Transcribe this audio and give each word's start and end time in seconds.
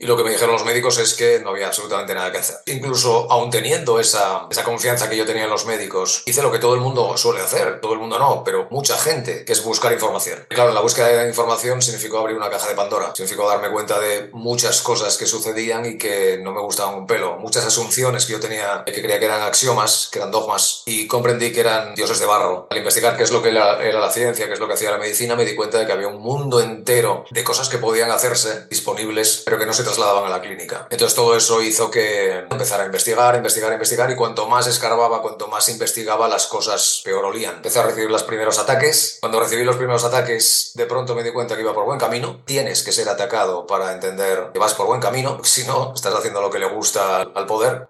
Y 0.00 0.06
lo 0.06 0.16
que 0.16 0.22
me 0.22 0.30
dijeron 0.30 0.52
los 0.52 0.64
médicos 0.64 0.96
es 0.98 1.14
que 1.14 1.40
no 1.40 1.50
había 1.50 1.66
absolutamente 1.66 2.14
nada 2.14 2.30
que 2.30 2.38
hacer. 2.38 2.58
Incluso 2.66 3.26
aún 3.32 3.50
teniendo 3.50 3.98
esa, 3.98 4.46
esa 4.48 4.62
confianza 4.62 5.10
que 5.10 5.16
yo 5.16 5.26
tenía 5.26 5.44
en 5.44 5.50
los 5.50 5.66
médicos, 5.66 6.22
hice 6.24 6.40
lo 6.40 6.52
que 6.52 6.60
todo 6.60 6.74
el 6.74 6.80
mundo 6.80 7.16
suele 7.16 7.40
hacer. 7.40 7.80
Todo 7.80 7.94
el 7.94 7.98
mundo 7.98 8.16
no, 8.16 8.44
pero 8.44 8.68
mucha 8.70 8.96
gente, 8.96 9.44
que 9.44 9.52
es 9.52 9.64
buscar 9.64 9.92
información. 9.92 10.46
Y 10.48 10.54
claro, 10.54 10.72
la 10.72 10.82
búsqueda 10.82 11.08
de 11.08 11.28
información 11.28 11.82
significó 11.82 12.18
abrir 12.18 12.36
una 12.36 12.48
caja 12.48 12.68
de 12.68 12.76
Pandora. 12.76 13.12
Significó 13.12 13.48
darme 13.48 13.70
cuenta 13.70 13.98
de 13.98 14.30
muchas 14.32 14.82
cosas 14.82 15.16
que 15.16 15.26
sucedían 15.26 15.84
y 15.84 15.98
que 15.98 16.38
no 16.40 16.52
me 16.52 16.60
gustaban 16.60 16.94
un 16.94 17.06
pelo. 17.08 17.36
Muchas 17.38 17.64
asunciones 17.64 18.24
que 18.24 18.34
yo 18.34 18.40
tenía, 18.40 18.84
que 18.86 18.92
creía 19.02 19.18
que 19.18 19.24
eran 19.24 19.42
axiomas, 19.42 20.10
que 20.12 20.20
eran 20.20 20.30
dogmas, 20.30 20.84
y 20.86 21.08
comprendí 21.08 21.50
que 21.50 21.60
eran 21.60 21.96
dioses 21.96 22.20
de 22.20 22.26
barro. 22.26 22.68
Al 22.70 22.78
investigar 22.78 23.16
qué 23.16 23.24
es 23.24 23.32
lo 23.32 23.42
que 23.42 23.48
era, 23.48 23.82
era 23.82 23.98
la 23.98 24.12
ciencia, 24.12 24.46
qué 24.46 24.52
es 24.52 24.60
lo 24.60 24.68
que 24.68 24.74
hacía 24.74 24.92
la 24.92 24.98
medicina, 24.98 25.34
me 25.34 25.44
di 25.44 25.56
cuenta 25.56 25.78
de 25.78 25.86
que 25.86 25.92
había 25.92 26.06
un 26.06 26.20
mundo 26.20 26.60
entero 26.60 27.24
de 27.30 27.42
cosas 27.42 27.68
que 27.68 27.78
podían 27.78 28.12
hacerse 28.12 28.68
disponibles, 28.70 29.42
pero 29.44 29.58
que 29.58 29.66
no 29.66 29.72
se 29.72 29.87
trasladaban 29.88 30.26
a 30.26 30.28
la 30.28 30.40
clínica. 30.40 30.86
Entonces 30.90 31.14
todo 31.14 31.36
eso 31.36 31.62
hizo 31.62 31.90
que 31.90 32.40
empezara 32.50 32.82
a 32.82 32.86
investigar, 32.86 33.34
investigar, 33.36 33.72
investigar 33.72 34.10
y 34.10 34.16
cuanto 34.16 34.48
más 34.48 34.66
escarbaba, 34.66 35.22
cuanto 35.22 35.48
más 35.48 35.68
investigaba, 35.68 36.28
las 36.28 36.46
cosas 36.46 37.00
peor 37.04 37.24
olían. 37.24 37.56
Empecé 37.56 37.80
a 37.80 37.84
recibir 37.84 38.10
los 38.10 38.22
primeros 38.22 38.58
ataques. 38.58 39.18
Cuando 39.20 39.40
recibí 39.40 39.64
los 39.64 39.76
primeros 39.76 40.04
ataques, 40.04 40.72
de 40.74 40.86
pronto 40.86 41.14
me 41.14 41.22
di 41.22 41.32
cuenta 41.32 41.54
que 41.54 41.62
iba 41.62 41.74
por 41.74 41.86
buen 41.86 41.98
camino. 41.98 42.42
Tienes 42.44 42.82
que 42.82 42.92
ser 42.92 43.08
atacado 43.08 43.66
para 43.66 43.92
entender 43.92 44.50
que 44.52 44.58
vas 44.58 44.74
por 44.74 44.86
buen 44.86 45.00
camino, 45.00 45.40
si 45.42 45.66
no, 45.66 45.94
estás 45.94 46.14
haciendo 46.14 46.40
lo 46.40 46.50
que 46.50 46.58
le 46.58 46.66
gusta 46.66 47.22
al 47.22 47.46
poder. 47.46 47.88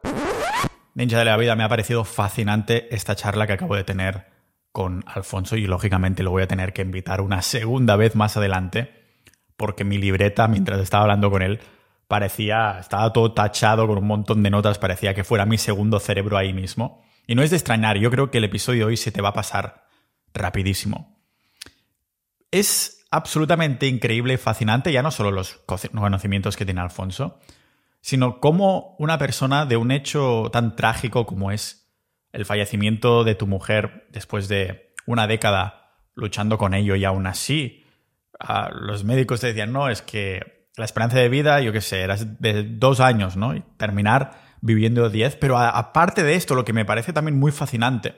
Ninja 0.95 1.19
de 1.19 1.25
la 1.25 1.37
vida, 1.37 1.57
me 1.57 1.65
ha 1.65 1.69
parecido 1.69 2.05
fascinante 2.05 2.95
esta 2.95 3.17
charla 3.17 3.47
que 3.47 3.55
acabo 3.55 3.75
de 3.75 3.85
tener 3.85 4.27
con 4.73 5.05
Alfonso 5.07 5.57
y 5.57 5.67
lógicamente 5.67 6.23
lo 6.23 6.31
voy 6.31 6.43
a 6.43 6.49
tener 6.49 6.73
que 6.73 6.83
invitar 6.83 7.21
una 7.21 7.43
segunda 7.43 7.97
vez 7.97 8.15
más 8.15 8.37
adelante 8.37 8.99
porque 9.59 9.85
mi 9.85 9.99
libreta, 9.99 10.47
mientras 10.47 10.81
estaba 10.81 11.03
hablando 11.03 11.31
con 11.31 11.43
él, 11.43 11.61
parecía, 12.09 12.79
estaba 12.81 13.13
todo 13.13 13.33
tachado 13.33 13.87
con 13.87 13.99
un 13.99 14.07
montón 14.07 14.43
de 14.43 14.51
notas, 14.51 14.79
parecía 14.79 15.15
que 15.15 15.25
fuera 15.25 15.47
mi 15.47 15.59
segundo 15.59 16.01
cerebro 16.01 16.39
ahí 16.39 16.53
mismo. 16.53 17.05
Y 17.27 17.35
no 17.35 17.43
es 17.43 17.51
de 17.51 17.57
extrañar, 17.57 17.99
yo 17.99 18.11
creo 18.11 18.31
que 18.31 18.39
el 18.39 18.45
episodio 18.45 18.81
de 18.81 18.85
hoy 18.87 18.97
se 18.97 19.13
te 19.13 19.21
va 19.21 19.29
a 19.29 19.35
pasar 19.35 19.85
rapidísimo. 20.33 21.21
Es 22.51 23.07
absolutamente 23.11 23.87
increíble 23.87 24.35
y 24.35 24.39
fascinante, 24.39 24.91
ya 24.91 25.03
no 25.03 25.11
solo 25.11 25.31
los 25.31 25.61
conocimientos 25.95 26.57
que 26.57 26.65
tiene 26.65 26.81
Alfonso, 26.81 27.39
sino 28.01 28.41
cómo 28.41 28.97
una 28.99 29.19
persona 29.19 29.67
de 29.67 29.77
un 29.77 29.91
hecho 29.91 30.49
tan 30.51 30.77
trágico 30.77 31.27
como 31.27 31.53
es 31.53 31.91
el 32.33 32.47
fallecimiento 32.47 33.25
de 33.25 33.35
tu 33.35 33.47
mujer 33.47 34.07
después 34.11 34.49
de 34.49 34.95
una 35.07 35.27
década 35.27 35.93
luchando 36.15 36.57
con 36.57 36.75
ello 36.75 36.97
y 36.97 37.05
aún 37.05 37.27
así 37.27 37.85
los 38.73 39.05
médicos 39.05 39.41
te 39.41 39.49
decían, 39.49 39.73
no, 39.73 39.89
es 39.89 40.01
que 40.01 40.58
la 40.79 40.85
esperanza 40.85 41.19
de 41.19 41.29
vida, 41.29 41.61
yo 41.61 41.73
qué 41.73 41.81
sé, 41.81 42.01
era 42.01 42.17
de 42.17 42.63
dos 42.63 43.01
años, 43.01 43.37
¿no? 43.37 43.55
Y 43.55 43.63
terminar 43.77 44.41
viviendo 44.61 45.11
diez. 45.11 45.37
Pero 45.37 45.59
aparte 45.59 46.23
de 46.23 46.35
esto, 46.35 46.55
lo 46.55 46.65
que 46.65 46.73
me 46.73 46.85
parece 46.85 47.13
también 47.13 47.39
muy 47.39 47.53
fascinante 47.53 48.15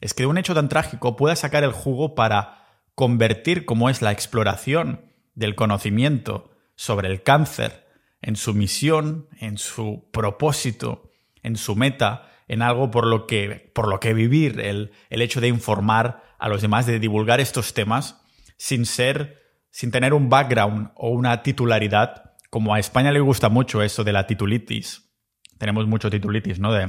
es 0.00 0.14
que 0.14 0.22
de 0.22 0.28
un 0.28 0.38
hecho 0.38 0.54
tan 0.54 0.68
trágico 0.68 1.16
pueda 1.16 1.36
sacar 1.36 1.64
el 1.64 1.72
jugo 1.72 2.14
para 2.14 2.66
convertir 2.94 3.64
como 3.64 3.90
es 3.90 4.02
la 4.02 4.12
exploración 4.12 5.02
del 5.34 5.54
conocimiento 5.54 6.50
sobre 6.76 7.08
el 7.08 7.22
cáncer 7.22 7.86
en 8.22 8.36
su 8.36 8.54
misión, 8.54 9.28
en 9.38 9.58
su 9.58 10.08
propósito, 10.12 11.10
en 11.42 11.56
su 11.56 11.76
meta, 11.76 12.30
en 12.48 12.62
algo 12.62 12.90
por 12.90 13.06
lo 13.06 13.26
que, 13.26 13.70
por 13.74 13.88
lo 13.88 14.00
que 14.00 14.14
vivir, 14.14 14.60
el, 14.60 14.92
el 15.10 15.22
hecho 15.22 15.40
de 15.40 15.48
informar 15.48 16.24
a 16.38 16.48
los 16.48 16.62
demás, 16.62 16.86
de 16.86 16.98
divulgar 16.98 17.40
estos 17.40 17.74
temas 17.74 18.20
sin 18.56 18.86
ser 18.86 19.47
sin 19.78 19.92
tener 19.92 20.12
un 20.12 20.28
background 20.28 20.90
o 20.96 21.10
una 21.10 21.44
titularidad, 21.44 22.32
como 22.50 22.74
a 22.74 22.80
España 22.80 23.12
le 23.12 23.20
gusta 23.20 23.48
mucho 23.48 23.80
eso 23.80 24.02
de 24.02 24.12
la 24.12 24.26
titulitis, 24.26 25.08
tenemos 25.56 25.86
mucho 25.86 26.10
titulitis, 26.10 26.58
¿no? 26.58 26.72
De 26.72 26.88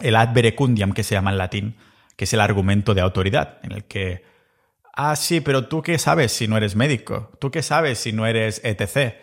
el 0.00 0.16
ad 0.16 0.34
verecundiam, 0.34 0.92
que 0.92 1.04
se 1.04 1.14
llama 1.14 1.30
en 1.30 1.38
latín, 1.38 1.76
que 2.14 2.24
es 2.24 2.32
el 2.34 2.42
argumento 2.42 2.92
de 2.92 3.00
autoridad, 3.00 3.60
en 3.62 3.72
el 3.72 3.84
que, 3.84 4.26
ah, 4.94 5.16
sí, 5.16 5.40
pero 5.40 5.68
tú 5.68 5.80
qué 5.80 5.98
sabes 5.98 6.32
si 6.32 6.46
no 6.48 6.58
eres 6.58 6.76
médico, 6.76 7.32
tú 7.40 7.50
qué 7.50 7.62
sabes 7.62 7.98
si 7.98 8.12
no 8.12 8.26
eres 8.26 8.60
etc. 8.62 9.14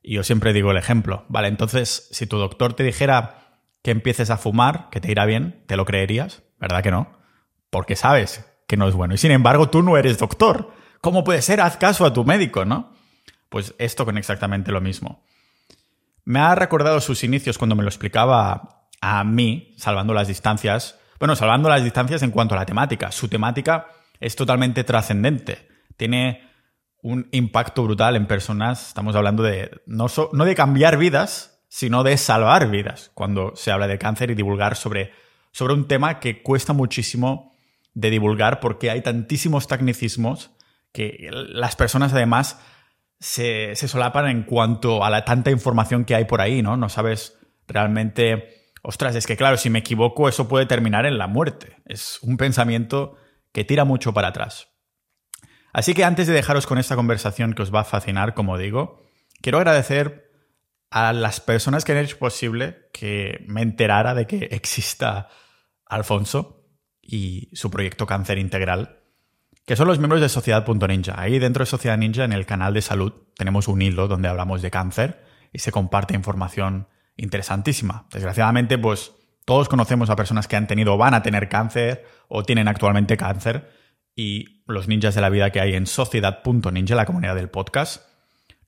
Y 0.00 0.14
yo 0.14 0.22
siempre 0.22 0.52
digo 0.52 0.70
el 0.70 0.76
ejemplo, 0.76 1.24
vale, 1.28 1.48
entonces, 1.48 2.06
si 2.12 2.28
tu 2.28 2.38
doctor 2.38 2.74
te 2.74 2.84
dijera 2.84 3.58
que 3.82 3.90
empieces 3.90 4.30
a 4.30 4.36
fumar, 4.36 4.86
que 4.92 5.00
te 5.00 5.10
irá 5.10 5.26
bien, 5.26 5.64
¿te 5.66 5.76
lo 5.76 5.84
creerías? 5.84 6.44
¿Verdad 6.60 6.84
que 6.84 6.92
no? 6.92 7.18
Porque 7.70 7.96
sabes 7.96 8.48
que 8.68 8.76
no 8.76 8.86
es 8.86 8.94
bueno. 8.94 9.14
Y 9.14 9.18
sin 9.18 9.32
embargo, 9.32 9.68
tú 9.68 9.82
no 9.82 9.96
eres 9.96 10.18
doctor. 10.18 10.85
¿Cómo 11.06 11.22
puede 11.22 11.40
ser? 11.40 11.60
Haz 11.60 11.76
caso 11.76 12.04
a 12.04 12.12
tu 12.12 12.24
médico, 12.24 12.64
¿no? 12.64 12.92
Pues 13.48 13.76
esto 13.78 14.04
con 14.04 14.18
exactamente 14.18 14.72
lo 14.72 14.80
mismo. 14.80 15.22
Me 16.24 16.40
ha 16.40 16.56
recordado 16.56 17.00
sus 17.00 17.22
inicios 17.22 17.58
cuando 17.58 17.76
me 17.76 17.84
lo 17.84 17.88
explicaba 17.88 18.88
a 19.00 19.22
mí, 19.22 19.72
salvando 19.76 20.14
las 20.14 20.26
distancias. 20.26 20.98
Bueno, 21.20 21.36
salvando 21.36 21.68
las 21.68 21.84
distancias 21.84 22.24
en 22.24 22.32
cuanto 22.32 22.56
a 22.56 22.58
la 22.58 22.66
temática. 22.66 23.12
Su 23.12 23.28
temática 23.28 23.86
es 24.18 24.34
totalmente 24.34 24.82
trascendente. 24.82 25.68
Tiene 25.96 26.42
un 27.02 27.28
impacto 27.30 27.84
brutal 27.84 28.16
en 28.16 28.26
personas. 28.26 28.88
Estamos 28.88 29.14
hablando 29.14 29.44
de 29.44 29.82
no, 29.86 30.08
de 30.08 30.54
cambiar 30.56 30.98
vidas, 30.98 31.62
sino 31.68 32.02
de 32.02 32.16
salvar 32.16 32.68
vidas 32.68 33.12
cuando 33.14 33.54
se 33.54 33.70
habla 33.70 33.86
de 33.86 33.98
cáncer 33.98 34.32
y 34.32 34.34
divulgar 34.34 34.74
sobre, 34.74 35.12
sobre 35.52 35.74
un 35.74 35.86
tema 35.86 36.18
que 36.18 36.42
cuesta 36.42 36.72
muchísimo 36.72 37.52
de 37.94 38.10
divulgar 38.10 38.58
porque 38.58 38.90
hay 38.90 39.02
tantísimos 39.02 39.68
tecnicismos 39.68 40.50
que 40.96 41.28
las 41.30 41.76
personas 41.76 42.14
además 42.14 42.58
se, 43.20 43.76
solapan 43.76 44.28
en 44.28 44.44
cuanto 44.44 45.04
a 45.04 45.10
la 45.10 45.26
tanta 45.26 45.50
información 45.50 46.06
que 46.06 46.14
hay 46.14 46.24
por 46.24 46.40
ahí, 46.40 46.62
¿no? 46.62 46.78
No 46.78 46.88
sabes 46.88 47.38
realmente, 47.68 48.72
ostras, 48.80 49.14
es 49.14 49.26
que 49.26 49.36
claro, 49.36 49.58
si 49.58 49.68
me 49.68 49.80
equivoco 49.80 50.26
eso 50.26 50.48
puede 50.48 50.64
terminar 50.64 51.04
en 51.04 51.18
la 51.18 51.26
muerte. 51.26 51.76
Es 51.84 52.18
un 52.22 52.38
pensamiento 52.38 53.18
que 53.52 53.62
tira 53.62 53.84
mucho 53.84 54.14
para 54.14 54.28
atrás. 54.28 54.68
Así 55.74 55.92
que 55.92 56.02
antes 56.02 56.28
de 56.28 56.32
dejaros 56.32 56.66
con 56.66 56.78
esta 56.78 56.96
conversación 56.96 57.52
que 57.52 57.60
os 57.60 57.74
va 57.74 57.80
a 57.80 57.84
fascinar, 57.84 58.32
como 58.32 58.56
digo, 58.56 59.02
quiero 59.42 59.58
agradecer 59.58 60.30
a 60.90 61.12
las 61.12 61.40
personas 61.40 61.84
que 61.84 61.92
han 61.92 61.98
hecho 61.98 62.16
posible 62.16 62.88
que 62.94 63.44
me 63.46 63.60
enterara 63.60 64.14
de 64.14 64.26
que 64.26 64.48
exista 64.50 65.28
Alfonso 65.84 66.64
y 67.02 67.50
su 67.54 67.70
proyecto 67.70 68.06
Cáncer 68.06 68.38
Integral 68.38 69.02
que 69.66 69.74
son 69.74 69.88
los 69.88 69.98
miembros 69.98 70.20
de 70.20 70.28
Sociedad.ninja. 70.28 71.20
Ahí 71.20 71.40
dentro 71.40 71.64
de 71.64 71.66
Sociedad 71.66 71.98
Ninja, 71.98 72.24
en 72.24 72.32
el 72.32 72.46
canal 72.46 72.72
de 72.72 72.82
salud, 72.82 73.12
tenemos 73.36 73.66
un 73.66 73.82
hilo 73.82 74.06
donde 74.06 74.28
hablamos 74.28 74.62
de 74.62 74.70
cáncer 74.70 75.24
y 75.52 75.58
se 75.58 75.72
comparte 75.72 76.14
información 76.14 76.86
interesantísima. 77.16 78.06
Desgraciadamente, 78.12 78.78
pues 78.78 79.12
todos 79.44 79.68
conocemos 79.68 80.08
a 80.08 80.14
personas 80.14 80.46
que 80.46 80.54
han 80.54 80.68
tenido 80.68 80.94
o 80.94 80.98
van 80.98 81.14
a 81.14 81.22
tener 81.22 81.48
cáncer 81.48 82.04
o 82.28 82.44
tienen 82.44 82.68
actualmente 82.68 83.16
cáncer 83.16 83.68
y 84.14 84.62
los 84.66 84.86
ninjas 84.86 85.16
de 85.16 85.20
la 85.20 85.30
vida 85.30 85.50
que 85.50 85.60
hay 85.60 85.74
en 85.74 85.86
Sociedad.ninja, 85.86 86.94
la 86.94 87.04
comunidad 87.04 87.34
del 87.34 87.50
podcast, 87.50 88.08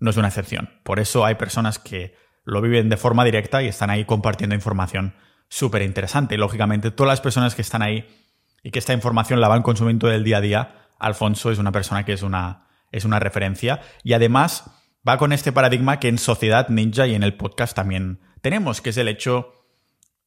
no 0.00 0.10
es 0.10 0.16
una 0.16 0.28
excepción. 0.28 0.70
Por 0.82 0.98
eso 0.98 1.24
hay 1.24 1.36
personas 1.36 1.78
que 1.78 2.16
lo 2.44 2.60
viven 2.60 2.88
de 2.88 2.96
forma 2.96 3.24
directa 3.24 3.62
y 3.62 3.68
están 3.68 3.90
ahí 3.90 4.04
compartiendo 4.04 4.56
información 4.56 5.14
súper 5.48 5.82
interesante. 5.82 6.36
lógicamente, 6.36 6.90
todas 6.90 7.12
las 7.12 7.20
personas 7.20 7.54
que 7.54 7.62
están 7.62 7.82
ahí 7.82 8.04
y 8.64 8.72
que 8.72 8.80
esta 8.80 8.92
información 8.92 9.40
la 9.40 9.46
van 9.46 9.62
consumiendo 9.62 10.08
del 10.08 10.24
día 10.24 10.38
a 10.38 10.40
día 10.40 10.87
Alfonso 10.98 11.50
es 11.50 11.58
una 11.58 11.72
persona 11.72 12.04
que 12.04 12.12
es 12.12 12.22
una, 12.22 12.66
es 12.92 13.04
una 13.04 13.18
referencia 13.18 13.80
y 14.02 14.12
además 14.12 14.70
va 15.08 15.18
con 15.18 15.32
este 15.32 15.52
paradigma 15.52 16.00
que 16.00 16.08
en 16.08 16.18
Sociedad 16.18 16.68
Ninja 16.68 17.06
y 17.06 17.14
en 17.14 17.22
el 17.22 17.36
podcast 17.36 17.74
también 17.74 18.20
tenemos, 18.40 18.80
que 18.80 18.90
es 18.90 18.96
el 18.96 19.08
hecho 19.08 19.52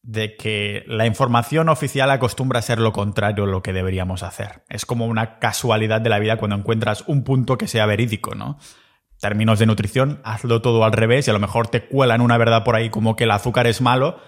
de 0.03 0.35
que 0.35 0.83
la 0.87 1.05
información 1.05 1.69
oficial 1.69 2.09
acostumbra 2.09 2.59
a 2.59 2.63
ser 2.63 2.79
lo 2.79 2.91
contrario 2.91 3.43
a 3.43 3.47
lo 3.47 3.61
que 3.61 3.73
deberíamos 3.73 4.23
hacer. 4.23 4.63
Es 4.67 4.85
como 4.85 5.05
una 5.05 5.37
casualidad 5.37 6.01
de 6.01 6.09
la 6.09 6.19
vida 6.19 6.37
cuando 6.37 6.55
encuentras 6.55 7.03
un 7.07 7.23
punto 7.23 7.57
que 7.57 7.67
sea 7.67 7.85
verídico, 7.85 8.33
¿no? 8.33 8.57
Términos 9.19 9.59
de 9.59 9.67
nutrición, 9.67 10.19
hazlo 10.23 10.63
todo 10.63 10.83
al 10.83 10.93
revés 10.93 11.27
y 11.27 11.29
a 11.29 11.33
lo 11.33 11.39
mejor 11.39 11.67
te 11.67 11.85
cuelan 11.87 12.21
una 12.21 12.37
verdad 12.37 12.63
por 12.63 12.75
ahí 12.75 12.89
como 12.89 13.15
que 13.15 13.25
el 13.25 13.31
azúcar 13.31 13.67
es 13.67 13.79
malo, 13.79 14.19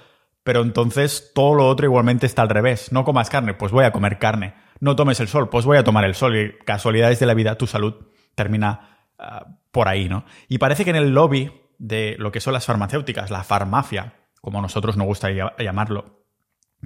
pero 0.43 0.61
entonces 0.61 1.31
todo 1.33 1.55
lo 1.55 1.67
otro 1.67 1.87
igualmente 1.87 2.27
está 2.27 2.43
al 2.43 2.49
revés. 2.49 2.91
No 2.91 3.03
comas 3.03 3.31
carne, 3.31 3.55
pues 3.55 3.71
voy 3.71 3.85
a 3.85 3.91
comer 3.91 4.19
carne 4.19 4.53
no 4.83 4.97
tomes 4.97 5.21
el 5.21 5.29
sol, 5.29 5.47
pues 5.47 5.63
voy 5.63 5.77
a 5.77 5.83
tomar 5.85 6.03
el 6.03 6.13
sol 6.13 6.35
y 6.35 6.57
casualidades 6.65 7.17
de 7.17 7.25
la 7.25 7.33
vida, 7.33 7.57
tu 7.57 7.67
salud 7.67 8.05
termina 8.35 8.97
ah, 9.17 9.45
por 9.71 9.87
ahí, 9.87 10.09
¿no? 10.09 10.25
Y 10.49 10.57
parece 10.57 10.83
que 10.83 10.89
en 10.89 10.97
el 10.97 11.13
lobby 11.13 11.53
de 11.77 12.17
lo 12.19 12.33
que 12.33 12.41
son 12.41 12.51
las 12.51 12.65
farmacéuticas, 12.65 13.31
la 13.31 13.45
farmacia, 13.45 14.15
como 14.41 14.61
nosotros 14.61 14.97
nos 14.97 15.07
gusta 15.07 15.29
llamarlo, 15.57 16.25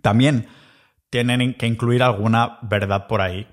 también 0.04 0.48
tienen 1.10 1.56
que 1.56 1.66
incluir 1.66 2.04
alguna 2.04 2.60
verdad 2.62 3.08
por 3.08 3.22
ahí. 3.22 3.48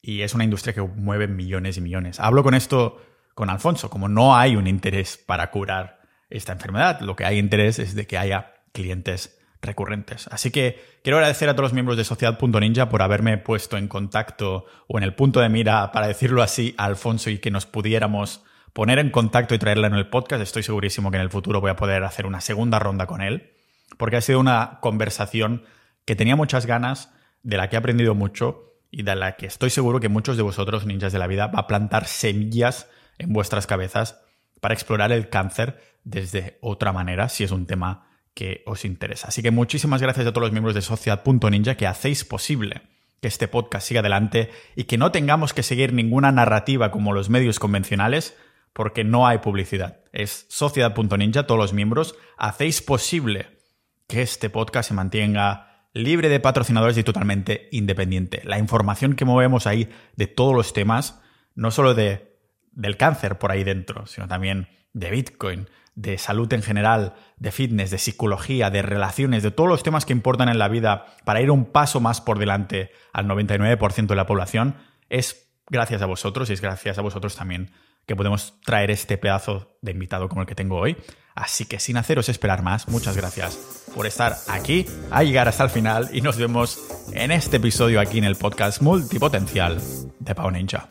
Y 0.00 0.22
es 0.22 0.32
una 0.32 0.44
industria 0.44 0.72
que 0.72 0.80
mueve 0.80 1.28
millones 1.28 1.76
y 1.76 1.82
millones. 1.82 2.20
Hablo 2.20 2.42
con 2.42 2.54
esto 2.54 3.02
con 3.34 3.50
Alfonso, 3.50 3.90
como 3.90 4.08
no 4.08 4.34
hay 4.34 4.56
un 4.56 4.66
interés 4.66 5.18
para 5.18 5.50
curar 5.50 6.00
esta 6.30 6.52
enfermedad, 6.52 7.02
lo 7.02 7.16
que 7.16 7.26
hay 7.26 7.38
interés 7.38 7.78
es 7.78 7.94
de 7.94 8.06
que 8.06 8.16
haya 8.16 8.54
clientes 8.72 9.39
recurrentes. 9.62 10.28
Así 10.28 10.50
que 10.50 10.82
quiero 11.02 11.18
agradecer 11.18 11.48
a 11.48 11.52
todos 11.52 11.64
los 11.64 11.72
miembros 11.72 11.96
de 11.96 12.04
Sociedad.ninja 12.04 12.88
por 12.88 13.02
haberme 13.02 13.38
puesto 13.38 13.76
en 13.76 13.88
contacto 13.88 14.66
o 14.86 14.98
en 14.98 15.04
el 15.04 15.14
punto 15.14 15.40
de 15.40 15.48
mira, 15.48 15.92
para 15.92 16.06
decirlo 16.06 16.42
así, 16.42 16.74
a 16.78 16.84
Alfonso 16.84 17.30
y 17.30 17.38
que 17.38 17.50
nos 17.50 17.66
pudiéramos 17.66 18.42
poner 18.72 18.98
en 18.98 19.10
contacto 19.10 19.54
y 19.54 19.58
traerla 19.58 19.88
en 19.88 19.94
el 19.94 20.08
podcast. 20.08 20.42
Estoy 20.42 20.62
segurísimo 20.62 21.10
que 21.10 21.16
en 21.16 21.22
el 21.22 21.30
futuro 21.30 21.60
voy 21.60 21.70
a 21.70 21.76
poder 21.76 22.04
hacer 22.04 22.26
una 22.26 22.40
segunda 22.40 22.78
ronda 22.78 23.06
con 23.06 23.20
él, 23.20 23.52
porque 23.98 24.16
ha 24.16 24.20
sido 24.20 24.40
una 24.40 24.78
conversación 24.80 25.64
que 26.04 26.16
tenía 26.16 26.36
muchas 26.36 26.66
ganas, 26.66 27.12
de 27.42 27.56
la 27.56 27.68
que 27.68 27.76
he 27.76 27.78
aprendido 27.78 28.14
mucho 28.14 28.74
y 28.90 29.02
de 29.02 29.14
la 29.14 29.36
que 29.36 29.46
estoy 29.46 29.70
seguro 29.70 30.00
que 30.00 30.08
muchos 30.08 30.36
de 30.36 30.42
vosotros, 30.42 30.84
ninjas 30.84 31.12
de 31.12 31.18
la 31.18 31.26
vida, 31.26 31.46
va 31.46 31.60
a 31.60 31.66
plantar 31.66 32.06
semillas 32.06 32.88
en 33.18 33.32
vuestras 33.32 33.66
cabezas 33.66 34.20
para 34.60 34.74
explorar 34.74 35.12
el 35.12 35.28
cáncer 35.28 35.80
desde 36.04 36.58
otra 36.60 36.92
manera, 36.92 37.28
si 37.28 37.44
es 37.44 37.50
un 37.50 37.66
tema 37.66 38.09
que 38.40 38.62
os 38.64 38.86
interesa. 38.86 39.28
Así 39.28 39.42
que 39.42 39.50
muchísimas 39.50 40.00
gracias 40.00 40.26
a 40.26 40.30
todos 40.30 40.40
los 40.40 40.52
miembros 40.52 40.74
de 40.74 40.80
Sociedad.ninja 40.80 41.74
que 41.74 41.86
hacéis 41.86 42.24
posible 42.24 42.80
que 43.20 43.28
este 43.28 43.48
podcast 43.48 43.86
siga 43.86 44.00
adelante 44.00 44.50
y 44.74 44.84
que 44.84 44.96
no 44.96 45.12
tengamos 45.12 45.52
que 45.52 45.62
seguir 45.62 45.92
ninguna 45.92 46.32
narrativa 46.32 46.90
como 46.90 47.12
los 47.12 47.28
medios 47.28 47.58
convencionales, 47.58 48.34
porque 48.72 49.04
no 49.04 49.26
hay 49.26 49.40
publicidad. 49.40 50.00
Es 50.14 50.46
Sociedad.ninja, 50.48 51.46
todos 51.46 51.60
los 51.60 51.74
miembros, 51.74 52.14
hacéis 52.38 52.80
posible 52.80 53.58
que 54.06 54.22
este 54.22 54.48
podcast 54.48 54.88
se 54.88 54.94
mantenga 54.94 55.84
libre 55.92 56.30
de 56.30 56.40
patrocinadores 56.40 56.96
y 56.96 57.04
totalmente 57.04 57.68
independiente. 57.72 58.40
La 58.44 58.58
información 58.58 59.16
que 59.16 59.26
movemos 59.26 59.66
ahí 59.66 59.90
de 60.16 60.28
todos 60.28 60.54
los 60.54 60.72
temas, 60.72 61.20
no 61.54 61.70
solo 61.70 61.92
de, 61.92 62.38
del 62.72 62.96
cáncer 62.96 63.38
por 63.38 63.52
ahí 63.52 63.64
dentro, 63.64 64.06
sino 64.06 64.28
también 64.28 64.68
de 64.94 65.10
Bitcoin, 65.10 65.68
de 65.94 66.18
salud 66.18 66.52
en 66.52 66.62
general, 66.62 67.14
de 67.36 67.52
fitness, 67.52 67.90
de 67.90 67.98
psicología, 67.98 68.70
de 68.70 68.82
relaciones, 68.82 69.42
de 69.42 69.50
todos 69.50 69.68
los 69.68 69.82
temas 69.82 70.06
que 70.06 70.12
importan 70.12 70.48
en 70.48 70.58
la 70.58 70.68
vida 70.68 71.06
para 71.24 71.40
ir 71.40 71.50
un 71.50 71.66
paso 71.66 72.00
más 72.00 72.20
por 72.20 72.38
delante 72.38 72.90
al 73.12 73.26
99% 73.26 74.06
de 74.06 74.16
la 74.16 74.26
población, 74.26 74.76
es 75.08 75.50
gracias 75.68 76.02
a 76.02 76.06
vosotros 76.06 76.50
y 76.50 76.52
es 76.52 76.60
gracias 76.60 76.98
a 76.98 77.02
vosotros 77.02 77.36
también 77.36 77.72
que 78.06 78.16
podemos 78.16 78.60
traer 78.62 78.90
este 78.90 79.18
pedazo 79.18 79.76
de 79.82 79.92
invitado 79.92 80.28
como 80.28 80.42
el 80.42 80.46
que 80.46 80.54
tengo 80.54 80.76
hoy. 80.76 80.96
Así 81.34 81.64
que 81.64 81.78
sin 81.78 81.96
haceros 81.96 82.28
esperar 82.28 82.62
más, 82.62 82.88
muchas 82.88 83.16
gracias 83.16 83.84
por 83.94 84.06
estar 84.06 84.34
aquí, 84.48 84.86
a 85.10 85.22
llegar 85.22 85.48
hasta 85.48 85.64
el 85.64 85.70
final 85.70 86.08
y 86.12 86.20
nos 86.20 86.36
vemos 86.36 86.80
en 87.12 87.30
este 87.30 87.58
episodio 87.58 88.00
aquí 88.00 88.18
en 88.18 88.24
el 88.24 88.36
podcast 88.36 88.82
multipotencial 88.82 89.80
de 90.18 90.34
Pau 90.34 90.50
Ninja. 90.50 90.88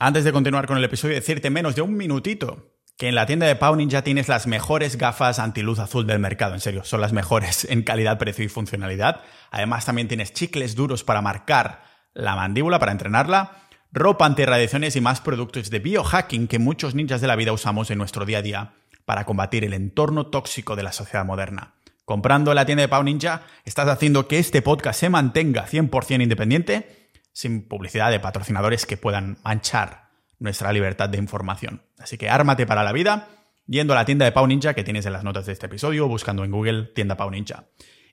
Antes 0.00 0.22
de 0.22 0.32
continuar 0.32 0.68
con 0.68 0.78
el 0.78 0.84
episodio, 0.84 1.16
decirte 1.16 1.50
menos 1.50 1.74
de 1.74 1.82
un 1.82 1.96
minutito 1.96 2.70
que 2.96 3.08
en 3.08 3.16
la 3.16 3.26
tienda 3.26 3.46
de 3.48 3.56
Pau 3.56 3.74
Ninja 3.74 4.02
tienes 4.02 4.28
las 4.28 4.46
mejores 4.46 4.96
gafas 4.96 5.40
antiluz 5.40 5.80
azul 5.80 6.06
del 6.06 6.20
mercado. 6.20 6.54
En 6.54 6.60
serio, 6.60 6.84
son 6.84 7.00
las 7.00 7.12
mejores 7.12 7.64
en 7.68 7.82
calidad, 7.82 8.16
precio 8.16 8.44
y 8.44 8.48
funcionalidad. 8.48 9.22
Además, 9.50 9.86
también 9.86 10.06
tienes 10.06 10.32
chicles 10.32 10.76
duros 10.76 11.02
para 11.02 11.20
marcar 11.20 11.82
la 12.14 12.36
mandíbula, 12.36 12.78
para 12.78 12.92
entrenarla, 12.92 13.62
ropa 13.90 14.24
antirradiaciones 14.24 14.94
y 14.94 15.00
más 15.00 15.20
productos 15.20 15.68
de 15.68 15.80
biohacking 15.80 16.46
que 16.46 16.60
muchos 16.60 16.94
ninjas 16.94 17.20
de 17.20 17.26
la 17.26 17.34
vida 17.34 17.52
usamos 17.52 17.90
en 17.90 17.98
nuestro 17.98 18.24
día 18.24 18.38
a 18.38 18.42
día 18.42 18.74
para 19.04 19.24
combatir 19.24 19.64
el 19.64 19.74
entorno 19.74 20.28
tóxico 20.28 20.76
de 20.76 20.84
la 20.84 20.92
sociedad 20.92 21.24
moderna. 21.24 21.74
Comprando 22.04 22.52
en 22.52 22.56
la 22.56 22.66
tienda 22.66 22.82
de 22.82 22.88
Pau 22.88 23.02
Ninja, 23.02 23.42
estás 23.64 23.88
haciendo 23.88 24.28
que 24.28 24.38
este 24.38 24.62
podcast 24.62 25.00
se 25.00 25.10
mantenga 25.10 25.66
100% 25.66 26.22
independiente 26.22 26.97
sin 27.38 27.68
publicidad 27.68 28.10
de 28.10 28.18
patrocinadores 28.18 28.84
que 28.84 28.96
puedan 28.96 29.38
manchar 29.44 30.08
nuestra 30.40 30.72
libertad 30.72 31.08
de 31.08 31.18
información. 31.18 31.84
Así 31.96 32.18
que 32.18 32.28
ármate 32.28 32.66
para 32.66 32.82
la 32.82 32.90
vida 32.90 33.28
yendo 33.68 33.92
a 33.92 33.96
la 33.96 34.04
tienda 34.04 34.24
de 34.24 34.32
Pau 34.32 34.44
Ninja 34.48 34.74
que 34.74 34.82
tienes 34.82 35.06
en 35.06 35.12
las 35.12 35.22
notas 35.22 35.46
de 35.46 35.52
este 35.52 35.66
episodio, 35.66 36.08
buscando 36.08 36.42
en 36.42 36.50
Google 36.50 36.90
tienda 36.96 37.16
Pau 37.16 37.30
Ninja. 37.30 37.68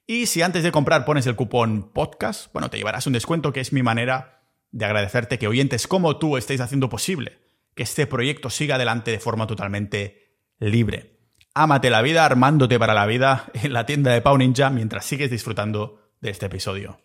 Y 0.05 0.27
si 0.27 0.43
antes 0.43 0.61
de 0.61 0.71
comprar 0.71 1.05
pones 1.05 1.25
el 1.25 1.35
cupón 1.35 1.91
podcast, 1.91 2.53
bueno, 2.53 2.69
te 2.69 2.77
llevarás 2.77 3.07
un 3.07 3.13
descuento 3.13 3.51
que 3.51 3.61
es 3.61 3.73
mi 3.73 3.81
manera 3.81 4.43
de 4.69 4.85
agradecerte 4.85 5.39
que 5.39 5.47
oyentes 5.47 5.87
como 5.87 6.17
tú 6.17 6.37
estéis 6.37 6.61
haciendo 6.61 6.87
posible 6.87 7.39
que 7.73 7.81
este 7.81 8.05
proyecto 8.05 8.51
siga 8.51 8.75
adelante 8.75 9.09
de 9.09 9.19
forma 9.19 9.47
totalmente 9.47 10.37
libre. 10.59 11.17
Ámate 11.55 11.89
la 11.89 12.03
vida 12.03 12.25
armándote 12.25 12.77
para 12.77 12.93
la 12.93 13.07
vida 13.07 13.47
en 13.55 13.73
la 13.73 13.87
tienda 13.87 14.11
de 14.11 14.21
Pau 14.21 14.37
Ninja 14.37 14.69
mientras 14.69 15.03
sigues 15.03 15.31
disfrutando 15.31 16.11
de 16.21 16.29
este 16.29 16.45
episodio. 16.45 16.99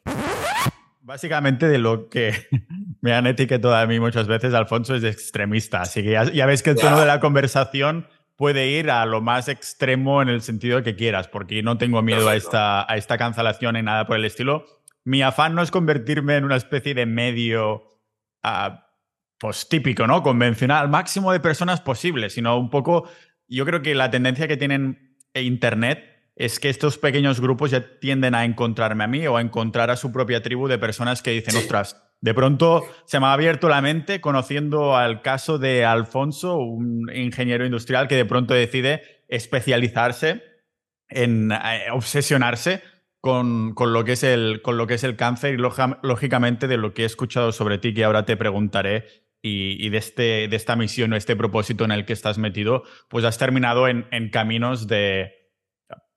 Básicamente 1.10 1.66
de 1.66 1.78
lo 1.78 2.08
que 2.08 2.32
me 3.00 3.12
han 3.12 3.26
etiquetado 3.26 3.74
a 3.74 3.84
mí 3.84 3.98
muchas 3.98 4.28
veces, 4.28 4.54
Alfonso 4.54 4.94
es 4.94 5.02
extremista, 5.02 5.80
así 5.80 6.04
que 6.04 6.12
ya, 6.12 6.46
ves 6.46 6.62
que 6.62 6.70
el 6.70 6.76
tono 6.76 7.00
de 7.00 7.06
la 7.06 7.18
conversación 7.18 8.06
puede 8.36 8.68
ir 8.68 8.92
a 8.92 9.04
lo 9.06 9.20
más 9.20 9.48
extremo 9.48 10.22
en 10.22 10.28
el 10.28 10.40
sentido 10.40 10.84
que 10.84 10.94
quieras, 10.94 11.26
porque 11.26 11.64
no 11.64 11.78
tengo 11.78 12.00
miedo 12.00 12.28
a 12.28 12.36
esta, 12.36 12.88
a 12.88 12.96
esta 12.96 13.18
cancelación 13.18 13.74
ni 13.74 13.82
nada 13.82 14.06
por 14.06 14.18
el 14.18 14.24
estilo. 14.24 14.66
Mi 15.02 15.20
afán 15.20 15.56
no 15.56 15.62
es 15.62 15.72
convertirme 15.72 16.36
en 16.36 16.44
una 16.44 16.54
especie 16.54 16.94
de 16.94 17.06
medio 17.06 17.88
uh, 18.44 18.76
pues 19.36 19.68
típico, 19.68 20.06
¿no? 20.06 20.22
Convencional, 20.22 20.88
máximo 20.88 21.32
de 21.32 21.40
personas 21.40 21.80
posible, 21.80 22.30
sino 22.30 22.56
un 22.56 22.70
poco, 22.70 23.10
yo 23.48 23.66
creo 23.66 23.82
que 23.82 23.96
la 23.96 24.12
tendencia 24.12 24.46
que 24.46 24.56
tienen 24.56 25.16
Internet 25.34 26.09
es 26.40 26.58
que 26.58 26.70
estos 26.70 26.96
pequeños 26.96 27.38
grupos 27.38 27.70
ya 27.70 27.98
tienden 27.98 28.34
a 28.34 28.46
encontrarme 28.46 29.04
a 29.04 29.06
mí 29.06 29.26
o 29.26 29.36
a 29.36 29.42
encontrar 29.42 29.90
a 29.90 29.96
su 29.96 30.10
propia 30.10 30.40
tribu 30.40 30.68
de 30.68 30.78
personas 30.78 31.20
que 31.22 31.32
dicen, 31.32 31.54
ostras, 31.54 32.02
de 32.22 32.32
pronto 32.32 32.82
se 33.04 33.20
me 33.20 33.26
ha 33.26 33.34
abierto 33.34 33.68
la 33.68 33.82
mente 33.82 34.22
conociendo 34.22 34.96
al 34.96 35.20
caso 35.20 35.58
de 35.58 35.84
Alfonso, 35.84 36.56
un 36.56 37.14
ingeniero 37.14 37.66
industrial 37.66 38.08
que 38.08 38.16
de 38.16 38.24
pronto 38.24 38.54
decide 38.54 39.02
especializarse 39.28 40.42
en 41.10 41.52
eh, 41.52 41.90
obsesionarse 41.92 42.82
con, 43.20 43.74
lo 43.78 44.04
que 44.04 44.12
es 44.12 44.22
el, 44.22 44.62
con 44.62 44.78
lo 44.78 44.86
que 44.86 44.94
es 44.94 45.04
el 45.04 45.16
cáncer 45.16 45.52
y 45.52 45.58
lógicamente 45.58 46.68
de 46.68 46.78
lo 46.78 46.94
que 46.94 47.02
he 47.02 47.06
escuchado 47.06 47.52
sobre 47.52 47.76
ti 47.76 47.92
que 47.92 48.04
ahora 48.04 48.24
te 48.24 48.38
preguntaré 48.38 49.04
y, 49.42 49.90
de, 49.90 49.98
este, 49.98 50.48
de 50.48 50.56
esta 50.56 50.74
misión 50.74 51.12
o 51.12 51.16
este 51.16 51.36
propósito 51.36 51.84
en 51.84 51.92
el 51.92 52.06
que 52.06 52.14
estás 52.14 52.38
metido, 52.38 52.84
pues 53.10 53.26
has 53.26 53.36
terminado 53.36 53.88
en 53.88 54.30
caminos 54.30 54.86
de, 54.86 55.39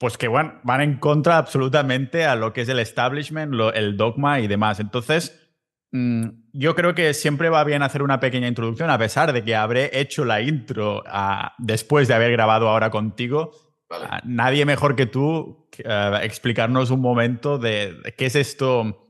pues 0.03 0.17
que 0.17 0.27
van, 0.27 0.59
van 0.63 0.81
en 0.81 0.97
contra 0.97 1.37
absolutamente 1.37 2.25
a 2.25 2.35
lo 2.35 2.51
que 2.51 2.59
es 2.59 2.67
el 2.67 2.79
establishment, 2.79 3.53
el 3.73 3.95
dogma 3.95 4.41
y 4.41 4.47
demás. 4.47 4.81
Entonces, 4.81 5.47
mm, 5.93 6.27
yo 6.51 6.75
creo 6.75 6.93
que 6.93 7.13
siempre 7.13 7.47
va 7.47 7.63
bien 7.63 7.81
hacer 7.83 8.03
una 8.03 8.19
pequeña 8.19 8.49
introducción, 8.49 8.89
a 8.89 8.97
pesar 8.97 9.31
de 9.31 9.45
que 9.45 9.55
habré 9.55 9.97
hecho 9.97 10.25
la 10.25 10.41
intro 10.41 11.03
ah, 11.07 11.53
después 11.57 12.09
de 12.09 12.15
haber 12.15 12.33
grabado 12.33 12.67
ahora 12.67 12.89
contigo. 12.89 13.51
Ah, 13.89 14.19
nadie 14.25 14.65
mejor 14.65 14.97
que 14.97 15.05
tú 15.05 15.69
uh, 15.85 16.15
explicarnos 16.21 16.91
un 16.91 16.99
momento 16.99 17.57
de, 17.57 17.95
qué 18.17 18.25
es 18.25 18.35
esto, 18.35 19.07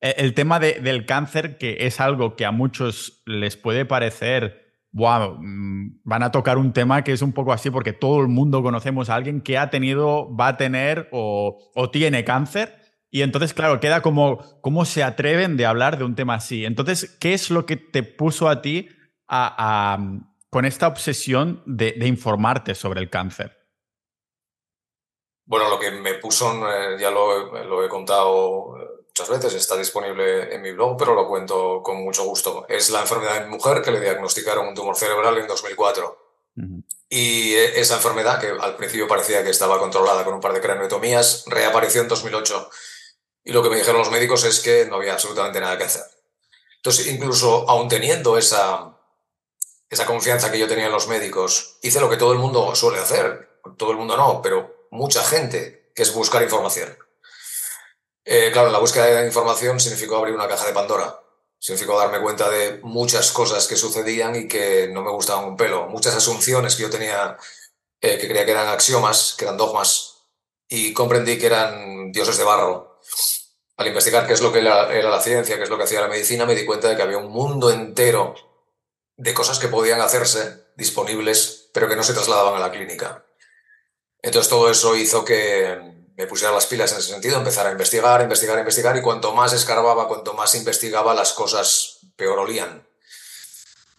e, 0.00 0.14
el, 0.18 0.32
tema 0.32 0.60
del 0.60 1.06
cáncer, 1.06 1.58
que 1.58 1.78
es 1.80 1.98
algo 1.98 2.36
que 2.36 2.44
a 2.44 2.52
muchos 2.52 3.20
les 3.26 3.56
puede 3.56 3.84
parecer 3.84 4.65
Mm, 4.96 6.00
van 6.04 6.22
a 6.22 6.30
tocar 6.30 6.56
un 6.56 6.72
tema 6.72 7.04
que 7.04 7.12
es 7.12 7.20
un 7.20 7.32
poco 7.32 7.52
así 7.52 7.70
porque 7.70 7.92
todo 7.92 8.20
el 8.22 8.28
mundo 8.28 8.62
conocemos 8.62 9.10
a 9.10 9.14
alguien 9.14 9.42
que 9.42 9.58
ha 9.58 9.68
tenido, 9.68 10.34
va 10.34 10.48
a 10.48 10.56
tener 10.56 11.08
o, 11.12 11.58
tiene 11.92 12.24
cáncer. 12.24 12.80
Y 13.10 13.22
entonces, 13.22 13.54
claro, 13.54 13.78
queda 13.78 14.02
como 14.02 14.38
cómo 14.62 14.84
se 14.84 15.02
atreven 15.02 15.56
de 15.56 15.66
hablar 15.66 15.98
de 15.98 16.04
un 16.04 16.14
tema 16.14 16.34
así. 16.34 16.64
Entonces, 16.64 17.16
¿qué 17.20 17.34
es 17.34 17.50
lo 17.50 17.66
que 17.66 17.76
te 17.76 18.02
puso 18.02 18.48
a 18.48 18.62
ti 18.62 18.88
a, 19.28 19.98
con 20.50 20.64
esta 20.64 20.88
obsesión 20.88 21.62
de, 21.66 21.94
informarte 22.06 22.74
sobre 22.74 23.00
el 23.00 23.10
cáncer? 23.10 23.56
Bueno, 25.44 25.68
lo 25.70 25.78
que 25.78 25.92
me 25.92 26.14
puso, 26.14 26.68
eh, 26.68 26.96
ya 26.98 27.10
lo, 27.10 27.84
he 27.84 27.88
contado 27.88 28.74
muchas 29.18 29.42
veces, 29.42 29.54
está 29.54 29.78
disponible 29.78 30.54
en 30.54 30.60
mi 30.60 30.72
blog, 30.72 30.98
pero 30.98 31.14
lo 31.14 31.26
cuento 31.26 31.82
con 31.82 32.04
mucho 32.04 32.24
gusto. 32.24 32.66
Es 32.68 32.90
la 32.90 33.00
enfermedad 33.00 33.38
en 33.38 33.48
mujer 33.48 33.80
que 33.80 33.90
le 33.90 33.98
diagnosticaron 33.98 34.68
un 34.68 34.74
tumor 34.74 34.94
cerebral 34.94 35.38
en 35.38 35.46
2004. 35.46 36.18
Y 37.08 37.54
e, 37.54 37.80
esa 37.80 37.94
enfermedad, 37.94 38.38
que 38.38 38.48
al 38.48 38.76
principio 38.76 39.08
parecía 39.08 39.42
que 39.42 39.48
estaba 39.48 39.78
controlada 39.78 40.22
con 40.22 40.34
un 40.34 40.40
par 40.40 40.52
de 40.52 40.60
craniotomías, 40.60 41.44
reapareció 41.46 42.02
en 42.02 42.08
2008. 42.08 42.68
Y 43.44 43.52
lo 43.52 43.62
que 43.62 43.70
me 43.70 43.76
dijeron 43.76 44.00
los 44.00 44.10
médicos 44.10 44.44
es 44.44 44.60
que 44.60 44.84
no 44.84 44.96
había 44.96 45.14
absolutamente 45.14 45.60
nada 45.60 45.78
que 45.78 45.84
hacer. 45.84 46.04
Entonces, 46.76 47.06
incluso 47.06 47.64
aún 47.70 47.88
teniendo 47.88 48.36
esa, 48.36 48.98
esa 49.88 50.04
confianza 50.04 50.52
que 50.52 50.58
yo 50.58 50.68
tenía 50.68 50.86
en 50.86 50.92
los 50.92 51.08
médicos, 51.08 51.78
hice 51.80 52.00
lo 52.00 52.10
que 52.10 52.18
todo 52.18 52.34
el 52.34 52.38
mundo 52.38 52.74
suele 52.74 52.98
hacer. 52.98 53.60
Todo 53.78 53.92
el 53.92 53.96
mundo 53.96 54.14
no, 54.18 54.42
pero 54.42 54.88
mucha 54.90 55.24
gente, 55.24 55.90
que 55.94 56.02
es 56.02 56.12
buscar 56.12 56.42
información. 56.42 56.98
Eh, 58.28 58.50
claro, 58.52 58.72
la 58.72 58.80
búsqueda 58.80 59.06
de 59.06 59.26
información 59.26 59.78
significó 59.78 60.16
abrir 60.16 60.34
una 60.34 60.48
caja 60.48 60.66
de 60.66 60.72
Pandora. 60.72 61.20
Significó 61.60 61.96
darme 61.96 62.20
cuenta 62.20 62.50
de 62.50 62.80
muchas 62.82 63.30
cosas 63.30 63.68
que 63.68 63.76
sucedían 63.76 64.34
y 64.34 64.48
que 64.48 64.88
no 64.88 65.02
me 65.02 65.12
gustaban 65.12 65.44
un 65.44 65.56
pelo. 65.56 65.86
Muchas 65.86 66.16
asunciones 66.16 66.74
que 66.74 66.82
yo 66.82 66.90
tenía, 66.90 67.36
eh, 68.00 68.18
que 68.18 68.26
creía 68.26 68.44
que 68.44 68.50
eran 68.50 68.68
axiomas, 68.68 69.36
que 69.38 69.44
eran 69.44 69.56
dogmas, 69.56 70.24
y 70.68 70.92
comprendí 70.92 71.38
que 71.38 71.46
eran 71.46 72.10
dioses 72.10 72.36
de 72.36 72.42
barro. 72.42 72.98
Al 73.76 73.86
investigar 73.86 74.26
qué 74.26 74.32
es 74.32 74.40
lo 74.40 74.52
que 74.52 74.58
era, 74.58 74.90
la 74.90 75.20
ciencia, 75.20 75.56
qué 75.56 75.62
es 75.62 75.70
lo 75.70 75.78
que 75.78 75.84
hacía 75.84 76.00
la 76.00 76.08
medicina, 76.08 76.46
me 76.46 76.56
di 76.56 76.66
cuenta 76.66 76.88
de 76.88 76.96
que 76.96 77.02
había 77.02 77.18
un 77.18 77.30
mundo 77.30 77.70
entero 77.70 78.34
de 79.16 79.34
cosas 79.34 79.60
que 79.60 79.68
podían 79.68 80.00
hacerse 80.00 80.66
disponibles, 80.76 81.70
pero 81.72 81.88
que 81.88 81.94
no 81.94 82.02
se 82.02 82.12
trasladaban 82.12 82.56
a 82.56 82.58
la 82.58 82.72
clínica. 82.72 83.24
Entonces 84.20 84.50
todo 84.50 84.68
eso 84.68 84.96
hizo 84.96 85.24
que, 85.24 85.95
me 86.16 86.26
pusiera 86.26 86.52
las 86.52 86.66
pilas 86.66 86.92
en 86.92 86.98
ese 86.98 87.12
sentido, 87.12 87.36
empezar 87.36 87.66
a 87.66 87.72
investigar, 87.72 88.22
investigar, 88.22 88.58
investigar, 88.58 88.96
y 88.96 89.02
cuanto 89.02 89.34
más 89.34 89.52
escarbaba, 89.52 90.08
cuanto 90.08 90.32
más 90.34 90.54
investigaba, 90.54 91.14
las 91.14 91.32
cosas 91.32 91.98
peor 92.16 92.38
olían. 92.38 92.86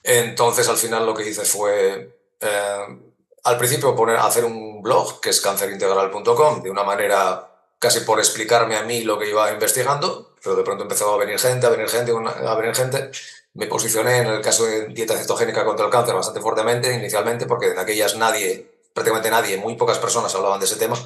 Entonces, 0.03 0.67
al 0.67 0.77
final 0.77 1.05
lo 1.05 1.13
que 1.13 1.29
hice 1.29 1.45
fue, 1.45 2.17
eh, 2.39 3.00
al 3.43 3.57
principio, 3.57 3.95
poner, 3.95 4.17
hacer 4.17 4.45
un 4.45 4.81
blog, 4.81 5.19
que 5.21 5.29
es 5.29 5.41
cancerintegral.com, 5.41 6.63
de 6.63 6.71
una 6.71 6.83
manera 6.83 7.51
casi 7.79 8.00
por 8.00 8.17
explicarme 8.19 8.77
a 8.77 8.83
mí 8.83 9.01
lo 9.01 9.19
que 9.19 9.29
iba 9.29 9.51
investigando, 9.51 10.36
pero 10.41 10.55
de 10.55 10.63
pronto 10.63 10.83
empezó 10.83 11.13
a 11.13 11.17
venir 11.17 11.38
gente, 11.38 11.67
a 11.67 11.69
venir 11.69 11.89
gente, 11.89 12.12
a 12.12 12.55
venir 12.55 12.75
gente. 12.75 13.12
Me 13.53 13.67
posicioné 13.67 14.19
en 14.19 14.27
el 14.27 14.41
caso 14.41 14.65
de 14.65 14.88
dieta 14.88 15.15
cetogénica 15.15 15.65
contra 15.65 15.86
el 15.86 15.91
cáncer 15.91 16.15
bastante 16.15 16.41
fuertemente 16.41 16.93
inicialmente, 16.93 17.45
porque 17.45 17.67
en 17.67 17.79
aquellas 17.79 18.15
nadie, 18.15 18.81
prácticamente 18.93 19.29
nadie, 19.29 19.57
muy 19.57 19.75
pocas 19.75 20.00
personas 20.00 20.33
hablaban 20.33 20.59
de 20.59 20.65
ese 20.65 20.77
tema. 20.77 20.97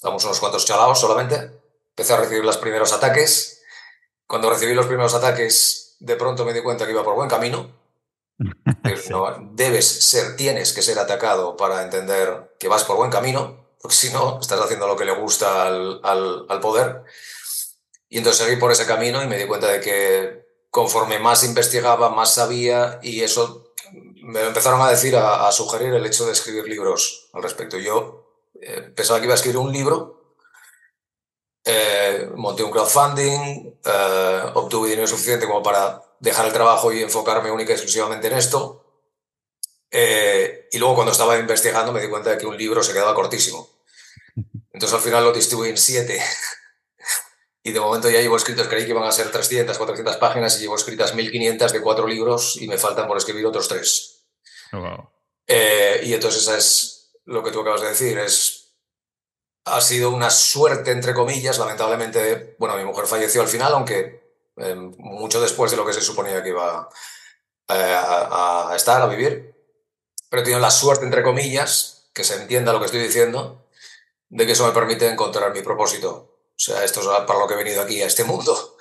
Estamos 0.00 0.24
unos 0.24 0.40
cuantos 0.40 0.64
chalaos 0.64 0.98
solamente. 0.98 1.50
Empecé 1.90 2.14
a 2.14 2.16
recibir 2.16 2.42
los 2.42 2.56
primeros 2.56 2.92
ataques. 2.94 3.62
Cuando 4.26 4.48
recibí 4.48 4.72
los 4.72 4.86
primeros 4.86 5.12
ataques, 5.12 5.96
de 6.00 6.16
pronto 6.16 6.46
me 6.46 6.54
di 6.54 6.62
cuenta 6.62 6.86
que 6.86 6.92
iba 6.92 7.04
por 7.04 7.16
buen 7.16 7.28
camino. 7.28 7.70
debes 9.52 9.86
ser, 9.86 10.36
tienes 10.36 10.72
que 10.72 10.80
ser 10.80 10.98
atacado 10.98 11.54
para 11.54 11.82
entender 11.82 12.56
que 12.58 12.68
vas 12.68 12.84
por 12.84 12.96
buen 12.96 13.10
camino 13.10 13.60
porque 13.80 13.94
si 13.96 14.10
no, 14.10 14.38
estás 14.40 14.60
haciendo 14.60 14.86
lo 14.86 14.96
que 14.96 15.04
le 15.06 15.12
gusta 15.12 15.66
al, 15.66 16.00
al, 16.02 16.60
poder. 16.60 17.02
Y 18.08 18.18
entonces 18.18 18.44
seguí 18.44 18.56
por 18.56 18.72
ese 18.72 18.86
camino 18.86 19.22
y 19.22 19.26
me 19.26 19.38
di 19.38 19.46
cuenta 19.46 19.68
de 19.68 19.80
que 19.80 20.46
conforme 20.70 21.18
más 21.18 21.44
investigaba, 21.44 22.10
más 22.10 22.34
sabía 22.34 22.98
y 23.02 23.22
eso 23.22 23.72
me 24.22 24.46
empezaron 24.46 24.82
a 24.82 24.90
decir, 24.90 25.16
a, 25.16 25.50
sugerir 25.50 25.94
el 25.94 26.04
hecho 26.04 26.26
de 26.26 26.32
escribir 26.32 26.68
libros 26.68 27.30
al 27.32 27.42
respecto. 27.42 27.78
Yo 27.78 28.19
eh, 28.60 28.92
pensaba 28.94 29.18
que 29.20 29.26
iba 29.26 29.34
a 29.34 29.36
escribir 29.36 29.58
un 29.58 29.72
libro, 29.72 30.20
eh, 31.64 32.30
monté 32.36 32.62
un 32.62 32.70
crowdfunding, 32.70 33.78
eh, 33.84 34.42
obtuve 34.54 34.88
dinero 34.88 35.06
suficiente 35.06 35.46
como 35.46 35.62
para 35.62 36.02
dejar 36.18 36.46
el 36.46 36.52
trabajo 36.52 36.92
y 36.92 37.02
enfocarme 37.02 37.50
única 37.50 37.72
y 37.72 37.74
exclusivamente 37.74 38.28
en 38.28 38.34
esto. 38.34 38.84
Eh, 39.90 40.68
y 40.70 40.78
luego 40.78 40.94
cuando 40.94 41.12
estaba 41.12 41.38
investigando 41.38 41.92
me 41.92 42.00
di 42.00 42.08
cuenta 42.08 42.30
de 42.30 42.38
que 42.38 42.46
un 42.46 42.56
libro 42.56 42.82
se 42.82 42.92
quedaba 42.92 43.14
cortísimo. 43.14 43.68
Entonces 44.72 44.94
al 44.94 45.02
final 45.02 45.24
lo 45.24 45.32
distribuí 45.32 45.68
en 45.68 45.76
siete. 45.76 46.22
y 47.62 47.72
de 47.72 47.80
momento 47.80 48.08
ya 48.08 48.20
llevo 48.20 48.36
escritos, 48.36 48.68
creí 48.68 48.84
que 48.84 48.90
iban 48.90 49.04
a 49.04 49.12
ser 49.12 49.30
300, 49.30 49.76
400 49.76 50.16
páginas 50.16 50.56
y 50.56 50.62
llevo 50.62 50.76
escritas 50.76 51.14
1500 51.14 51.72
de 51.72 51.80
cuatro 51.80 52.06
libros 52.06 52.56
y 52.60 52.68
me 52.68 52.78
faltan 52.78 53.06
por 53.06 53.18
escribir 53.18 53.46
otros 53.46 53.68
tres. 53.68 54.24
Oh, 54.72 55.10
eh, 55.46 56.00
y 56.04 56.14
entonces 56.14 56.42
esa 56.42 56.56
es 56.56 56.99
lo 57.30 57.42
que 57.42 57.50
tú 57.50 57.60
acabas 57.60 57.80
de 57.80 57.88
decir, 57.88 58.18
es, 58.18 58.74
ha 59.64 59.80
sido 59.80 60.10
una 60.10 60.30
suerte, 60.30 60.90
entre 60.90 61.14
comillas, 61.14 61.58
lamentablemente, 61.58 62.56
bueno, 62.58 62.76
mi 62.76 62.84
mujer 62.84 63.06
falleció 63.06 63.40
al 63.40 63.48
final, 63.48 63.72
aunque 63.72 64.34
eh, 64.56 64.74
mucho 64.74 65.40
después 65.40 65.70
de 65.70 65.76
lo 65.76 65.86
que 65.86 65.92
se 65.92 66.02
suponía 66.02 66.42
que 66.42 66.50
iba 66.50 66.88
a 67.68 68.72
estar, 68.74 69.00
a 69.00 69.06
vivir 69.06 69.50
pero 70.30 70.42
he 70.42 70.44
tenido 70.44 70.60
la 70.60 70.70
suerte, 70.70 71.04
entre 71.04 71.24
comillas, 71.24 72.08
que 72.14 72.22
se 72.22 72.36
entienda 72.36 72.72
lo 72.72 72.78
que 72.78 72.86
estoy 72.86 73.00
diciendo, 73.00 73.66
de 74.28 74.46
que 74.46 74.52
eso 74.52 74.64
me 74.64 74.72
permite 74.72 75.08
encontrar 75.08 75.52
mi 75.52 75.60
propósito. 75.60 76.38
O 76.50 76.62
sea, 76.62 76.84
esto 76.84 77.00
es 77.00 77.06
para 77.26 77.40
lo 77.40 77.48
que 77.48 77.54
he 77.54 77.56
venido 77.56 77.82
aquí 77.82 78.00
a 78.00 78.06
este 78.06 78.22
mundo. 78.22 78.76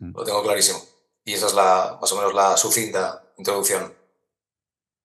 Lo 0.00 0.24
tengo 0.24 0.42
clarísimo. 0.42 0.82
Y 1.24 1.34
esa 1.34 1.46
es 1.46 1.54
la, 1.54 1.98
más 2.00 2.10
o 2.12 2.16
menos 2.16 2.32
la 2.32 2.56
sucinta 2.56 3.22
introducción. 3.36 3.94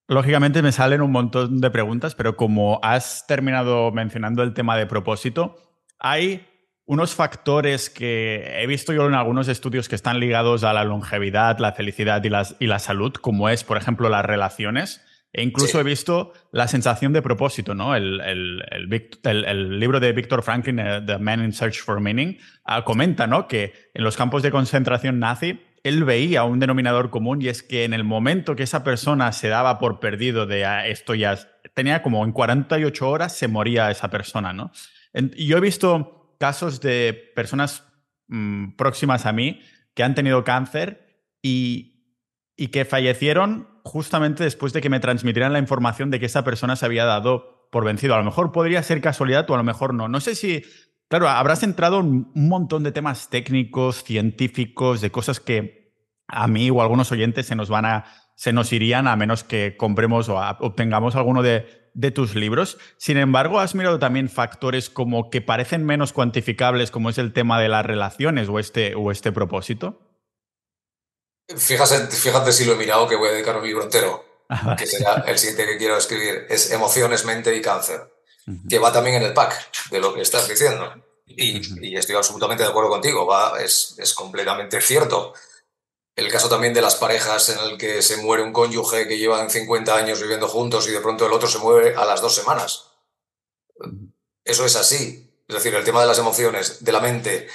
Lógicamente 0.10 0.63
me 0.63 0.72
salen 0.72 1.01
un 1.01 1.12
montón 1.12 1.62
de 1.62 1.70
preguntas, 1.70 2.16
pero 2.16 2.36
como 2.36 2.80
has 2.82 3.28
terminado 3.28 3.92
mencionando 3.92 4.42
el 4.42 4.56
tema 4.56 4.75
de 4.75 4.88
propósito, 4.88 5.56
hay 6.00 6.48
unos 6.86 7.13
factores 7.13 7.92
que 7.92 8.60
he 8.60 8.66
visto 8.66 8.92
yo 8.92 9.06
en 9.06 9.13
algunos 9.13 9.48
estudios 9.48 9.88
que 9.88 9.94
están 9.94 10.20
ligados 10.20 10.63
a 10.63 10.74
la 10.74 10.84
longevidad, 10.84 11.60
la 11.60 11.74
felicidad 11.74 12.24
y 12.24 12.30
y 12.63 12.68
la 12.68 12.80
salud, 12.80 13.13
como 13.13 13.50
es, 13.50 13.63
por 13.63 13.78
ejemplo, 13.78 14.10
las 14.10 14.25
relaciones. 14.25 15.06
E 15.32 15.44
incluso 15.44 15.80
he 15.80 15.84
visto 15.84 16.34
la 16.51 16.68
sensación 16.68 17.13
de 17.13 17.22
propósito, 17.22 17.75
¿no? 17.75 17.96
El, 17.96 18.20
el, 18.20 19.80
libro 19.80 20.00
de 20.00 20.12
Viktor 20.12 20.42
Franklin, 20.42 20.80
eh, 20.80 21.04
The 21.06 21.20
Man 21.20 21.44
in 21.44 21.54
Search 21.54 21.84
for 21.84 22.00
Meaning, 22.00 22.39
ah, 22.66 22.84
comenta, 22.84 23.28
¿no? 23.28 23.48
Que 23.48 23.92
en 23.94 24.04
los 24.04 24.18
campos 24.18 24.42
de 24.42 24.50
concentración 24.50 25.20
nazi, 25.20 25.62
él 25.83 26.03
veía 26.03 26.43
un 26.43 26.59
denominador 26.59 27.09
común 27.09 27.41
y 27.41 27.48
es 27.48 27.63
que 27.63 27.83
en 27.83 27.93
el 27.93 28.03
momento 28.03 28.55
que 28.55 28.63
esa 28.63 28.83
persona 28.83 29.31
se 29.31 29.48
daba 29.48 29.79
por 29.79 30.00
perdido 30.00 30.45
de 30.45 30.65
ah, 30.65 30.88
esto 30.88 31.15
ya 31.15 31.38
tenía 31.74 32.01
como 32.01 32.24
en 32.25 32.31
48 32.31 33.09
horas 33.09 33.36
se 33.36 33.48
moría 33.48 33.91
esa 33.91 34.09
persona, 34.09 34.53
¿no? 34.53 34.71
Y 35.13 35.48
yo 35.48 35.57
he 35.57 35.62
visto 35.62 36.36
casos 36.39 36.81
de 36.81 37.31
personas 37.36 37.83
mm, 38.27 38.71
próximas 38.75 39.25
a 39.25 39.31
mí 39.31 39.62
que 39.93 40.03
han 40.03 40.15
tenido 40.15 40.43
cáncer 40.43 41.25
y, 41.41 42.05
y 42.55 42.67
que 42.67 42.86
fallecieron 42.86 43.67
justamente 43.83 44.43
después 44.43 44.74
de 44.74 44.81
que 44.81 44.89
me 44.89 45.00
transmitieran 45.00 45.53
la 45.53 45.59
información 45.59 46.12
de 46.12 46.19
que 46.19 46.27
esa 46.27 46.43
persona 46.43 46.75
se 46.75 46.86
había 46.86 47.05
dado 47.05 47.67
por 47.71 47.86
vencido. 47.86 48.15
A 48.15 48.19
lo 48.19 48.24
mejor 48.24 48.51
podría 48.51 48.83
ser 48.83 49.01
casualidad 49.01 49.50
o 49.50 49.53
a 49.53 49.57
lo 49.57 49.63
mejor 49.63 49.93
no. 49.93 50.07
No 50.07 50.19
sé 50.19 50.36
si, 50.36 50.63
claro, 51.10 51.28
habrás 51.30 51.63
entrado 51.63 52.00
en 52.00 52.32
un 52.34 52.50
montón 52.50 52.84
de 52.84 52.92
temas 52.92 53.30
técnicos, 53.30 54.04
científicos, 54.04 55.01
de 55.01 55.12
cosas 55.12 55.39
que 55.39 55.94
a 56.28 56.48
mí 56.48 56.70
o 56.70 56.80
a 56.80 56.84
algunos 56.84 57.12
oyentes 57.12 57.48
se 57.48 57.56
nos 57.56 57.70
van 57.70 57.86
a, 57.86 58.06
se 58.36 58.54
nos 58.54 58.72
irían 58.72 59.08
a 59.08 59.16
menos 59.16 59.44
que 59.44 59.75
compremos 59.75 60.30
o 60.30 60.38
obtengamos 60.60 61.16
alguno 61.16 61.42
de, 61.42 61.92
de 61.94 62.12
tus 62.12 62.36
libros. 62.36 62.78
Sin 62.98 63.18
embargo, 63.18 63.60
has 63.60 63.75
mirado 63.75 64.00
también 64.00 64.30
factores 64.30 64.89
como 64.89 65.30
que 65.30 65.42
parecen 65.42 65.86
menos 65.86 66.13
cuantificables, 66.13 66.92
como 66.92 67.10
es 67.10 67.18
el 67.18 67.34
tema 67.34 67.60
de 67.60 67.70
las 67.70 67.86
relaciones 67.86 68.48
o 68.48 68.60
este, 68.60 68.96
o 68.96 69.12
este 69.12 69.32
propósito. 69.32 70.10
Fíjate, 71.58 72.08
fíjate 72.16 72.51
si 72.51 72.66
lo 72.66 72.74
he 72.74 72.78
mirado 72.78 73.08
que 73.08 73.16
voy 73.16 73.30
a 73.30 73.32
dedicar 73.32 73.58
un 73.58 73.66
libro 73.66 73.84
entero, 73.84 74.24
ah, 74.50 74.75
que 74.78 74.86
será 74.86 75.24
el 75.28 75.38
siguiente 75.39 75.66
que 75.66 75.78
quiero 75.78 75.98
escribir. 75.98 76.46
Es 76.48 76.72
Emociones, 76.72 77.25
Mente 77.25 77.56
y 77.56 77.62
Cáncer, 77.62 78.01
que 78.68 78.79
va 78.79 78.91
también 78.91 79.18
en 79.18 79.24
el 79.24 79.34
pack 79.34 79.89
de 79.91 80.00
lo 80.00 80.13
que 80.13 80.22
estás 80.22 80.48
diciendo. 80.48 80.94
Y, 81.25 81.96
estoy 81.96 82.15
absolutamente 82.15 82.63
de 82.63 82.70
acuerdo 82.70 82.89
contigo, 82.89 83.25
va, 83.25 83.62
es, 83.62 83.96
es, 83.98 84.13
completamente 84.13 84.82
cierto. 84.82 85.34
El 86.15 86.32
caso 86.32 86.50
también 86.50 86.74
de 86.74 86.82
las 86.82 86.96
parejas 86.96 87.50
en 87.50 87.60
el 87.60 87.77
que 87.77 88.01
se 88.01 88.18
muere 88.18 88.44
un 88.44 88.51
cónyuge 88.51 89.08
que 89.08 89.18
llevan 89.18 89.50
50 89.50 89.96
años 89.96 90.22
viviendo 90.22 90.48
juntos 90.48 90.88
y 90.88 90.91
de 90.91 91.00
pronto 91.00 91.25
el 91.25 91.34
otro 91.34 91.48
se 91.48 91.60
muere 91.60 91.96
a 91.96 92.03
las 92.06 92.22
dos 92.22 92.36
semanas. 92.36 92.88
Eso 94.44 94.65
es 94.65 94.75
así. 94.75 95.32
Es 95.48 95.56
decir, 95.56 95.74
el 95.75 95.84
tema 95.84 96.01
de 96.01 96.08
las 96.08 96.20
emociones, 96.20 96.84
de 96.84 96.91
la 96.91 97.00
mente, 97.00 97.48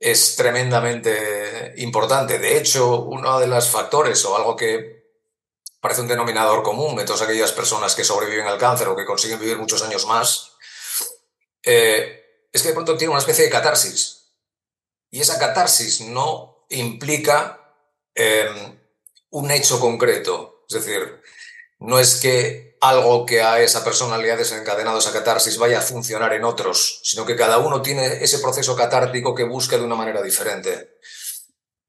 es 0.00 0.36
tremendamente 0.36 1.74
importante. 1.78 2.38
De 2.38 2.58
hecho, 2.58 3.02
uno 3.02 3.38
de 3.38 3.46
los 3.46 3.68
factores 3.68 4.24
o 4.24 4.36
algo 4.36 4.56
que 4.56 4.97
parece 5.80 6.00
un 6.00 6.08
denominador 6.08 6.62
común 6.62 6.96
de 6.96 7.04
todas 7.04 7.22
aquellas 7.22 7.52
personas 7.52 7.94
que 7.94 8.04
sobreviven 8.04 8.46
al 8.46 8.58
cáncer 8.58 8.88
o 8.88 8.96
que 8.96 9.04
consiguen 9.04 9.38
vivir 9.38 9.58
muchos 9.58 9.82
años 9.82 10.06
más, 10.06 10.52
eh, 11.62 12.46
es 12.52 12.62
que 12.62 12.68
de 12.68 12.74
pronto 12.74 12.96
tiene 12.96 13.10
una 13.10 13.20
especie 13.20 13.44
de 13.44 13.50
catarsis. 13.50 14.32
Y 15.10 15.20
esa 15.20 15.38
catarsis 15.38 16.00
no 16.02 16.66
implica 16.70 17.74
em, 18.14 18.78
un 19.30 19.50
hecho 19.50 19.80
concreto. 19.80 20.64
Es 20.68 20.74
decir, 20.84 21.22
no 21.78 21.98
es 21.98 22.16
que 22.16 22.76
algo 22.80 23.24
que 23.26 23.42
a 23.42 23.60
esa 23.60 23.84
persona 23.84 24.18
le 24.18 24.30
ha 24.30 24.36
desencadenado 24.36 24.98
esa 24.98 25.12
catarsis 25.12 25.58
vaya 25.58 25.78
a 25.78 25.82
funcionar 25.82 26.32
en 26.32 26.44
otros, 26.44 27.00
sino 27.02 27.24
que 27.24 27.36
cada 27.36 27.58
uno 27.58 27.82
tiene 27.82 28.22
ese 28.22 28.38
proceso 28.38 28.76
catártico 28.76 29.34
que 29.34 29.44
busca 29.44 29.76
de 29.76 29.84
una 29.84 29.94
manera 29.94 30.22
diferente. 30.22 30.97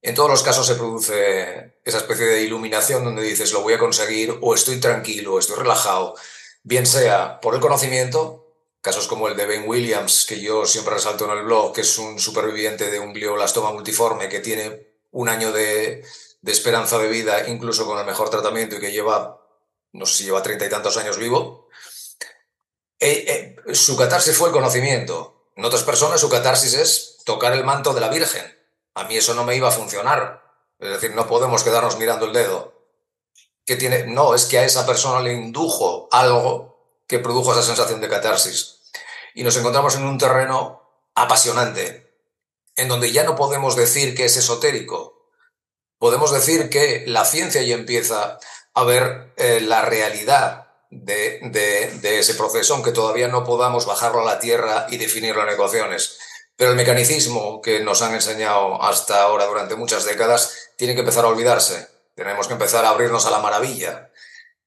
En 0.01 0.15
todos 0.15 0.29
los 0.29 0.43
casos 0.43 0.65
se 0.65 0.75
produce 0.75 1.73
esa 1.83 1.97
especie 1.97 2.25
de 2.25 2.43
iluminación 2.43 3.03
donde 3.03 3.23
dices 3.23 3.51
lo 3.51 3.61
voy 3.61 3.73
a 3.73 3.79
conseguir 3.79 4.37
o 4.41 4.55
estoy 4.55 4.79
tranquilo, 4.79 5.33
o 5.33 5.39
estoy 5.39 5.57
relajado, 5.57 6.15
bien 6.63 6.85
sea 6.85 7.41
por 7.41 7.53
el 7.53 7.61
conocimiento, 7.61 8.55
casos 8.81 9.07
como 9.07 9.27
el 9.27 9.35
de 9.35 9.45
Ben 9.45 9.67
Williams, 9.67 10.25
que 10.25 10.39
yo 10.39 10.65
siempre 10.65 10.93
resalto 10.93 11.25
en 11.25 11.37
el 11.37 11.43
blog, 11.43 11.73
que 11.73 11.81
es 11.81 11.97
un 11.97 12.17
superviviente 12.17 12.89
de 12.89 12.99
un 12.99 13.13
glioblastoma 13.13 13.73
multiforme 13.73 14.29
que 14.29 14.39
tiene 14.39 14.87
un 15.11 15.27
año 15.27 15.51
de, 15.51 16.05
esperanza 16.45 16.97
de 16.97 17.09
vida, 17.09 17.49
incluso 17.49 17.85
con 17.85 17.99
el 17.99 18.05
mejor 18.05 18.29
tratamiento 18.29 18.77
y 18.77 18.79
que 18.79 18.91
lleva 18.91 19.39
no 19.91 20.05
sé 20.05 20.17
si 20.17 20.23
lleva 20.25 20.43
treinta 20.43 20.65
y 20.65 20.69
tantos 20.69 20.97
años 20.97 21.17
vivo, 21.17 21.67
eh, 22.99 23.55
eh, 23.67 23.75
su 23.75 23.97
catarsis 23.97 24.37
fue 24.37 24.49
el 24.49 24.53
conocimiento. 24.53 25.51
En 25.55 25.65
otras 25.65 25.83
personas 25.83 26.21
su 26.21 26.29
catarsis 26.29 26.73
es 26.73 27.17
tocar 27.25 27.53
el 27.53 27.63
manto 27.63 27.93
de 27.93 28.01
la 28.01 28.09
Virgen. 28.09 28.58
A 28.99 29.05
mí 29.05 29.17
eso 29.17 29.33
no 29.33 29.45
me 29.45 29.55
iba 29.55 29.69
a 29.69 29.71
funcionar. 29.71 30.43
Es 30.77 30.89
decir, 30.89 31.15
no 31.15 31.27
podemos 31.27 31.63
quedarnos 31.63 31.97
mirando 31.97 32.25
el 32.25 32.33
dedo. 32.33 32.73
¿Qué 33.65 33.75
tiene? 33.75 34.05
No, 34.07 34.35
es 34.35 34.45
que 34.45 34.59
a 34.59 34.65
esa 34.65 34.85
persona 34.85 35.21
le 35.21 35.33
indujo 35.33 36.09
algo 36.11 36.99
que 37.07 37.19
produjo 37.19 37.53
esa 37.53 37.63
sensación 37.63 38.01
de 38.01 38.09
catarsis. 38.09 38.81
Y 39.33 39.43
nos 39.43 39.55
encontramos 39.55 39.95
en 39.95 40.03
un 40.03 40.17
terreno 40.17 40.81
apasionante, 41.15 42.13
en 42.75 42.87
donde 42.87 43.11
ya 43.11 43.23
no 43.23 43.35
podemos 43.35 43.75
decir 43.75 44.15
que 44.15 44.25
es 44.25 44.35
esotérico. 44.37 45.29
Podemos 45.97 46.31
decir 46.31 46.69
que 46.69 47.05
la 47.07 47.25
ciencia 47.25 47.61
ya 47.61 47.75
empieza 47.75 48.37
a 48.73 48.83
ver 48.83 49.33
eh, 49.37 49.61
la 49.61 49.81
realidad 49.81 50.67
de, 50.89 51.39
de, 52.01 52.19
ese 52.19 52.35
proceso, 52.35 52.73
aunque 52.73 52.91
todavía 52.91 53.27
no 53.27 53.43
podamos 53.43 53.85
bajarlo 53.85 54.21
a 54.21 54.25
la 54.25 54.39
tierra 54.39 54.87
y 54.89 54.97
definirlo 54.97 55.43
en 55.43 55.49
ecuaciones. 55.49 56.19
Pero 56.59 56.71
el 56.71 56.75
mecanicismo 56.75 57.61
que 57.61 57.79
nos 57.79 58.01
han 58.01 58.13
enseñado 58.13 58.83
hasta 58.83 59.21
ahora 59.21 59.45
durante 59.45 59.75
muchas 59.75 60.03
décadas 60.03 60.71
tiene 60.75 60.93
que 60.93 60.99
empezar 60.99 61.23
a 61.23 61.29
olvidarse. 61.29 61.87
Tenemos 62.15 62.47
que 62.47 62.53
empezar 62.53 62.83
a 62.83 62.89
abrirnos 62.89 63.25
a 63.25 63.31
la 63.31 63.39
maravilla 63.39 64.11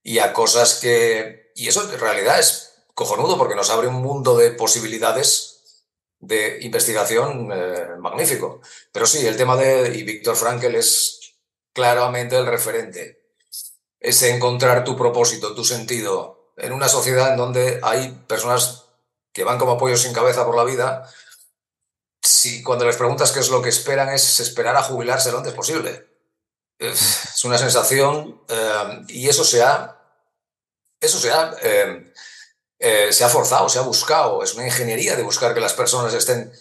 y 0.02 0.18
a 0.18 0.32
cosas 0.32 0.78
que... 0.80 1.52
Y 1.54 1.68
eso 1.68 1.92
en 1.92 2.00
realidad 2.00 2.40
es 2.40 2.72
cojonudo 2.94 3.36
porque 3.36 3.54
nos 3.54 3.68
abre 3.68 3.88
un 3.88 3.96
mundo 3.96 4.38
de 4.38 4.52
posibilidades 4.52 5.84
de 6.18 6.60
investigación 6.62 7.50
eh, 7.52 7.88
magnífico. 7.98 8.62
Pero 8.90 9.04
sí, 9.04 9.26
el 9.26 9.36
tema 9.36 9.56
de... 9.56 9.94
Y 9.94 10.02
Víctor 10.04 10.36
Frankel 10.36 10.76
es 10.76 11.34
claramente 11.74 12.38
el 12.38 12.46
referente 12.46 13.22
es 14.00 14.20
encontrar 14.22 14.82
tu 14.82 14.96
propósito, 14.96 15.54
tu 15.54 15.64
sentido, 15.64 16.52
en 16.56 16.72
una 16.72 16.88
sociedad 16.88 17.30
en 17.30 17.36
donde 17.36 17.80
hay 17.82 18.10
personas 18.26 18.86
que 19.32 19.44
van 19.44 19.58
como 19.58 19.78
pollos 19.78 20.02
sin 20.02 20.12
cabeza 20.12 20.44
por 20.44 20.56
la 20.56 20.64
vida, 20.64 21.08
si 22.22 22.62
cuando 22.62 22.84
les 22.84 22.96
preguntas 22.96 23.32
qué 23.32 23.40
es 23.40 23.50
lo 23.50 23.60
que 23.60 23.68
esperan 23.68 24.08
es 24.10 24.40
esperar 24.40 24.76
a 24.76 24.82
jubilarse 24.82 25.32
lo 25.32 25.38
antes 25.38 25.54
posible. 25.54 26.08
Es 26.78 27.44
una 27.44 27.58
sensación 27.58 28.42
eh, 28.48 29.04
y 29.08 29.28
eso 29.28 29.44
se 29.44 29.62
ha, 29.62 30.00
eso 31.00 31.18
se 31.18 31.30
ha, 31.30 31.54
eh, 31.62 32.12
eh, 32.78 33.12
se 33.12 33.24
ha 33.24 33.28
forzado, 33.28 33.68
se 33.68 33.78
ha 33.78 33.82
buscado, 33.82 34.42
es 34.42 34.54
una 34.54 34.66
ingeniería 34.66 35.16
de 35.16 35.22
buscar 35.22 35.54
que 35.54 35.60
las 35.60 35.74
personas 35.74 36.14
estén 36.14 36.52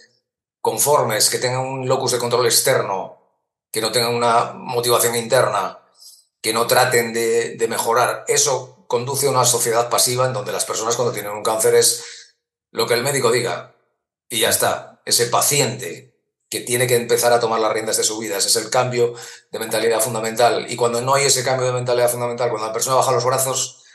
conformes, 0.60 1.30
que 1.30 1.40
tengan 1.40 1.62
un 1.62 1.88
locus 1.88 2.12
de 2.12 2.20
control 2.20 2.46
externo, 2.46 3.20
que 3.72 3.82
no 3.82 3.92
tengan 3.92 4.14
una 4.14 4.54
motivación 4.54 5.16
interna 5.16 5.82
que 6.42 6.54
no 6.54 6.68
traten 6.68 7.14
de, 7.14 7.66
mejorar. 7.70 8.26
Eso 8.28 8.86
conduce 8.88 9.28
a 9.28 9.30
una 9.30 9.46
sociedad 9.46 9.90
pasiva 9.90 10.26
en 10.26 10.34
donde 10.34 10.52
las 10.52 10.66
personas 10.66 10.96
cuando 10.96 11.14
tienen 11.14 11.32
un 11.32 11.44
cáncer 11.44 11.76
es 11.76 12.36
lo 12.72 12.88
que 12.88 12.96
el 12.96 13.04
médico 13.04 13.32
diga 13.32 13.76
y 14.28 14.40
ya 14.40 14.50
está. 14.50 14.91
Ese 15.06 15.28
paciente 15.28 16.12
que 16.50 16.60
tiene 16.60 16.86
que 16.86 16.98
empezar 16.98 17.32
a 17.32 17.40
tomar 17.40 17.62
las 17.62 17.72
riendas 17.72 17.96
de 17.96 18.04
su 18.04 18.20
vida. 18.20 18.38
Ese 18.38 18.50
es 18.50 18.56
el 18.58 18.70
cambio 18.70 19.14
de 19.52 19.60
mentalidad 19.60 20.02
fundamental. 20.02 20.70
Y 20.70 20.76
cuando 20.76 21.02
no 21.02 21.16
hay 21.16 21.26
ese 21.26 21.46
cambio 21.46 21.68
de 21.68 21.74
mentalidad 21.74 22.10
fundamental, 22.10 22.50
cuando 22.50 22.68
la 22.68 22.74
persona 22.74 22.98
baja 22.98 23.14
los 23.14 23.24
brazos, 23.24 23.86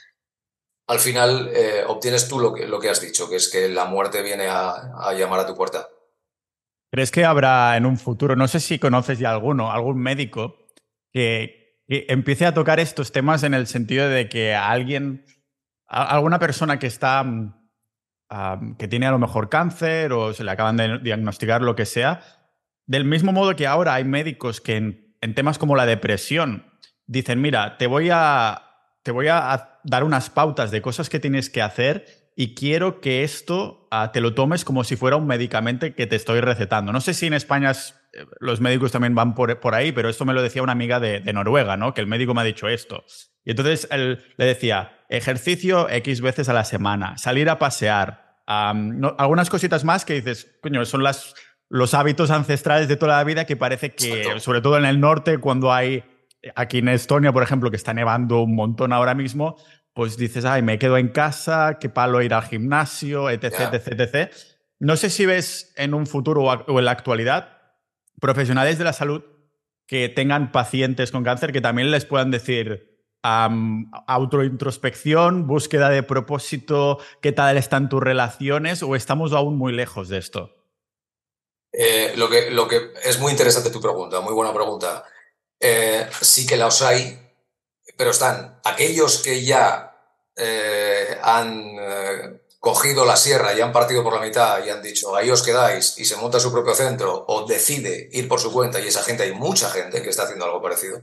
al 0.87 0.99
final 0.99 1.51
eh, 1.53 1.85
obtienes 1.87 2.29
tú 2.29 2.39
lo 2.39 2.55
que, 2.55 2.67
lo 2.67 2.81
que 2.81 2.89
has 2.89 3.03
dicho, 3.03 3.29
que 3.29 3.37
es 3.37 3.51
que 3.51 3.69
la 3.69 3.85
muerte 3.85 4.23
viene 4.23 4.47
a, 4.49 4.71
a 4.71 5.13
llamar 5.13 5.41
a 5.41 5.47
tu 5.47 5.55
puerta. 5.55 5.89
¿Crees 6.91 7.11
que 7.11 7.27
habrá 7.27 7.77
en 7.77 7.85
un 7.85 7.99
futuro, 7.99 8.37
no 8.37 8.49
sé 8.49 8.59
si 8.59 8.79
conoces 8.79 9.19
ya 9.19 9.33
alguno, 9.33 9.71
algún 9.71 9.99
médico 9.99 10.57
que, 11.13 11.83
que 11.87 12.07
empiece 12.09 12.47
a 12.47 12.55
tocar 12.55 12.81
estos 12.81 13.13
temas 13.13 13.43
en 13.43 13.53
el 13.53 13.67
sentido 13.67 14.09
de 14.09 14.31
que 14.31 14.55
alguien, 14.55 15.27
alguna 15.87 16.39
persona 16.39 16.79
que 16.79 16.87
está, 16.87 17.23
que 18.79 18.89
tiene 18.89 19.07
a 19.07 19.11
lo 19.11 19.19
mejor 19.19 19.49
cáncer 19.49 20.13
o 20.13 20.33
se 20.33 20.45
le 20.45 20.51
acaban 20.51 20.77
de 20.77 20.99
diagnosticar 20.99 21.63
lo 21.63 21.77
que 21.77 21.87
sea, 21.87 22.23
del 22.87 23.05
mismo 23.05 23.33
modo 23.33 23.57
que 23.57 23.67
ahora 23.67 23.95
hay 23.95 24.05
médicos 24.05 24.61
que 24.61 24.77
en, 24.77 25.35
temas 25.35 25.59
como 25.59 25.75
la 25.75 25.87
depresión 25.87 26.67
dicen, 27.07 27.41
mira, 27.41 27.79
te 27.79 27.87
voy 27.87 28.11
a, 28.13 28.63
te 29.03 29.11
voy 29.11 29.29
a 29.29 29.81
dar 29.83 30.05
unas 30.05 30.31
pautas 30.31 30.71
de 30.71 30.83
cosas 30.83 31.09
que 31.09 31.19
tienes 31.19 31.51
que 31.51 31.63
hacer 31.63 32.07
y 32.37 32.55
quiero 32.55 33.01
que 33.01 33.25
esto 33.25 33.89
ah, 33.91 34.13
te 34.13 34.21
lo 34.21 34.35
tomes 34.35 34.65
como 34.65 34.85
si 34.85 34.95
fuera 34.95 35.17
un 35.17 35.27
medicamento 35.27 35.87
que 35.95 36.07
te 36.07 36.17
estoy 36.17 36.41
recetando. 36.41 36.93
No 36.93 37.01
sé 37.01 37.15
si 37.15 37.27
en 37.27 37.35
España 37.35 37.73
los 38.41 38.61
médicos 38.61 38.93
también 38.93 39.15
van 39.15 39.35
por, 39.35 39.59
por, 39.61 39.75
ahí, 39.75 39.93
pero 39.93 40.09
esto 40.09 40.25
me 40.25 40.33
lo 40.33 40.43
decía 40.43 40.63
una 40.63 40.73
amiga 40.73 41.01
de, 41.01 41.21
Noruega, 41.33 41.77
¿no? 41.77 41.95
Que 41.95 42.01
el 42.01 42.07
médico 42.07 42.35
me 42.35 42.41
ha 42.41 42.45
dicho 42.45 42.69
esto. 42.69 43.05
Y 43.45 43.51
entonces 43.51 43.89
él 43.91 44.25
le 44.37 44.45
decía, 44.45 45.05
ejercicio 45.09 45.89
X 45.89 46.21
veces 46.21 46.49
a 46.49 46.53
la 46.53 46.65
semana, 46.65 47.17
salir 47.19 47.49
a 47.49 47.59
pasear, 47.59 48.43
algunas 48.47 49.51
cositas 49.51 49.85
más 49.85 50.05
que 50.05 50.15
dices, 50.15 50.59
coño, 50.63 50.85
son 50.85 51.03
las, 51.03 51.35
los 51.69 51.95
hábitos 51.95 52.31
ancestrales 52.31 52.89
de 52.89 52.97
toda 52.97 53.17
la 53.17 53.25
vida 53.25 53.45
que 53.45 53.57
parece 53.57 53.95
que, 53.95 54.39
sobre 54.41 54.61
todo 54.61 54.79
en 54.79 54.85
el 54.85 55.01
norte, 55.01 55.39
cuando 55.39 55.73
hay, 55.73 56.05
aquí 56.55 56.79
en 56.79 56.89
Estonia, 56.89 57.33
por 57.33 57.43
ejemplo, 57.43 57.71
que 57.71 57.77
está 57.77 57.93
nevando 57.93 58.43
un 58.43 58.55
montón 58.55 58.93
ahora 58.93 59.15
mismo, 59.15 59.57
pues 59.95 60.17
dices, 60.17 60.45
ay, 60.45 60.63
me 60.63 60.79
quedo 60.79 60.99
en 60.99 61.09
casa, 61.09 61.79
qué 61.81 61.89
palo 61.89 62.21
ir 62.23 62.35
al 62.35 62.43
gimnasio, 62.43 63.31
etc, 63.31 63.73
etc, 63.73 64.01
etc. 64.01 64.33
No 64.79 64.97
sé 64.97 65.09
si 65.09 65.25
ves 65.25 65.73
en 65.77 65.95
un 65.95 66.07
futuro 66.07 66.43
o 66.43 66.79
en 66.79 66.85
la 66.85 66.91
actualidad 66.91 67.56
profesionales 68.21 68.79
de 68.79 68.85
la 68.85 68.93
salud 68.93 69.23
que 69.87 70.09
tengan 70.09 70.53
pacientes 70.53 71.13
con 71.13 71.25
cáncer 71.25 71.53
que 71.53 71.61
también 71.61 71.91
les 71.91 72.05
puedan 72.05 72.31
decir 72.31 72.97
autointrospección, 73.23 75.47
búsqueda 75.47 75.89
de 75.89 76.03
propósito, 76.03 76.99
qué 77.21 77.33
tal 77.33 77.57
están 77.57 77.89
tus 77.89 78.01
relaciones 78.01 78.83
o 78.83 78.95
estamos 78.95 79.33
aún 79.33 79.57
muy 79.57 79.73
lejos 79.73 80.09
de 80.09 80.19
esto? 80.19 80.53
Eh, 81.73 82.13
lo, 82.17 82.29
que, 82.29 82.93
es 83.03 83.19
muy 83.19 83.33
interesante 83.33 83.71
tu 83.71 83.81
pregunta, 83.81 84.21
muy 84.21 84.33
buena 84.33 84.55
pregunta. 84.55 85.05
Eh, 85.59 86.07
sí 86.21 86.47
que 86.47 86.57
los 86.57 86.83
hay, 86.83 87.19
pero 87.97 88.11
están 88.11 88.61
aquellos 88.65 89.23
que 89.23 89.45
ya 89.45 89.93
eh, 90.37 91.19
han 91.23 92.41
cogido 92.67 93.05
la 93.05 93.17
sierra 93.17 93.55
y 93.55 93.61
han 93.61 93.73
partido 93.73 94.03
por 94.03 94.13
la 94.13 94.21
mitad 94.21 94.65
y 94.65 94.71
han 94.71 94.83
dicho, 94.83 95.15
ahí 95.15 95.31
os 95.31 95.45
quedáis 95.45 95.97
y 95.99 96.05
se 96.05 96.17
monta 96.17 96.41
su 96.41 96.51
propio 96.51 96.75
centro 96.75 97.25
o 97.29 97.47
decide 97.47 98.09
ir 98.11 98.27
por 98.27 98.41
su 98.41 98.53
cuenta 98.53 98.81
y 98.81 98.89
esa 98.89 99.05
gente, 99.05 99.23
hay 99.23 99.33
mucha 99.33 99.71
gente 99.71 100.03
que 100.03 100.11
está 100.11 100.25
haciendo 100.25 100.47
algo 100.47 100.61
parecido. 100.61 101.01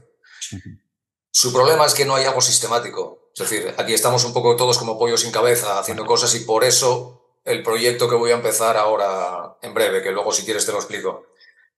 Su 1.30 1.54
problema 1.54 1.86
es 1.86 1.94
que 1.94 2.04
no 2.04 2.16
hay 2.16 2.26
algo 2.26 2.42
sistemático. 2.42 3.30
Es 3.34 3.48
decir, 3.48 3.74
aquí 3.78 3.94
estamos 3.94 4.24
un 4.24 4.34
poco 4.34 4.56
todos 4.56 4.76
como 4.76 4.98
pollos 4.98 5.22
sin 5.22 5.32
cabeza 5.32 5.78
haciendo 5.78 6.04
cosas 6.04 6.34
y 6.34 6.40
por 6.40 6.64
eso 6.64 7.38
el 7.46 7.62
proyecto 7.62 8.10
que 8.10 8.16
voy 8.16 8.32
a 8.32 8.34
empezar 8.34 8.76
ahora 8.76 9.56
en 9.62 9.72
breve, 9.72 10.02
que 10.02 10.10
luego 10.10 10.32
si 10.32 10.44
quieres 10.44 10.66
te 10.66 10.72
lo 10.72 10.78
explico. 10.78 11.28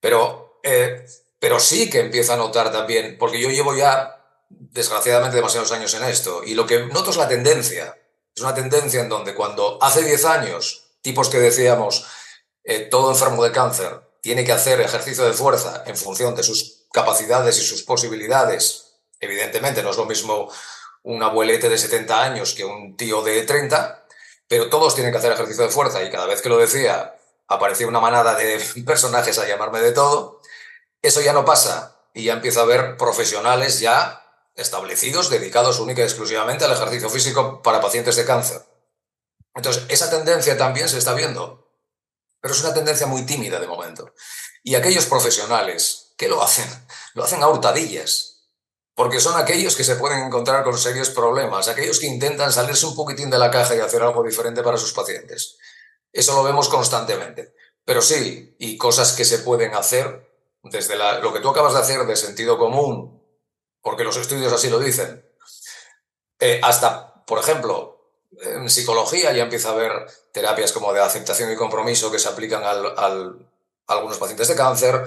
Pero, 0.01 0.59
eh, 0.64 1.07
pero 1.38 1.61
sí 1.61 1.88
que 1.88 2.01
empiezo 2.01 2.33
a 2.33 2.37
notar 2.37 2.72
también, 2.72 3.16
porque 3.20 3.40
yo 3.40 3.51
llevo 3.51 3.77
ya 3.77 4.16
desgraciadamente 4.49 5.37
demasiados 5.37 5.70
años 5.70 5.94
en 5.94 6.03
esto 6.03 6.42
y 6.44 6.55
lo 6.55 6.66
que 6.66 6.87
noto 6.87 7.11
es 7.11 7.16
la 7.16 7.29
tendencia 7.29 7.96
es 8.37 8.42
una 8.42 8.55
tendencia 8.55 9.01
en 9.01 9.09
donde 9.09 9.35
cuando 9.35 9.79
hace 9.81 10.03
10 10.03 10.25
años, 10.27 10.90
tipos 11.01 11.31
que 11.31 11.38
decíamos, 11.38 12.07
eh, 12.64 12.81
todo 12.81 13.11
enfermo 13.11 13.42
de 13.42 13.51
cáncer 13.51 14.03
tiene 14.20 14.44
que 14.44 14.53
hacer 14.53 14.79
ejercicio 14.81 15.25
de 15.25 15.33
fuerza 15.33 15.85
en 15.87 15.96
función 15.96 16.35
de 16.35 16.42
sus 16.42 16.85
capacidades 16.92 17.57
y 17.59 17.62
sus 17.62 17.83
posibilidades, 17.83 18.99
evidentemente 19.20 19.83
no 19.83 19.90
es 19.90 19.96
lo 19.96 20.05
mismo 20.05 20.53
un 21.03 21.22
abuelete 21.22 21.70
de 21.70 21.79
70 21.79 22.22
años 22.22 22.53
que 22.53 22.64
un 22.64 22.96
tío 22.96 23.22
de 23.22 23.42
30, 23.42 24.07
pero 24.46 24.68
todos 24.68 24.94
tienen 24.94 25.12
que 25.12 25.18
hacer 25.18 25.33
ejercicio 25.33 25.64
de 25.64 25.70
fuerza 25.70 26.03
y 26.03 26.11
cada 26.11 26.27
vez 26.27 26.42
que 26.42 26.51
lo 26.51 26.59
decía 26.59 27.16
aparecía 27.49 27.87
una 27.87 28.01
manada 28.01 28.35
de 28.35 28.61
personajes 28.87 29.38
a 29.38 29.49
llamarme 29.49 29.81
de 29.81 29.92
todo, 29.92 30.42
eso 31.01 31.22
ya 31.22 31.33
no 31.33 31.46
pasa 31.46 31.96
y 32.12 32.25
ya 32.25 32.35
empiezo 32.35 32.61
a 32.61 32.66
ver 32.66 32.99
profesionales 32.99 33.81
ya 33.81 34.26
establecidos 34.57 35.31
dedicados 35.31 35.79
única 35.79 36.01
y 36.01 36.05
exclusivamente 36.05 36.64
al 36.64 36.73
ejercicio 36.73 37.11
físico 37.11 37.62
para 37.62 37.81
pacientes 37.81 38.16
de 38.16 38.25
cáncer. 38.25 38.62
Entonces, 39.55 39.85
esa 39.88 40.11
tendencia 40.11 40.57
también 40.57 40.88
se 40.88 40.99
está 40.99 41.14
viendo, 41.14 41.71
pero 42.40 42.55
es 42.55 42.61
una 42.62 42.75
tendencia 42.75 43.07
muy 43.07 43.25
tímida 43.25 43.61
de 43.61 43.66
momento. 43.66 44.12
Y 44.62 44.75
aquellos 44.75 45.07
profesionales 45.07 46.14
que 46.16 46.29
lo 46.29 46.42
hacen, 46.42 46.66
lo 47.14 47.25
hacen 47.25 47.42
a 47.42 47.49
hurtadillas, 47.49 48.49
porque 48.95 49.21
son 49.21 49.38
aquellos 49.38 49.77
que 49.77 49.85
se 49.85 49.97
pueden 49.97 50.21
encontrar 50.21 50.64
con 50.64 50.79
serios 50.79 51.11
problemas, 51.11 51.69
aquellos 51.69 52.01
que 52.01 52.07
intentan 52.07 52.53
salirse 52.53 52.87
un 52.87 52.97
poquitín 52.97 53.29
de 53.29 53.38
la 53.38 53.51
caja 53.51 53.77
y 53.77 53.81
hacer 53.81 54.03
algo 54.03 54.23
diferente 54.23 54.62
para 54.62 54.79
sus 54.79 54.92
pacientes. 54.92 55.59
Eso 56.12 56.35
lo 56.35 56.42
vemos 56.42 56.69
constantemente. 56.69 57.55
Pero 57.85 58.01
sí, 58.03 58.57
y 58.59 58.79
cosas 58.79 59.12
que 59.12 59.25
se 59.25 59.40
pueden 59.40 59.75
hacer 59.75 60.27
desde 60.62 60.97
lo 61.21 61.33
que 61.33 61.40
tú 61.40 61.51
acabas 61.51 61.75
de 61.75 61.81
hacer 61.81 62.07
de 62.07 62.16
sentido 62.16 62.59
común, 62.59 63.23
porque 63.87 64.03
los 64.03 64.16
estudios 64.16 64.53
así 64.53 64.68
lo 64.68 64.81
dicen. 64.81 65.25
Eh, 66.40 66.59
hasta, 66.61 67.22
por 67.25 67.38
ejemplo, 67.38 68.11
en 68.42 68.68
psicología 68.68 69.33
ya 69.33 69.44
empieza 69.44 69.68
a 69.68 69.75
haber 69.75 70.11
terapias 70.33 70.72
como 70.72 70.92
de 70.92 71.01
aceptación 71.01 71.53
y 71.53 71.55
compromiso 71.55 72.11
que 72.11 72.18
se 72.18 72.29
aplican 72.29 72.64
al, 72.64 72.85
a 72.96 73.46
algunos 73.87 74.18
pacientes 74.18 74.49
de 74.49 74.57
cáncer. 74.57 75.07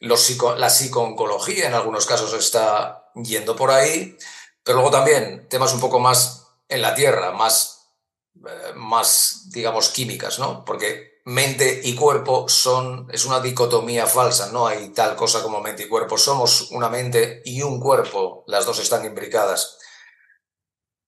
Los 0.00 0.38
la 0.56 0.70
psicooncología 0.70 1.66
en 1.66 1.74
algunos 1.74 2.06
casos 2.06 2.32
está 2.32 3.10
yendo 3.14 3.54
por 3.54 3.70
ahí, 3.70 4.16
pero 4.62 4.76
luego 4.78 4.90
también 4.90 5.46
temas 5.50 5.74
un 5.74 5.80
poco 5.80 6.00
más 6.00 6.46
en 6.66 6.80
la 6.80 6.94
tierra, 6.94 7.32
más, 7.32 7.90
eh, 8.36 8.72
más 8.74 9.50
digamos, 9.50 9.90
químicas, 9.90 10.38
¿no? 10.38 10.64
Porque 10.64 11.13
mente 11.24 11.80
y 11.84 11.94
cuerpo 11.94 12.48
son, 12.48 13.08
es 13.10 13.24
una 13.24 13.40
dicotomía 13.40 14.06
falsa, 14.06 14.52
no 14.52 14.66
hay 14.66 14.90
tal 14.90 15.16
cosa 15.16 15.42
como 15.42 15.60
mente 15.60 15.84
y 15.84 15.88
cuerpo, 15.88 16.18
somos 16.18 16.70
una 16.70 16.88
mente 16.88 17.42
y 17.44 17.62
un 17.62 17.80
cuerpo, 17.80 18.44
las 18.46 18.66
dos 18.66 18.78
están 18.78 19.04
imbricadas. 19.04 19.78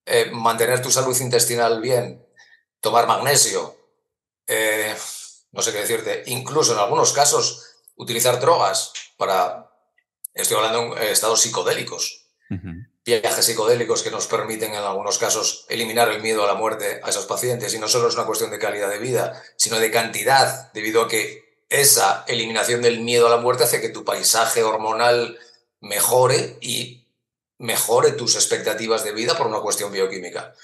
Eh, 0.07 0.31
mantener 0.33 0.81
tu 0.81 0.91
salud 0.91 1.17
intestinal 1.21 1.81
bien, 1.81 2.27
tomar 2.81 3.07
magnesio, 3.07 3.77
eh, 4.47 4.95
no 5.53 5.63
sé 5.63 5.73
qué 5.73 5.79
decirte, 5.79 6.23
incluso 6.27 6.73
en 6.73 6.79
algunos 6.79 7.13
casos 7.13 7.77
utilizar 7.97 8.41
drogas 8.41 8.93
para, 9.17 9.71
estoy 10.33 10.57
hablando 10.57 10.95
de 10.95 11.11
estados 11.11 11.43
psicodélicos, 11.43 12.29
viajes 13.07 13.45
psicodélicos 13.45 14.03
que 14.03 14.11
nos 14.11 14.27
permiten 14.27 14.75
en 14.75 14.83
algunos 14.83 15.19
casos 15.19 15.65
eliminar 15.69 16.09
el 16.09 16.21
miedo 16.21 16.43
a 16.43 16.49
la 16.49 16.55
muerte 16.55 17.01
a 17.05 17.11
esos 17.11 17.27
pacientes. 17.27 17.73
Y 17.73 17.79
no 17.79 17.87
solo 17.87 18.09
es 18.09 18.15
una 18.15 18.27
cuestión 18.27 18.51
de 18.51 18.59
calidad 18.59 18.91
de 18.91 18.99
vida, 18.99 19.41
sino 19.55 19.79
de 19.79 19.93
cantidad, 19.93 20.73
debido 20.73 21.03
a 21.03 21.09
que 21.09 21.63
esa 21.69 22.25
eliminación 22.27 22.83
del 22.83 23.01
miedo 23.01 23.29
a 23.29 23.31
la 23.31 23.37
muerte 23.37 23.65
hace 23.65 23.81
que 23.81 23.89
tu 23.89 24.05
paisaje 24.05 24.65
hormonal 24.65 25.39
mejore 25.81 26.59
y 26.61 27.07
mejore 27.59 28.13
tus 28.13 28.35
expectativas 28.35 29.05
de 29.05 29.13
vida 29.13 29.37
por 29.37 29.47
una 29.47 29.61
cuestión 29.61 29.93
bioquímica. 29.93 30.55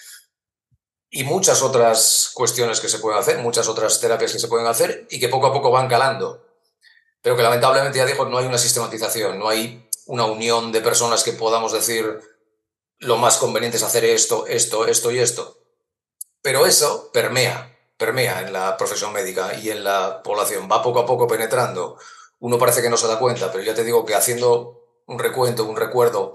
Y 1.11 1.25
muchas 1.25 1.63
otras 1.63 2.31
cuestiones 2.35 2.81
que 2.81 2.89
se 2.89 2.99
pueden 2.99 3.21
hacer, 3.21 3.39
muchas 3.39 3.69
otras 3.69 4.01
terapias 4.01 4.33
que 4.33 4.39
se 4.39 4.49
pueden 4.49 4.67
hacer 4.67 5.07
y 5.11 5.21
que 5.21 5.29
poco 5.29 5.47
a 5.47 5.53
poco 5.53 5.71
van 5.71 5.89
calando. 5.89 6.45
Pero 7.21 7.37
que 7.37 7.43
lamentablemente, 7.43 7.99
ya 7.99 8.07
digo, 8.07 8.25
no 8.25 8.39
hay 8.39 8.47
una 8.47 8.59
sistematización, 8.59 9.39
no 9.39 9.49
hay 9.49 9.89
una 10.07 10.25
unión 10.25 10.73
de 10.73 10.81
personas 10.81 11.23
que 11.23 11.33
podamos 11.33 11.73
decir, 11.73 12.19
lo 13.03 13.17
más 13.17 13.37
conveniente 13.37 13.77
es 13.77 13.83
hacer 13.83 14.05
esto, 14.05 14.47
esto, 14.47 14.87
esto 14.87 15.11
y 15.11 15.19
esto. 15.19 15.59
Pero 16.41 16.67
eso 16.67 17.11
permea, 17.13 17.77
permea 17.97 18.43
en 18.43 18.53
la 18.53 18.77
profesión 18.77 19.13
médica 19.13 19.55
y 19.59 19.71
en 19.71 19.85
la 19.85 20.23
población, 20.23 20.69
va 20.71 20.83
poco 20.83 21.01
a 21.01 21.07
poco 21.07 21.27
penetrando. 21.27 21.99
Uno 22.39 22.59
parece 22.59 22.81
que 22.81 22.89
no 22.89 22.97
se 22.97 23.09
da 23.09 23.19
cuenta, 23.19 23.51
pero 23.51 23.65
ya 23.65 23.75
te 23.75 23.85
digo 23.85 24.05
que 24.05 24.15
haciendo 24.15 25.03
un 25.07 25.19
recuento, 25.19 25.65
un 25.65 25.77
recuerdo 25.77 26.35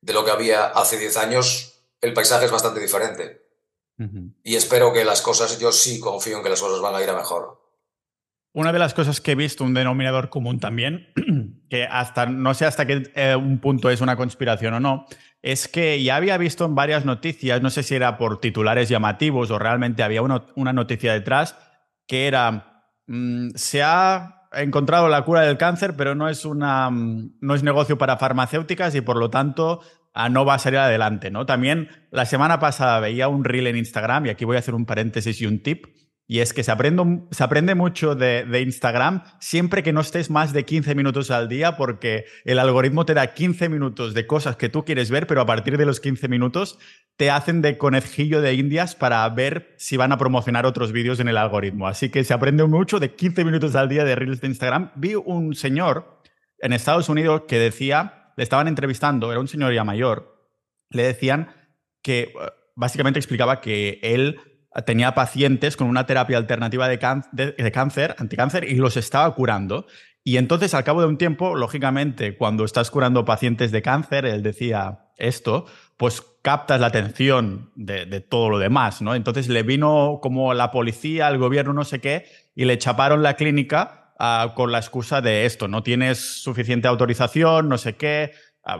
de 0.00 0.12
lo 0.12 0.24
que 0.24 0.30
había 0.30 0.66
hace 0.66 0.98
10 0.98 1.16
años, 1.16 1.82
el 2.00 2.12
paisaje 2.12 2.44
es 2.44 2.50
bastante 2.50 2.80
diferente. 2.80 3.40
Y 4.42 4.56
espero 4.56 4.92
que 4.92 5.04
las 5.04 5.22
cosas, 5.22 5.60
yo 5.60 5.70
sí 5.70 6.00
confío 6.00 6.36
en 6.36 6.42
que 6.42 6.48
las 6.48 6.60
cosas 6.60 6.80
van 6.80 6.94
a 6.94 7.02
ir 7.02 7.08
a 7.08 7.16
mejor. 7.16 7.62
Una 8.52 8.72
de 8.72 8.80
las 8.80 8.94
cosas 8.94 9.20
que 9.20 9.32
he 9.32 9.34
visto, 9.36 9.62
un 9.62 9.74
denominador 9.74 10.28
común 10.28 10.58
también, 10.58 11.12
que 11.70 11.84
hasta 11.84 12.26
no 12.26 12.52
sé 12.52 12.66
hasta 12.66 12.84
qué 12.84 13.10
eh, 13.14 13.36
un 13.36 13.60
punto 13.60 13.90
es 13.90 14.00
una 14.00 14.16
conspiración 14.16 14.74
o 14.74 14.80
no, 14.80 15.06
es 15.42 15.66
que 15.66 16.02
ya 16.02 16.16
había 16.16 16.38
visto 16.38 16.64
en 16.64 16.74
varias 16.76 17.04
noticias, 17.04 17.60
no 17.60 17.70
sé 17.70 17.82
si 17.82 17.96
era 17.96 18.16
por 18.16 18.40
titulares 18.40 18.88
llamativos 18.88 19.50
o 19.50 19.58
realmente 19.58 20.04
había 20.04 20.22
una, 20.22 20.72
noticia 20.72 21.12
detrás, 21.12 21.58
que 22.06 22.28
era, 22.28 22.84
mm, 23.08 23.50
se 23.56 23.82
ha 23.82 24.48
encontrado 24.52 25.08
la 25.08 25.24
cura 25.24 25.42
del 25.42 25.58
cáncer, 25.58 25.94
pero 25.96 26.14
no 26.14 26.28
es, 26.28 26.44
una, 26.44 26.88
mm, 26.90 27.38
no 27.40 27.54
es 27.54 27.64
negocio 27.64 27.98
para 27.98 28.18
farmacéuticas 28.18 28.94
y 28.94 29.00
por 29.00 29.16
lo 29.16 29.30
tanto 29.30 29.80
ah, 30.14 30.28
no 30.28 30.44
va 30.44 30.54
a 30.54 30.58
salir 30.60 30.78
adelante. 30.78 31.30
¿no? 31.32 31.44
También 31.44 31.88
la 32.12 32.24
semana 32.24 32.60
pasada 32.60 33.00
veía 33.00 33.26
un 33.26 33.44
reel 33.44 33.66
en 33.66 33.76
Instagram, 33.76 34.26
y 34.26 34.30
aquí 34.30 34.44
voy 34.44 34.56
a 34.56 34.60
hacer 34.60 34.74
un 34.74 34.86
paréntesis 34.86 35.40
y 35.40 35.46
un 35.46 35.60
tip, 35.60 35.86
y 36.32 36.40
es 36.40 36.54
que 36.54 36.64
se 36.64 36.72
aprende, 36.72 37.24
se 37.30 37.44
aprende 37.44 37.74
mucho 37.74 38.14
de, 38.14 38.62
Instagram 38.62 39.22
siempre 39.38 39.82
que 39.82 39.92
no 39.92 40.00
estés 40.00 40.30
más 40.30 40.54
de 40.54 40.64
15 40.64 40.94
minutos 40.94 41.30
al 41.30 41.46
día, 41.46 41.76
porque 41.76 42.24
el 42.46 42.58
algoritmo 42.58 43.04
te 43.04 43.12
da 43.12 43.34
15 43.34 43.68
minutos 43.68 44.14
de 44.14 44.26
cosas 44.26 44.56
que 44.56 44.70
tú 44.70 44.82
quieres 44.82 45.10
ver, 45.10 45.26
pero 45.26 45.42
a 45.42 45.46
partir 45.46 45.76
de 45.76 45.84
los 45.84 46.00
15 46.00 46.28
minutos 46.28 46.78
te 47.18 47.30
hacen 47.30 47.60
de 47.60 47.76
conejillo 47.76 48.40
de 48.40 48.54
indias 48.54 48.94
para 48.94 49.28
ver 49.28 49.74
si 49.76 49.98
van 49.98 50.10
a 50.10 50.16
promocionar 50.16 50.64
otros 50.64 50.90
vídeos 50.90 51.20
en 51.20 51.28
el 51.28 51.36
algoritmo. 51.36 51.86
Así 51.86 52.08
que 52.08 52.24
se 52.24 52.32
aprende 52.32 52.64
mucho 52.64 52.98
de 52.98 53.14
15 53.14 53.44
minutos 53.44 53.74
al 53.74 53.90
día 53.90 54.06
de 54.06 54.14
Reels 54.14 54.40
de 54.40 54.46
Instagram. 54.46 54.90
Vi 54.94 55.14
un 55.14 55.54
señor 55.54 56.22
en 56.60 56.72
Estados 56.72 57.10
Unidos 57.10 57.42
que 57.46 57.58
decía, 57.58 58.32
le 58.38 58.44
estaban 58.44 58.68
entrevistando, 58.68 59.30
era 59.32 59.40
un 59.40 59.48
señor 59.48 59.74
ya 59.74 59.84
mayor, 59.84 60.48
le 60.88 61.02
decían 61.02 61.50
que 62.00 62.20
eh, 62.20 62.32
básicamente 62.74 63.18
explicaba 63.18 63.60
que 63.60 64.00
él 64.02 64.40
tenía 64.84 65.14
pacientes 65.14 65.76
con 65.76 65.88
una 65.88 66.06
terapia 66.06 66.38
alternativa 66.38 66.88
de, 66.88 66.98
cáncer, 66.98 68.14
anticáncer, 68.18 68.64
y 68.64 68.76
los 68.76 68.96
estaba 68.96 69.34
curando. 69.34 69.86
Y 70.24 70.36
entonces, 70.36 70.72
al 70.74 70.84
cabo 70.84 71.00
de 71.00 71.08
un 71.08 71.18
tiempo, 71.18 71.54
lógicamente, 71.56 72.36
cuando 72.36 72.64
estás 72.64 72.90
curando 72.90 73.24
pacientes 73.24 73.72
de 73.72 73.82
cáncer, 73.82 74.24
él 74.24 74.42
decía 74.42 75.06
esto, 75.16 75.66
pues 75.96 76.22
captas 76.42 76.80
la 76.80 76.88
atención 76.88 77.70
de, 77.74 78.20
todo 78.20 78.50
lo 78.50 78.58
demás, 78.58 79.02
¿no? 79.02 79.14
Entonces 79.14 79.48
le 79.48 79.62
vino 79.62 80.20
como 80.22 80.54
la 80.54 80.70
policía, 80.70 81.28
el 81.28 81.38
gobierno, 81.38 81.72
no 81.72 81.84
sé 81.84 82.00
qué, 82.00 82.26
y 82.54 82.64
le 82.64 82.78
chaparon 82.78 83.22
la 83.22 83.34
clínica 83.34 84.12
ah, 84.18 84.52
con 84.56 84.72
la 84.72 84.78
excusa 84.78 85.20
de 85.20 85.44
esto, 85.44 85.68
no 85.68 85.82
tienes 85.82 86.18
suficiente 86.42 86.88
autorización, 86.88 87.68
no 87.68 87.78
sé 87.78 87.96
qué, 87.96 88.32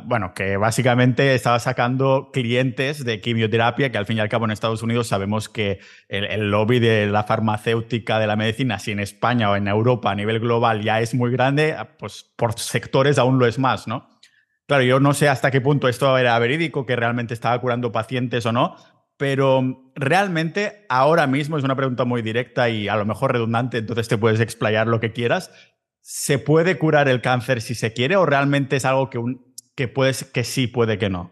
bueno, 0.05 0.33
que 0.33 0.57
básicamente 0.57 1.35
estaba 1.35 1.59
sacando 1.59 2.31
clientes 2.33 3.05
de 3.05 3.21
quimioterapia, 3.21 3.91
que 3.91 3.99
al 3.99 4.07
fin 4.07 4.17
y 4.17 4.21
al 4.21 4.29
cabo 4.29 4.45
en 4.45 4.53
Estados 4.53 4.83
Unidos 4.83 5.09
sabemos 5.09 5.49
que 5.49 5.81
el, 6.09 6.51
lobby 6.51 6.79
de 6.79 7.07
la 7.07 7.25
farmacéutica, 7.25 8.21
de 8.21 8.29
la 8.29 8.37
medicina, 8.37 8.79
si 8.79 8.93
en 8.93 9.01
España 9.01 9.51
o 9.51 9.57
en 9.57 9.67
Europa 9.67 10.13
a 10.13 10.15
nivel 10.15 10.39
global 10.39 10.83
ya 10.83 11.01
es 11.01 11.15
muy 11.15 11.33
grande, 11.33 11.73
ah, 11.73 11.97
pues 11.99 12.33
por 12.37 12.59
sectores 12.59 13.19
aún 13.19 13.39
lo 13.39 13.47
es 13.47 13.59
más, 13.59 13.89
¿no? 13.89 14.09
Claro, 14.69 14.85
yo 14.85 15.01
no 15.01 15.15
sé 15.15 15.29
hasta 15.29 15.51
qué 15.51 15.61
punto 15.61 15.89
esto 15.89 16.17
era 16.17 16.39
verídico, 16.39 16.87
que 16.87 16.95
realmente 16.95 17.35
estaba 17.35 17.61
curando 17.61 17.91
pacientes 17.91 18.47
o 18.47 18.53
no, 18.53 18.77
pero 19.17 19.91
realmente 19.97 20.87
ahora 20.89 21.27
mismo 21.27 21.59
es 21.59 21.65
una 21.65 21.77
pregunta 21.77 22.05
muy 22.05 22.23
directa 22.23 22.69
y 22.69 22.87
a 22.87 22.95
lo 22.95 23.05
mejor 23.05 23.33
redundante, 23.33 23.79
entonces 23.79 24.07
te 24.07 24.17
puedes 24.17 24.39
explayar 24.39 24.87
lo 24.87 25.01
que 25.01 25.13
quieras. 25.13 25.51
¿Se 26.01 26.39
puede 26.39 26.79
curar 26.79 27.09
el 27.09 27.21
cáncer 27.21 27.61
si 27.61 27.75
se 27.75 27.93
quiere 27.93 28.17
o 28.17 28.27
realmente 28.27 28.77
es 28.77 28.85
algo 28.85 29.11
que 29.11 29.19
un, 29.19 29.52
que, 29.75 29.89
puedes, 29.89 30.25
que 30.25 30.45
sí, 30.45 30.67
puede 30.67 30.99
que 30.99 31.09
no. 31.09 31.31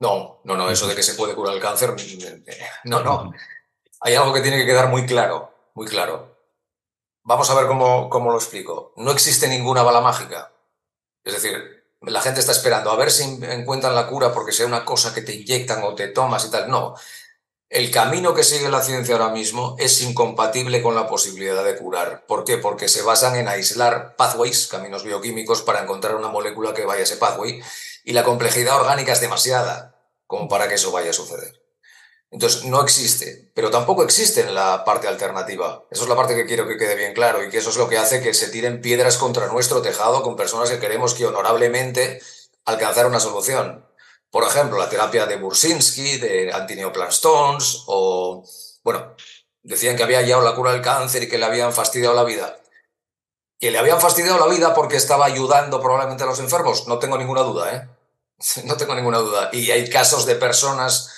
No, 0.00 0.40
no, 0.44 0.56
no, 0.56 0.70
eso 0.70 0.88
de 0.88 0.96
que 0.96 1.02
se 1.02 1.14
puede 1.14 1.34
curar 1.34 1.54
el 1.54 1.60
cáncer, 1.60 1.94
no, 2.84 3.02
no. 3.02 3.32
Hay 4.00 4.14
algo 4.14 4.32
que 4.32 4.40
tiene 4.40 4.56
que 4.56 4.66
quedar 4.66 4.88
muy 4.88 5.04
claro, 5.04 5.52
muy 5.74 5.86
claro. 5.86 6.38
Vamos 7.22 7.50
a 7.50 7.54
ver 7.54 7.66
cómo, 7.66 8.08
cómo 8.08 8.30
lo 8.30 8.38
explico. 8.38 8.94
No 8.96 9.10
existe 9.10 9.46
ninguna 9.46 9.82
bala 9.82 10.00
mágica. 10.00 10.52
Es 11.22 11.34
decir, 11.34 11.80
la 12.00 12.22
gente 12.22 12.40
está 12.40 12.52
esperando 12.52 12.90
a 12.90 12.96
ver 12.96 13.10
si 13.10 13.24
encuentran 13.44 13.94
la 13.94 14.06
cura 14.06 14.32
porque 14.32 14.52
sea 14.52 14.66
una 14.66 14.86
cosa 14.86 15.12
que 15.12 15.20
te 15.20 15.34
inyectan 15.34 15.82
o 15.84 15.94
te 15.94 16.08
tomas 16.08 16.46
y 16.46 16.50
tal. 16.50 16.70
No, 16.70 16.94
el 17.70 17.92
camino 17.92 18.34
que 18.34 18.42
sigue 18.42 18.68
la 18.68 18.82
ciencia 18.82 19.14
ahora 19.14 19.30
mismo 19.30 19.76
es 19.78 20.02
incompatible 20.02 20.82
con 20.82 20.96
la 20.96 21.06
posibilidad 21.06 21.64
de 21.64 21.76
curar. 21.76 22.26
¿Por 22.26 22.44
qué? 22.44 22.58
Porque 22.58 22.88
se 22.88 23.02
basan 23.02 23.36
en 23.36 23.46
aislar 23.46 24.16
pathways, 24.16 24.66
caminos 24.66 25.04
bioquímicos, 25.04 25.62
para 25.62 25.80
encontrar 25.80 26.16
una 26.16 26.28
molécula 26.28 26.74
que 26.74 26.84
vaya 26.84 27.02
a 27.02 27.04
ese 27.04 27.16
pathway, 27.16 27.62
y 28.02 28.12
la 28.12 28.24
complejidad 28.24 28.74
orgánica 28.74 29.12
es 29.12 29.20
demasiada 29.20 30.04
como 30.26 30.48
para 30.48 30.68
que 30.68 30.74
eso 30.74 30.90
vaya 30.90 31.10
a 31.10 31.14
suceder. 31.14 31.62
Entonces, 32.32 32.64
no 32.64 32.82
existe, 32.82 33.52
pero 33.54 33.70
tampoco 33.70 34.02
existe 34.02 34.40
en 34.40 34.52
la 34.54 34.84
parte 34.84 35.06
alternativa. 35.06 35.84
Eso 35.92 36.02
es 36.02 36.08
la 36.08 36.16
parte 36.16 36.34
que 36.34 36.46
quiero 36.46 36.66
que 36.66 36.76
quede 36.76 36.96
bien 36.96 37.12
claro 37.12 37.44
y 37.44 37.50
que 37.50 37.58
eso 37.58 37.70
es 37.70 37.76
lo 37.76 37.88
que 37.88 37.98
hace 37.98 38.20
que 38.20 38.34
se 38.34 38.48
tiren 38.48 38.80
piedras 38.80 39.16
contra 39.16 39.46
nuestro 39.46 39.80
tejado 39.80 40.22
con 40.24 40.34
personas 40.34 40.70
que 40.70 40.80
queremos 40.80 41.14
que 41.14 41.26
honorablemente 41.26 42.20
alcanzar 42.64 43.06
una 43.06 43.20
solución. 43.20 43.84
Por 44.30 44.44
ejemplo, 44.44 44.78
la 44.78 44.88
terapia 44.88 45.26
de 45.26 45.36
Bursinski, 45.36 46.18
de 46.18 46.52
antineoplastones, 46.52 47.82
o, 47.86 48.44
bueno, 48.84 49.16
decían 49.62 49.96
que 49.96 50.04
había 50.04 50.18
hallado 50.18 50.42
la 50.42 50.54
cura 50.54 50.72
del 50.72 50.82
cáncer 50.82 51.24
y 51.24 51.28
que 51.28 51.38
le 51.38 51.46
habían 51.46 51.72
fastidiado 51.72 52.14
la 52.14 52.24
vida. 52.24 52.56
Que 53.58 53.70
le 53.70 53.78
habían 53.78 54.00
fastidiado 54.00 54.38
la 54.38 54.52
vida 54.52 54.72
porque 54.72 54.96
estaba 54.96 55.26
ayudando 55.26 55.80
probablemente 55.80 56.22
a 56.22 56.26
los 56.26 56.38
enfermos, 56.38 56.86
no 56.86 56.98
tengo 56.98 57.18
ninguna 57.18 57.42
duda, 57.42 57.74
¿eh? 57.74 57.88
No 58.64 58.76
tengo 58.76 58.94
ninguna 58.94 59.18
duda. 59.18 59.50
Y 59.52 59.70
hay 59.70 59.88
casos 59.90 60.24
de 60.26 60.36
personas 60.36 61.14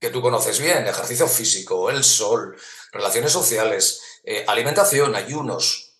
que 0.00 0.10
tú 0.10 0.22
conoces 0.22 0.58
bien, 0.60 0.86
ejercicio 0.86 1.26
físico, 1.26 1.90
el 1.90 2.04
sol, 2.04 2.56
relaciones 2.92 3.32
sociales, 3.32 4.00
eh, 4.24 4.44
alimentación, 4.46 5.16
ayunos, 5.16 5.94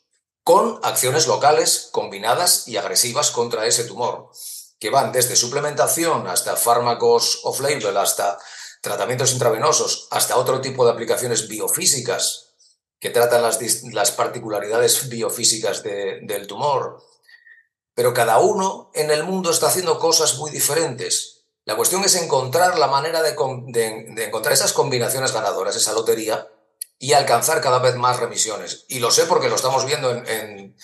con 0.44 0.80
acciones 0.82 1.26
locales 1.26 1.88
combinadas 1.92 2.68
y 2.68 2.76
agresivas 2.76 3.30
contra 3.30 3.66
ese 3.66 3.84
tumor, 3.84 4.30
que 4.78 4.90
van 4.90 5.12
desde 5.12 5.36
suplementación 5.36 6.26
hasta 6.26 6.56
fármacos 6.56 7.40
off-label, 7.44 7.96
hasta 7.96 8.38
tratamientos 8.80 9.32
intravenosos, 9.32 10.08
hasta 10.10 10.36
otro 10.36 10.60
tipo 10.60 10.84
de 10.84 10.92
aplicaciones 10.92 11.48
biofísicas 11.48 12.54
que 13.00 13.10
tratan 13.10 13.42
las, 13.42 13.60
las 13.92 14.12
particularidades 14.12 15.08
biofísicas 15.08 15.82
del 15.82 16.46
tumor. 16.46 17.02
Pero 17.94 18.14
cada 18.14 18.38
uno 18.38 18.90
en 18.94 19.10
el 19.10 19.24
mundo 19.24 19.50
está 19.50 19.68
haciendo 19.68 19.98
cosas 19.98 20.38
muy 20.38 20.50
diferentes. 20.50 21.37
La 21.68 21.76
cuestión 21.76 22.02
es 22.02 22.14
encontrar 22.14 22.78
la 22.78 22.86
manera 22.86 23.20
de, 23.20 23.36
encontrar 24.24 24.54
esas 24.54 24.72
combinaciones 24.72 25.32
ganadoras, 25.32 25.76
esa 25.76 25.92
lotería, 25.92 26.48
y 26.98 27.12
alcanzar 27.12 27.60
cada 27.60 27.78
vez 27.78 27.94
más 27.94 28.18
remisiones. 28.18 28.86
Y 28.88 29.00
lo 29.00 29.10
sé 29.10 29.26
porque 29.26 29.50
lo 29.50 29.56
estamos 29.56 29.84
viendo 29.84 30.10
en, 30.10 30.74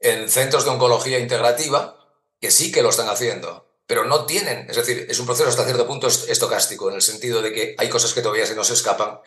en 0.00 0.30
centros 0.30 0.64
de 0.64 0.70
oncología 0.70 1.18
integrativa, 1.18 1.96
que 2.38 2.50
sí 2.50 2.70
que 2.70 2.82
lo 2.82 2.90
están 2.90 3.08
haciendo 3.08 3.66
pero 3.86 4.04
no 4.04 4.26
tienen, 4.26 4.68
es 4.68 4.76
decir, 4.76 5.06
es 5.08 5.18
un 5.18 5.24
proceso 5.24 5.48
hasta 5.48 5.64
cierto 5.64 5.86
punto 5.86 6.08
estocástico, 6.08 6.90
en 6.90 6.96
el 6.96 7.00
sentido 7.00 7.40
de 7.40 7.54
que 7.54 7.74
hay 7.78 7.88
cosas 7.88 8.12
que 8.12 8.20
todavía 8.20 8.44
se 8.44 8.54
nos 8.54 8.68
escapan 8.68 9.20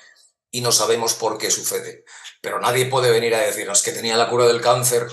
y 0.52 0.62
no 0.62 0.72
sabemos 0.72 1.16
por 1.16 1.40
qué 1.40 1.50
sucede. 1.50 2.06
Pero 2.42 2.60
nadie 2.60 2.86
puede 2.86 3.10
venir 3.10 3.34
a 3.34 3.40
decirnos 3.40 3.82
que 3.82 3.92
tenía 3.92 4.18
la 4.18 4.30
cura 4.30 4.46
del 4.46 4.62
cáncer 4.62 5.08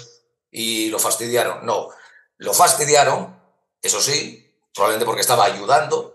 y 0.51 0.90
lo 0.90 0.98
fastidiaron. 0.98 1.64
No, 1.64 1.88
lo 2.37 2.53
fastidiaron, 2.53 3.42
eso 3.81 4.03
sí, 4.03 4.47
probablemente 4.79 5.05
porque 5.05 5.23
estaba 5.23 5.45
ayudando, 5.45 6.14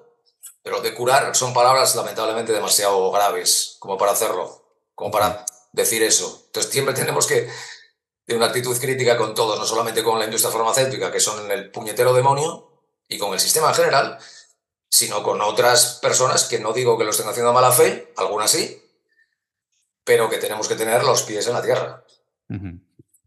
pero 0.63 0.79
de 0.79 0.93
curar 0.93 1.35
son 1.35 1.53
palabras 1.53 1.95
lamentablemente 1.95 2.53
demasiado 2.53 3.11
graves 3.11 3.75
como 3.79 3.97
para 3.97 4.13
hacerlo, 4.13 4.63
como 4.95 5.11
para 5.11 5.45
decir 5.73 6.01
eso. 6.01 6.43
Entonces 6.45 6.71
siempre 6.71 6.93
tenemos 6.93 7.27
que 7.27 7.49
tener 8.25 8.37
una 8.37 8.47
actitud 8.47 8.79
crítica 8.79 9.17
con 9.17 9.35
todos, 9.35 9.59
no 9.59 9.65
solamente 9.65 10.01
con 10.01 10.17
la 10.17 10.25
industria 10.25 10.51
farmacéutica, 10.51 11.11
que 11.11 11.19
son 11.19 11.51
el 11.51 11.71
puñetero 11.71 12.13
demonio, 12.13 12.69
y 13.09 13.17
con 13.17 13.33
el 13.33 13.39
sistema 13.41 13.69
en 13.69 13.75
general, 13.75 14.17
sino 14.89 15.23
con 15.23 15.41
otras 15.41 15.99
personas 16.01 16.45
que 16.45 16.59
no 16.59 16.71
digo 16.71 16.97
que 16.97 17.03
lo 17.03 17.11
estén 17.11 17.27
haciendo 17.27 17.49
a 17.49 17.53
mala 17.53 17.71
fe, 17.71 18.13
algunas 18.15 18.49
sí, 18.49 18.81
pero 20.05 20.29
que 20.29 20.37
tenemos 20.37 20.69
que 20.69 20.75
tener 20.75 21.03
los 21.03 21.23
pies 21.23 21.47
en 21.47 21.53
la 21.53 21.61
tierra. 21.61 22.03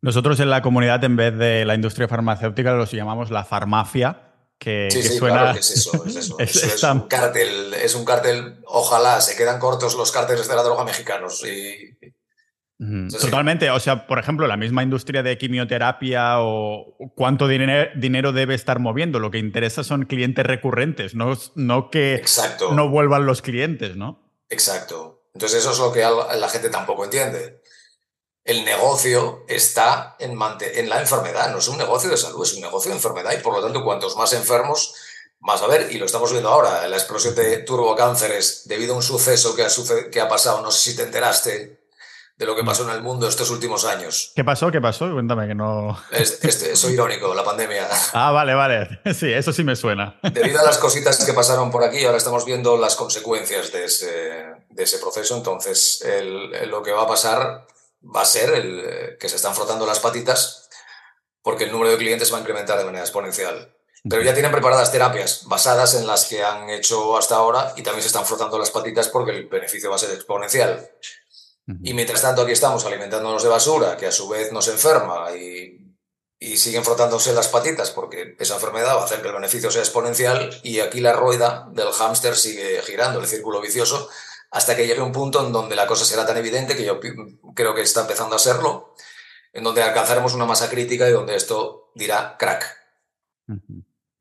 Nosotros 0.01 0.40
en 0.40 0.51
la 0.51 0.62
comunidad, 0.62 1.05
en 1.05 1.16
vez 1.16 1.37
de 1.37 1.64
la 1.64 1.75
industria 1.75 2.09
farmacéutica, 2.09 2.72
los 2.72 2.92
llamamos 2.92 3.31
la 3.31 3.44
farmacia. 3.44 4.25
Que, 4.58 4.88
sí, 4.90 5.02
sí, 5.02 5.18
suena... 5.18 5.42
claro 5.42 5.58
es 5.58 5.70
eso, 5.70 6.04
es 6.06 6.16
eso. 6.16 6.36
es, 6.38 6.82
un 6.82 7.08
cártel, 7.08 7.74
es 7.74 7.94
un 7.94 8.04
cártel, 8.04 8.60
ojalá 8.64 9.20
se 9.20 9.36
quedan 9.36 9.58
cortos 9.58 9.94
los 9.94 10.10
cárteles 10.12 10.48
de 10.48 10.56
la 10.56 10.62
droga 10.62 10.84
mexicanos. 10.84 11.44
Y... 11.44 11.96
Totalmente, 13.10 13.70
o 13.70 13.80
sea, 13.80 14.06
por 14.06 14.18
ejemplo, 14.18 14.46
la 14.46 14.58
misma 14.58 14.82
industria 14.82 15.22
de 15.22 15.38
quimioterapia 15.38 16.40
o 16.40 16.94
cuánto 17.14 17.48
dinero, 17.48 17.90
dinero 17.96 18.32
debe 18.32 18.54
estar 18.54 18.80
moviendo, 18.80 19.18
lo 19.18 19.30
que 19.30 19.38
interesa 19.38 19.82
son 19.82 20.04
clientes 20.04 20.44
recurrentes, 20.44 21.14
no, 21.14 21.38
no 21.54 21.90
que 21.90 22.22
no 22.72 22.90
vuelvan 22.90 23.24
los 23.24 23.40
clientes, 23.40 23.96
¿no? 23.96 24.30
Exacto, 24.50 25.26
entonces 25.32 25.60
eso 25.60 25.72
es 25.72 25.78
lo 25.78 25.90
que 25.90 26.00
la 26.00 26.48
gente 26.50 26.68
tampoco 26.68 27.04
entiende. 27.04 27.62
El 28.46 28.64
negocio 28.64 29.44
está 29.48 30.14
en, 30.20 30.38
en 30.61 30.88
la 30.88 31.00
enfermedad, 31.00 31.50
no 31.50 31.59
es 31.59 31.66
un 31.66 31.78
negocio 31.78 32.09
de 32.09 32.16
salud, 32.16 32.44
es 32.44 32.54
un 32.54 32.61
negocio 32.61 32.90
de 32.90 32.96
enfermedad 32.96 33.32
y 33.37 33.42
por 33.42 33.52
lo 33.52 33.61
tanto 33.61 33.82
cuantos 33.82 34.16
más 34.16 34.32
enfermos, 34.35 34.94
más 35.40 35.62
a 35.62 35.66
ver, 35.66 35.88
y 35.90 35.98
lo 35.98 36.06
estamos 36.06 36.30
viendo 36.30 36.48
ahora, 36.48 36.87
la 36.87 36.96
explosión 36.96 37.35
de 37.35 37.59
turbocánceres 37.59 38.62
debido 38.66 38.94
a 38.94 38.98
un 38.98 39.02
suceso 39.02 39.56
que 39.56 39.64
ha, 39.64 39.68
que 40.12 40.20
ha 40.20 40.28
pasado, 40.28 40.62
no 40.62 40.70
sé 40.70 40.90
si 40.90 40.96
te 40.96 41.02
enteraste, 41.02 41.87
de 42.37 42.44
lo 42.44 42.54
que 42.54 42.62
pasó 42.62 42.85
en 42.85 42.90
el 42.90 43.02
mundo 43.02 43.26
estos 43.26 43.50
últimos 43.50 43.85
años. 43.85 44.32
¿Qué 44.37 44.44
pasó? 44.44 44.70
¿Qué 44.70 44.80
pasó? 44.80 45.11
Cuéntame 45.11 45.48
que 45.48 45.54
no. 45.54 45.98
Este, 46.12 46.76
soy 46.76 46.92
irónico, 46.92 47.35
la 47.35 47.42
pandemia. 47.42 47.88
Ah, 48.12 48.30
vale, 48.30 48.54
vale. 48.54 49.00
Sí, 49.14 49.32
eso 49.32 49.52
sí 49.52 49.64
me 49.64 49.74
suena. 49.74 50.20
Debido 50.32 50.61
a 50.61 50.64
las 50.64 50.78
cositas 50.78 51.24
que 51.24 51.32
pasaron 51.32 51.70
por 51.70 51.82
aquí, 51.82 52.04
ahora 52.04 52.18
estamos 52.18 52.44
viendo 52.44 52.76
las 52.76 52.94
consecuencias 52.94 53.72
de 53.72 53.87
ese, 53.87 54.44
de 54.68 54.82
ese 54.82 54.98
proceso. 54.98 55.35
Entonces, 55.37 56.04
lo 56.66 56.82
que 56.82 56.92
va 56.92 57.04
a 57.04 57.09
pasar 57.09 57.66
va 58.02 58.22
a 58.22 58.26
ser 58.26 58.50
el, 58.50 59.16
que 59.18 59.28
se 59.28 59.37
están 59.37 59.54
frotando 59.54 59.87
las 59.87 60.00
patitas 60.00 60.68
porque 61.42 61.64
el 61.64 61.72
número 61.72 61.90
de 61.92 61.98
clientes 61.98 62.32
va 62.32 62.38
a 62.38 62.40
incrementar 62.40 62.78
de 62.78 62.85
manera 62.85 63.04
exponencial. 63.04 63.72
Pero 64.09 64.22
ya 64.22 64.35
tienen 64.35 64.52
preparadas 64.52 64.92
terapias 64.92 65.44
basadas 65.46 65.94
en 65.94 66.06
las 66.06 66.26
que 66.26 66.44
han 66.44 66.70
hecho 66.70 67.16
hasta 67.16 67.37
ahora 67.37 67.72
y 67.76 67.82
también 67.82 68.02
se 68.02 68.09
están 68.09 68.26
frotando 68.26 68.59
las 68.59 68.70
patitas 68.70 69.09
porque 69.09 69.32
el 69.32 69.46
beneficio 69.46 69.90
va 69.90 69.96
a 69.96 70.00
ser 70.00 70.11
exponencial. 70.11 70.90
Y 71.82 71.94
mientras 71.94 72.22
tanto 72.22 72.42
aquí 72.42 72.52
estamos 72.52 72.85
alimentándonos 72.85 73.42
de 73.42 73.48
basura, 73.48 73.96
que 73.96 74.06
a 74.06 74.12
su 74.12 74.28
vez 74.28 74.52
nos 74.52 74.68
enferma 74.68 75.35
y, 75.35 75.82
siguen 76.56 76.85
frotándose 76.85 77.32
las 77.32 77.48
patitas 77.48 77.90
porque 77.90 78.37
esa 78.38 78.54
enfermedad 78.54 78.96
va 78.96 79.02
a 79.02 79.04
hacer 79.04 79.20
que 79.20 79.28
el 79.28 79.35
beneficio 79.35 79.70
sea 79.70 79.82
exponencial 79.82 80.61
y 80.62 80.78
aquí 80.80 81.00
la 81.00 81.12
rueda 81.12 81.68
del 81.72 81.90
hámster 81.90 82.37
sigue 82.37 82.80
girando, 82.82 83.18
el 83.18 83.26
círculo 83.26 83.61
vicioso, 83.61 84.09
hasta 84.50 84.76
que 84.76 84.87
llegue 84.87 85.00
un 85.00 85.12
punto 85.12 85.44
en 85.44 85.52
donde 85.52 85.76
la 85.76 85.87
cosa 85.87 86.04
será 86.04 86.26
tan 86.26 86.37
evidente 86.37 86.76
que 86.76 86.85
yo 86.85 87.00
creo 87.54 87.74
que 87.74 87.82
está 87.82 88.02
empezando 88.02 88.37
a 88.37 88.38
serlo, 88.38 88.94
en 89.52 89.64
donde 89.64 89.82
alcanzaremos 89.82 90.35
una 90.35 90.44
masa 90.44 90.68
crítica 90.68 91.09
y 91.09 91.12
donde 91.12 91.37
esto 91.37 91.90
dirá 91.94 92.37
crack. 92.38 92.76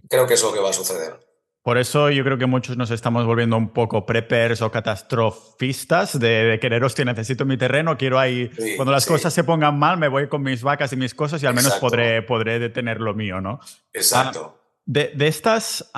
Creo 0.09 0.27
que 0.27 0.35
es 0.35 0.43
lo 0.43 0.53
que 0.53 0.59
va 0.59 0.69
a 0.69 0.73
suceder. 0.73 1.19
Por 1.65 1.79
eso 1.79 2.11
yo 2.11 2.23
creo 2.23 2.37
que 2.37 2.45
muchos 2.45 2.77
nos 2.77 2.91
estamos 2.91 3.25
volviendo 3.25 3.57
un 3.57 3.73
poco 3.73 4.05
preppers 4.05 4.61
o 4.61 4.69
catastrofistas 4.69 6.19
de, 6.19 6.59
querer, 6.61 6.83
hostia, 6.83 7.03
necesito 7.05 7.43
mi 7.43 7.57
terreno, 7.57 7.97
quiero 7.97 8.19
ahí, 8.19 8.51
cuando 8.75 8.91
las 8.91 9.07
cosas 9.07 9.33
se 9.33 9.43
pongan 9.43 9.79
mal, 9.79 9.97
me 9.97 10.07
voy 10.07 10.29
con 10.29 10.43
mis 10.43 10.61
vacas 10.61 10.93
y 10.93 10.95
mis 10.95 11.15
cosas 11.15 11.41
y 11.41 11.47
al 11.47 11.55
menos 11.55 11.73
podré, 11.77 12.21
podré 12.21 12.59
detener 12.59 13.01
lo 13.01 13.15
mío, 13.15 13.41
¿no? 13.41 13.59
Exacto. 13.93 14.59
Ah, 14.59 14.65
de, 14.85 15.27
estas, 15.27 15.91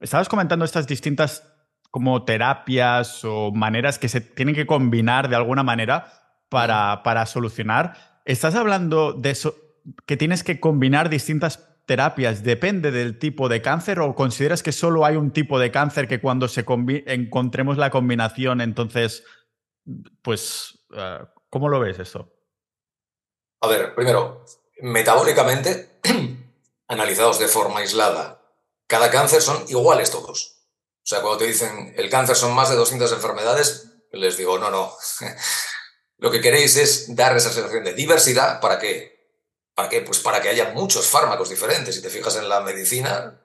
estabas 0.00 0.28
comentando 0.30 0.64
estas 0.64 0.86
distintas 0.86 1.44
como 1.90 2.24
terapias 2.24 3.24
o 3.24 3.52
maneras 3.52 3.98
que 3.98 4.08
se 4.08 4.20
tienen 4.20 4.54
que 4.54 4.66
combinar 4.66 5.28
de 5.28 5.36
alguna 5.36 5.62
manera 5.62 6.12
para, 6.48 7.02
para 7.02 7.26
solucionar. 7.26 8.20
¿Estás 8.24 8.54
hablando 8.54 9.12
de 9.12 9.30
eso, 9.30 9.54
que 10.06 10.16
tienes 10.16 10.44
que 10.44 10.60
combinar 10.60 11.08
distintas 11.08 11.68
terapias 11.88 12.42
depende 12.42 12.90
del 12.90 13.18
tipo 13.18 13.48
de 13.48 13.62
cáncer 13.62 13.98
o 14.00 14.14
consideras 14.14 14.62
que 14.62 14.72
solo 14.72 15.06
hay 15.06 15.16
un 15.16 15.32
tipo 15.32 15.58
de 15.58 15.70
cáncer 15.70 16.06
que 16.06 16.20
cuando 16.20 16.46
se 16.46 16.64
encontremos 17.06 17.78
la 17.78 17.90
combinación, 17.90 18.60
entonces, 18.60 19.24
pues, 20.20 20.86
eh, 20.94 21.20
¿cómo 21.48 21.70
lo 21.70 21.80
ves 21.80 21.98
eso? 21.98 22.30
A 23.62 23.68
ver, 23.68 23.94
primero, 23.94 24.44
metabólicamente, 24.82 25.98
analizados 26.88 27.38
de 27.38 27.48
forma 27.48 27.80
aislada, 27.80 28.42
cada 28.86 29.10
cáncer 29.10 29.40
son 29.40 29.64
iguales 29.68 30.10
todos. 30.10 30.57
O 31.08 31.10
sea, 31.10 31.22
cuando 31.22 31.38
te 31.38 31.46
dicen 31.46 31.94
el 31.96 32.10
cáncer 32.10 32.36
son 32.36 32.52
más 32.52 32.68
de 32.68 32.76
200 32.76 33.10
enfermedades, 33.12 33.86
les 34.12 34.36
digo, 34.36 34.58
no, 34.58 34.70
no. 34.70 34.94
Lo 36.18 36.30
que 36.30 36.40
queréis 36.42 36.76
es 36.76 37.16
dar 37.16 37.34
esa 37.36 37.50
sensación 37.50 37.84
de 37.84 37.94
diversidad 37.94 38.60
para 38.60 38.78
que 38.78 39.18
¿Para 39.78 39.88
qué? 39.88 40.00
Pues 40.00 40.18
para 40.18 40.42
que 40.42 40.48
haya 40.48 40.72
muchos 40.72 41.06
fármacos 41.06 41.50
diferentes. 41.50 41.94
Si 41.94 42.02
te 42.02 42.10
fijas 42.10 42.34
en 42.34 42.48
la 42.48 42.62
medicina, 42.62 43.40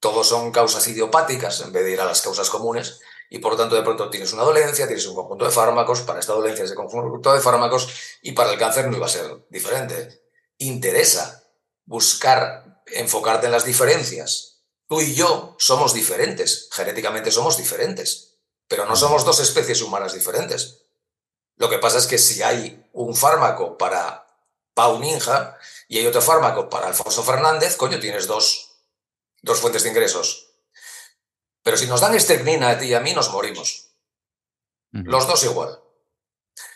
todos 0.00 0.26
son 0.26 0.50
causas 0.50 0.84
idiopáticas 0.88 1.60
en 1.60 1.70
vez 1.70 1.84
de 1.84 1.92
ir 1.92 2.00
a 2.00 2.06
las 2.06 2.22
causas 2.22 2.50
comunes 2.50 2.98
y 3.30 3.38
por 3.38 3.52
lo 3.52 3.58
tanto 3.58 3.76
de 3.76 3.82
pronto 3.82 4.10
tienes 4.10 4.32
una 4.32 4.42
dolencia, 4.42 4.88
tienes 4.88 5.06
un 5.06 5.14
conjunto 5.14 5.44
de 5.44 5.52
fármacos, 5.52 6.00
para 6.00 6.18
esta 6.18 6.32
dolencia 6.32 6.64
ese 6.64 6.74
conjunto 6.74 7.32
de 7.32 7.40
fármacos 7.40 7.88
y 8.20 8.32
para 8.32 8.50
el 8.50 8.58
cáncer 8.58 8.88
no 8.88 8.96
iba 8.96 9.06
a 9.06 9.10
ser 9.10 9.46
diferente. 9.48 10.22
Interesa 10.58 11.44
buscar 11.84 12.82
enfocarte 12.86 13.46
en 13.46 13.52
las 13.52 13.64
diferencias. 13.64 14.49
Tú 14.90 15.00
y 15.00 15.14
yo 15.14 15.54
somos 15.60 15.94
diferentes, 15.94 16.68
genéticamente 16.72 17.30
somos 17.30 17.56
diferentes, 17.56 18.34
pero 18.66 18.86
no 18.86 18.96
somos 18.96 19.24
dos 19.24 19.38
especies 19.38 19.82
humanas 19.82 20.14
diferentes. 20.14 20.82
Lo 21.54 21.70
que 21.70 21.78
pasa 21.78 21.98
es 21.98 22.08
que 22.08 22.18
si 22.18 22.42
hay 22.42 22.84
un 22.92 23.14
fármaco 23.14 23.78
para 23.78 24.26
Pau 24.74 24.98
Ninja, 24.98 25.56
y 25.86 25.98
hay 25.98 26.08
otro 26.08 26.20
fármaco 26.20 26.68
para 26.68 26.88
Alfonso 26.88 27.22
Fernández, 27.22 27.76
coño, 27.76 28.00
tienes 28.00 28.26
dos, 28.26 28.80
dos 29.42 29.60
fuentes 29.60 29.84
de 29.84 29.90
ingresos. 29.90 30.56
Pero 31.62 31.76
si 31.76 31.86
nos 31.86 32.00
dan 32.00 32.16
estecnina 32.16 32.70
a 32.70 32.78
ti 32.78 32.86
y 32.86 32.94
a 32.94 33.00
mí, 33.00 33.14
nos 33.14 33.30
morimos. 33.30 33.92
Los 34.90 35.28
dos 35.28 35.44
igual. 35.44 35.80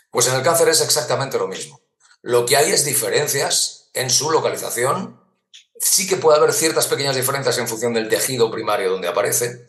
Pues 0.09 0.27
en 0.27 0.35
el 0.35 0.43
cáncer 0.43 0.69
es 0.69 0.79
exactamente 0.79 1.37
lo 1.37 1.49
mismo. 1.49 1.81
Lo 2.21 2.45
que 2.45 2.55
hay 2.55 2.71
es 2.71 2.85
diferencias 2.85 3.89
en 3.93 4.09
su 4.09 4.31
localización. 4.31 5.21
Sí 5.79 6.07
que 6.07 6.17
puede 6.17 6.37
haber 6.37 6.53
ciertas 6.53 6.87
pequeñas 6.87 7.15
diferencias 7.15 7.57
en 7.57 7.67
función 7.67 7.93
del 7.93 8.09
tejido 8.09 8.49
primario 8.49 8.91
donde 8.91 9.07
aparece, 9.07 9.65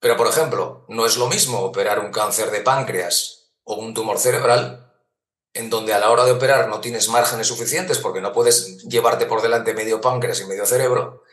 pero 0.00 0.16
por 0.16 0.28
ejemplo, 0.28 0.84
no 0.88 1.06
es 1.06 1.16
lo 1.16 1.26
mismo 1.26 1.60
operar 1.60 1.98
un 1.98 2.12
cáncer 2.12 2.50
de 2.50 2.60
páncreas 2.60 3.50
o 3.64 3.74
un 3.76 3.94
tumor 3.94 4.18
cerebral 4.18 4.86
en 5.56 5.70
donde 5.70 5.94
a 5.94 5.98
la 5.98 6.10
hora 6.10 6.24
de 6.24 6.32
operar 6.32 6.68
no 6.68 6.80
tienes 6.80 7.08
márgenes 7.08 7.46
suficientes 7.46 7.98
porque 7.98 8.20
no 8.20 8.32
puedes 8.32 8.84
llevarte 8.84 9.26
por 9.26 9.40
delante 9.40 9.74
medio 9.74 10.00
páncreas 10.00 10.40
y 10.40 10.44
medio 10.44 10.66
cerebro, 10.66 11.24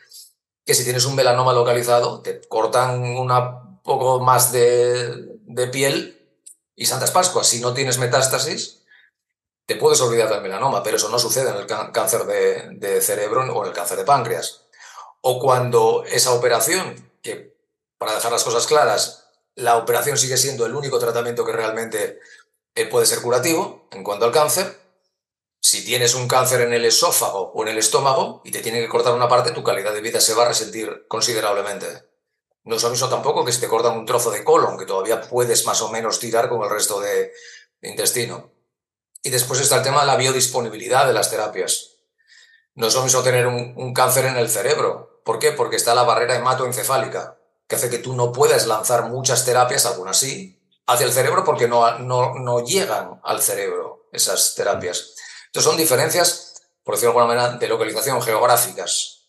que 0.64 0.74
si 0.74 0.84
tienes 0.84 1.04
un 1.04 1.14
melanoma 1.14 1.52
localizado, 1.52 2.22
te 2.22 2.40
cortan 2.48 3.02
un 3.02 3.80
poco 3.82 4.20
más 4.20 4.50
de, 4.50 5.28
piel 5.70 6.26
y 6.74 6.86
Santas 6.86 7.10
Pascuas. 7.10 7.46
Si 7.46 7.60
no 7.60 7.74
tienes 7.74 7.98
metástasis, 7.98 8.83
te 9.66 9.76
puedes 9.76 10.00
olvidar 10.00 10.28
del 10.28 10.42
melanoma, 10.42 10.82
pero 10.82 10.96
eso 10.96 11.08
no 11.08 11.18
sucede 11.18 11.50
en 11.50 11.56
el 11.56 11.66
cáncer 11.66 12.24
de, 12.24 13.00
cerebro 13.00 13.42
o 13.42 13.62
en 13.62 13.68
el 13.68 13.74
cáncer 13.74 13.96
de 13.96 14.04
páncreas. 14.04 14.66
O 15.22 15.38
cuando 15.38 16.04
esa 16.04 16.32
operación, 16.32 17.12
que 17.22 17.56
para 17.96 18.14
dejar 18.14 18.32
las 18.32 18.44
cosas 18.44 18.66
claras, 18.66 19.30
la 19.54 19.78
operación 19.78 20.18
sigue 20.18 20.36
siendo 20.36 20.66
el 20.66 20.74
único 20.74 20.98
tratamiento 20.98 21.44
que 21.44 21.52
realmente 21.52 22.20
eh, 22.74 22.86
puede 22.86 23.06
ser 23.06 23.22
curativo 23.22 23.88
en 23.92 24.04
cuanto 24.04 24.26
al 24.26 24.32
cáncer. 24.32 24.80
Si 25.62 25.82
tienes 25.82 26.14
un 26.14 26.28
cáncer 26.28 26.60
en 26.60 26.74
el 26.74 26.84
esófago 26.84 27.52
o 27.54 27.62
en 27.62 27.68
el 27.68 27.78
estómago 27.78 28.42
y 28.44 28.50
te 28.50 28.60
tienen 28.60 28.82
que 28.82 28.88
cortar 28.88 29.14
una 29.14 29.28
parte, 29.28 29.52
tu 29.52 29.64
calidad 29.64 29.94
de 29.94 30.02
vida 30.02 30.20
se 30.20 30.34
va 30.34 30.44
a 30.44 30.48
resentir 30.48 31.06
considerablemente. 31.08 31.86
No 32.64 32.76
es 32.76 32.82
lo 32.82 32.90
mismo 32.90 33.08
tampoco 33.08 33.44
que 33.44 33.52
si 33.52 33.60
te 33.60 33.68
cortan 33.68 33.96
un 33.96 34.04
trozo 34.04 34.30
de 34.30 34.44
colon, 34.44 34.76
que 34.76 34.84
todavía 34.84 35.22
puedes 35.22 35.64
más 35.64 35.80
o 35.80 35.90
menos 35.90 36.18
tirar 36.18 36.50
con 36.50 36.62
el 36.62 36.70
resto 36.70 37.00
de 37.00 37.32
intestino. 37.80 38.54
Y 39.24 39.30
después 39.30 39.58
está 39.58 39.76
el 39.76 39.82
tema 39.82 40.02
de 40.02 40.06
la 40.06 40.16
biodisponibilidad 40.16 41.06
de 41.06 41.14
las 41.14 41.30
terapias. 41.30 41.92
No 42.74 42.88
es 42.88 42.94
lo 42.94 43.02
mismo 43.02 43.22
tener 43.22 43.46
un, 43.46 43.94
cáncer 43.94 44.26
en 44.26 44.36
el 44.36 44.50
cerebro. 44.50 45.22
¿Por 45.24 45.38
qué? 45.38 45.50
Porque 45.50 45.76
está 45.76 45.94
la 45.94 46.02
barrera 46.02 46.36
hematoencefálica, 46.36 47.38
que 47.66 47.76
hace 47.76 47.88
que 47.88 47.98
tú 47.98 48.14
no 48.14 48.32
puedas 48.32 48.66
lanzar 48.66 49.08
muchas 49.08 49.46
terapias, 49.46 49.86
algunas 49.86 50.18
sí, 50.18 50.60
hacia 50.86 51.06
el 51.06 51.12
cerebro 51.12 51.42
porque 51.42 51.66
no, 51.66 51.98
no, 52.00 52.34
no 52.34 52.64
llegan 52.64 53.18
al 53.24 53.40
cerebro 53.40 54.08
esas 54.12 54.54
terapias. 54.54 55.14
Entonces 55.46 55.70
son 55.70 55.78
diferencias, 55.78 56.56
por 56.84 56.96
decirlo 56.96 57.14
de 57.14 57.20
alguna 57.20 57.34
manera, 57.34 57.58
de 57.58 57.68
localización 57.68 58.20
geográficas 58.20 59.28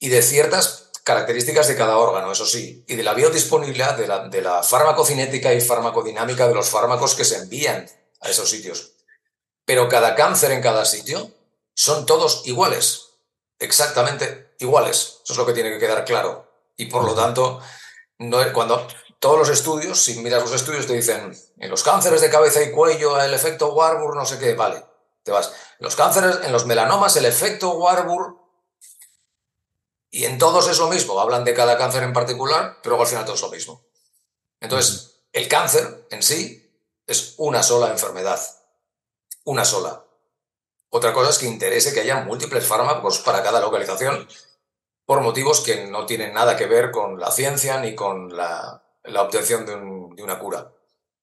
y 0.00 0.08
de 0.08 0.20
ciertas 0.20 0.90
características 1.04 1.68
de 1.68 1.76
cada 1.76 1.98
órgano, 1.98 2.32
eso 2.32 2.44
sí, 2.44 2.84
y 2.88 2.96
de 2.96 3.04
la 3.04 3.14
biodisponibilidad 3.14 3.96
de 3.96 4.08
la, 4.08 4.28
de 4.28 4.42
la 4.42 4.64
farmacocinética 4.64 5.54
y 5.54 5.60
farmacodinámica 5.60 6.48
de 6.48 6.54
los 6.54 6.68
fármacos 6.68 7.14
que 7.14 7.24
se 7.24 7.36
envían 7.36 7.88
a 8.20 8.30
esos 8.30 8.50
sitios. 8.50 8.95
Pero 9.66 9.88
cada 9.88 10.14
cáncer 10.14 10.52
en 10.52 10.62
cada 10.62 10.84
sitio 10.84 11.30
son 11.74 12.06
todos 12.06 12.46
iguales, 12.46 13.08
exactamente 13.58 14.54
iguales. 14.60 15.18
Eso 15.24 15.32
es 15.32 15.38
lo 15.38 15.44
que 15.44 15.52
tiene 15.52 15.70
que 15.70 15.78
quedar 15.78 16.04
claro. 16.04 16.50
Y 16.76 16.86
por 16.86 17.04
lo 17.04 17.14
tanto, 17.14 17.60
no, 18.18 18.38
cuando 18.52 18.86
todos 19.18 19.38
los 19.38 19.48
estudios, 19.48 20.00
si 20.00 20.20
miras 20.20 20.42
los 20.42 20.52
estudios, 20.52 20.86
te 20.86 20.94
dicen, 20.94 21.36
en 21.58 21.70
los 21.70 21.82
cánceres 21.82 22.20
de 22.20 22.30
cabeza 22.30 22.62
y 22.62 22.70
cuello, 22.70 23.20
el 23.20 23.34
efecto 23.34 23.72
Warburg, 23.72 24.14
no 24.14 24.24
sé 24.24 24.38
qué, 24.38 24.54
vale, 24.54 24.84
te 25.24 25.32
vas. 25.32 25.48
En 25.78 25.84
los 25.84 25.96
cánceres, 25.96 26.38
en 26.44 26.52
los 26.52 26.64
melanomas, 26.64 27.16
el 27.16 27.24
efecto 27.24 27.70
Warburg, 27.70 28.36
y 30.10 30.24
en 30.24 30.38
todos 30.38 30.68
es 30.68 30.78
lo 30.78 30.88
mismo, 30.88 31.20
hablan 31.20 31.44
de 31.44 31.54
cada 31.54 31.76
cáncer 31.76 32.04
en 32.04 32.12
particular, 32.12 32.78
pero 32.82 33.00
al 33.00 33.06
final 33.06 33.24
todo 33.24 33.34
es 33.34 33.42
lo 33.42 33.50
mismo. 33.50 33.84
Entonces, 34.60 35.24
el 35.32 35.48
cáncer 35.48 36.06
en 36.10 36.22
sí 36.22 36.72
es 37.06 37.34
una 37.36 37.62
sola 37.62 37.90
enfermedad 37.90 38.40
una 39.46 39.64
sola. 39.64 40.04
Otra 40.90 41.12
cosa 41.12 41.30
es 41.30 41.38
que 41.38 41.46
interese 41.46 41.92
que 41.92 42.00
haya 42.00 42.24
múltiples 42.24 42.66
fármacos 42.66 43.20
para 43.20 43.42
cada 43.42 43.60
localización 43.60 44.26
por 45.04 45.20
motivos 45.20 45.60
que 45.64 45.86
no 45.88 46.04
tienen 46.04 46.34
nada 46.34 46.56
que 46.56 46.66
ver 46.66 46.90
con 46.90 47.18
la 47.18 47.30
ciencia 47.30 47.80
ni 47.80 47.94
con 47.94 48.36
la, 48.36 48.82
obtención 49.18 49.64
de, 49.64 50.22
una 50.22 50.38
cura. 50.38 50.72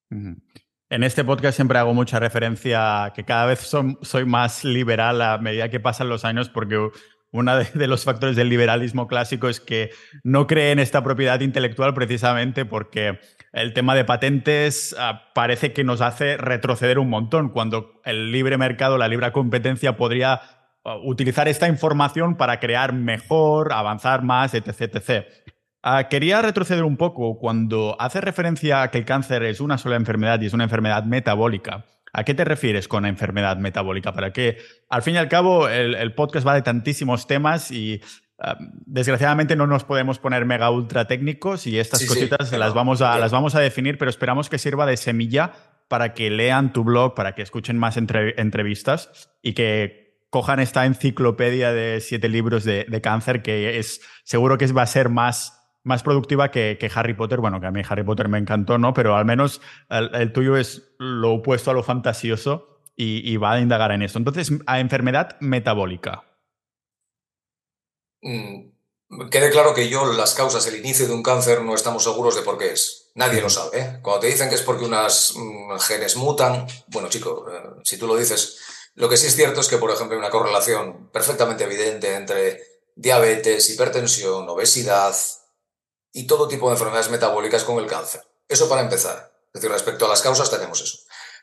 En 0.09 1.03
este 1.03 1.23
podcast 1.23 1.55
siempre 1.55 1.79
hago 1.79 1.93
mucha 1.93 2.19
referencia 2.19 3.05
a 3.05 3.13
que 3.13 3.25
cada 3.25 3.45
vez 3.47 3.69
soy 4.01 4.25
más 4.25 4.63
liberal 4.63 5.21
a 5.21 5.37
medida 5.37 5.69
que 5.69 5.79
pasan 5.79 6.07
los 6.07 6.23
años 6.23 6.49
porque 6.49 6.89
uno 7.33 7.57
de, 7.57 7.87
los 7.87 8.05
factores 8.05 8.35
del 8.35 8.47
liberalismo 8.47 9.07
clásico 9.07 9.49
es 9.49 9.59
que 9.59 9.89
no 10.23 10.47
cree 10.47 10.71
en 10.71 10.79
esta 10.79 11.03
propiedad 11.03 11.41
intelectual 11.41 11.93
precisamente 11.93 12.63
porque 12.63 13.19
el 13.51 13.73
tema 13.73 13.95
de 13.95 14.05
patentes 14.05 14.95
ah, 14.97 15.31
parece 15.33 15.73
que 15.73 15.83
nos 15.83 16.01
hace 16.01 16.37
retroceder 16.37 16.99
un 16.99 17.09
montón, 17.09 17.49
cuando 17.49 17.99
el 18.05 18.31
libre 18.31 18.57
mercado, 18.57 18.97
la 18.97 19.07
libre 19.07 19.31
competencia 19.31 19.97
podría 19.97 20.41
ah, 20.85 20.97
utilizar 21.03 21.47
esta 21.47 21.67
información 21.67 22.37
para 22.37 22.59
crear 22.59 22.93
mejor, 22.93 23.73
avanzar 23.73 24.23
más, 24.23 24.53
etc. 24.53 24.95
etc. 24.95 25.25
Ah, 25.81 26.07
quería 26.07 26.41
retroceder 26.41 26.83
un 26.83 26.97
poco 26.97 27.39
cuando 27.39 27.97
hace 27.99 28.21
referencia 28.21 28.83
a 28.83 28.91
que 28.91 28.99
el 28.99 29.05
cáncer 29.05 29.43
es 29.43 29.59
una 29.59 29.79
sola 29.79 29.95
enfermedad 29.95 30.39
y 30.39 30.45
es 30.45 30.53
una 30.53 30.65
enfermedad 30.65 31.03
metabólica. 31.03 31.85
¿A 32.13 32.23
qué 32.23 32.35
te 32.35 32.45
refieres 32.45 32.87
con 32.87 33.05
enfermedad 33.05 33.57
metabólica? 33.57 34.13
Para 34.13 34.31
que, 34.31 34.59
al 34.87 35.01
fin 35.01 35.15
y 35.15 35.17
al 35.17 35.27
cabo, 35.27 35.67
el, 35.67 36.13
podcast 36.13 36.47
va 36.47 36.53
de 36.53 36.61
tantísimos 36.61 37.25
temas 37.25 37.71
y 37.71 38.01
desgraciadamente 38.85 39.55
no 39.55 39.67
nos 39.67 39.83
podemos 39.83 40.19
poner 40.19 40.45
mega 40.45 40.69
ultra 40.69 41.05
técnicos 41.07 41.65
y 41.65 41.79
estas 41.79 42.05
cositas 42.05 42.51
las, 42.51 42.73
vamos 42.73 43.01
a, 43.01 43.17
las 43.17 43.31
vamos 43.31 43.55
a 43.55 43.59
definir, 43.59 43.97
pero 43.97 44.09
esperamos 44.09 44.49
que 44.49 44.57
sirva 44.57 44.85
de 44.85 44.97
semilla 44.97 45.53
para 45.87 46.13
que 46.13 46.29
lean 46.29 46.73
tu 46.73 46.83
blog, 46.83 47.15
para 47.15 47.35
que 47.35 47.41
escuchen 47.41 47.77
más 47.77 47.97
entrevistas 47.97 49.31
y 49.41 49.53
que 49.53 50.19
cojan 50.29 50.59
esta 50.59 50.85
enciclopedia 50.85 51.71
de 51.71 51.99
siete 52.01 52.27
libros 52.27 52.63
de, 52.63 52.85
de 52.87 53.01
cáncer 53.01 53.41
que 53.41 53.79
es 53.79 54.01
seguro 54.23 54.57
que 54.57 54.67
va 54.67 54.81
a 54.81 54.87
ser 54.87 55.09
más 55.09 55.62
más 55.83 56.03
productiva 56.03 56.49
que, 56.51 56.91
Harry 56.93 57.13
Potter. 57.13 57.39
Bueno, 57.39 57.59
que 57.59 57.67
a 57.67 57.71
mí 57.71 57.81
Harry 57.87 58.03
Potter 58.03 58.29
me 58.29 58.37
encantó, 58.37 58.77
¿no? 58.77 58.93
Pero 58.93 59.15
al 59.15 59.25
menos 59.25 59.61
el, 59.89 60.31
tuyo 60.33 60.57
es 60.57 60.93
lo 60.97 61.33
opuesto 61.33 61.71
a 61.71 61.73
lo 61.73 61.83
fantasioso 61.83 62.81
y, 62.95 63.35
va 63.37 63.53
a 63.53 63.59
indagar 63.59 63.91
en 63.91 64.01
esto. 64.01 64.17
Entonces, 64.17 64.51
a 64.65 64.79
enfermedad 64.79 65.37
metabólica. 65.39 66.23
Mm, 68.21 69.29
quede 69.29 69.49
claro 69.51 69.73
que 69.73 69.89
yo 69.89 70.05
las 70.13 70.33
causas, 70.33 70.65
el 70.67 70.77
inicio 70.77 71.07
de 71.07 71.13
un 71.13 71.23
cáncer, 71.23 71.61
no 71.61 71.75
estamos 71.75 72.03
seguros 72.03 72.35
de 72.35 72.43
por 72.43 72.57
qué 72.57 72.71
es. 72.71 73.11
Nadie 73.15 73.41
lo 73.41 73.49
sabe. 73.49 73.79
¿eh? 73.79 73.99
Cuando 74.01 74.21
te 74.21 74.27
dicen 74.27 74.49
que 74.49 74.55
es 74.55 74.61
porque 74.61 74.85
unas 74.85 75.33
mm, 75.35 75.77
genes 75.79 76.15
mutan, 76.15 76.65
bueno, 76.87 77.09
chico, 77.09 77.45
eh, 77.51 77.81
si 77.83 77.97
tú 77.97 78.07
lo 78.07 78.15
dices, 78.15 78.59
lo 78.95 79.09
que 79.09 79.17
sí 79.17 79.27
es 79.27 79.35
cierto 79.35 79.61
es 79.61 79.67
que, 79.67 79.77
por 79.77 79.91
ejemplo, 79.91 80.15
hay 80.15 80.19
una 80.19 80.29
correlación 80.29 81.09
perfectamente 81.11 81.63
evidente 81.63 82.15
entre 82.15 82.61
diabetes, 82.95 83.69
hipertensión, 83.71 84.47
obesidad, 84.47 85.15
y 86.13 86.27
todo 86.27 86.47
tipo 86.47 86.67
de 86.67 86.73
enfermedades 86.73 87.09
metabólicas 87.09 87.63
con 87.63 87.79
el 87.79 87.87
cáncer. 87.87 88.25
Eso 88.47 88.69
para 88.69 88.81
empezar. 88.81 89.33
Es 89.47 89.61
decir, 89.61 89.71
respecto 89.71 90.05
a 90.05 90.09
las 90.09 90.21
causas 90.21 90.49
tenemos 90.49 90.79
eso. 90.81 90.99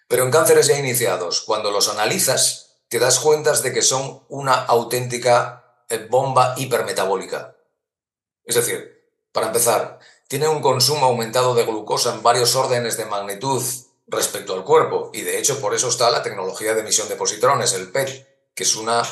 Pero 0.08 0.24
en 0.24 0.30
cánceres 0.30 0.66
ya 0.68 0.78
iniciados, 0.78 1.42
cuando 1.42 1.70
los 1.70 1.88
analizas, 1.88 2.78
te 2.88 2.98
das 2.98 3.18
cuenta 3.20 3.52
de 3.52 3.72
que 3.72 3.82
son 3.82 4.24
una 4.28 4.54
auténtica 4.54 5.84
eh, 5.88 6.06
bomba 6.10 6.54
hipermetabólica. 6.56 7.56
Es 8.44 8.54
decir, 8.54 9.08
para 9.32 9.48
empezar, 9.48 9.98
tiene 10.26 10.48
un 10.48 10.60
consumo 10.60 11.06
aumentado 11.06 11.54
de 11.54 11.64
glucosa 11.64 12.14
en 12.14 12.22
varios 12.22 12.56
órdenes 12.56 12.96
de 12.96 13.04
magnitud 13.04 13.62
respecto 14.08 14.54
al 14.54 14.64
cuerpo. 14.64 15.10
Y 15.12 15.22
de 15.22 15.38
hecho, 15.38 15.60
por 15.60 15.74
eso 15.74 15.88
está 15.88 16.10
la 16.10 16.22
tecnología 16.22 16.74
de 16.74 16.80
emisión 16.80 17.08
de 17.08 17.16
positrones, 17.16 17.72
el 17.74 17.90
PET, 17.90 18.52
que 18.54 18.64
es 18.64 18.74
una 18.74 19.02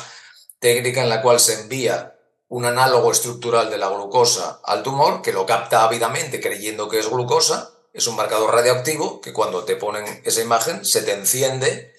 técnica 0.59 1.01
en 1.01 1.09
la 1.09 1.21
cual 1.21 1.39
se 1.39 1.61
envía 1.61 2.18
un 2.49 2.65
análogo 2.65 3.11
estructural 3.11 3.69
de 3.69 3.77
la 3.77 3.89
glucosa 3.89 4.59
al 4.63 4.83
tumor 4.83 5.21
que 5.21 5.31
lo 5.31 5.45
capta 5.45 5.83
ávidamente 5.83 6.41
creyendo 6.41 6.89
que 6.89 6.99
es 6.99 7.09
glucosa. 7.09 7.71
Es 7.93 8.07
un 8.07 8.15
marcador 8.15 8.53
radioactivo 8.53 9.21
que 9.21 9.33
cuando 9.33 9.63
te 9.63 9.75
ponen 9.75 10.21
esa 10.25 10.41
imagen 10.41 10.83
se 10.83 11.01
te 11.03 11.13
enciende 11.13 11.93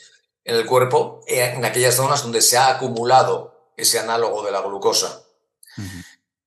en 0.45 0.57
el 0.57 0.67
cuerpo 0.67 1.21
en 1.27 1.65
aquellas 1.65 1.95
zonas 1.95 2.23
donde 2.23 2.43
se 2.43 2.59
ha 2.59 2.69
acumulado 2.69 3.73
ese 3.77 3.99
análogo 3.99 4.43
de 4.43 4.51
la 4.51 4.61
glucosa. 4.61 5.23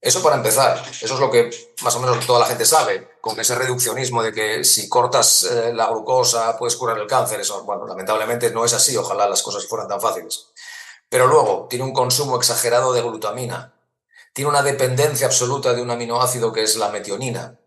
Eso 0.02 0.22
para 0.22 0.36
empezar, 0.36 0.84
eso 1.02 1.14
es 1.14 1.20
lo 1.20 1.32
que 1.32 1.50
más 1.82 1.96
o 1.96 2.02
menos 2.02 2.26
toda 2.26 2.42
la 2.42 2.46
gente 2.46 2.66
sabe, 2.66 3.16
con 3.22 3.40
ese 3.40 3.56
reduccionismo 3.56 4.22
de 4.22 4.34
que 4.34 4.66
si 4.66 4.90
cortas 4.90 5.44
eh, 5.44 5.72
la 5.74 5.88
glucosa 5.88 6.58
puedes 6.58 6.76
curar 6.76 6.98
el 6.98 7.08
cáncer. 7.08 7.40
Eso, 7.40 7.64
bueno, 7.64 7.88
lamentablemente 7.88 8.52
no 8.52 8.66
es 8.66 8.74
así, 8.74 8.98
ojalá 8.98 9.30
las 9.30 9.42
cosas 9.42 9.66
fueran 9.66 9.88
tan 9.88 10.02
fáciles. 10.02 10.48
Pero 11.08 11.28
luego 11.28 11.68
tiene 11.70 11.86
un 11.86 11.94
consumo 11.94 12.36
exagerado 12.36 12.92
de 12.92 13.02
glutamina, 13.02 13.74
tiene 14.34 14.50
una 14.50 14.64
dependencia 14.64 15.28
absoluta 15.28 15.74
de 15.74 15.82
un 15.82 15.92
aminoácido 15.92 16.52
que 16.52 16.64
es 16.64 16.76
la 16.76 16.90
metionina. 16.90 17.60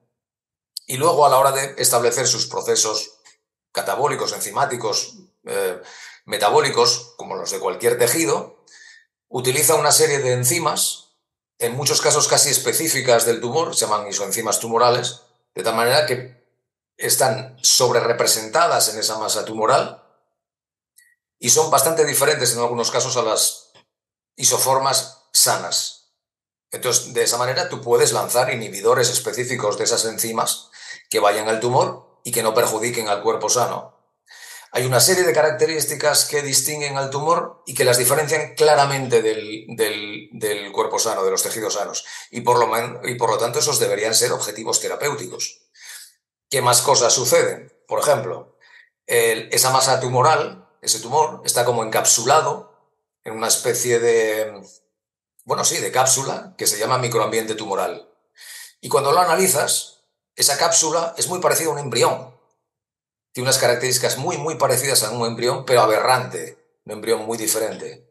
Y 0.87 0.97
luego 0.97 1.25
a 1.25 1.31
la 1.31 1.39
hora 1.39 1.53
de 1.53 1.75
establecer 1.79 2.27
sus 2.27 2.47
procesos 2.47 3.19
catabólicos, 3.73 4.33
enzimáticos, 4.33 5.15
eh, 5.45 5.81
metabólicos, 6.25 7.15
como 7.17 7.37
los 7.37 7.51
de 7.51 7.61
cualquier 7.61 7.99
tejido, 7.99 8.65
utiliza 9.29 9.77
una 9.77 9.93
serie 9.93 10.19
de 10.19 10.33
enzimas, 10.33 11.15
en 11.59 11.75
muchos 11.75 12.01
casos 12.01 12.29
casi 12.29 12.51
específicas 12.51 13.25
del 13.25 13.41
tumor, 13.41 13.75
se 13.75 13.87
llaman 13.87 14.07
isoenzimas 14.09 14.61
tumorales, 14.61 15.23
de 15.55 15.63
tal 15.63 15.75
manera 15.75 16.05
que 16.05 16.45
están 16.97 17.57
sobre 17.63 18.01
representadas 18.01 18.89
en 18.93 18.99
esa 18.99 19.19
masa 19.19 19.45
tumoral 19.45 20.03
y 21.39 21.51
son 21.51 21.71
bastante 21.71 22.05
diferentes 22.05 22.53
en 22.53 22.61
algunos 22.61 22.91
casos 22.91 23.17
a 23.17 23.23
las 23.23 23.73
isoformas 24.37 25.29
sanas. 25.33 26.06
Entonces, 26.71 27.15
de 27.15 27.23
esa 27.23 27.39
manera 27.39 27.69
tú 27.69 27.81
puedes 27.81 28.13
lanzar 28.13 28.53
inhibidores 28.53 29.11
específicos 29.11 29.79
de 29.79 29.85
esas 29.85 30.05
enzimas 30.05 30.71
que 31.09 31.21
vayan 31.21 31.49
al 31.49 31.61
tumor 31.61 32.21
y 32.25 32.33
que 32.33 32.43
no 32.43 32.55
perjudiquen 32.55 33.09
al 33.09 33.23
cuerpo 33.23 33.49
sano. 33.49 33.95
Hay 34.73 34.85
una 34.85 35.01
serie 35.01 35.23
de 35.23 35.33
características 35.33 36.27
que 36.27 36.43
distinguen 36.43 36.99
al 36.99 37.09
tumor 37.09 37.63
y 37.67 37.75
que 37.75 37.85
las 37.85 37.99
diferencian 37.99 38.55
claramente 38.55 39.23
del, 39.23 40.71
cuerpo 40.73 40.99
sano, 40.99 41.25
de 41.25 41.31
los 41.31 41.43
tejidos 41.43 41.75
sanos. 41.75 42.05
Y 42.31 42.43
por, 42.43 42.59
lo, 42.59 43.09
y 43.09 43.15
por 43.15 43.31
lo 43.31 43.39
tanto, 43.39 43.61
esos 43.61 43.79
deberían 43.79 44.15
ser 44.15 44.33
objetivos 44.33 44.81
terapéuticos. 44.81 45.63
¿Qué 46.51 46.61
más 46.61 46.83
cosas 46.83 47.15
suceden? 47.15 47.73
Por 47.87 48.01
ejemplo, 48.01 48.59
esa 49.07 49.71
masa 49.71 50.01
tumoral, 50.01 50.69
ese 50.83 51.01
tumor, 51.01 51.43
está 51.45 51.65
como 51.65 51.83
encapsulado 51.83 52.73
en 53.25 53.35
una 53.35 53.49
especie 53.49 53.99
de, 53.99 54.63
bueno, 55.47 55.65
sí, 55.65 55.79
de 55.79 55.93
cápsula 55.93 56.55
que 56.59 56.67
se 56.67 56.77
llama 56.77 56.99
microambiente 56.99 57.55
tumoral. 57.55 58.11
Y 58.81 58.89
cuando 58.89 59.13
lo 59.13 59.21
analizas, 59.21 60.01
esa 60.35 60.59
cápsula 60.59 61.15
es 61.17 61.29
muy 61.29 61.39
parecida 61.39 61.69
a 61.69 61.73
un 61.73 61.79
embrión. 61.79 62.37
Tiene 63.31 63.47
unas 63.49 63.59
características 63.59 64.19
muy, 64.19 64.39
muy 64.39 64.57
parecidas 64.57 65.05
a 65.05 65.13
un 65.13 65.25
embrión, 65.25 65.65
pero 65.65 65.83
aberrante, 65.83 66.59
un 66.85 66.95
embrión 66.95 67.25
muy 67.25 67.39
diferente. 67.39 68.11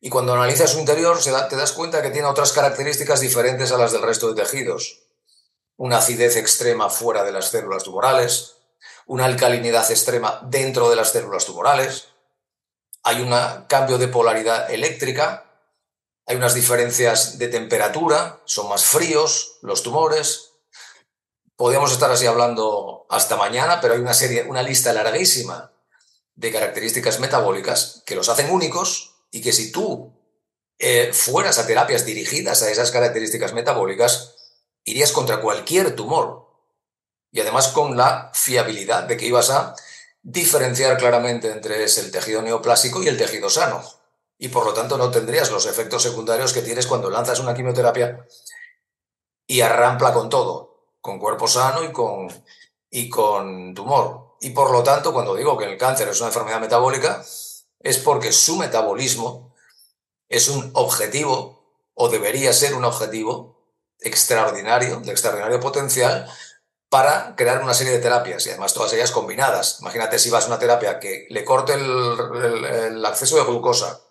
Y 0.00 0.08
cuando 0.08 0.34
analizas 0.34 0.70
su 0.70 0.78
interior, 0.78 1.18
te 1.20 1.56
das 1.56 1.72
cuenta 1.72 2.00
que 2.00 2.10
tiene 2.10 2.28
otras 2.28 2.52
características 2.52 3.20
diferentes 3.20 3.72
a 3.72 3.76
las 3.76 3.90
del 3.90 4.02
resto 4.02 4.32
de 4.32 4.40
tejidos. 4.40 5.00
Una 5.76 5.98
acidez 5.98 6.36
extrema 6.36 6.90
fuera 6.90 7.24
de 7.24 7.32
las 7.32 7.48
células 7.48 7.82
tumorales, 7.82 8.54
una 9.06 9.24
alcalinidad 9.24 9.90
extrema 9.90 10.40
dentro 10.44 10.88
de 10.90 10.96
las 10.96 11.10
células 11.10 11.44
tumorales, 11.44 12.06
hay 13.02 13.20
un 13.20 13.34
cambio 13.66 13.98
de 13.98 14.06
polaridad 14.06 14.70
eléctrica, 14.70 15.51
hay 16.26 16.36
unas 16.36 16.54
diferencias 16.54 17.38
de 17.38 17.48
temperatura, 17.48 18.40
son 18.44 18.68
más 18.68 18.84
fríos 18.84 19.58
los 19.62 19.82
tumores. 19.82 20.52
Podríamos 21.56 21.92
estar 21.92 22.10
así 22.10 22.26
hablando 22.26 23.06
hasta 23.10 23.36
mañana, 23.36 23.80
pero 23.80 23.94
hay 23.94 24.00
una 24.00 24.14
serie, 24.14 24.44
una 24.44 24.62
lista 24.62 24.92
larguísima 24.92 25.72
de 26.34 26.52
características 26.52 27.20
metabólicas 27.20 28.02
que 28.06 28.14
los 28.14 28.28
hacen 28.28 28.50
únicos 28.50 29.16
y 29.30 29.42
que 29.42 29.52
si 29.52 29.72
tú 29.72 30.12
eh, 30.78 31.12
fueras 31.12 31.58
a 31.58 31.66
terapias 31.66 32.04
dirigidas 32.04 32.62
a 32.62 32.70
esas 32.70 32.90
características 32.90 33.52
metabólicas, 33.52 34.34
irías 34.84 35.12
contra 35.12 35.40
cualquier 35.40 35.94
tumor. 35.94 36.48
Y 37.30 37.40
además 37.40 37.68
con 37.68 37.96
la 37.96 38.30
fiabilidad 38.34 39.04
de 39.04 39.16
que 39.16 39.26
ibas 39.26 39.50
a 39.50 39.74
diferenciar 40.22 40.96
claramente 40.98 41.50
entre 41.50 41.82
el 41.82 42.10
tejido 42.10 42.42
neoplásico 42.42 43.02
y 43.02 43.08
el 43.08 43.18
tejido 43.18 43.50
sano. 43.50 43.82
Y 44.42 44.48
por 44.48 44.66
lo 44.66 44.74
tanto 44.74 44.98
no 44.98 45.08
tendrías 45.08 45.52
los 45.52 45.66
efectos 45.66 46.02
secundarios 46.02 46.52
que 46.52 46.62
tienes 46.62 46.88
cuando 46.88 47.08
lanzas 47.08 47.38
una 47.38 47.54
quimioterapia 47.54 48.26
y 49.46 49.60
arrampla 49.60 50.12
con 50.12 50.28
todo, 50.28 50.96
con 51.00 51.20
cuerpo 51.20 51.46
sano 51.46 51.84
y 51.84 51.92
con, 51.92 52.26
y 52.90 53.08
con 53.08 53.72
tumor. 53.72 54.34
Y 54.40 54.50
por 54.50 54.72
lo 54.72 54.82
tanto, 54.82 55.12
cuando 55.12 55.36
digo 55.36 55.56
que 55.56 55.66
el 55.66 55.78
cáncer 55.78 56.08
es 56.08 56.18
una 56.18 56.30
enfermedad 56.30 56.60
metabólica, 56.60 57.24
es 57.78 57.98
porque 57.98 58.32
su 58.32 58.56
metabolismo 58.56 59.54
es 60.28 60.48
un 60.48 60.72
objetivo, 60.74 61.78
o 61.94 62.08
debería 62.08 62.52
ser 62.52 62.74
un 62.74 62.84
objetivo 62.84 63.70
extraordinario, 64.00 64.98
de 65.02 65.12
extraordinario 65.12 65.60
potencial, 65.60 66.28
para 66.92 67.34
crear 67.36 67.62
una 67.62 67.72
serie 67.72 67.94
de 67.94 68.00
terapias 68.00 68.44
y 68.44 68.50
además 68.50 68.74
todas 68.74 68.92
ellas 68.92 69.12
combinadas. 69.12 69.78
Imagínate 69.80 70.18
si 70.18 70.28
vas 70.28 70.44
a 70.44 70.48
una 70.48 70.58
terapia 70.58 71.00
que 71.00 71.26
le 71.30 71.42
corte 71.42 71.72
el, 71.72 73.02
acceso 73.06 73.36
de 73.36 73.44
glucosa, 73.44 74.02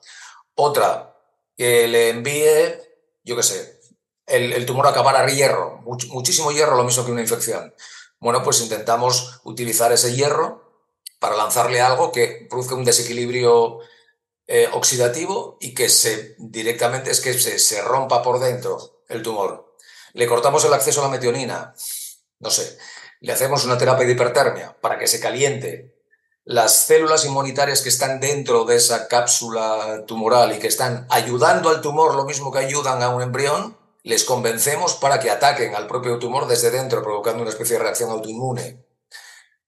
otra 0.56 1.16
que 1.58 1.88
le 1.88 2.10
envíe, 2.10 2.80
yo 3.24 3.36
qué 3.36 3.44
sé, 3.44 3.80
el, 4.28 4.66
tumor 4.66 4.88
acabar 4.88 5.16
a 5.16 5.28
hierro, 5.28 5.82
muchísimo 5.84 6.52
hierro, 6.52 6.78
lo 6.78 6.84
mismo 6.84 7.06
que 7.06 7.12
una 7.12 7.22
infección. 7.22 7.74
Bueno, 8.20 8.44
pues 8.44 8.62
intentamos 8.62 9.42
utilizar 9.44 9.92
ese 9.92 10.16
hierro 10.16 10.86
para 11.20 11.36
lanzarle 11.36 11.82
algo 11.82 12.12
que 12.12 12.48
produzca 12.50 12.76
un 12.76 12.86
desequilibrio 12.86 13.80
eh, 14.48 14.70
oxidativo 14.74 15.58
y 15.60 15.74
que 15.74 15.90
se 15.90 16.36
directamente 16.38 17.12
es 17.12 17.22
que 17.22 17.34
se, 17.34 17.60
se 17.60 17.82
rompa 17.82 18.22
por 18.24 18.40
dentro 18.40 19.04
el 19.10 19.22
tumor. 19.22 19.76
Le 20.14 20.28
cortamos 20.28 20.64
el 20.66 20.74
acceso 20.74 21.02
a 21.02 21.06
la 21.06 21.12
metionina, 21.12 21.74
no 22.40 22.50
sé, 22.50 22.78
le 23.22 23.34
hacemos 23.34 23.66
una 23.66 23.78
terapia 23.78 24.06
de 24.06 24.14
hipertermia 24.14 24.76
para 24.82 24.98
que 24.98 25.08
se 25.08 25.20
caliente 25.20 26.01
las 26.52 26.86
células 26.86 27.24
inmunitarias 27.26 27.82
que 27.82 27.90
están 27.90 28.20
dentro 28.20 28.66
de 28.66 28.76
esa 28.76 29.08
cápsula 29.08 30.04
tumoral 30.06 30.54
y 30.54 30.60
que 30.60 30.68
están 30.68 31.08
ayudando 31.10 31.70
al 31.70 31.82
tumor 31.82 32.16
lo 32.16 32.26
mismo 32.26 32.52
que 32.52 32.60
ayudan 32.60 33.02
a 33.02 33.10
un 33.10 33.22
embrión, 33.22 33.78
les 34.04 34.26
convencemos 34.26 34.96
para 34.96 35.20
que 35.20 35.32
ataquen 35.32 35.76
al 35.76 35.88
propio 35.88 36.20
tumor 36.20 36.48
desde 36.48 36.70
dentro, 36.70 37.04
provocando 37.04 37.42
una 37.42 37.52
especie 37.52 37.78
de 37.78 37.84
reacción 37.84 38.10
autoinmune. 38.10 38.84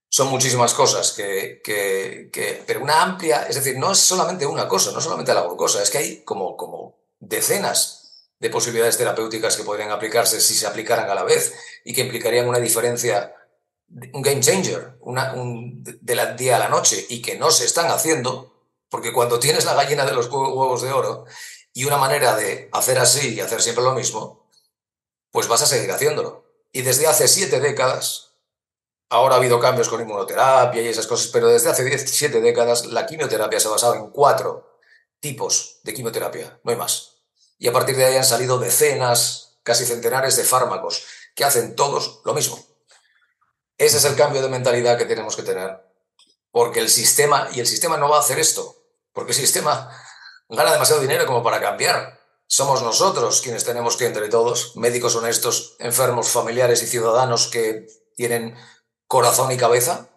Son 0.09 0.27
muchísimas 0.27 0.73
cosas 0.73 1.13
que, 1.13 1.61
que, 1.63 2.63
pero 2.67 2.81
una 2.81 3.01
amplia, 3.01 3.43
es 3.47 3.55
decir, 3.55 3.77
no 3.77 3.93
es 3.93 3.99
solamente 3.99 4.45
una 4.45 4.67
cosa, 4.67 4.91
no 4.91 4.99
solamente 4.99 5.33
la 5.33 5.41
glucosa, 5.41 5.81
es 5.81 5.89
que 5.89 5.97
hay 5.99 6.23
como, 6.23 6.57
como 6.57 6.99
decenas 7.19 8.27
de 8.39 8.49
posibilidades 8.49 8.97
terapéuticas 8.97 9.55
que 9.55 9.63
podrían 9.63 9.91
aplicarse 9.91 10.41
si 10.41 10.53
se 10.53 10.67
aplicaran 10.67 11.09
a 11.09 11.15
la 11.15 11.23
vez 11.23 11.53
y 11.85 11.93
que 11.93 12.01
implicarían 12.01 12.49
una 12.49 12.59
diferencia, 12.59 13.33
un 14.13 14.21
game 14.21 14.41
changer, 14.41 14.97
una, 15.01 15.33
de 15.35 16.15
la 16.15 16.33
día 16.33 16.55
a 16.55 16.59
la 16.59 16.69
noche 16.69 17.05
y 17.09 17.21
que 17.21 17.37
no 17.37 17.51
se 17.51 17.65
están 17.65 17.91
haciendo, 17.91 18.53
porque 18.89 19.13
cuando 19.13 19.39
tienes 19.39 19.65
la 19.65 19.73
gallina 19.73 20.05
de 20.05 20.13
los 20.13 20.27
huevos 20.27 20.81
de 20.81 20.91
oro 20.91 21.25
y 21.73 21.85
una 21.85 21.97
manera 21.97 22.35
de 22.35 22.69
hacer 22.71 22.99
así 22.99 23.35
y 23.35 23.39
hacer 23.39 23.61
siempre 23.61 23.83
lo 23.83 23.93
mismo, 23.93 24.47
pues 25.31 25.47
vas 25.47 25.61
a 25.61 25.65
seguir 25.65 25.91
haciéndolo. 25.91 26.45
Y 26.71 26.81
desde 26.81 27.07
hace 27.07 27.27
siete 27.27 27.59
décadas, 27.59 28.31
ahora 29.09 29.35
ha 29.35 29.37
habido 29.37 29.59
cambios 29.59 29.89
con 29.89 30.01
inmunoterapia 30.01 30.81
y 30.81 30.87
esas 30.87 31.07
cosas, 31.07 31.27
pero 31.27 31.47
desde 31.47 31.69
hace 31.69 31.97
siete 32.07 32.41
décadas 32.41 32.87
la 32.87 33.05
quimioterapia 33.05 33.59
se 33.59 33.67
ha 33.67 33.71
basado 33.71 33.95
en 33.95 34.09
cuatro 34.09 34.79
tipos 35.19 35.79
de 35.83 35.93
quimioterapia, 35.93 36.59
no 36.63 36.71
hay 36.71 36.77
más. 36.77 37.13
Y 37.59 37.67
a 37.67 37.73
partir 37.73 37.95
de 37.95 38.05
ahí 38.05 38.17
han 38.17 38.25
salido 38.25 38.59
decenas, 38.59 39.57
casi 39.63 39.85
centenares 39.85 40.35
de 40.35 40.43
fármacos 40.43 41.05
que 41.35 41.45
hacen 41.45 41.75
todos 41.75 42.21
lo 42.25 42.33
mismo. 42.33 42.72
Ese 43.77 43.97
es 43.97 44.05
el 44.05 44.15
cambio 44.15 44.41
de 44.41 44.49
mentalidad 44.49 44.97
que 44.97 45.05
tenemos 45.05 45.35
que 45.35 45.43
tener. 45.43 45.81
Porque 46.51 46.79
el 46.79 46.89
sistema, 46.89 47.47
y 47.53 47.59
el 47.59 47.67
sistema 47.67 47.97
no 47.97 48.09
va 48.09 48.17
a 48.17 48.19
hacer 48.19 48.39
esto, 48.39 48.75
porque 49.11 49.31
el 49.31 49.37
sistema 49.37 49.89
gana 50.49 50.71
demasiado 50.71 51.01
dinero 51.01 51.25
como 51.25 51.43
para 51.43 51.61
cambiar. 51.61 52.19
Somos 52.45 52.83
nosotros 52.83 53.41
quienes 53.41 53.63
tenemos 53.63 53.97
que, 53.97 54.05
entre 54.05 54.29
todos, 54.29 54.75
médicos 54.75 55.15
honestos, 55.15 55.75
enfermos, 55.79 56.29
familiares 56.29 56.83
y 56.83 56.87
ciudadanos 56.87 57.47
que 57.47 57.87
tienen 58.15 58.55
corazón 59.07 59.51
y 59.51 59.57
cabeza 59.57 60.09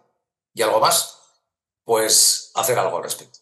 y 0.52 0.62
algo 0.62 0.80
más, 0.80 1.18
pues 1.84 2.50
hacer 2.54 2.78
algo 2.78 2.96
al 2.96 3.04
respecto. 3.04 3.38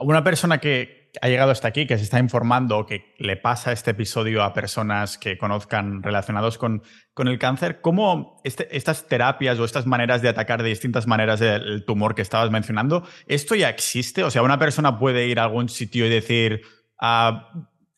una 0.00 0.24
persona 0.24 0.58
que, 0.60 0.95
ha 1.20 1.28
llegado 1.28 1.50
hasta 1.50 1.68
aquí, 1.68 1.86
que 1.86 1.96
se 1.98 2.04
está 2.04 2.18
informando, 2.18 2.86
que 2.86 3.14
le 3.18 3.36
pasa 3.36 3.72
este 3.72 3.92
episodio 3.92 4.42
a 4.42 4.52
personas 4.52 5.18
que 5.18 5.38
conozcan 5.38 6.02
relacionados 6.02 6.58
con, 6.58 6.82
con 7.14 7.28
el 7.28 7.38
cáncer, 7.38 7.80
¿cómo 7.80 8.40
este, 8.44 8.74
estas 8.76 9.06
terapias 9.06 9.58
o 9.58 9.64
estas 9.64 9.86
maneras 9.86 10.22
de 10.22 10.28
atacar 10.28 10.62
de 10.62 10.68
distintas 10.68 11.06
maneras 11.06 11.40
el 11.40 11.84
tumor 11.84 12.14
que 12.14 12.22
estabas 12.22 12.50
mencionando, 12.50 13.06
esto 13.26 13.54
ya 13.54 13.68
existe? 13.68 14.24
O 14.24 14.30
sea, 14.30 14.42
una 14.42 14.58
persona 14.58 14.98
puede 14.98 15.26
ir 15.26 15.40
a 15.40 15.44
algún 15.44 15.68
sitio 15.68 16.06
y 16.06 16.10
decir, 16.10 16.62
ah, 16.98 17.50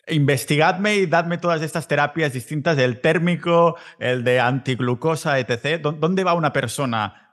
investigadme 0.08 0.96
y 0.96 1.06
dadme 1.06 1.38
todas 1.38 1.62
estas 1.62 1.88
terapias 1.88 2.32
distintas, 2.32 2.78
el 2.78 3.00
térmico, 3.00 3.76
el 3.98 4.24
de 4.24 4.40
antiglucosa, 4.40 5.38
etc. 5.38 5.80
¿Dónde 5.80 6.24
va 6.24 6.34
una 6.34 6.52
persona? 6.52 7.24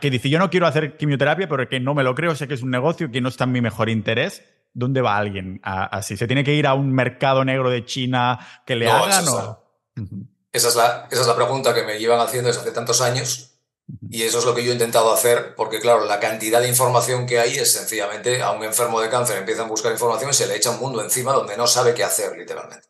que 0.00 0.10
dice, 0.10 0.28
yo 0.28 0.40
no 0.40 0.50
quiero 0.50 0.66
hacer 0.66 0.96
quimioterapia 0.96 1.46
porque 1.46 1.78
no 1.78 1.94
me 1.94 2.02
lo 2.02 2.14
creo, 2.16 2.34
sé 2.34 2.48
que 2.48 2.54
es 2.54 2.62
un 2.62 2.70
negocio 2.70 3.10
que 3.12 3.20
no 3.20 3.28
está 3.28 3.44
en 3.44 3.52
mi 3.52 3.60
mejor 3.60 3.88
interés. 3.88 4.42
¿Dónde 4.72 5.00
va 5.00 5.16
alguien 5.16 5.60
así? 5.62 6.16
¿Se 6.16 6.26
tiene 6.26 6.44
que 6.44 6.54
ir 6.54 6.66
a 6.66 6.74
un 6.74 6.92
mercado 6.92 7.44
negro 7.44 7.70
de 7.70 7.84
China 7.84 8.38
que 8.66 8.76
le 8.76 8.90
hagan? 8.90 9.24
Esa, 9.24 9.58
esa, 10.52 10.68
es 10.68 10.76
la, 10.76 11.08
esa 11.10 11.20
es 11.22 11.26
la 11.26 11.36
pregunta 11.36 11.74
que 11.74 11.82
me 11.82 11.98
llevan 11.98 12.20
haciendo 12.20 12.48
desde 12.48 12.62
hace 12.62 12.72
tantos 12.72 13.00
años. 13.00 13.46
Y 14.08 14.22
eso 14.22 14.38
es 14.38 14.44
lo 14.44 14.54
que 14.54 14.62
yo 14.64 14.70
he 14.70 14.74
intentado 14.74 15.12
hacer, 15.12 15.54
porque 15.56 15.80
claro, 15.80 16.04
la 16.04 16.20
cantidad 16.20 16.60
de 16.60 16.68
información 16.68 17.26
que 17.26 17.40
hay 17.40 17.56
es 17.56 17.72
sencillamente 17.72 18.40
a 18.40 18.52
un 18.52 18.62
enfermo 18.62 19.00
de 19.00 19.08
cáncer 19.08 19.36
empiezan 19.36 19.66
a 19.66 19.68
buscar 19.68 19.90
información 19.90 20.30
y 20.30 20.34
se 20.34 20.46
le 20.46 20.56
echa 20.56 20.70
un 20.70 20.78
mundo 20.78 21.02
encima 21.02 21.32
donde 21.32 21.56
no 21.56 21.66
sabe 21.66 21.92
qué 21.92 22.04
hacer, 22.04 22.36
literalmente. 22.36 22.88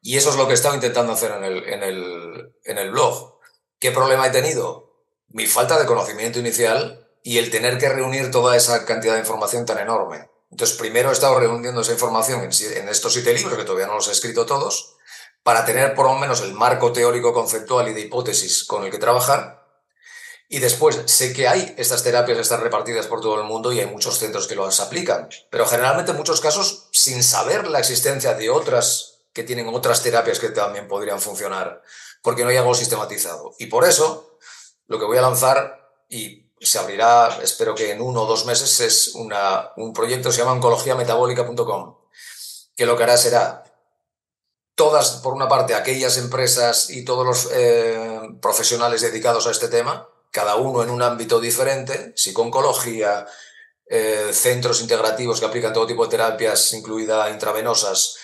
Y 0.00 0.16
eso 0.16 0.30
es 0.30 0.36
lo 0.36 0.46
que 0.46 0.52
he 0.52 0.54
estado 0.54 0.74
intentando 0.74 1.12
hacer 1.12 1.32
en 1.32 1.44
el, 1.44 1.64
en, 1.64 1.82
el, 1.82 2.54
en 2.64 2.78
el 2.78 2.90
blog. 2.90 3.38
¿Qué 3.78 3.90
problema 3.90 4.26
he 4.26 4.30
tenido? 4.30 5.02
Mi 5.28 5.46
falta 5.46 5.78
de 5.78 5.86
conocimiento 5.86 6.38
inicial 6.38 7.06
y 7.22 7.38
el 7.38 7.50
tener 7.50 7.78
que 7.78 7.88
reunir 7.88 8.30
toda 8.30 8.56
esa 8.56 8.84
cantidad 8.84 9.14
de 9.14 9.20
información 9.20 9.66
tan 9.66 9.78
enorme. 9.78 10.28
Entonces, 10.54 10.76
primero 10.76 11.10
he 11.10 11.12
estado 11.12 11.40
reuniendo 11.40 11.80
esa 11.80 11.90
información 11.90 12.40
en, 12.40 12.88
estos 12.88 13.12
siete 13.12 13.32
libros, 13.32 13.58
que 13.58 13.64
todavía 13.64 13.88
no 13.88 13.94
los 13.94 14.06
he 14.06 14.12
escrito 14.12 14.46
todos, 14.46 14.94
para 15.42 15.64
tener 15.64 15.96
por 15.96 16.06
lo 16.06 16.14
menos 16.14 16.42
el 16.42 16.52
marco 16.52 16.92
teórico, 16.92 17.34
conceptual 17.34 17.88
y 17.88 17.92
de 17.92 18.02
hipótesis 18.02 18.62
con 18.62 18.84
el 18.84 18.90
que 18.92 18.98
trabajar. 18.98 19.66
Y 20.48 20.60
después, 20.60 20.96
sé 21.06 21.32
que 21.32 21.48
hay 21.48 21.74
estas 21.76 22.04
terapias, 22.04 22.38
están 22.38 22.60
repartidas 22.60 23.08
por 23.08 23.20
todo 23.20 23.40
el 23.40 23.48
mundo 23.48 23.72
y 23.72 23.80
hay 23.80 23.86
muchos 23.86 24.20
centros 24.20 24.46
que 24.46 24.54
las 24.54 24.78
aplican, 24.78 25.28
pero 25.50 25.66
generalmente 25.66 26.12
en 26.12 26.18
muchos 26.18 26.40
casos 26.40 26.86
sin 26.92 27.24
saber 27.24 27.66
la 27.66 27.80
existencia 27.80 28.34
de 28.34 28.48
otras 28.48 29.24
que 29.32 29.42
tienen 29.42 29.66
otras 29.66 30.04
terapias 30.04 30.38
que 30.38 30.50
también 30.50 30.86
podrían 30.86 31.20
funcionar, 31.20 31.82
porque 32.22 32.44
no 32.44 32.50
hay 32.50 32.58
algo 32.58 32.76
sistematizado. 32.76 33.56
Y 33.58 33.66
por 33.66 33.84
eso, 33.84 34.38
lo 34.86 35.00
que 35.00 35.04
voy 35.04 35.18
a 35.18 35.22
lanzar, 35.22 35.90
y 36.08 36.43
se 36.64 36.78
abrirá, 36.78 37.38
espero 37.42 37.74
que 37.74 37.92
en 37.92 38.00
uno 38.00 38.22
o 38.22 38.26
dos 38.26 38.46
meses, 38.46 38.80
es 38.80 39.14
una, 39.14 39.72
un 39.76 39.92
proyecto 39.92 40.28
que 40.28 40.34
se 40.34 40.40
llama 40.40 40.52
oncologiametabólica.com, 40.52 41.96
que 42.76 42.86
lo 42.86 42.96
que 42.96 43.02
hará 43.02 43.16
será 43.16 43.64
todas, 44.74 45.20
por 45.22 45.34
una 45.34 45.48
parte, 45.48 45.74
aquellas 45.74 46.16
empresas 46.18 46.90
y 46.90 47.04
todos 47.04 47.26
los 47.26 47.48
eh, 47.52 48.20
profesionales 48.40 49.02
dedicados 49.02 49.46
a 49.46 49.50
este 49.50 49.68
tema, 49.68 50.08
cada 50.30 50.56
uno 50.56 50.82
en 50.82 50.90
un 50.90 51.02
ámbito 51.02 51.40
diferente, 51.40 52.12
psico-oncología, 52.16 53.26
eh, 53.86 54.30
centros 54.32 54.80
integrativos 54.80 55.38
que 55.38 55.46
aplican 55.46 55.72
todo 55.72 55.86
tipo 55.86 56.04
de 56.04 56.10
terapias, 56.10 56.72
incluidas 56.72 57.30
intravenosas, 57.30 58.16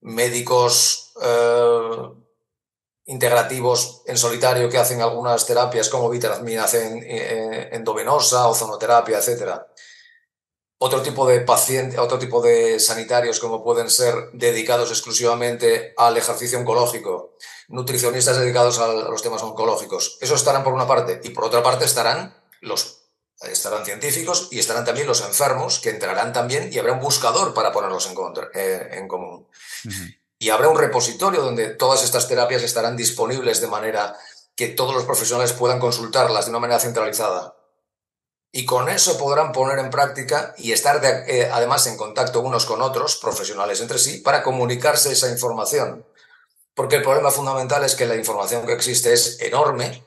médicos 0.00 1.12
eh, 1.22 2.23
integrativos 3.06 4.02
en 4.06 4.16
solitario 4.16 4.68
que 4.68 4.78
hacen 4.78 5.02
algunas 5.02 5.44
terapias 5.46 5.88
como 5.88 6.08
vitamización 6.08 7.02
endovenosa, 7.02 8.48
ozonoterapia, 8.48 9.18
etcétera 9.18 9.66
otro 10.84 11.00
tipo 11.00 11.26
de 11.26 11.40
pacientes, 11.40 11.98
otro 11.98 12.18
tipo 12.18 12.42
de 12.42 12.78
sanitarios 12.78 13.40
como 13.40 13.64
pueden 13.64 13.88
ser 13.88 14.14
dedicados 14.34 14.90
exclusivamente 14.90 15.94
al 15.96 16.16
ejercicio 16.16 16.58
oncológico, 16.58 17.36
nutricionistas 17.68 18.38
dedicados 18.38 18.78
a 18.78 18.88
los 18.88 19.22
temas 19.22 19.42
oncológicos. 19.42 20.18
Eso 20.20 20.34
estarán 20.34 20.62
por 20.62 20.74
una 20.74 20.86
parte 20.86 21.22
y 21.24 21.30
por 21.30 21.44
otra 21.44 21.62
parte 21.62 21.86
estarán 21.86 22.36
los 22.60 23.00
estarán 23.40 23.84
científicos 23.84 24.48
y 24.50 24.58
estarán 24.58 24.84
también 24.84 25.06
los 25.06 25.22
enfermos 25.22 25.80
que 25.80 25.90
entrarán 25.90 26.32
también 26.34 26.70
y 26.70 26.78
habrá 26.78 26.92
un 26.92 27.00
buscador 27.00 27.54
para 27.54 27.72
ponerlos 27.72 28.06
en, 28.06 28.14
eh, 28.54 28.88
en 28.92 29.08
común. 29.08 29.48
Y 30.38 30.50
habrá 30.50 30.68
un 30.68 30.78
repositorio 30.78 31.42
donde 31.42 31.68
todas 31.68 32.04
estas 32.04 32.28
terapias 32.28 32.62
estarán 32.62 32.96
disponibles 32.96 33.60
de 33.60 33.68
manera 33.68 34.16
que 34.56 34.68
todos 34.68 34.94
los 34.94 35.04
profesionales 35.04 35.52
puedan 35.52 35.80
consultarlas 35.80 36.44
de 36.44 36.50
una 36.50 36.60
manera 36.60 36.80
centralizada 36.80 37.54
y 38.56 38.64
con 38.66 38.88
eso 38.88 39.18
podrán 39.18 39.50
poner 39.50 39.80
en 39.80 39.90
práctica 39.90 40.54
y 40.56 40.70
estar 40.70 41.00
eh, 41.04 41.50
además 41.52 41.88
en 41.88 41.96
contacto 41.96 42.40
unos 42.40 42.66
con 42.66 42.82
otros, 42.82 43.16
profesionales 43.16 43.80
entre 43.80 43.98
sí, 43.98 44.18
para 44.18 44.44
comunicarse 44.44 45.10
esa 45.10 45.28
información. 45.28 46.06
Porque 46.72 46.94
el 46.94 47.02
problema 47.02 47.32
fundamental 47.32 47.82
es 47.82 47.96
que 47.96 48.06
la 48.06 48.14
información 48.14 48.64
que 48.64 48.72
existe 48.72 49.12
es 49.12 49.40
enorme, 49.40 50.06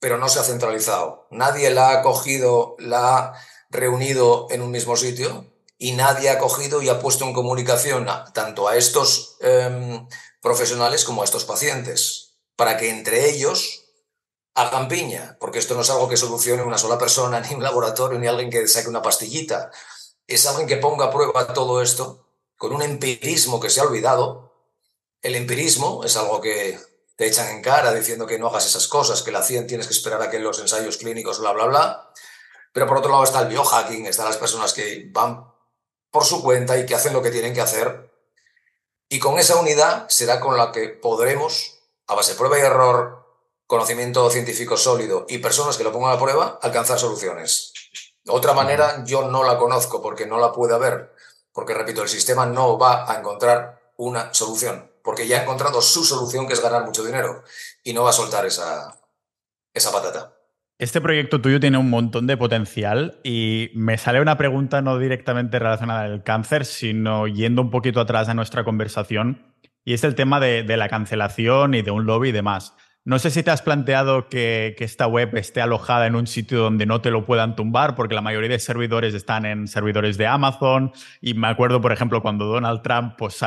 pero 0.00 0.16
no 0.16 0.30
se 0.30 0.40
ha 0.40 0.42
centralizado. 0.42 1.26
Nadie 1.30 1.68
la 1.68 1.90
ha 1.90 2.02
cogido, 2.02 2.76
la 2.78 3.18
ha 3.18 3.34
reunido 3.68 4.46
en 4.48 4.62
un 4.62 4.70
mismo 4.70 4.96
sitio 4.96 5.51
y 5.82 5.90
nadie 5.90 6.30
ha 6.30 6.38
cogido 6.38 6.80
y 6.80 6.88
ha 6.88 7.00
puesto 7.00 7.24
en 7.24 7.32
comunicación 7.32 8.06
tanto 8.32 8.68
a 8.68 8.76
estos 8.76 9.36
em, 9.40 10.06
profesionales 10.40 11.04
como 11.04 11.22
a 11.22 11.24
estos 11.24 11.44
pacientes, 11.44 12.36
para 12.54 12.76
que 12.76 12.88
entre 12.88 13.28
ellos 13.28 13.82
hagan 14.54 14.86
piña, 14.86 15.36
porque 15.40 15.58
esto 15.58 15.74
no 15.74 15.80
es 15.80 15.90
algo 15.90 16.08
que 16.08 16.16
solucione 16.16 16.62
una 16.62 16.78
sola 16.78 16.98
persona, 16.98 17.40
ni 17.50 17.56
un 17.56 17.64
laboratorio, 17.64 18.16
ni 18.20 18.28
alguien 18.28 18.48
que 18.48 18.68
saque 18.68 18.88
una 18.88 19.02
pastillita. 19.02 19.72
Es 20.28 20.46
alguien 20.46 20.68
que 20.68 20.76
ponga 20.76 21.06
a 21.06 21.10
prueba 21.10 21.52
todo 21.52 21.82
esto 21.82 22.28
con 22.56 22.72
un 22.72 22.82
empirismo 22.82 23.58
que 23.58 23.68
se 23.68 23.80
ha 23.80 23.84
olvidado. 23.84 24.52
El 25.20 25.34
empirismo 25.34 26.04
es 26.04 26.16
algo 26.16 26.40
que 26.40 26.78
te 27.16 27.26
echan 27.26 27.48
en 27.48 27.60
cara 27.60 27.92
diciendo 27.92 28.24
que 28.24 28.38
no 28.38 28.46
hagas 28.46 28.66
esas 28.66 28.86
cosas, 28.86 29.22
que 29.22 29.32
la 29.32 29.42
ciencia 29.42 29.66
tienes 29.66 29.88
que 29.88 29.94
esperar 29.94 30.22
a 30.22 30.30
que 30.30 30.38
los 30.38 30.60
ensayos 30.60 30.98
clínicos, 30.98 31.40
bla, 31.40 31.50
bla, 31.50 31.66
bla. 31.66 32.12
Pero 32.72 32.86
por 32.86 32.98
otro 32.98 33.10
lado 33.10 33.24
está 33.24 33.40
el 33.40 33.48
biohacking, 33.48 34.06
están 34.06 34.26
las 34.26 34.36
personas 34.36 34.72
que 34.72 35.08
van 35.10 35.51
por 36.12 36.24
su 36.24 36.42
cuenta 36.42 36.78
y 36.78 36.86
que 36.86 36.94
hacen 36.94 37.12
lo 37.12 37.22
que 37.22 37.32
tienen 37.32 37.54
que 37.54 37.62
hacer. 37.62 38.12
Y 39.08 39.18
con 39.18 39.38
esa 39.38 39.56
unidad 39.56 40.08
será 40.08 40.38
con 40.38 40.56
la 40.56 40.70
que 40.70 40.88
podremos, 40.88 41.80
a 42.06 42.14
base 42.14 42.32
de 42.32 42.38
prueba 42.38 42.58
y 42.58 42.60
error, 42.60 43.26
conocimiento 43.66 44.30
científico 44.30 44.76
sólido 44.76 45.24
y 45.28 45.38
personas 45.38 45.76
que 45.76 45.84
lo 45.84 45.92
pongan 45.92 46.12
a 46.12 46.18
prueba, 46.18 46.58
alcanzar 46.62 46.98
soluciones. 46.98 47.72
otra 48.28 48.52
manera 48.52 49.02
yo 49.04 49.28
no 49.28 49.42
la 49.42 49.58
conozco 49.58 50.00
porque 50.00 50.26
no 50.26 50.38
la 50.38 50.52
puede 50.52 50.74
haber, 50.74 51.14
porque 51.52 51.74
repito, 51.74 52.02
el 52.02 52.08
sistema 52.08 52.46
no 52.46 52.78
va 52.78 53.10
a 53.10 53.18
encontrar 53.18 53.80
una 53.96 54.32
solución, 54.34 54.92
porque 55.02 55.26
ya 55.26 55.38
ha 55.38 55.42
encontrado 55.42 55.80
su 55.80 56.04
solución 56.04 56.46
que 56.46 56.52
es 56.52 56.60
ganar 56.60 56.84
mucho 56.84 57.02
dinero 57.02 57.42
y 57.82 57.94
no 57.94 58.04
va 58.04 58.10
a 58.10 58.14
soltar 58.14 58.44
esa, 58.46 58.98
esa 59.72 59.90
patata. 59.90 60.36
Este 60.82 61.00
proyecto 61.00 61.40
tuyo 61.40 61.60
tiene 61.60 61.78
un 61.78 61.90
montón 61.90 62.26
de 62.26 62.36
potencial 62.36 63.20
y 63.22 63.70
me 63.72 63.98
sale 63.98 64.20
una 64.20 64.36
pregunta 64.36 64.82
no 64.82 64.98
directamente 64.98 65.60
relacionada 65.60 66.02
al 66.02 66.24
cáncer, 66.24 66.64
sino 66.64 67.28
yendo 67.28 67.62
un 67.62 67.70
poquito 67.70 68.00
atrás 68.00 68.28
a 68.28 68.34
nuestra 68.34 68.64
conversación, 68.64 69.54
y 69.84 69.92
es 69.92 70.02
el 70.02 70.16
tema 70.16 70.40
de, 70.40 70.64
de 70.64 70.76
la 70.76 70.88
cancelación 70.88 71.74
y 71.74 71.82
de 71.82 71.92
un 71.92 72.04
lobby 72.04 72.30
y 72.30 72.32
demás. 72.32 72.74
No 73.04 73.18
sé 73.18 73.30
si 73.30 73.42
te 73.42 73.50
has 73.50 73.62
planteado 73.62 74.28
que, 74.28 74.76
esta 74.78 75.08
web 75.08 75.36
esté 75.36 75.60
alojada 75.60 76.06
en 76.06 76.14
un 76.14 76.28
sitio 76.28 76.60
donde 76.60 76.86
no 76.86 77.00
te 77.00 77.10
lo 77.10 77.26
puedan 77.26 77.56
tumbar, 77.56 77.96
porque 77.96 78.14
la 78.14 78.20
mayoría 78.20 78.48
de 78.48 78.60
servidores 78.60 79.12
están 79.14 79.44
en 79.44 79.66
servidores 79.66 80.18
de 80.18 80.28
Amazon. 80.28 80.92
Y 81.20 81.34
me 81.34 81.48
acuerdo, 81.48 81.80
por 81.80 81.90
ejemplo, 81.90 82.22
cuando 82.22 82.46
Donald 82.46 82.82
Trump 82.82 83.14
pues, 83.18 83.40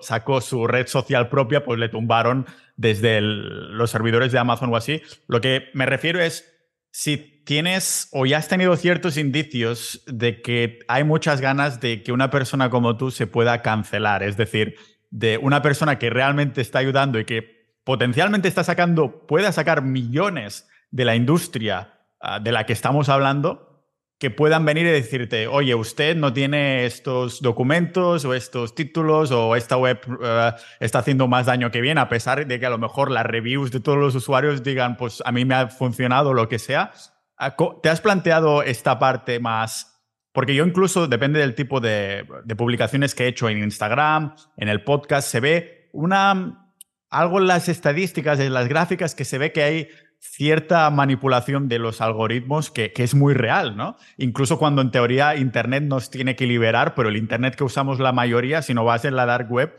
sacó 0.00 0.40
su 0.40 0.66
red 0.66 0.88
social 0.88 1.28
propia, 1.28 1.64
pues 1.64 1.78
le 1.78 1.88
tumbaron 1.88 2.46
desde 2.76 3.20
los 3.20 3.90
servidores 3.90 4.32
de 4.32 4.40
Amazon 4.40 4.72
o 4.72 4.76
así. 4.76 5.00
Lo 5.28 5.40
que 5.40 5.68
me 5.72 5.86
refiero 5.86 6.20
es, 6.20 6.52
si 6.90 7.42
tienes 7.44 8.08
o 8.10 8.26
ya 8.26 8.38
has 8.38 8.48
tenido 8.48 8.74
ciertos 8.74 9.16
indicios 9.16 10.02
de 10.06 10.42
que 10.42 10.80
hay 10.88 11.04
muchas 11.04 11.40
ganas 11.40 11.80
de 11.80 12.02
que 12.02 12.10
una 12.10 12.30
persona 12.30 12.68
como 12.70 12.96
tú 12.96 13.12
se 13.12 13.28
pueda 13.28 13.62
cancelar, 13.62 14.24
es 14.24 14.36
decir, 14.36 14.74
de 15.10 15.38
una 15.38 15.62
persona 15.62 15.98
que 16.00 16.10
realmente 16.10 16.60
está 16.60 16.80
ayudando 16.80 17.20
y 17.20 17.24
que 17.24 17.55
potencialmente 17.86 18.48
está 18.48 18.64
sacando, 18.64 19.24
pueda 19.28 19.52
sacar 19.52 19.80
millones 19.80 20.68
de 20.90 21.04
la 21.04 21.14
industria 21.14 22.00
ah, 22.20 22.40
de 22.40 22.50
la 22.50 22.66
que 22.66 22.72
estamos 22.72 23.08
hablando, 23.08 23.84
que 24.18 24.32
puedan 24.32 24.64
venir 24.64 24.86
y 24.86 24.90
decirte, 24.90 25.46
oye, 25.46 25.72
usted 25.76 26.16
no 26.16 26.32
tiene 26.32 26.84
estos 26.84 27.40
documentos 27.40 28.24
o 28.24 28.34
estos 28.34 28.74
títulos 28.74 29.30
o 29.30 29.54
esta 29.54 29.76
web 29.76 30.00
ah, 30.24 30.56
está 30.80 30.98
haciendo 30.98 31.28
más 31.28 31.46
daño 31.46 31.70
que 31.70 31.80
bien, 31.80 31.96
a 31.98 32.08
pesar 32.08 32.44
de 32.44 32.58
que 32.58 32.66
a 32.66 32.70
lo 32.70 32.78
mejor 32.78 33.12
las 33.12 33.24
reviews 33.24 33.70
de 33.70 33.78
todos 33.78 33.98
los 33.98 34.16
usuarios 34.16 34.64
digan, 34.64 34.96
pues 34.96 35.22
a 35.24 35.30
mí 35.30 35.44
me 35.44 35.54
ha 35.54 35.68
funcionado 35.68 36.34
lo 36.34 36.48
que 36.48 36.58
sea. 36.58 36.90
Ah, 37.38 37.54
¿Te 37.84 37.88
has 37.88 38.00
planteado 38.00 38.64
esta 38.64 38.98
parte 38.98 39.38
más? 39.38 40.02
Porque 40.32 40.56
yo 40.56 40.66
incluso, 40.66 41.06
depende 41.06 41.38
del 41.38 41.54
tipo 41.54 41.78
de, 41.78 42.26
de 42.44 42.56
publicaciones 42.56 43.14
que 43.14 43.26
he 43.26 43.28
hecho 43.28 43.48
en 43.48 43.58
Instagram, 43.58 44.34
en 44.56 44.68
el 44.68 44.82
podcast, 44.82 45.28
se 45.28 45.38
ve 45.38 45.88
una 45.92 46.65
algo 47.10 47.38
en 47.38 47.46
las 47.46 47.68
estadísticas, 47.68 48.40
en 48.40 48.52
las 48.52 48.68
gráficas, 48.68 49.14
que 49.14 49.24
se 49.24 49.38
ve 49.38 49.52
que 49.52 49.62
hay 49.62 49.88
cierta 50.20 50.88
manipulación 50.90 51.68
de 51.68 51.78
los 51.78 52.00
algoritmos 52.00 52.70
que, 52.70 52.92
es 52.96 53.14
muy 53.14 53.34
real, 53.34 53.76
¿no? 53.76 53.96
Incluso 54.16 54.58
cuando 54.58 54.82
en 54.82 54.90
teoría 54.90 55.36
Internet 55.36 55.84
nos 55.84 56.10
tiene 56.10 56.36
que 56.36 56.46
liberar, 56.46 56.94
pero 56.94 57.08
el 57.08 57.16
Internet 57.16 57.54
que 57.54 57.64
usamos 57.64 58.00
la 58.00 58.12
mayoría, 58.12 58.62
si 58.62 58.74
no 58.74 58.84
vas 58.84 59.04
en 59.04 59.16
la 59.16 59.26
dark 59.26 59.50
web, 59.50 59.74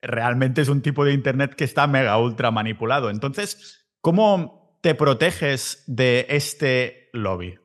realmente 0.00 0.60
es 0.60 0.68
un 0.68 0.82
tipo 0.82 1.04
de 1.04 1.12
Internet 1.12 1.54
que 1.54 1.64
está 1.64 1.86
mega 1.86 2.18
ultra 2.18 2.50
manipulado. 2.50 3.10
Entonces, 3.10 3.86
¿cómo 4.00 4.78
te 4.82 4.94
proteges 4.94 5.84
de 5.86 6.26
este 6.28 7.08
lobby? 7.12 7.58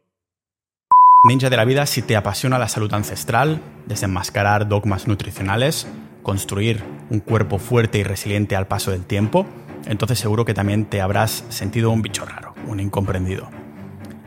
Ninja 1.27 1.49
de 1.49 1.57
la 1.57 1.65
vida, 1.65 1.85
si 1.87 2.03
te 2.03 2.15
apasiona 2.15 2.59
la 2.59 2.69
salud 2.69 2.93
ancestral, 2.93 3.59
desenmascarar 3.87 4.67
dogmas 4.67 5.07
nutricionales, 5.07 5.87
construir 6.27 6.83
un 7.09 7.21
cuerpo 7.21 7.57
fuerte 7.57 7.99
y 7.99 8.03
resiliente 8.03 8.57
al 8.57 8.67
paso 8.67 8.91
del 8.91 9.05
tiempo, 9.05 9.45
entonces 9.85 10.19
seguro 10.19 10.43
que 10.43 10.53
también 10.53 10.83
te 10.83 10.99
habrás 10.99 11.45
sentido 11.47 11.89
un 11.89 12.01
bicho 12.01 12.25
raro, 12.25 12.53
un 12.67 12.81
incomprendido. 12.81 13.47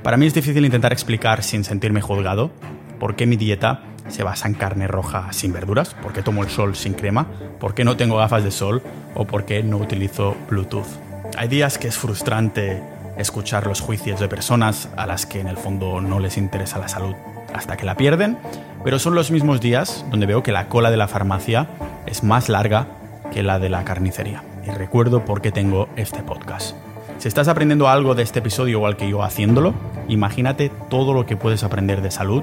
Para 0.03 0.16
mí 0.16 0.24
es 0.24 0.32
difícil 0.32 0.64
intentar 0.64 0.94
explicar 0.94 1.42
sin 1.42 1.62
sentirme 1.62 2.01
juzgado 2.01 2.53
por 2.98 3.16
qué 3.16 3.26
mi 3.26 3.36
dieta 3.36 3.82
se 4.09 4.22
basa 4.22 4.48
en 4.48 4.55
carne 4.55 4.88
roja 4.88 5.30
sin 5.34 5.53
verduras, 5.53 5.92
por 5.92 6.14
qué 6.14 6.22
tomo 6.22 6.42
el 6.42 6.48
sol 6.48 6.74
sin 6.74 6.94
crema, 6.94 7.26
por 7.61 7.74
qué 7.74 7.84
no 7.84 7.98
tengo 7.98 8.16
gafas 8.16 8.44
de 8.44 8.51
sol 8.51 8.80
o 9.14 9.26
por 9.26 9.44
qué 9.44 9.62
no 9.62 9.76
utilizo 9.76 10.34
Bluetooth. 10.48 10.88
Hay 11.36 11.48
días 11.48 11.76
que 11.76 11.88
es 11.88 11.98
frustrante 11.98 12.82
escuchar 13.18 13.66
los 13.66 13.82
juicios 13.82 14.20
de 14.20 14.28
personas 14.28 14.88
a 14.96 15.05
las 15.05 15.26
que 15.26 15.40
en 15.40 15.48
el 15.48 15.59
fondo 15.59 16.01
no 16.01 16.18
les 16.18 16.38
interesa 16.38 16.78
la 16.78 16.88
salud 16.88 17.14
hasta 17.53 17.76
que 17.76 17.84
la 17.84 17.98
pierden, 17.98 18.38
pero 18.85 18.99
son 18.99 19.14
los 19.14 19.31
mismos 19.31 19.61
días 19.61 20.05
donde 20.11 20.26
veo 20.26 20.43
que 20.43 20.53
la 20.53 20.68
cola 20.68 20.91
de 20.91 20.97
la 20.97 21.09
farmacia 21.09 21.68
es 22.07 22.22
más 22.22 22.49
larga 22.49 22.87
que 23.33 23.43
la 23.43 23.59
de 23.59 23.68
la 23.68 23.85
carnicería. 23.85 24.43
Y 24.66 24.70
recuerdo 24.70 25.24
por 25.24 25.41
qué 25.41 25.53
tengo 25.53 25.89
este 25.97 26.22
podcast. 26.22 26.76
Si 27.18 27.28
estás 27.28 27.49
aprendiendo 27.49 27.89
algo 27.89 28.14
de 28.14 28.22
este 28.22 28.39
episodio 28.39 28.78
igual 28.78 28.97
que 28.97 29.09
yo 29.09 29.22
haciéndolo, 29.22 29.74
imagínate 30.09 30.70
todo 30.89 31.12
lo 31.12 31.26
que 31.26 31.37
puedes 31.37 31.62
aprender 31.64 32.01
de 32.01 32.11
salud, 32.11 32.43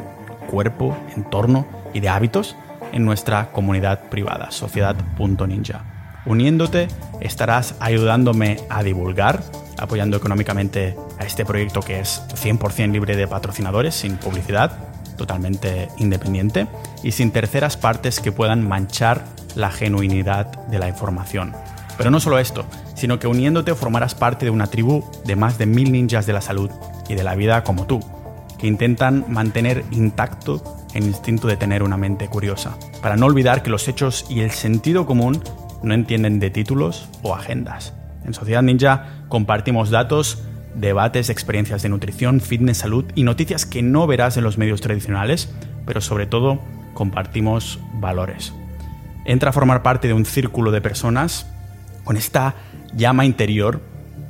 cuerpo, 0.50 0.96
entorno 1.16 1.66
y 1.94 2.00
de 2.00 2.10
hábitos 2.10 2.56
en 2.92 3.04
nuestra 3.04 3.50
comunidad 3.52 4.10
privada, 4.10 4.52
sociedad.ninja. 4.52 5.84
Uniéndote, 6.26 6.90
estarás 7.22 7.76
ayudándome 7.80 8.58
a 8.70 8.84
divulgar 8.84 9.42
apoyando 9.78 10.18
económicamente 10.18 10.96
a 11.20 11.26
este 11.26 11.46
proyecto 11.46 11.82
que 11.82 12.00
es 12.00 12.24
100% 12.34 12.92
libre 12.92 13.16
de 13.16 13.28
patrocinadores, 13.28 13.96
sin 13.96 14.18
publicidad, 14.18 14.78
totalmente 15.18 15.90
independiente 15.98 16.68
y 17.04 17.12
sin 17.12 17.32
terceras 17.32 17.76
partes 17.76 18.20
que 18.20 18.32
puedan 18.32 18.68
manchar 18.68 19.26
la 19.56 19.72
genuinidad 19.72 20.68
de 20.68 20.80
la 20.80 20.88
información. 20.88 21.54
Pero 21.98 22.12
no 22.12 22.20
solo 22.20 22.40
esto, 22.40 22.66
sino 22.94 23.20
que 23.20 23.28
uniéndote 23.28 23.74
formarás 23.76 24.16
parte 24.16 24.46
de 24.46 24.52
una 24.52 24.68
tribu 24.68 25.04
de 25.26 25.36
más 25.36 25.58
de 25.58 25.66
mil 25.66 25.92
ninjas 25.92 26.26
de 26.26 26.34
la 26.34 26.42
salud 26.42 26.70
y 27.10 27.16
de 27.16 27.24
la 27.24 27.36
vida 27.36 27.64
como 27.64 27.88
tú, 27.88 28.00
que 28.58 28.68
intentan 28.68 29.26
mantener 29.28 29.84
intacto 29.92 30.62
el 30.94 31.06
instinto 31.06 31.48
de 31.48 31.58
tener 31.58 31.84
una 31.84 31.98
mente 31.98 32.28
curiosa, 32.28 32.78
para 33.02 33.16
no 33.16 33.26
olvidar 33.26 33.64
que 33.64 33.70
los 33.70 33.88
hechos 33.88 34.26
y 34.30 34.42
el 34.42 34.52
sentido 34.52 35.06
común 35.06 35.44
no 35.84 35.94
entienden 35.94 36.40
de 36.40 36.50
títulos 36.50 37.08
o 37.22 37.36
agendas. 37.36 37.94
En 38.26 38.34
Sociedad 38.34 38.62
Ninja 38.62 39.24
compartimos 39.30 39.90
datos, 39.90 40.44
debates, 40.78 41.30
experiencias 41.30 41.82
de 41.82 41.90
nutrición, 41.90 42.40
fitness, 42.40 42.78
salud 42.78 43.06
y 43.16 43.24
noticias 43.24 43.66
que 43.66 43.82
no 43.82 44.08
verás 44.08 44.38
en 44.38 44.44
los 44.44 44.58
medios 44.58 44.82
tradicionales, 44.82 45.50
pero 45.86 46.02
sobre 46.02 46.28
todo 46.28 46.60
compartimos 46.94 47.80
valores. 47.94 48.54
Entra 49.26 49.50
a 49.50 49.54
formar 49.54 49.84
parte 49.84 50.08
de 50.08 50.14
un 50.14 50.26
círculo 50.26 50.72
de 50.72 50.82
personas 50.82 51.48
con 52.04 52.16
esta 52.16 52.56
llama 52.96 53.26
interior 53.26 53.82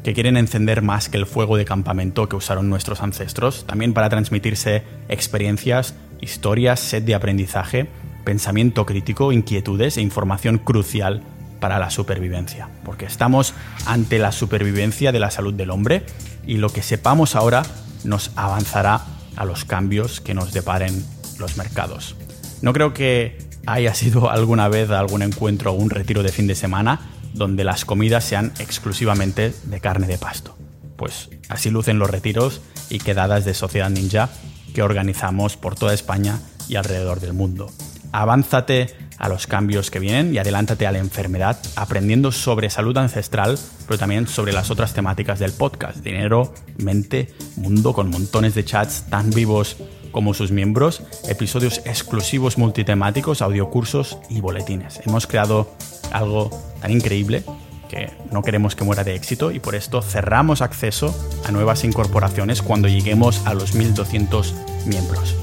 que 0.04 0.14
quieren 0.14 0.38
encender 0.38 0.82
más 0.82 1.10
que 1.10 1.18
el 1.18 1.26
fuego 1.26 1.58
de 1.58 1.66
campamento 1.66 2.30
que 2.30 2.36
usaron 2.36 2.70
nuestros 2.70 3.02
ancestros, 3.02 3.66
también 3.68 3.94
para 3.94 4.10
transmitirse 4.10 4.84
experiencias, 5.10 5.96
historias, 6.22 6.80
sed 6.80 7.04
de 7.04 7.14
aprendizaje, 7.14 7.88
pensamiento 8.24 8.86
crítico, 8.86 9.32
inquietudes 9.32 9.98
e 9.98 10.02
información 10.02 10.58
crucial 10.60 11.24
para 11.60 11.80
la 11.80 11.90
supervivencia, 11.90 12.70
porque 12.84 13.06
estamos 13.06 13.54
ante 13.86 14.20
la 14.20 14.32
supervivencia 14.32 15.12
de 15.12 15.20
la 15.20 15.32
salud 15.32 15.54
del 15.54 15.72
hombre 15.72 16.04
y 16.48 16.58
lo 16.58 16.70
que 16.70 16.82
sepamos 16.82 17.36
ahora 17.36 17.64
nos 18.04 18.32
avanzará 18.36 19.06
a 19.36 19.46
los 19.46 19.66
cambios 19.66 20.22
que 20.22 20.34
nos 20.34 20.54
deparen 20.54 21.06
los 21.38 21.58
mercados. 21.58 22.16
No 22.62 22.74
creo 22.74 22.94
que 22.94 23.38
haya 23.68 23.94
sido 23.94 24.32
alguna 24.32 24.68
vez 24.70 24.90
algún 24.90 25.22
encuentro 25.22 25.72
o 25.72 25.76
un 25.76 25.90
retiro 25.90 26.24
de 26.24 26.32
fin 26.32 26.48
de 26.48 26.56
semana 26.56 27.12
donde 27.34 27.64
las 27.64 27.86
comidas 27.86 28.24
sean 28.24 28.54
exclusivamente 28.58 29.54
de 29.64 29.80
carne 29.80 30.08
de 30.08 30.18
pasto. 30.18 30.58
Pues 30.96 31.30
así 31.50 31.70
lucen 31.70 32.00
los 32.00 32.10
retiros 32.10 32.62
y 32.90 32.98
quedadas 32.98 33.46
de 33.46 33.54
Sociedad 33.54 33.90
Ninja 33.90 34.30
que 34.74 34.82
organizamos 34.82 35.58
por 35.58 35.76
toda 35.76 35.94
España 35.94 36.40
y 36.68 36.76
alrededor 36.76 37.20
del 37.20 37.34
mundo. 37.34 37.70
Avánzate 38.12 38.96
a 39.18 39.30
los 39.30 39.48
cambios 39.48 39.92
que 39.92 40.00
vienen 40.00 40.34
y 40.34 40.38
adelántate 40.38 40.88
a 40.88 40.92
la 40.92 41.00
enfermedad 41.00 41.58
aprendiendo 41.76 42.32
sobre 42.32 42.70
salud 42.70 42.98
ancestral, 42.98 43.58
pero 43.88 43.98
también 43.98 44.28
sobre 44.28 44.54
las 44.54 44.72
otras 44.72 44.94
temáticas 44.94 45.40
del 45.40 45.52
podcast, 45.52 45.98
dinero, 45.98 46.54
mente, 46.78 47.34
mundo, 47.56 47.94
con 47.94 48.10
montones 48.10 48.56
de 48.56 48.66
chats 48.66 49.06
tan 49.10 49.30
vivos 49.32 49.78
como 50.12 50.34
sus 50.34 50.52
miembros, 50.52 51.04
episodios 51.28 51.82
exclusivos 51.86 52.58
multitemáticos, 52.58 53.42
audiocursos 53.42 54.18
y 54.30 54.42
boletines. 54.42 55.02
Hemos 55.06 55.28
creado 55.28 55.72
algo 56.12 56.50
tan 56.82 56.92
increíble 56.92 57.44
que 57.88 58.12
no 58.32 58.42
queremos 58.42 58.76
que 58.76 58.84
muera 58.84 59.04
de 59.04 59.16
éxito 59.16 59.52
y 59.52 59.60
por 59.60 59.76
esto 59.76 60.02
cerramos 60.02 60.62
acceso 60.62 61.16
a 61.46 61.52
nuevas 61.52 61.84
incorporaciones 61.84 62.62
cuando 62.62 62.88
lleguemos 62.88 63.46
a 63.46 63.54
los 63.54 63.76
1200 63.76 64.54
miembros. 64.86 65.36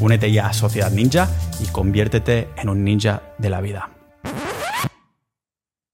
Únete 0.00 0.30
ya 0.32 0.48
a 0.48 0.52
Sociedad 0.52 0.90
Ninja 0.90 1.28
y 1.60 1.66
conviértete 1.68 2.50
en 2.56 2.68
un 2.68 2.84
ninja 2.84 3.34
de 3.38 3.50
la 3.50 3.60
vida. 3.60 3.90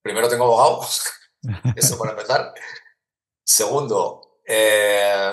Primero 0.02 0.28
tengo 0.28 0.44
abogado, 0.44 0.86
eso 1.76 1.98
para 1.98 2.12
empezar. 2.12 2.54
Segundo, 3.44 4.40
eh, 4.46 5.32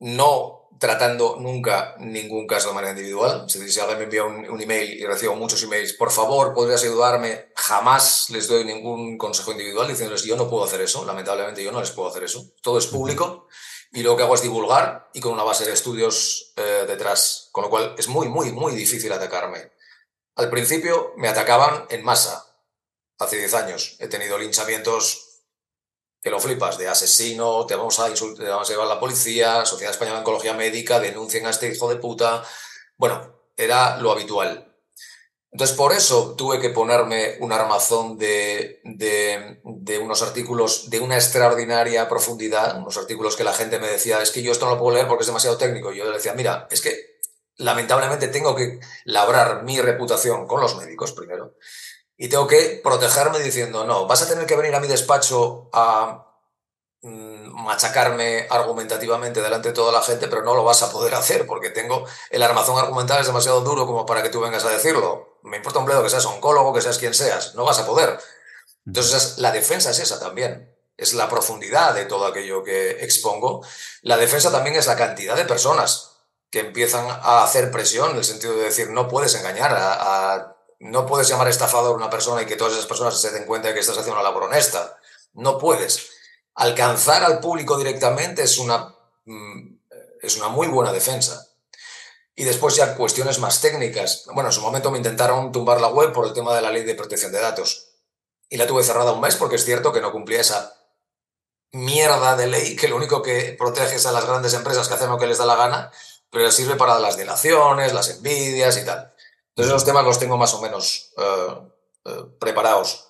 no 0.00 0.70
tratando 0.78 1.36
nunca 1.40 1.96
ningún 1.98 2.46
caso 2.46 2.68
de 2.68 2.74
manera 2.74 2.92
individual. 2.92 3.44
Si 3.48 3.58
alguien 3.80 3.98
me 3.98 4.04
envía 4.04 4.24
un, 4.24 4.62
email 4.62 4.94
y 4.94 5.04
recibo 5.04 5.34
muchos 5.34 5.62
emails, 5.62 5.92
por 5.92 6.10
favor, 6.10 6.54
¿podrías 6.54 6.82
ayudarme? 6.84 7.52
Jamás 7.56 8.30
les 8.30 8.48
doy 8.48 8.64
ningún 8.64 9.18
consejo 9.18 9.52
individual 9.52 9.88
diciéndoles, 9.88 10.24
yo 10.24 10.36
no 10.36 10.48
puedo 10.48 10.64
hacer 10.64 10.80
eso, 10.80 11.04
lamentablemente 11.04 11.62
yo 11.62 11.72
no 11.72 11.80
les 11.80 11.90
puedo 11.90 12.08
hacer 12.08 12.24
eso. 12.24 12.52
Todo 12.62 12.78
es 12.78 12.86
público 12.86 13.48
y 13.92 14.02
lo 14.02 14.16
que 14.16 14.22
hago 14.22 14.34
es 14.34 14.42
divulgar 14.42 15.10
y 15.12 15.20
con 15.20 15.32
una 15.32 15.44
base 15.44 15.64
de 15.64 15.72
estudios 15.72 16.52
eh, 16.56 16.84
detrás, 16.86 17.48
con 17.52 17.64
lo 17.64 17.70
cual 17.70 17.94
es 17.98 18.08
muy, 18.08 18.28
muy, 18.28 18.52
muy 18.52 18.74
difícil 18.74 19.12
atacarme. 19.12 19.72
Al 20.36 20.50
principio 20.50 21.14
me 21.16 21.28
atacaban 21.28 21.86
en 21.90 22.04
masa, 22.04 22.46
hace 23.18 23.36
10 23.36 23.54
años. 23.54 23.96
He 23.98 24.08
tenido 24.08 24.38
linchamientos 24.38 25.42
que 26.20 26.30
lo 26.30 26.40
flipas, 26.40 26.78
de 26.78 26.88
asesino, 26.88 27.64
te 27.66 27.76
vamos 27.76 27.98
a 28.00 28.08
insultar, 28.10 28.44
te 28.44 28.50
vamos 28.50 28.68
a 28.68 28.72
llevar 28.72 28.86
a 28.86 28.94
la 28.94 29.00
policía, 29.00 29.64
Sociedad 29.64 29.92
Española 29.92 30.16
de 30.16 30.20
Oncología 30.20 30.54
Médica, 30.54 31.00
denuncien 31.00 31.46
a 31.46 31.50
este 31.50 31.72
hijo 31.72 31.88
de 31.88 31.96
puta. 31.96 32.44
Bueno, 32.96 33.42
era 33.56 33.98
lo 33.98 34.12
habitual. 34.12 34.67
Entonces, 35.50 35.76
por 35.76 35.92
eso 35.92 36.34
tuve 36.36 36.60
que 36.60 36.68
ponerme 36.68 37.36
un 37.40 37.52
armazón 37.52 38.18
de, 38.18 38.80
de, 38.84 39.98
unos 39.98 40.22
artículos 40.22 40.90
de 40.90 41.00
una 41.00 41.16
extraordinaria 41.16 42.08
profundidad, 42.08 42.78
unos 42.78 42.98
artículos 42.98 43.34
que 43.34 43.44
la 43.44 43.54
gente 43.54 43.78
me 43.78 43.88
decía, 43.88 44.20
es 44.20 44.30
que 44.30 44.42
yo 44.42 44.52
esto 44.52 44.66
no 44.66 44.72
lo 44.72 44.78
puedo 44.78 44.94
leer 44.94 45.08
porque 45.08 45.22
es 45.22 45.28
demasiado 45.28 45.56
técnico. 45.56 45.92
Y 45.92 45.98
yo 45.98 46.04
le 46.04 46.12
decía, 46.12 46.34
mira, 46.34 46.68
es 46.70 46.82
que 46.82 47.18
lamentablemente 47.56 48.28
tengo 48.28 48.54
que 48.54 48.78
labrar 49.04 49.64
mi 49.64 49.80
reputación 49.80 50.46
con 50.46 50.60
los 50.60 50.76
médicos 50.76 51.12
primero 51.12 51.54
y 52.20 52.28
tengo 52.28 52.48
que 52.48 52.80
protegerme 52.82 53.38
diciendo, 53.38 53.84
no, 53.84 54.06
vas 54.06 54.22
a 54.22 54.28
tener 54.28 54.44
que 54.44 54.56
venir 54.56 54.74
a 54.74 54.80
mi 54.80 54.88
despacho 54.88 55.70
a 55.72 56.26
mm, 57.02 57.62
machacarme 57.64 58.48
argumentativamente 58.50 59.40
delante 59.40 59.68
de 59.68 59.74
toda 59.74 59.92
la 59.92 60.02
gente, 60.02 60.26
pero 60.26 60.42
no 60.42 60.54
lo 60.54 60.64
vas 60.64 60.82
a 60.82 60.90
poder 60.90 61.14
hacer 61.14 61.46
porque 61.46 61.70
tengo 61.70 62.04
el 62.30 62.42
armazón 62.42 62.76
argumental 62.76 63.20
es 63.20 63.28
demasiado 63.28 63.60
duro 63.60 63.86
como 63.86 64.04
para 64.04 64.22
que 64.22 64.30
tú 64.30 64.40
vengas 64.40 64.64
a 64.64 64.70
decirlo. 64.70 65.27
Me 65.42 65.56
importa 65.58 65.78
un 65.78 65.86
bledo 65.86 66.02
que 66.02 66.10
seas 66.10 66.26
oncólogo, 66.26 66.72
que 66.72 66.80
seas 66.80 66.98
quien 66.98 67.14
seas, 67.14 67.54
no 67.54 67.64
vas 67.64 67.78
a 67.78 67.86
poder. 67.86 68.18
Entonces, 68.86 69.38
la 69.38 69.52
defensa 69.52 69.90
es 69.90 69.98
esa 69.98 70.18
también, 70.18 70.74
es 70.96 71.14
la 71.14 71.28
profundidad 71.28 71.94
de 71.94 72.06
todo 72.06 72.26
aquello 72.26 72.62
que 72.64 73.02
expongo. 73.02 73.64
La 74.02 74.16
defensa 74.16 74.50
también 74.50 74.76
es 74.76 74.86
la 74.86 74.96
cantidad 74.96 75.36
de 75.36 75.44
personas 75.44 76.12
que 76.50 76.60
empiezan 76.60 77.06
a 77.08 77.44
hacer 77.44 77.70
presión, 77.70 78.12
en 78.12 78.16
el 78.16 78.24
sentido 78.24 78.54
de 78.54 78.64
decir, 78.64 78.90
no 78.90 79.08
puedes 79.08 79.34
engañar 79.34 79.74
a 79.74 80.54
no 80.80 81.06
puedes 81.06 81.28
llamar 81.28 81.48
estafador 81.48 81.92
a 81.92 81.96
una 81.96 82.10
persona 82.10 82.42
y 82.42 82.46
que 82.46 82.56
todas 82.56 82.74
esas 82.74 82.86
personas 82.86 83.20
se 83.20 83.30
den 83.32 83.44
cuenta 83.44 83.68
de 83.68 83.74
que 83.74 83.80
estás 83.80 83.98
haciendo 83.98 84.20
una 84.20 84.28
labor 84.28 84.44
honesta. 84.44 84.96
No 85.34 85.58
puedes. 85.58 86.10
Alcanzar 86.54 87.24
al 87.24 87.40
público 87.40 87.76
directamente 87.76 88.42
es 88.42 88.58
una, 88.58 88.94
mm, 89.24 89.76
es 90.22 90.36
una 90.36 90.48
muy 90.48 90.68
buena 90.68 90.92
defensa. 90.92 91.47
Y 92.38 92.44
después 92.44 92.76
ya 92.76 92.94
cuestiones 92.94 93.40
más 93.40 93.60
técnicas. 93.60 94.22
Bueno, 94.32 94.50
en 94.50 94.52
su 94.52 94.60
momento 94.60 94.92
me 94.92 94.98
intentaron 94.98 95.50
tumbar 95.50 95.80
la 95.80 95.88
web 95.88 96.12
por 96.12 96.24
el 96.24 96.32
tema 96.32 96.54
de 96.54 96.62
la 96.62 96.70
ley 96.70 96.84
de 96.84 96.94
protección 96.94 97.32
de 97.32 97.40
datos. 97.40 97.88
Y 98.48 98.56
la 98.58 98.66
tuve 98.68 98.84
cerrada 98.84 99.10
un 99.10 99.20
mes 99.20 99.34
porque 99.34 99.56
es 99.56 99.64
cierto 99.64 99.92
que 99.92 100.00
no 100.00 100.12
cumplía 100.12 100.40
esa 100.40 100.72
mierda 101.72 102.36
de 102.36 102.46
ley 102.46 102.76
que 102.76 102.86
lo 102.86 102.94
único 102.94 103.22
que 103.22 103.56
protege 103.58 103.96
es 103.96 104.06
a 104.06 104.12
las 104.12 104.24
grandes 104.24 104.54
empresas 104.54 104.86
que 104.86 104.94
hacen 104.94 105.10
lo 105.10 105.18
que 105.18 105.26
les 105.26 105.38
da 105.38 105.46
la 105.46 105.56
gana, 105.56 105.90
pero 106.30 106.48
sirve 106.52 106.76
para 106.76 107.00
las 107.00 107.16
delaciones, 107.16 107.92
las 107.92 108.08
envidias 108.08 108.76
y 108.76 108.84
tal. 108.84 109.12
Entonces 109.48 109.72
los 109.72 109.84
temas 109.84 110.04
los 110.04 110.20
tengo 110.20 110.36
más 110.36 110.54
o 110.54 110.62
menos 110.62 111.12
eh, 111.16 111.70
eh, 112.04 112.24
preparados. 112.38 113.08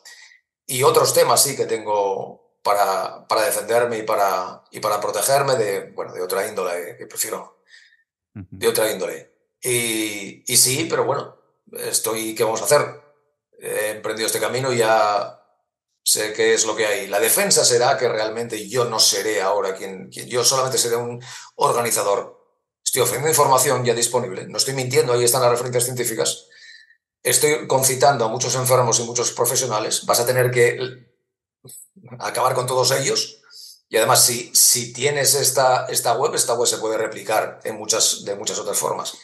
Y 0.64 0.84
otros 0.84 1.12
temas 1.12 1.42
sí 1.42 1.54
que 1.54 1.66
tengo 1.66 2.54
para, 2.62 3.28
para, 3.28 3.42
defenderme 3.42 3.98
y 3.98 4.02
para, 4.04 4.64
y 4.70 4.80
para 4.80 4.98
protegerme 5.02 5.56
de, 5.56 5.90
bueno, 5.90 6.14
de 6.14 6.22
otra 6.22 6.46
índole, 6.46 6.96
que 6.96 7.06
prefiero, 7.06 7.57
de 8.50 8.68
otra 8.68 8.90
índole. 8.90 9.32
Y, 9.62 10.44
sí, 10.56 10.86
pero 10.88 11.04
bueno, 11.04 11.36
estoy, 11.72 12.34
¿qué 12.34 12.44
vamos 12.44 12.62
a 12.62 12.64
hacer? 12.64 13.02
He 13.60 13.90
emprendido 13.90 14.26
este 14.26 14.40
camino 14.40 14.72
y 14.72 14.78
ya 14.78 15.42
sé 16.02 16.32
qué 16.32 16.54
es 16.54 16.64
lo 16.64 16.76
que 16.76 16.86
hay. 16.86 17.06
La 17.08 17.20
defensa 17.20 17.64
será 17.64 17.98
que 17.98 18.08
realmente 18.08 18.68
yo 18.68 18.84
no 18.84 18.98
seré 18.98 19.42
ahora 19.42 19.74
quien 19.74 20.10
yo 20.10 20.44
solamente 20.44 20.78
seré 20.78 20.96
un 20.96 21.22
organizador 21.56 22.38
Estoy 22.88 23.02
ofreciendo 23.02 23.28
información 23.28 23.84
ya 23.84 23.92
disponible, 23.92 24.46
no 24.48 24.56
estoy 24.56 24.72
mintiendo, 24.72 25.12
ahí 25.12 25.22
están 25.22 25.42
las 25.42 25.50
referencias 25.50 25.84
científicas. 25.84 26.46
Estoy 27.22 27.66
concitando 27.66 28.24
a 28.24 28.28
muchos 28.28 28.54
enfermos 28.54 28.98
y 28.98 29.02
muchos 29.02 29.32
profesionales. 29.32 30.06
Vas 30.06 30.20
a 30.20 30.26
tener 30.26 30.50
que 30.50 30.78
acabar 32.18 32.54
con 32.54 32.66
todos 32.66 32.90
ellos. 32.92 33.42
Y 33.88 33.96
además, 33.96 34.24
si, 34.24 34.50
si 34.54 34.92
tienes 34.92 35.34
esta, 35.34 35.86
esta 35.86 36.12
web, 36.14 36.34
esta 36.34 36.54
web 36.54 36.66
se 36.66 36.78
puede 36.78 36.98
replicar 36.98 37.60
en 37.64 37.76
muchas, 37.76 38.24
de 38.24 38.34
muchas 38.34 38.58
otras 38.58 38.78
formas. 38.78 39.16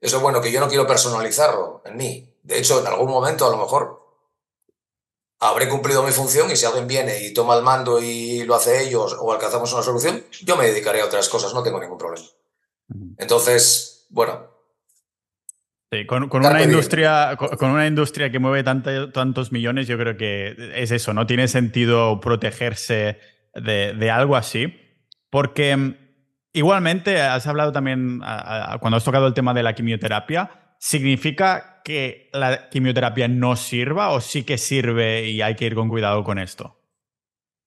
Eso 0.00 0.16
es 0.16 0.22
bueno, 0.22 0.40
que 0.40 0.50
yo 0.50 0.60
no 0.60 0.68
quiero 0.68 0.86
personalizarlo 0.86 1.82
en 1.84 1.96
mí. 1.96 2.34
De 2.42 2.58
hecho, 2.58 2.80
en 2.80 2.86
algún 2.86 3.10
momento 3.10 3.46
a 3.46 3.50
lo 3.50 3.58
mejor 3.58 4.00
habré 5.40 5.68
cumplido 5.68 6.02
mi 6.02 6.12
función 6.12 6.50
y 6.50 6.56
si 6.56 6.66
alguien 6.66 6.86
viene 6.86 7.24
y 7.24 7.32
toma 7.32 7.56
el 7.56 7.62
mando 7.62 8.00
y 8.00 8.44
lo 8.44 8.54
hace 8.54 8.82
ellos 8.82 9.16
o 9.18 9.32
alcanzamos 9.32 9.72
una 9.72 9.82
solución, 9.82 10.24
yo 10.42 10.56
me 10.56 10.66
dedicaré 10.66 11.00
a 11.00 11.06
otras 11.06 11.28
cosas, 11.28 11.54
no 11.54 11.62
tengo 11.62 11.80
ningún 11.80 11.98
problema. 11.98 12.26
Entonces, 13.18 14.06
bueno. 14.10 14.48
con, 16.06 16.44
una 16.44 16.62
industria, 16.62 17.36
con, 17.36 17.70
una 17.70 17.86
industria 17.86 18.30
que 18.30 18.38
mueve 18.38 18.64
tantos 18.64 19.52
millones, 19.52 19.86
yo 19.86 19.96
creo 19.96 20.16
que 20.16 20.56
es 20.74 20.90
eso, 20.90 21.14
no 21.14 21.26
tiene 21.26 21.46
sentido 21.46 22.20
protegerse 22.20 23.18
de, 23.54 24.10
algo 24.10 24.36
así, 24.36 24.74
porque 25.30 25.76
mm, 25.76 25.96
igualmente 26.52 27.20
has 27.20 27.46
hablado 27.46 27.72
también, 27.72 28.20
cuando 28.80 28.96
has 28.96 29.04
tocado 29.04 29.26
el 29.26 29.34
tema 29.34 29.54
de 29.54 29.62
la 29.62 29.74
quimioterapia, 29.74 30.74
¿significa 30.78 31.80
que 31.84 32.30
la 32.32 32.68
quimioterapia 32.68 33.28
no 33.28 33.56
sirva 33.56 34.10
o 34.10 34.20
sí 34.20 34.44
que 34.44 34.58
sirve 34.58 35.28
y 35.28 35.42
hay 35.42 35.56
que 35.56 35.66
ir 35.66 35.74
con 35.74 35.88
cuidado 35.88 36.24
con 36.24 36.38
esto? 36.38 36.80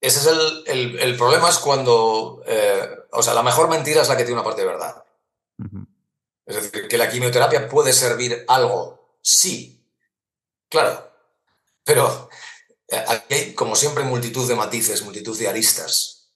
Ese 0.02 0.20
es 0.20 0.28
el, 0.68 1.16
problema, 1.16 1.48
es 1.48 1.60
cuando, 1.60 2.44
eh, 2.46 2.90
o 3.12 3.24
sea, 3.24 3.34
la 3.34 3.42
mejor 3.42 3.70
mentira 3.70 4.02
es 4.02 4.10
la 4.10 4.18
que 4.18 4.26
tiene 4.26 4.42
una 4.42 4.44
parte 4.44 4.62
de 4.62 4.68
verdad. 4.68 5.06
Es 6.46 6.56
decir, 6.56 6.90
que 6.90 6.98
la 6.98 7.10
quimioterapia 7.10 7.70
puede 7.70 7.94
servir 7.94 8.44
algo, 8.50 9.18
sí, 9.22 9.88
claro, 10.70 11.10
pero 11.86 12.30
aquí 12.96 13.34
hay, 13.34 13.54
como 13.54 13.76
siempre, 13.76 14.04
multitud 14.04 14.48
de 14.48 14.56
matices, 14.56 15.02
multitud 15.02 15.38
de 15.38 15.48
aristas. 15.48 16.30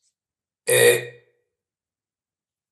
Eh, 0.66 1.18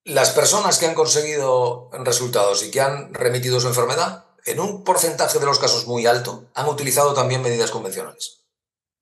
las 0.04 0.30
personas 0.32 0.78
que 0.78 0.86
han 0.86 0.94
conseguido 0.94 1.90
resultados 1.94 2.64
y 2.64 2.72
que 2.72 2.82
han 2.82 3.14
remitido 3.14 3.60
su 3.60 3.68
enfermedad, 3.68 4.26
en 4.46 4.60
un 4.60 4.84
porcentaje 4.84 5.40
de 5.40 5.46
los 5.46 5.58
casos 5.58 5.88
muy 5.88 6.06
alto, 6.06 6.46
han 6.54 6.68
utilizado 6.68 7.14
también 7.14 7.42
medidas 7.42 7.72
convencionales. 7.72 8.42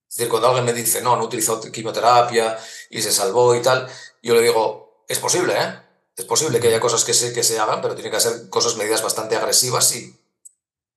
Es 0.09 0.17
decir, 0.17 0.29
cuando 0.29 0.47
alguien 0.47 0.65
me 0.65 0.73
dice, 0.73 1.01
no, 1.01 1.17
no 1.17 1.23
utilizó 1.23 1.59
quimioterapia 1.59 2.57
y 2.89 3.01
se 3.01 3.11
salvó 3.11 3.55
y 3.55 3.61
tal, 3.61 3.89
yo 4.21 4.35
le 4.35 4.41
digo, 4.41 5.03
es 5.07 5.19
posible, 5.19 5.55
¿eh? 5.57 5.79
Es 6.15 6.25
posible 6.25 6.59
que 6.59 6.67
haya 6.67 6.79
cosas 6.79 7.03
que 7.03 7.13
se, 7.13 7.33
que 7.33 7.43
se 7.43 7.59
hagan, 7.59 7.81
pero 7.81 7.95
tienen 7.95 8.13
que 8.13 8.19
ser 8.19 8.47
cosas, 8.49 8.77
medidas 8.77 9.01
bastante 9.01 9.35
agresivas 9.35 9.95
y 9.95 10.15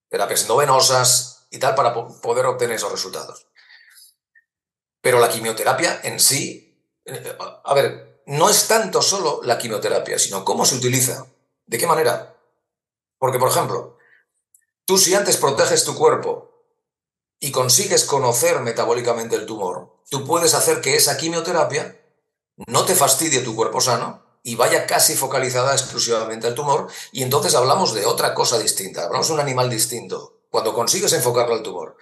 terapias 0.09 0.43
endovenosas 0.43 1.47
y 1.51 1.59
tal 1.59 1.75
para 1.75 1.95
poder 1.95 2.47
obtener 2.47 2.77
esos 2.77 2.93
resultados. 2.93 3.47
Pero 5.01 5.21
la 5.21 5.29
quimioterapia 5.29 6.01
en 6.03 6.21
sí, 6.21 6.83
eh, 7.05 7.37
a 7.65 7.75
ver, 7.75 8.23
no 8.27 8.51
es 8.51 8.67
tanto 8.67 9.03
solo 9.03 9.41
la 9.45 9.59
quimioterapia, 9.59 10.19
sino 10.19 10.45
cómo 10.45 10.65
se 10.65 10.77
utiliza, 10.77 11.27
de 11.67 11.79
qué 11.79 11.87
manera. 11.87 12.37
Porque, 13.19 13.39
por 13.39 13.51
ejemplo, 13.51 13.99
tú 14.85 14.99
si 14.99 15.15
antes 15.15 15.37
proteges 15.37 15.85
tu 15.85 15.95
cuerpo 15.95 16.51
y 17.39 17.53
consigues 17.53 18.05
conocer 18.05 18.61
metabólicamente 18.61 19.37
el 19.37 19.47
tumor, 19.47 20.03
tú 20.11 20.27
puedes 20.27 20.55
hacer 20.55 20.81
que 20.81 20.97
esa 20.97 21.17
quimioterapia 21.17 22.01
no 22.67 22.85
te 22.85 22.95
fastidie 22.95 23.41
tu 23.41 23.55
cuerpo 23.55 23.81
sano 23.81 24.25
y 24.43 24.55
vaya 24.55 24.87
casi 24.87 25.15
focalizada 25.15 25.73
exclusivamente 25.73 26.47
al 26.47 26.55
tumor 26.55 26.89
y 27.13 27.23
entonces 27.23 27.55
hablamos 27.55 27.95
de 27.95 28.07
otra 28.07 28.33
cosa 28.35 28.59
distinta, 28.59 29.05
hablamos 29.05 29.29
de 29.29 29.35
un 29.35 29.41
animal 29.41 29.69
distinto, 29.69 30.41
cuando 30.51 30.73
consigues 30.73 31.13
enfocarlo 31.13 31.55
al 31.55 31.63
tumor. 31.63 31.97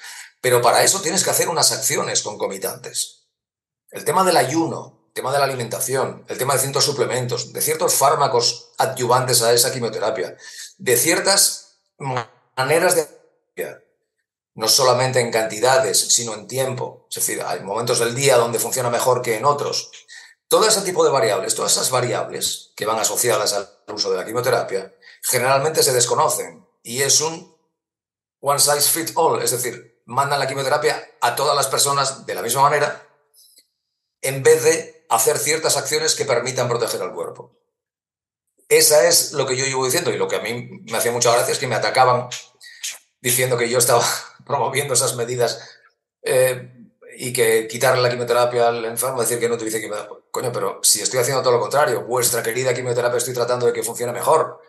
Pero 0.45 0.61
para 0.61 0.83
eso 0.83 1.01
tienes 1.01 1.25
que 1.25 1.31
hacer 1.31 1.49
unas 1.49 1.73
acciones 1.73 2.21
concomitantes. 2.21 3.29
El 3.91 4.05
tema 4.05 4.23
del 4.25 4.37
ayuno, 4.37 5.07
el 5.07 5.15
tema 5.15 5.33
de 5.33 5.39
la 5.39 5.47
alimentación, 5.47 6.23
el 6.29 6.37
tema 6.37 6.53
de 6.53 6.61
ciertos 6.61 6.85
suplementos, 6.85 7.55
de 7.55 7.63
ciertos 7.63 7.95
fármacos 7.95 8.73
adyuvantes 8.77 9.41
a 9.41 9.55
esa 9.55 9.73
quimioterapia, 9.73 10.37
de 10.77 10.97
ciertas 10.99 11.79
maneras 12.59 12.95
de 12.95 13.09
no 14.57 14.69
solamente 14.69 15.19
en 15.19 15.33
cantidades, 15.33 15.99
sino 15.99 16.35
en 16.35 16.47
tiempo. 16.47 17.07
Es 17.09 17.15
decir, 17.15 17.43
hay 17.43 17.61
momentos 17.61 17.99
del 17.99 18.15
día 18.15 18.37
donde 18.37 18.59
funciona 18.59 18.91
mejor 18.91 19.23
que 19.23 19.39
en 19.39 19.47
otros. 19.47 19.93
Todo 20.47 20.69
ese 20.69 20.83
tipo 20.83 21.07
de 21.07 21.11
variables, 21.11 21.55
todas 21.55 21.73
esas 21.73 21.89
variables 21.91 22.73
que 22.77 22.85
van 22.85 22.99
asociadas 22.99 23.55
al 23.55 23.95
uso 23.95 24.11
de 24.11 24.19
la 24.19 24.27
quimioterapia, 24.27 24.95
generalmente 25.23 25.83
se 25.83 25.95
desconocen 25.95 26.69
y 26.83 27.01
es 27.01 27.23
un 27.23 27.57
one 28.41 28.61
size 28.61 28.83
fit 28.83 29.11
all, 29.15 29.41
es 29.41 29.51
decir, 29.51 29.94
mandan 30.07 30.39
la 30.39 30.47
quimioterapia 30.47 31.11
a 31.21 31.35
todas 31.35 31.57
las 31.57 31.67
personas 31.67 32.27
de 32.27 32.35
la 32.35 32.43
misma 32.43 32.63
manera 32.63 33.07
en 34.21 34.43
vez 34.43 34.63
de 34.65 35.07
hacer 35.09 35.39
ciertas 35.39 35.77
acciones 35.77 36.15
que 36.15 36.25
permitan 36.25 36.69
proteger 36.69 37.03
al 37.03 37.13
cuerpo. 37.13 37.57
Esa 38.69 39.07
es 39.07 39.33
lo 39.33 39.47
que 39.47 39.57
yo 39.57 39.67
llevo 39.67 39.85
diciendo 39.85 40.11
y 40.11 40.17
lo 40.17 40.29
que 40.29 40.37
a 40.37 40.41
mí 40.41 40.83
me 40.91 40.97
hacía 40.97 41.13
mucha 41.13 41.33
gracia 41.33 41.53
es 41.53 41.59
que 41.59 41.67
me 41.67 41.75
atacaban 41.75 42.29
diciendo 43.21 43.57
que 43.57 43.69
yo 43.69 43.79
estaba 43.79 44.05
promoviendo 44.47 44.95
esas 44.95 45.17
medidas 45.17 45.61
eh, 46.23 46.71
y 47.17 47.33
que 47.33 47.69
quitarle 47.69 48.03
la 48.03 48.11
quimioterapia 48.11 48.69
al 48.69 48.85
enfermo, 48.85 49.21
decir 49.21 49.39
que 49.39 49.49
no 49.49 49.55
utilice 49.55 49.81
quimioterapia. 49.81 50.19
Coño, 50.31 50.51
pero 50.53 50.81
si 50.83 51.01
estoy 51.01 51.21
haciendo 51.21 51.43
todo 51.43 51.53
lo 51.53 51.61
contrario, 51.61 52.03
vuestra 52.03 52.43
querida 52.43 52.75
quimioterapia 52.75 53.19
estoy 53.19 53.35
tratando 53.35 53.67
de 53.67 53.73
que 53.73 53.83
funcione 53.83 54.13
mejor, 54.13 54.61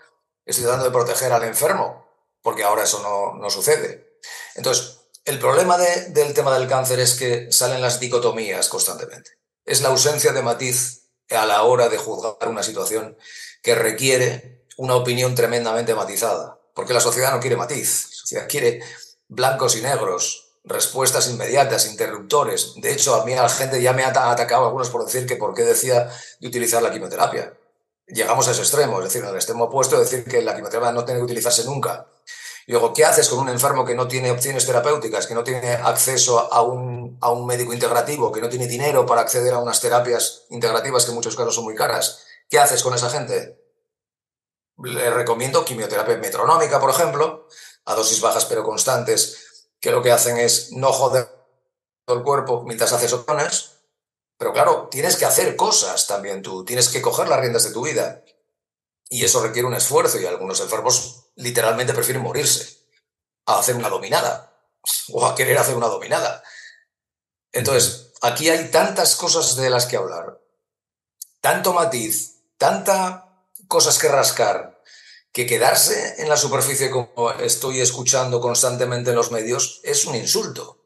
estoy 0.45 0.63
tratando 0.63 0.85
de 0.85 0.91
proteger 0.91 1.33
al 1.33 1.43
enfermo, 1.43 2.05
porque 2.41 2.63
ahora 2.63 2.83
eso 2.83 3.01
no, 3.39 3.49
sucede. 3.49 4.19
Entonces, 4.53 4.94
el 5.25 5.39
problema 5.39 5.77
del 5.77 6.33
tema 6.33 6.57
del 6.57 6.67
cáncer 6.67 6.99
es 6.99 7.15
que 7.15 7.51
salen 7.51 7.81
las 7.81 7.99
dicotomías 7.99 8.69
constantemente. 8.69 9.31
Es 9.65 9.81
la 9.81 9.89
ausencia 9.89 10.31
de 10.31 10.43
matiz 10.43 11.09
a 11.31 11.47
la 11.47 11.63
hora 11.63 11.89
de 11.89 11.97
juzgar 11.97 12.47
una 12.47 12.61
situación 12.61 13.17
que 13.63 13.73
requiere 13.73 14.63
una 14.77 14.95
opinión 14.95 15.33
tremendamente 15.33 15.95
matizada, 15.95 16.59
porque 16.75 16.93
la 16.93 16.99
sociedad 16.99 17.33
no 17.33 17.39
quiere 17.39 17.57
matiz, 17.57 18.07
la 18.09 18.15
sociedad 18.15 18.47
quiere 18.47 18.83
blancos 19.27 19.75
y 19.75 19.81
negros, 19.81 20.59
respuestas 20.63 21.27
inmediatas, 21.27 21.87
interruptores. 21.87 22.73
De 22.75 22.91
hecho, 22.91 23.15
a 23.15 23.25
mí 23.25 23.33
la 23.33 23.49
gente 23.49 23.81
ya 23.81 23.93
me 23.93 24.03
ha 24.03 24.09
atacado 24.09 24.65
algunos 24.65 24.91
por 24.91 25.05
decir 25.05 25.25
que 25.25 25.37
por 25.37 25.55
qué 25.55 25.63
decía 25.63 26.07
de 26.39 26.47
utilizar 26.47 26.83
la 26.83 26.91
quimioterapia. 26.91 27.57
Llegamos 28.05 28.47
a 28.47 28.51
ese 28.51 28.61
extremo, 28.61 28.99
es 28.99 29.05
decir, 29.05 29.25
al 29.25 29.33
extremo 29.33 29.63
opuesto, 29.63 29.99
decir 29.99 30.23
que 30.25 30.43
la 30.43 30.53
quimioterapia 30.53 30.91
no 30.91 31.03
tiene 31.03 31.21
que 31.21 31.25
utilizarse 31.25 31.63
nunca. 31.65 32.05
Y 32.67 32.71
luego, 32.71 32.93
¿qué 32.93 33.05
haces 33.05 33.29
con 33.29 33.39
un 33.39 33.49
enfermo 33.49 33.85
que 33.85 33.93
no 33.93 34.07
tiene 34.07 34.31
opciones 34.31 34.65
terapéuticas, 34.65 35.27
que 35.27 35.35
no 35.35 35.43
tiene 35.43 35.73
acceso 35.73 36.51
a 36.51 36.61
un, 36.63 37.17
a 37.21 37.29
un 37.29 37.45
médico 37.45 37.73
integrativo, 37.73 38.31
que 38.31 38.41
no 38.41 38.49
tiene 38.49 38.67
dinero 38.67 39.05
para 39.05 39.21
acceder 39.21 39.53
a 39.53 39.59
unas 39.59 39.79
terapias 39.79 40.45
integrativas 40.49 41.05
que 41.05 41.11
en 41.11 41.15
muchos 41.15 41.35
casos 41.35 41.53
son 41.53 41.63
muy 41.63 41.75
caras? 41.75 42.25
¿Qué 42.49 42.57
haces 42.57 42.81
con 42.81 42.93
esa 42.95 43.09
gente? 43.09 43.61
Le 44.83 45.09
recomiendo 45.11 45.63
quimioterapia 45.63 46.17
metronómica, 46.17 46.79
por 46.79 46.89
ejemplo, 46.89 47.47
a 47.85 47.93
dosis 47.93 48.19
bajas 48.19 48.45
pero 48.45 48.63
constantes, 48.63 49.67
que 49.79 49.91
lo 49.91 50.01
que 50.01 50.11
hacen 50.11 50.37
es 50.37 50.71
no 50.71 50.91
joder 50.91 51.29
el 52.07 52.23
cuerpo 52.23 52.63
mientras 52.63 52.93
haces 52.93 53.13
opciones, 53.13 53.75
pero 54.37 54.53
claro, 54.53 54.87
tienes 54.89 55.15
que 55.15 55.25
hacer 55.25 55.55
cosas 55.55 56.07
también 56.07 56.41
tú, 56.41 56.65
tienes 56.65 56.89
que 56.89 57.01
coger 57.01 57.27
las 57.27 57.39
riendas 57.39 57.63
de 57.63 57.71
tu 57.71 57.85
vida. 57.85 58.23
Y 59.07 59.23
eso 59.23 59.41
requiere 59.41 59.67
un 59.67 59.75
esfuerzo 59.75 60.19
y 60.19 60.25
algunos 60.25 60.59
enfermos 60.59 61.24
literalmente 61.35 61.93
prefieren 61.93 62.23
morirse 62.23 62.79
a 63.45 63.59
hacer 63.59 63.75
una 63.75 63.89
dominada 63.89 64.53
o 65.09 65.25
a 65.25 65.35
querer 65.35 65.57
hacer 65.57 65.75
una 65.75 65.87
dominada. 65.87 66.43
Entonces, 67.51 68.13
aquí 68.21 68.49
hay 68.49 68.69
tantas 68.71 69.15
cosas 69.15 69.55
de 69.55 69.69
las 69.69 69.85
que 69.85 69.97
hablar, 69.97 70.41
tanto 71.41 71.73
matiz, 71.73 72.41
tanta 72.57 73.25
cosas 73.67 73.97
que 73.97 74.07
rascar, 74.07 74.81
que 75.31 75.45
quedarse 75.45 76.21
en 76.21 76.29
la 76.29 76.37
superficie 76.37 76.89
como 76.89 77.31
estoy 77.31 77.81
escuchando 77.81 78.39
constantemente 78.39 79.09
en 79.09 79.15
los 79.15 79.31
medios 79.31 79.81
es 79.83 80.05
un 80.05 80.15
insulto. 80.15 80.85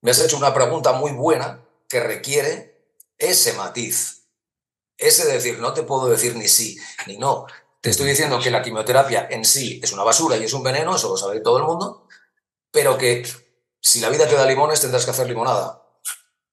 Me 0.00 0.10
has 0.10 0.20
hecho 0.20 0.36
una 0.36 0.54
pregunta 0.54 0.92
muy 0.92 1.12
buena 1.12 1.64
que 1.88 2.00
requiere 2.00 2.86
ese 3.18 3.52
matiz. 3.52 4.22
Ese 4.96 5.26
decir, 5.26 5.58
no 5.58 5.74
te 5.74 5.82
puedo 5.82 6.08
decir 6.08 6.34
ni 6.34 6.48
sí 6.48 6.78
ni 7.06 7.18
no. 7.18 7.46
Te 7.82 7.90
estoy 7.90 8.06
diciendo 8.06 8.38
que 8.38 8.52
la 8.52 8.62
quimioterapia 8.62 9.26
en 9.28 9.44
sí 9.44 9.80
es 9.82 9.92
una 9.92 10.04
basura 10.04 10.36
y 10.36 10.44
es 10.44 10.52
un 10.52 10.62
veneno, 10.62 10.94
eso 10.94 11.08
lo 11.08 11.16
sabe 11.16 11.40
todo 11.40 11.58
el 11.58 11.64
mundo, 11.64 12.06
pero 12.70 12.96
que 12.96 13.26
si 13.80 13.98
la 13.98 14.08
vida 14.08 14.28
te 14.28 14.36
da 14.36 14.46
limones 14.46 14.80
tendrás 14.80 15.04
que 15.04 15.10
hacer 15.10 15.26
limonada. 15.26 15.82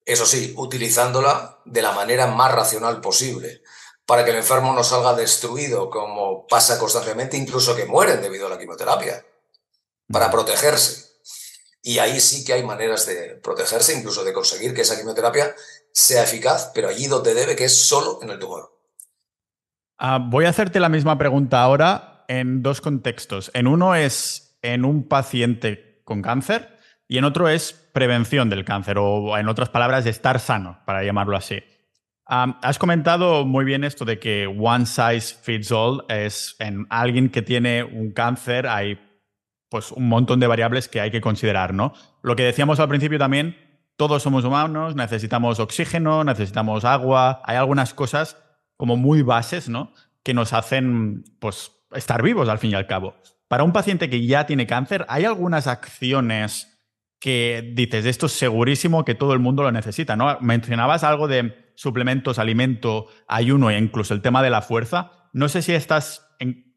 Eso 0.03 0.25
sí, 0.25 0.55
utilizándola 0.57 1.59
de 1.65 1.83
la 1.83 1.91
manera 1.91 2.25
más 2.25 2.51
racional 2.51 2.99
posible 2.99 3.61
para 4.07 4.25
que 4.25 4.31
el 4.31 4.37
enfermo 4.37 4.73
no 4.73 4.83
salga 4.83 5.13
destruido, 5.13 5.91
como 5.91 6.47
pasa 6.47 6.79
constantemente, 6.79 7.37
incluso 7.37 7.75
que 7.75 7.85
mueren 7.85 8.23
debido 8.23 8.47
a 8.47 8.49
la 8.49 8.57
quimioterapia, 8.57 9.23
para 10.11 10.31
protegerse. 10.31 11.11
Y 11.83 11.99
ahí 11.99 12.19
sí 12.19 12.43
que 12.43 12.53
hay 12.53 12.63
maneras 12.63 13.05
de 13.05 13.35
protegerse, 13.35 13.93
incluso 13.93 14.23
de 14.23 14.33
conseguir 14.33 14.73
que 14.73 14.81
esa 14.81 14.97
quimioterapia 14.97 15.55
sea 15.93 16.23
eficaz, 16.23 16.71
pero 16.73 16.89
allí 16.89 17.05
donde 17.05 17.35
debe, 17.35 17.55
que 17.55 17.65
es 17.65 17.85
solo 17.85 18.17
en 18.23 18.31
el 18.31 18.39
tumor. 18.39 18.78
Ah, 19.99 20.17
voy 20.17 20.45
a 20.45 20.49
hacerte 20.49 20.79
la 20.79 20.89
misma 20.89 21.17
pregunta 21.17 21.61
ahora 21.61 22.23
en 22.27 22.63
dos 22.63 22.81
contextos. 22.81 23.51
En 23.53 23.67
uno 23.67 23.95
es 23.95 24.57
en 24.61 24.85
un 24.85 25.07
paciente 25.07 26.01
con 26.05 26.21
cáncer 26.21 26.77
y 27.07 27.17
en 27.17 27.25
otro 27.25 27.49
es 27.49 27.73
prevención 27.93 28.49
del 28.49 28.65
cáncer, 28.65 28.97
o 28.97 29.37
en 29.37 29.49
otras 29.49 29.69
palabras, 29.69 30.05
estar 30.05 30.39
sano, 30.39 30.79
para 30.85 31.03
llamarlo 31.03 31.35
así 31.35 31.61
has 32.29 32.77
comentado 32.77 33.43
muy 33.45 33.65
bien 33.65 33.83
esto 33.83 34.05
de 34.05 34.19
que 34.19 34.45
one 34.45 34.85
size 34.85 35.35
fits 35.41 35.71
all 35.71 36.05
es 36.09 36.55
en 36.59 36.85
alguien 36.89 37.29
que 37.29 37.41
tiene 37.41 37.83
un 37.83 38.11
cáncer 38.11 38.67
hay 38.67 38.99
pues 39.69 39.91
un 39.91 40.07
montón 40.07 40.39
de 40.39 40.47
variables 40.47 40.87
que 40.87 40.99
hay 40.99 41.11
que 41.11 41.21
considerar, 41.21 41.75
¿no? 41.75 41.93
Lo 42.23 42.35
que 42.35 42.43
decíamos 42.43 42.79
al 42.79 42.87
principio 42.87 43.19
también, 43.19 43.55
todos 43.97 44.23
somos 44.23 44.43
humanos, 44.43 44.95
necesitamos 44.95 45.59
oxígeno, 45.59 46.23
necesitamos 46.23 46.85
agua, 46.85 47.41
hay 47.45 47.57
algunas 47.57 47.93
cosas 47.93 48.37
como 48.79 48.95
muy 48.95 49.23
bases, 49.23 49.67
¿no? 49.67 49.93
Que 50.23 50.33
nos 50.33 50.53
hacen 50.53 51.25
pues 51.39 51.71
estar 51.91 52.23
vivos 52.23 52.47
al 52.47 52.59
fin 52.59 52.71
y 52.71 52.75
al 52.75 52.87
cabo. 52.87 53.15
Para 53.49 53.65
un 53.65 53.73
paciente 53.73 54.09
que 54.09 54.25
ya 54.25 54.45
tiene 54.45 54.65
cáncer, 54.65 55.05
¿hay 55.09 55.25
algunas 55.25 55.67
acciones 55.67 56.79
que 57.19 57.73
dices, 57.75 58.05
esto 58.05 58.27
es 58.27 58.31
segurísimo 58.31 59.03
que 59.03 59.15
todo 59.15 59.33
el 59.33 59.39
mundo 59.39 59.63
lo 59.63 59.73
necesita, 59.73 60.15
¿no? 60.15 60.37
Mencionabas 60.39 61.03
algo 61.03 61.27
de 61.27 61.73
suplementos, 61.75 62.39
alimento, 62.39 63.07
ayuno 63.27 63.69
e 63.69 63.77
incluso 63.77 64.13
el 64.13 64.21
tema 64.21 64.41
de 64.41 64.49
la 64.49 64.61
fuerza. 64.61 65.11
No 65.33 65.49
sé 65.49 65.61
si 65.61 65.73
estás 65.73 66.25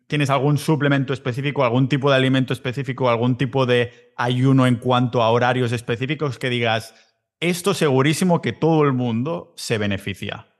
tienes 0.08 0.28
algún 0.28 0.58
suplemento 0.58 1.12
específico, 1.12 1.64
algún 1.64 1.88
tipo 1.88 2.10
de 2.10 2.16
alimento 2.16 2.52
específico, 2.52 3.08
algún 3.08 3.38
tipo 3.38 3.64
de 3.64 4.12
ayuno 4.16 4.66
en 4.66 4.76
cuanto 4.76 5.22
a 5.22 5.30
horarios 5.30 5.70
específicos 5.70 6.38
que 6.38 6.50
digas, 6.50 6.94
esto 7.40 7.74
segurísimo 7.74 8.42
que 8.42 8.52
todo 8.52 8.82
el 8.82 8.92
mundo 8.92 9.54
se 9.56 9.78
beneficia. 9.78 10.51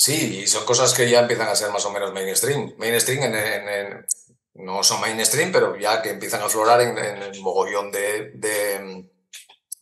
Sí, 0.00 0.40
y 0.44 0.46
son 0.46 0.64
cosas 0.64 0.94
que 0.94 1.10
ya 1.10 1.20
empiezan 1.20 1.48
a 1.48 1.54
ser 1.54 1.70
más 1.70 1.84
o 1.84 1.90
menos 1.90 2.14
mainstream. 2.14 2.72
Mainstream 2.78 3.34
en, 3.34 4.06
no 4.54 4.82
son 4.82 4.98
mainstream, 4.98 5.52
pero 5.52 5.76
ya 5.76 6.00
que 6.00 6.08
empiezan 6.08 6.40
a 6.40 6.46
aflorar 6.46 6.80
en, 6.80 6.96
el 6.96 7.38
mogollón 7.42 7.92
de, 7.92 8.80
mm, 8.82 9.10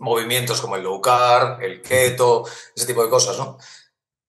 movimientos 0.01 0.61
como 0.61 0.75
el 0.75 0.83
low 0.83 1.01
carb, 1.01 1.63
el 1.63 1.81
keto, 1.83 2.45
ese 2.75 2.87
tipo 2.87 3.05
de 3.05 3.11
cosas, 3.11 3.39
¿no? 3.39 3.59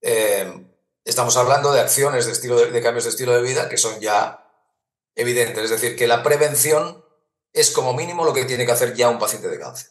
Eh, 0.01 0.63
estamos 1.03 1.35
hablando 1.37 1.71
de 1.71 1.79
acciones 1.79 2.27
de, 2.27 2.33
estilo 2.33 2.57
de, 2.57 2.81
cambios 2.83 3.05
de 3.05 3.09
estilo 3.09 3.33
de 3.33 3.41
vida 3.41 3.67
que 3.67 3.77
son 3.77 3.99
ya 3.99 4.45
evidentes. 5.15 5.63
Es 5.63 5.69
decir, 5.71 5.95
que 5.95 6.05
la 6.07 6.21
prevención 6.21 7.03
es 7.51 7.71
como 7.71 7.95
mínimo 7.95 8.25
lo 8.25 8.33
que 8.33 8.45
tiene 8.45 8.67
que 8.67 8.73
hacer 8.73 8.93
ya 8.93 9.09
un 9.09 9.17
paciente 9.17 9.47
de 9.47 9.59
cáncer. 9.59 9.89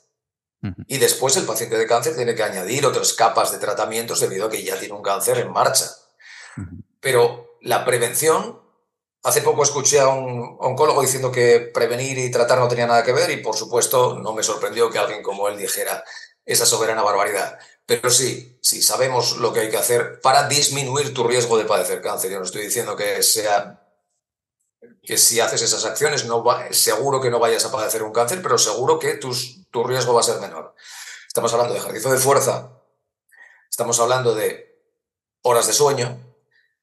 Y 0.89 0.99
después 0.99 1.37
el 1.37 1.47
paciente 1.47 1.79
de 1.79 1.87
cáncer 1.87 2.17
tiene 2.17 2.35
que 2.35 2.43
añadir 2.43 2.85
otras 2.85 3.13
capas 3.13 3.53
de 3.53 3.59
tratamientos 3.59 4.21
debido 4.21 4.47
a 4.47 4.51
que 4.51 4.63
ya 4.63 4.79
tiene 4.79 4.95
un 4.95 5.03
cáncer 5.03 5.39
en 5.39 5.53
marcha. 5.53 5.87
Pero 7.01 7.59
la 7.63 7.85
prevención 7.85 8.59
Hace 9.25 9.43
poco 9.43 9.65
escuché 9.65 9.99
a 9.99 10.09
un 10.09 10.57
oncólogo 10.61 11.03
diciendo 11.03 11.33
que 11.33 11.71
prevenir 11.75 12.19
y 12.19 12.31
tratar 12.31 12.59
no 12.59 12.69
tenía 12.69 12.87
nada 12.87 13.03
que 13.03 13.13
ver 13.13 13.31
y 13.31 13.39
por 13.39 13.57
supuesto 13.57 14.17
no 14.19 14.33
me 14.33 14.45
sorprendió 14.45 14.91
que 14.91 14.99
alguien 14.99 15.23
como 15.23 15.49
él 15.49 15.59
dijera 15.59 16.05
esa 16.47 16.65
soberana 16.65 17.03
barbaridad. 17.03 17.59
Pero 17.85 18.11
sí, 18.11 18.59
sí, 18.63 18.81
sabemos 18.81 19.39
lo 19.39 19.53
que 19.53 19.61
hay 19.61 19.71
que 19.71 19.77
hacer 19.77 20.21
para 20.21 20.49
disminuir 20.49 21.13
tu 21.13 21.25
riesgo 21.25 21.59
de 21.59 21.65
padecer 21.65 22.01
cáncer. 22.01 22.31
Yo 22.31 22.39
no 22.39 22.45
estoy 22.45 22.63
diciendo 22.63 22.95
que 22.95 23.23
sea 23.23 23.78
que 25.03 25.19
si 25.19 25.41
haces 25.41 25.63
esas 25.63 25.85
acciones 25.85 26.25
no 26.27 26.45
va, 26.45 26.73
seguro 26.73 27.21
que 27.21 27.31
no 27.31 27.39
vayas 27.39 27.65
a 27.65 27.73
padecer 27.73 28.03
un 28.03 28.13
cáncer, 28.13 28.41
pero 28.43 28.59
seguro 28.59 28.99
que 28.99 29.15
tus, 29.15 29.69
tu 29.71 29.85
riesgo 29.85 30.15
va 30.15 30.21
a 30.21 30.25
ser 30.25 30.41
menor. 30.41 30.75
Estamos 31.27 31.53
hablando 31.53 31.75
de 31.75 31.81
ejercicio 31.81 32.11
de 32.11 32.19
fuerza, 32.19 32.71
estamos 33.71 33.99
hablando 34.01 34.35
de 34.35 34.81
horas 35.43 35.67
de 35.67 35.73
sueño, 35.73 36.29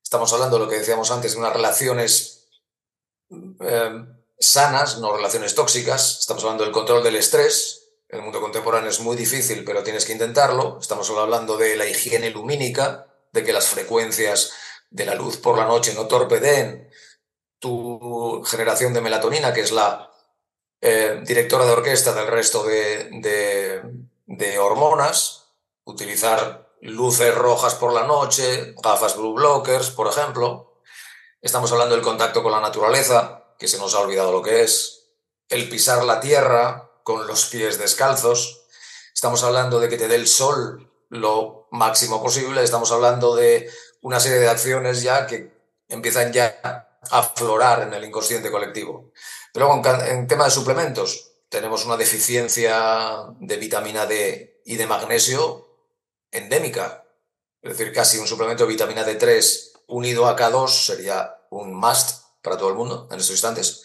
Estamos 0.05 0.31
hablando 0.33 0.59
de 0.59 0.65
lo 0.65 0.69
que 0.69 0.77
decíamos 0.77 1.09
antes, 1.09 1.33
de 1.33 1.39
unas 1.39 1.51
relaciones 1.51 2.47
eh, 3.59 4.05
sanas, 4.37 4.99
no 4.99 5.15
relaciones 5.15 5.55
tóxicas. 5.55 6.19
Estamos 6.19 6.43
hablando 6.43 6.63
del 6.63 6.71
control 6.71 7.03
del 7.03 7.15
estrés. 7.15 7.89
El 8.07 8.21
mundo 8.21 8.39
contemporáneo 8.39 8.91
es 8.91 8.99
muy 8.99 9.15
difícil, 9.15 9.65
pero 9.65 9.81
tienes 9.81 10.05
que 10.05 10.13
intentarlo. 10.13 10.77
Estamos 10.79 11.09
hablando 11.09 11.57
de 11.57 11.75
la 11.75 11.87
higiene 11.87 12.29
lumínica, 12.29 13.07
de 13.33 13.43
que 13.43 13.51
las 13.51 13.65
frecuencias 13.65 14.51
de 14.91 15.07
la 15.07 15.15
luz 15.15 15.37
por 15.37 15.57
la 15.57 15.65
noche 15.65 15.95
no 15.95 16.05
torpeden 16.05 16.87
tu 17.59 18.43
generación 18.45 18.93
de 18.93 19.01
melatonina, 19.01 19.53
que 19.53 19.61
es 19.61 19.71
la 19.71 20.11
eh, 20.81 21.21
directora 21.25 21.65
de 21.65 21.71
orquesta 21.71 22.13
del 22.13 22.27
resto 22.27 22.63
de, 22.63 23.81
de 24.25 24.59
hormonas. 24.59 25.43
Utilizar 25.83 26.75
luces 26.81 27.33
rojas 27.33 27.75
por 27.75 27.93
la 27.93 28.03
noche, 28.03 28.75
gafas 28.83 29.15
blue 29.17 29.33
blockers, 29.33 29.89
por 29.91 30.07
ejemplo. 30.07 30.81
Estamos 31.41 31.71
hablando 31.71 31.95
del 31.95 32.03
contacto 32.03 32.41
con 32.41 32.51
la 32.51 32.59
naturaleza, 32.59 33.45
que 33.59 33.67
se 33.67 33.77
nos 33.77 33.93
ha 33.93 33.99
olvidado 33.99 34.31
lo 34.31 34.41
que 34.41 34.63
es. 34.63 35.09
El 35.49 35.69
pisar 35.69 36.03
la 36.03 36.19
tierra 36.19 36.89
con 37.03 37.27
los 37.27 37.45
pies 37.45 37.77
descalzos. 37.77 38.65
Estamos 39.13 39.43
hablando 39.43 39.79
de 39.79 39.89
que 39.89 39.97
te 39.97 40.07
dé 40.07 40.15
el 40.15 40.27
sol 40.27 40.91
lo 41.09 41.67
máximo 41.71 42.21
posible. 42.21 42.63
Estamos 42.63 42.91
hablando 42.91 43.35
de 43.35 43.69
una 44.01 44.19
serie 44.19 44.39
de 44.39 44.49
acciones 44.49 45.03
ya 45.03 45.27
que 45.27 45.51
empiezan 45.87 46.33
ya 46.33 46.94
aflorar 47.11 47.83
en 47.83 47.93
el 47.93 48.03
inconsciente 48.03 48.51
colectivo. 48.51 49.11
Pero 49.53 49.81
en 50.05 50.27
tema 50.27 50.45
de 50.45 50.51
suplementos, 50.51 51.31
tenemos 51.49 51.85
una 51.85 51.97
deficiencia 51.97 53.27
de 53.39 53.57
vitamina 53.57 54.05
D 54.05 54.61
y 54.65 54.75
de 54.75 54.87
magnesio 54.87 55.67
endémica. 56.31 57.05
Es 57.61 57.77
decir, 57.77 57.93
casi 57.93 58.17
un 58.17 58.27
suplemento 58.27 58.63
de 58.63 58.69
vitamina 58.69 59.05
D3 59.05 59.71
unido 59.87 60.27
a 60.27 60.35
K2 60.35 60.67
sería 60.67 61.35
un 61.49 61.73
must 61.73 62.23
para 62.41 62.57
todo 62.57 62.69
el 62.69 62.75
mundo 62.75 63.07
en 63.11 63.19
estos 63.19 63.31
instantes. 63.31 63.83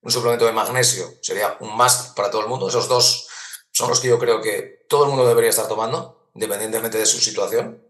Un 0.00 0.10
suplemento 0.10 0.46
de 0.46 0.52
magnesio 0.52 1.12
sería 1.20 1.56
un 1.60 1.76
must 1.76 2.14
para 2.16 2.30
todo 2.30 2.42
el 2.42 2.48
mundo. 2.48 2.68
Esos 2.68 2.88
dos 2.88 3.28
son 3.70 3.90
los 3.90 4.00
que 4.00 4.08
yo 4.08 4.18
creo 4.18 4.40
que 4.40 4.86
todo 4.88 5.04
el 5.04 5.10
mundo 5.10 5.26
debería 5.26 5.50
estar 5.50 5.68
tomando, 5.68 6.30
independientemente 6.34 6.98
de 6.98 7.06
su 7.06 7.18
situación, 7.18 7.84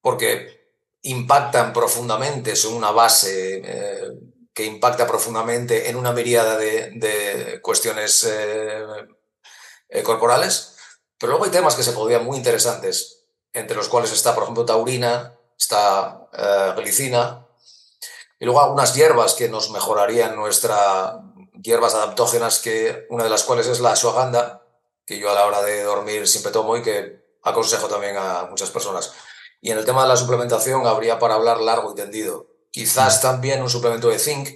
porque 0.00 0.57
impactan 1.02 1.72
profundamente, 1.72 2.56
son 2.56 2.74
una 2.74 2.90
base 2.90 3.62
eh, 3.64 4.10
que 4.52 4.64
impacta 4.64 5.06
profundamente 5.06 5.88
en 5.88 5.96
una 5.96 6.12
miríada 6.12 6.56
de, 6.56 7.60
cuestiones 7.62 8.24
eh, 8.24 8.84
eh, 9.88 10.02
corporales 10.02 10.74
pero 11.18 11.32
luego 11.32 11.46
hay 11.46 11.50
temas 11.50 11.74
que 11.74 11.82
se 11.82 11.92
podrían 11.92 12.24
muy 12.24 12.36
interesantes, 12.36 13.24
entre 13.52 13.76
los 13.76 13.88
cuales 13.88 14.12
está, 14.12 14.34
por 14.34 14.44
ejemplo, 14.44 14.64
taurina, 14.64 15.34
está 15.58 16.28
glicina, 16.76 17.44
y 18.38 18.44
luego 18.44 18.60
algunas 18.60 18.94
hierbas 18.94 19.34
que 19.34 19.48
nos 19.48 19.70
mejorarían 19.70 20.36
nuestra 20.36 21.20
hierbas 21.62 21.94
adaptógenas, 21.94 22.60
que 22.60 23.06
una 23.10 23.24
de 23.24 23.30
las 23.30 23.42
cuales 23.44 23.66
es 23.66 23.80
la 23.80 23.92
ashwagandha, 23.92 24.62
que 25.04 25.18
yo 25.18 25.30
a 25.30 25.34
la 25.34 25.46
hora 25.46 25.62
de 25.62 25.82
dormir 25.82 26.28
siempre 26.28 26.52
tomo 26.52 26.76
y 26.76 26.82
que 26.82 27.24
aconsejo 27.42 27.88
también 27.88 28.16
a 28.16 28.44
muchas 28.44 28.70
personas. 28.70 29.12
Y 29.60 29.70
en 29.70 29.78
el 29.78 29.84
tema 29.84 30.02
de 30.02 30.08
la 30.08 30.16
suplementación 30.16 30.86
habría 30.86 31.18
para 31.18 31.34
hablar 31.34 31.60
largo 31.60 31.92
y 31.92 31.94
tendido. 31.94 32.46
Quizás 32.70 33.20
también 33.20 33.62
un 33.62 33.70
suplemento 33.70 34.08
de 34.08 34.18
zinc. 34.18 34.48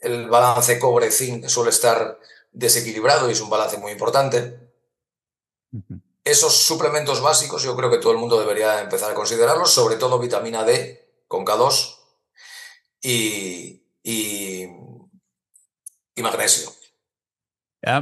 El 0.00 0.28
balance 0.28 0.78
cobre-zinc 0.78 1.46
suele 1.48 1.70
estar 1.70 2.18
desequilibrado 2.52 3.28
y 3.28 3.32
es 3.32 3.40
un 3.40 3.50
balance 3.50 3.76
muy 3.78 3.92
importante. 3.92 4.58
Esos 6.24 6.56
suplementos 6.56 7.20
básicos 7.20 7.62
yo 7.62 7.76
creo 7.76 7.90
que 7.90 7.98
todo 7.98 8.12
el 8.12 8.18
mundo 8.18 8.40
debería 8.40 8.80
empezar 8.80 9.10
a 9.10 9.14
considerarlos, 9.14 9.72
sobre 9.72 9.96
todo 9.96 10.18
vitamina 10.18 10.64
D 10.64 11.22
con 11.28 11.44
K2 11.44 11.98
y, 13.02 13.82
y, 14.02 14.68
magnesio. 16.22 16.72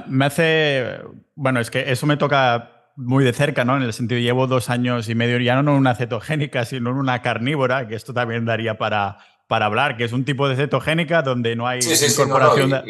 me 0.08 0.26
hace, 0.26 1.00
bueno, 1.34 1.60
es 1.60 1.70
que 1.70 1.90
eso 1.90 2.06
me 2.06 2.16
toca 2.16 2.73
muy 2.96 3.24
de 3.24 3.32
cerca, 3.32 3.64
¿no? 3.64 3.76
En 3.76 3.82
el 3.82 3.92
sentido, 3.92 4.20
llevo 4.20 4.46
dos 4.46 4.70
años 4.70 5.08
y 5.08 5.14
medio, 5.14 5.38
ya 5.38 5.60
no 5.60 5.72
en 5.72 5.78
una 5.78 5.94
cetogénica, 5.94 6.64
sino 6.64 6.90
en 6.90 6.96
una 6.96 7.22
carnívora, 7.22 7.88
que 7.88 7.94
esto 7.94 8.14
también 8.14 8.44
daría 8.44 8.78
para, 8.78 9.18
para 9.48 9.66
hablar, 9.66 9.96
que 9.96 10.04
es 10.04 10.12
un 10.12 10.24
tipo 10.24 10.48
de 10.48 10.56
cetogénica 10.56 11.22
donde 11.22 11.56
no 11.56 11.66
hay 11.66 11.80
incorporación 11.80 12.82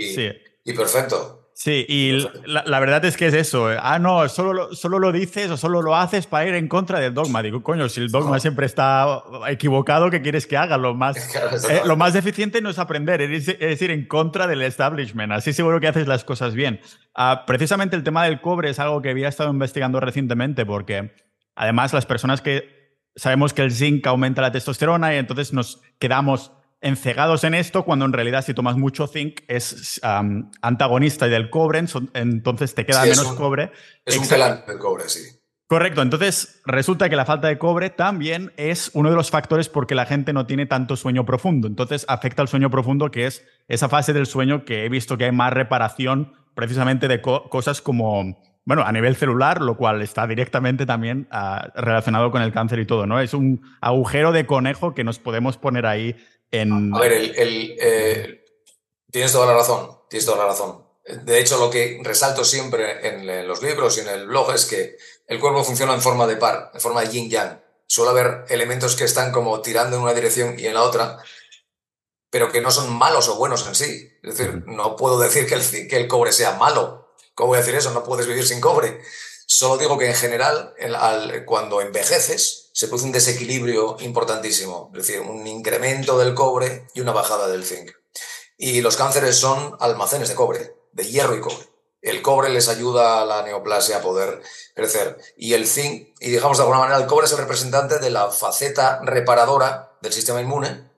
y 0.64 0.72
perfecto. 0.72 1.43
Sí, 1.57 1.86
y 1.88 2.18
la, 2.46 2.80
verdad 2.80 3.05
es 3.05 3.16
que 3.16 3.28
es 3.28 3.34
eso. 3.34 3.72
Eh. 3.72 3.76
Ah, 3.80 4.00
no, 4.00 4.28
solo 4.28 4.52
lo, 4.52 4.74
solo 4.74 4.98
lo 4.98 5.12
dices 5.12 5.48
o 5.52 5.57
solo 5.57 5.82
lo 5.82 5.94
haces 5.94 6.26
para 6.26 6.48
ir 6.48 6.55
en 6.57 6.66
contra 6.66 6.98
del 6.98 7.14
dogma. 7.14 7.44
Digo, 7.44 7.62
coño, 7.62 7.88
si 7.88 8.00
el 8.00 8.11
dogma 8.11 8.40
siempre 8.40 8.66
está 8.66 9.22
equivocado, 9.46 10.11
¿qué 10.11 10.20
quieres 10.20 10.48
que 10.48 10.57
haga? 10.57 10.76
Lo 10.78 10.94
más, 10.94 11.16
eh, 11.70 11.82
lo 11.86 11.96
más 11.96 12.12
deficiente 12.12 12.61
no 12.61 12.70
es 12.70 12.80
aprender, 12.80 13.22
es, 13.22 13.48
ir 13.82 13.90
en 13.92 14.05
contra 14.09 14.48
del 14.48 14.62
establishment. 14.62 15.32
Así 15.32 15.52
seguro 15.52 15.78
que 15.78 15.86
haces 15.86 16.09
las 16.09 16.24
cosas 16.24 16.55
bien. 16.55 16.80
Ah, 17.14 17.44
precisamente 17.46 17.94
el 17.94 18.02
tema 18.02 18.24
del 18.24 18.40
cobre 18.40 18.70
es 18.70 18.80
algo 18.80 19.00
que 19.00 19.11
había 19.11 19.28
estado 19.28 19.50
investigando 19.50 20.00
recientemente 20.00 20.66
porque 20.66 21.14
además 21.55 21.92
las 21.92 22.05
personas 22.05 22.40
que 22.40 22.98
sabemos 23.14 23.55
que 23.55 23.62
el 23.62 23.70
zinc 23.70 24.05
aumenta 24.09 24.42
la 24.42 24.50
testosterona 24.50 25.14
y 25.14 25.18
entonces 25.18 25.52
nos 25.52 25.80
quedamos 26.00 26.50
encegados 26.85 27.43
en 27.45 27.55
esto 27.55 27.85
cuando 27.85 28.05
en 28.05 28.12
realidad 28.12 28.45
si 28.45 28.53
tomas 28.55 28.76
mucho 28.76 29.07
zinc 29.07 29.41
es 29.49 30.01
antagonista 30.03 31.26
del 31.26 31.51
cobre, 31.51 31.82
entonces 32.12 32.74
te 32.74 32.85
queda 32.87 33.03
menos 33.03 33.32
cobre. 33.32 33.72
Es 34.05 34.18
un 34.18 34.28
del 34.28 34.78
cobre, 34.78 35.09
sí. 35.09 35.41
Correcto, 35.66 36.03
entonces 36.03 36.61
resulta 36.66 37.09
que 37.09 37.16
la 37.16 37.24
falta 37.24 37.49
de 37.49 37.57
cobre 37.57 37.89
también 37.89 38.53
es 38.59 38.91
uno 38.93 39.09
de 39.09 39.16
los 39.16 39.30
factores 39.30 39.70
porque 39.70 39.95
la 39.95 40.05
gente 40.05 40.35
no 40.35 40.47
tiene 40.47 40.66
tanto 40.66 40.95
sueño 40.95 41.24
profundo. 41.24 41.66
Entonces 41.66 42.05
afecta 42.07 42.43
al 42.43 42.49
sueño 42.49 42.70
profundo, 42.70 43.11
que 43.11 43.26
es 43.26 43.47
esa 43.66 43.89
fase 43.89 44.12
del 44.12 44.26
sueño 44.26 44.66
que 44.66 44.85
he 44.85 44.91
visto 44.91 45.16
que 45.16 45.24
hay 45.24 45.32
más 45.32 45.55
reparación 45.55 46.35
precisamente 46.55 47.09
de 47.09 47.22
cosas 47.22 47.80
como, 47.80 48.39
bueno, 48.66 48.82
a 48.82 48.93
nivel 48.93 49.16
celular, 49.16 49.62
lo 49.62 49.78
cual 49.78 50.03
está 50.03 50.26
directamente 50.26 50.85
también 50.85 51.26
ah, 51.30 51.72
relacionado 51.74 52.30
con 52.30 52.43
el 52.43 52.53
cáncer 52.53 52.78
y 52.78 52.87
todo, 52.87 53.07
¿no? 53.07 53.18
Es 53.18 53.32
un 53.32 53.62
agujero 53.80 54.32
de 54.32 54.45
conejo 54.45 54.95
que 54.95 55.03
nos 55.03 55.18
podemos 55.18 55.57
poner 55.57 55.87
ahí 55.87 56.14
a 56.61 57.00
ver, 57.00 57.12
el, 57.12 57.76
eh, 57.80 58.44
tienes 59.11 59.32
toda 59.32 59.46
la 59.46 59.55
razón, 59.55 59.98
tienes 60.09 60.26
toda 60.26 60.38
la 60.38 60.46
razón. 60.46 60.84
De 61.05 61.38
hecho, 61.38 61.59
lo 61.59 61.70
que 61.70 62.00
resalto 62.02 62.44
siempre 62.44 63.07
en, 63.07 63.46
los 63.46 63.62
libros 63.62 63.98
y 63.98 64.00
en 64.00 64.09
el 64.09 64.26
blog 64.26 64.55
es 64.55 64.64
que 64.64 64.96
el 65.26 65.38
cuerpo 65.38 65.64
funciona 65.64 65.94
en 65.94 66.00
forma 66.00 66.26
de 66.26 66.36
par, 66.36 66.70
en 66.72 66.80
forma 66.80 67.02
de 67.02 67.09
yin-yang. 67.09 67.62
Suele 67.86 68.11
haber 68.11 68.44
elementos 68.48 68.96
que 68.96 69.05
están 69.05 69.30
como 69.30 69.61
tirando 69.61 69.96
en 69.96 70.02
una 70.02 70.14
dirección 70.14 70.59
y 70.59 70.66
en 70.66 70.74
la 70.74 70.82
otra, 70.82 71.18
pero 72.30 72.50
que 72.50 72.62
no 72.62 72.70
son 72.70 72.92
malos 72.92 73.28
o 73.28 73.36
buenos 73.36 73.66
en 73.66 73.74
sí. 73.74 74.12
Es 74.22 74.38
decir, 74.38 74.64
no 74.66 74.96
puedo 74.96 75.18
decir 75.18 75.46
que 75.46 75.55
el, 75.55 75.88
que 75.88 75.96
el 75.96 76.09
cobre 76.09 76.32
sea 76.32 76.52
malo. 76.52 77.14
¿Cómo 77.34 77.48
voy 77.48 77.59
a 77.59 77.61
decir 77.61 77.74
eso? 77.74 77.90
No 77.90 78.02
puedes 78.05 78.26
vivir 78.26 78.46
sin 78.46 78.61
cobre. 78.61 79.02
Solo 79.46 79.76
digo 79.76 79.98
que 79.98 80.09
en 80.09 80.14
general, 80.14 80.74
cuando 81.44 81.80
envejeces, 81.82 82.63
se 82.74 82.88
produce 82.88 83.06
un 83.06 83.12
desequilibrio 83.12 83.96
importantísimo, 84.00 84.90
es 84.92 85.06
decir, 85.06 85.20
un 85.20 85.46
incremento 85.46 86.18
del 86.18 86.34
cobre 86.34 86.88
y 86.92 87.00
una 87.00 87.12
bajada 87.12 87.46
del 87.46 87.64
zinc. 87.64 87.92
Y 88.58 88.80
los 88.80 88.96
cánceres 88.96 89.36
son 89.36 89.76
almacenes 89.78 90.28
de 90.28 90.34
cobre, 90.34 90.74
de 90.90 91.06
hierro 91.06 91.36
y 91.36 91.40
cobre. 91.40 91.68
El 92.02 92.20
cobre 92.20 92.48
les 92.48 92.68
ayuda 92.68 93.22
a 93.22 93.26
la 93.26 93.44
neoplasia 93.44 93.98
a 93.98 94.02
poder 94.02 94.42
crecer. 94.74 95.16
Y 95.36 95.54
el 95.54 95.68
zinc, 95.68 96.08
y 96.18 96.30
digamos 96.30 96.58
de 96.58 96.64
alguna 96.64 96.80
manera, 96.80 96.98
el 96.98 97.06
cobre 97.06 97.26
es 97.26 97.32
el 97.32 97.38
representante 97.38 98.00
de 98.00 98.10
la 98.10 98.32
faceta 98.32 98.98
reparadora 99.04 99.96
del 100.02 100.12
sistema 100.12 100.40
inmune, 100.40 100.90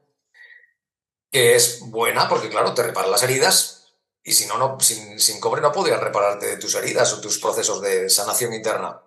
que 1.31 1.57
es 1.57 1.81
buena 1.81 2.27
porque, 2.27 2.49
claro, 2.49 2.73
te 2.73 2.85
repara 2.85 3.09
las 3.09 3.23
heridas 3.23 3.93
y 4.25 4.33
si 4.33 4.47
no, 4.47 4.57
no 4.57 4.81
sin, 4.81 5.21
sin 5.21 5.41
cobre 5.41 5.61
no 5.61 5.73
podrías 5.73 6.01
repararte 6.01 6.57
tus 6.57 6.75
heridas 6.75 7.13
o 7.13 7.21
tus 7.21 7.39
procesos 7.39 7.83
de 7.83 8.09
sanación 8.09 8.55
interna. 8.55 9.03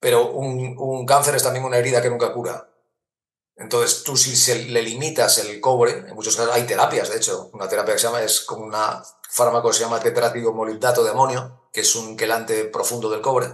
Pero 0.00 0.30
un, 0.30 0.76
un 0.78 1.06
cáncer 1.06 1.34
es 1.34 1.42
también 1.42 1.64
una 1.64 1.78
herida 1.78 2.00
que 2.00 2.10
nunca 2.10 2.32
cura. 2.32 2.68
Entonces, 3.58 4.04
tú 4.04 4.16
si 4.16 4.36
se 4.36 4.66
le 4.66 4.82
limitas 4.82 5.38
el 5.38 5.60
cobre, 5.60 5.90
en 5.92 6.14
muchos 6.14 6.36
casos 6.36 6.54
hay 6.54 6.62
terapias, 6.62 7.10
de 7.10 7.16
hecho, 7.16 7.50
una 7.52 7.68
terapia 7.68 7.94
que 7.94 7.98
se 7.98 8.06
llama, 8.06 8.22
es 8.22 8.40
como 8.42 8.64
un 8.64 8.74
fármaco 9.28 9.68
que 9.68 9.74
se 9.74 9.82
llama 9.82 9.98
tetrático 9.98 10.52
molibdato 10.52 11.02
de 11.02 11.10
amonio, 11.10 11.68
que 11.72 11.80
es 11.80 11.96
un 11.96 12.16
quelante 12.16 12.66
profundo 12.66 13.10
del 13.10 13.20
cobre, 13.20 13.48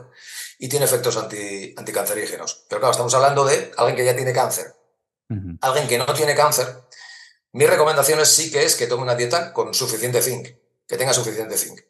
y 0.58 0.68
tiene 0.68 0.84
efectos 0.84 1.16
anti, 1.16 1.74
anticancerígenos. 1.76 2.66
Pero 2.68 2.80
claro, 2.80 2.92
estamos 2.92 3.14
hablando 3.14 3.46
de 3.46 3.72
alguien 3.78 3.96
que 3.96 4.04
ya 4.04 4.14
tiene 4.14 4.32
cáncer. 4.32 4.74
Alguien 5.62 5.88
que 5.88 5.98
no 5.98 6.06
tiene 6.12 6.34
cáncer, 6.34 6.84
mi 7.52 7.66
recomendación 7.66 8.24
sí 8.26 8.52
que 8.52 8.64
es 8.64 8.76
que 8.76 8.86
tome 8.86 9.02
una 9.02 9.14
dieta 9.14 9.52
con 9.52 9.72
suficiente 9.72 10.20
zinc, 10.20 10.48
que 10.86 10.96
tenga 10.96 11.14
suficiente 11.14 11.56
zinc. 11.56 11.80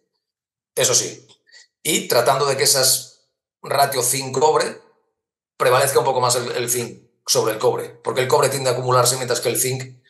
Eso 0.75 0.95
sí. 0.95 1.27
Y 1.83 2.07
tratando 2.07 2.47
de 2.47 2.57
que 2.57 2.63
esas 2.63 3.14
ratio 3.65 4.03
zinc-cobre 4.03 4.81
prevalezca 5.57 5.99
un 5.99 6.05
poco 6.05 6.21
más 6.21 6.37
el, 6.37 6.51
el 6.53 6.71
zinc 6.71 7.05
sobre 7.27 7.53
el 7.53 7.59
cobre, 7.59 7.89
porque 7.89 8.21
el 8.21 8.29
cobre 8.29 8.49
tiende 8.49 8.71
a 8.71 8.73
acumularse 8.73 9.17
mientras 9.17 9.41
que 9.41 9.49
el 9.49 9.59
zinc 9.59 10.03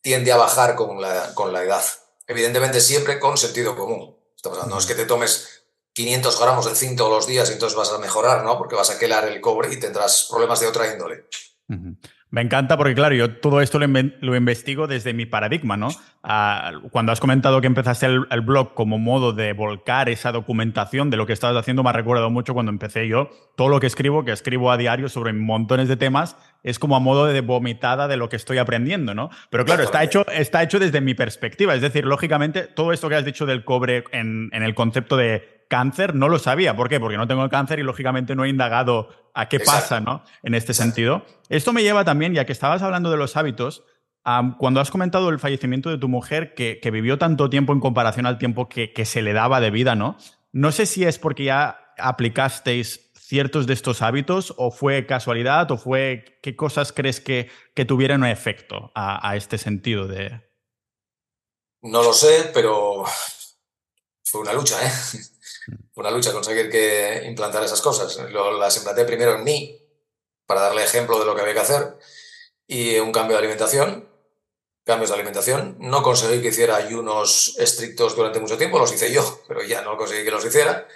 tiende 0.00 0.32
a 0.32 0.36
bajar 0.36 0.74
con 0.74 1.00
la, 1.00 1.34
con 1.34 1.52
la 1.52 1.62
edad. 1.62 1.84
Evidentemente 2.26 2.80
siempre 2.80 3.18
con 3.18 3.36
sentido 3.36 3.76
común. 3.76 4.16
no 4.68 4.78
es 4.78 4.86
que 4.86 4.94
te 4.94 5.06
tomes 5.06 5.64
500 5.92 6.40
gramos 6.40 6.66
de 6.66 6.74
zinc 6.74 6.98
todos 6.98 7.10
los 7.10 7.26
días 7.26 7.48
y 7.50 7.54
entonces 7.54 7.76
vas 7.76 7.90
a 7.90 7.98
mejorar, 7.98 8.44
¿no? 8.44 8.58
Porque 8.58 8.74
vas 8.74 8.90
a 8.90 8.98
quelar 8.98 9.26
el 9.26 9.40
cobre 9.40 9.72
y 9.72 9.80
tendrás 9.80 10.26
problemas 10.28 10.60
de 10.60 10.66
otra 10.66 10.92
índole. 10.92 11.26
Me 12.30 12.40
encanta 12.40 12.76
porque, 12.76 12.94
claro, 12.94 13.14
yo 13.14 13.36
todo 13.36 13.60
esto 13.60 13.78
lo, 13.78 14.36
investigo 14.36 14.88
desde 14.88 15.14
mi 15.14 15.26
paradigma, 15.26 15.76
¿no? 15.76 15.88
Ah, 16.24 16.72
cuando 16.90 17.12
has 17.12 17.20
comentado 17.20 17.60
que 17.60 17.68
empezaste 17.68 18.06
el, 18.06 18.40
blog 18.40 18.74
como 18.74 18.98
modo 18.98 19.32
de 19.32 19.52
volcar 19.52 20.08
esa 20.08 20.32
documentación 20.32 21.08
de 21.08 21.16
lo 21.16 21.24
que 21.24 21.32
estabas 21.32 21.56
haciendo, 21.56 21.84
me 21.84 21.90
ha 21.90 21.92
recordado 21.92 22.28
mucho 22.28 22.52
cuando 22.52 22.70
empecé 22.70 23.06
yo. 23.06 23.30
Todo 23.54 23.68
lo 23.68 23.78
que 23.78 23.86
escribo, 23.86 24.24
que 24.24 24.32
escribo 24.32 24.72
a 24.72 24.76
diario 24.76 25.08
sobre 25.08 25.32
montones 25.32 25.86
de 25.86 25.96
temas, 25.96 26.36
es 26.64 26.80
como 26.80 26.96
a 26.96 27.00
modo 27.00 27.26
de 27.26 27.40
vomitada 27.42 28.08
de 28.08 28.16
lo 28.16 28.28
que 28.28 28.36
estoy 28.36 28.58
aprendiendo, 28.58 29.14
¿no? 29.14 29.30
Pero 29.48 29.64
claro, 29.64 29.84
está 29.84 30.02
hecho, 30.02 30.26
está 30.28 30.64
hecho 30.64 30.80
desde 30.80 31.00
mi 31.00 31.14
perspectiva. 31.14 31.76
Es 31.76 31.80
decir, 31.80 32.04
lógicamente, 32.04 32.62
todo 32.62 32.92
esto 32.92 33.08
que 33.08 33.14
has 33.14 33.24
dicho 33.24 33.46
del 33.46 33.64
cobre 33.64 34.02
en 34.10 34.50
el 34.52 34.74
concepto 34.74 35.16
de 35.16 35.55
cáncer 35.68 36.14
no 36.14 36.28
lo 36.28 36.38
sabía. 36.38 36.76
¿Por 36.76 36.88
qué? 36.88 37.00
Porque 37.00 37.16
no 37.16 37.26
tengo 37.26 37.48
cáncer 37.48 37.78
y 37.78 37.82
lógicamente 37.82 38.34
no 38.34 38.44
he 38.44 38.48
indagado 38.48 39.08
a 39.34 39.48
qué 39.48 39.60
pasa, 39.60 40.00
¿no? 40.00 40.22
En 40.42 40.54
este 40.54 40.74
sentido. 40.74 41.24
Esto 41.48 41.72
me 41.72 41.82
lleva 41.82 42.04
también, 42.04 42.34
ya 42.34 42.46
que 42.46 42.52
estabas 42.52 42.82
hablando 42.82 43.10
de 43.10 43.16
los 43.16 43.36
hábitos, 43.36 43.84
cuando 44.58 44.80
has 44.80 44.90
comentado 44.90 45.28
el 45.28 45.38
fallecimiento 45.38 45.88
de 45.88 45.98
tu 45.98 46.08
mujer, 46.08 46.54
que, 46.54 46.80
vivió 46.90 47.18
tanto 47.18 47.48
tiempo 47.48 47.72
en 47.72 47.80
comparación 47.80 48.26
al 48.26 48.38
tiempo 48.38 48.68
que, 48.68 49.04
se 49.04 49.22
le 49.22 49.32
daba 49.32 49.60
de 49.60 49.70
vida, 49.70 49.94
¿no? 49.94 50.16
No 50.52 50.72
sé 50.72 50.86
si 50.86 51.04
es 51.04 51.18
porque 51.18 51.44
ya 51.44 51.92
aplicasteis 51.98 53.12
ciertos 53.14 53.66
de 53.66 53.74
estos 53.74 54.02
hábitos 54.02 54.54
o 54.56 54.70
fue 54.70 55.06
casualidad 55.06 55.70
o 55.70 55.78
fue 55.78 56.38
qué 56.42 56.54
cosas 56.54 56.92
crees 56.92 57.20
que, 57.20 57.50
que 57.74 57.84
tuvieron 57.84 58.22
un 58.22 58.28
efecto 58.28 58.92
a, 58.94 59.28
a 59.28 59.36
este 59.36 59.58
sentido 59.58 60.06
de... 60.06 60.42
No 61.82 62.02
lo 62.02 62.12
sé, 62.12 62.50
pero 62.54 63.04
fue 64.24 64.40
una 64.40 64.52
lucha, 64.52 64.76
¿eh? 64.84 64.90
Una 65.94 66.10
lucha 66.10 66.32
conseguir 66.32 66.70
que 66.70 67.22
implantar 67.26 67.62
esas 67.64 67.80
cosas. 67.80 68.16
las 68.16 68.76
implanté 68.76 69.04
primero 69.04 69.34
en 69.34 69.44
mí, 69.44 69.82
para 70.46 70.60
darle 70.60 70.84
ejemplo 70.84 71.18
de 71.18 71.26
lo 71.26 71.34
que 71.34 71.42
había 71.42 71.54
que 71.54 71.60
hacer, 71.60 71.98
y 72.66 72.98
un 72.98 73.12
cambio 73.12 73.36
de 73.36 73.40
alimentación, 73.40 74.08
cambios 74.84 75.10
de 75.10 75.14
alimentación. 75.14 75.76
No 75.80 76.02
conseguí 76.02 76.40
que 76.40 76.48
hiciera 76.48 76.76
ayunos 76.76 77.56
estrictos 77.58 78.14
durante 78.14 78.40
mucho 78.40 78.58
tiempo, 78.58 78.78
los 78.78 78.92
hice 78.92 79.12
yo, 79.12 79.40
pero 79.48 79.62
ya 79.62 79.82
no 79.82 79.96
conseguí 79.96 80.24
que 80.24 80.30
los 80.30 80.44
hiciera. 80.44 80.86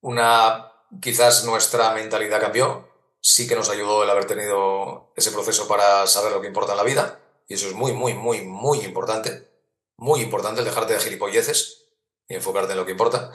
Una, 0.00 0.72
quizás 1.00 1.44
nuestra 1.44 1.92
mentalidad 1.92 2.40
cambió, 2.40 2.88
sí 3.20 3.46
que 3.46 3.54
nos 3.54 3.70
ayudó 3.70 4.02
el 4.02 4.10
haber 4.10 4.26
tenido 4.26 5.12
ese 5.16 5.30
proceso 5.30 5.68
para 5.68 6.06
saber 6.06 6.32
lo 6.32 6.40
que 6.40 6.48
importa 6.48 6.72
en 6.72 6.78
la 6.78 6.84
vida, 6.84 7.20
y 7.46 7.54
eso 7.54 7.68
es 7.68 7.74
muy, 7.74 7.92
muy, 7.92 8.14
muy, 8.14 8.42
muy 8.42 8.80
importante. 8.80 9.48
Muy 9.96 10.20
importante 10.20 10.60
el 10.60 10.66
dejarte 10.66 10.94
de 10.94 11.00
gilipolleces 11.00 11.83
y 12.28 12.34
enfocarte 12.34 12.72
en 12.72 12.78
lo 12.78 12.84
que 12.84 12.92
importa. 12.92 13.32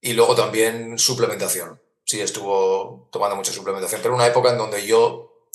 Y 0.00 0.14
luego 0.14 0.34
también 0.34 0.98
suplementación. 0.98 1.80
Sí, 2.04 2.20
estuvo 2.20 3.08
tomando 3.12 3.36
mucha 3.36 3.52
suplementación, 3.52 4.02
pero 4.02 4.14
una 4.14 4.26
época 4.26 4.50
en 4.50 4.58
donde 4.58 4.86
yo 4.86 5.48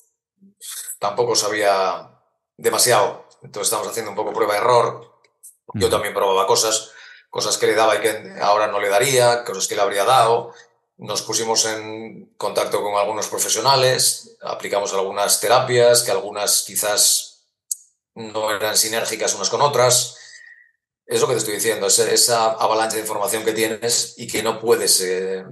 tampoco 0.99 1.35
sabía 1.35 2.09
demasiado. 2.55 3.27
Entonces 3.43 3.67
estamos 3.67 3.87
haciendo 3.87 4.11
un 4.11 4.17
poco 4.17 4.33
prueba-error. 4.33 5.13
Yo 5.73 5.89
también 5.89 6.13
probaba 6.13 6.47
cosas, 6.47 6.91
cosas 7.29 7.57
que 7.57 7.67
le 7.67 7.75
daba 7.75 7.95
y 7.97 7.99
que 7.99 8.35
ahora 8.41 8.67
no 8.67 8.79
le 8.79 8.89
daría, 8.89 9.43
cosas 9.43 9.67
que 9.67 9.75
le 9.75 9.81
habría 9.81 10.05
dado. 10.05 10.53
Nos 10.97 11.21
pusimos 11.21 11.65
en 11.65 12.33
contacto 12.37 12.81
con 12.81 12.95
algunos 12.95 13.27
profesionales, 13.27 14.37
aplicamos 14.41 14.93
algunas 14.93 15.39
terapias, 15.39 16.01
que 16.01 16.11
algunas 16.11 16.63
quizás 16.63 17.43
no 18.15 18.49
eran 18.49 18.75
sinérgicas 18.75 19.35
unas 19.35 19.49
con 19.49 19.61
otras. 19.61 20.16
Es 21.07 21.21
lo 21.21 21.27
que 21.27 21.33
te 21.33 21.39
estoy 21.39 21.55
diciendo, 21.55 21.87
es 21.87 21.99
esa 21.99 22.51
avalancha 22.51 22.95
de 22.95 23.01
información 23.01 23.45
que 23.45 23.53
tienes 23.53 24.13
y 24.17 24.27
que 24.27 24.43
no 24.43 24.59
puedes 24.59 24.99
eh, 25.01 25.45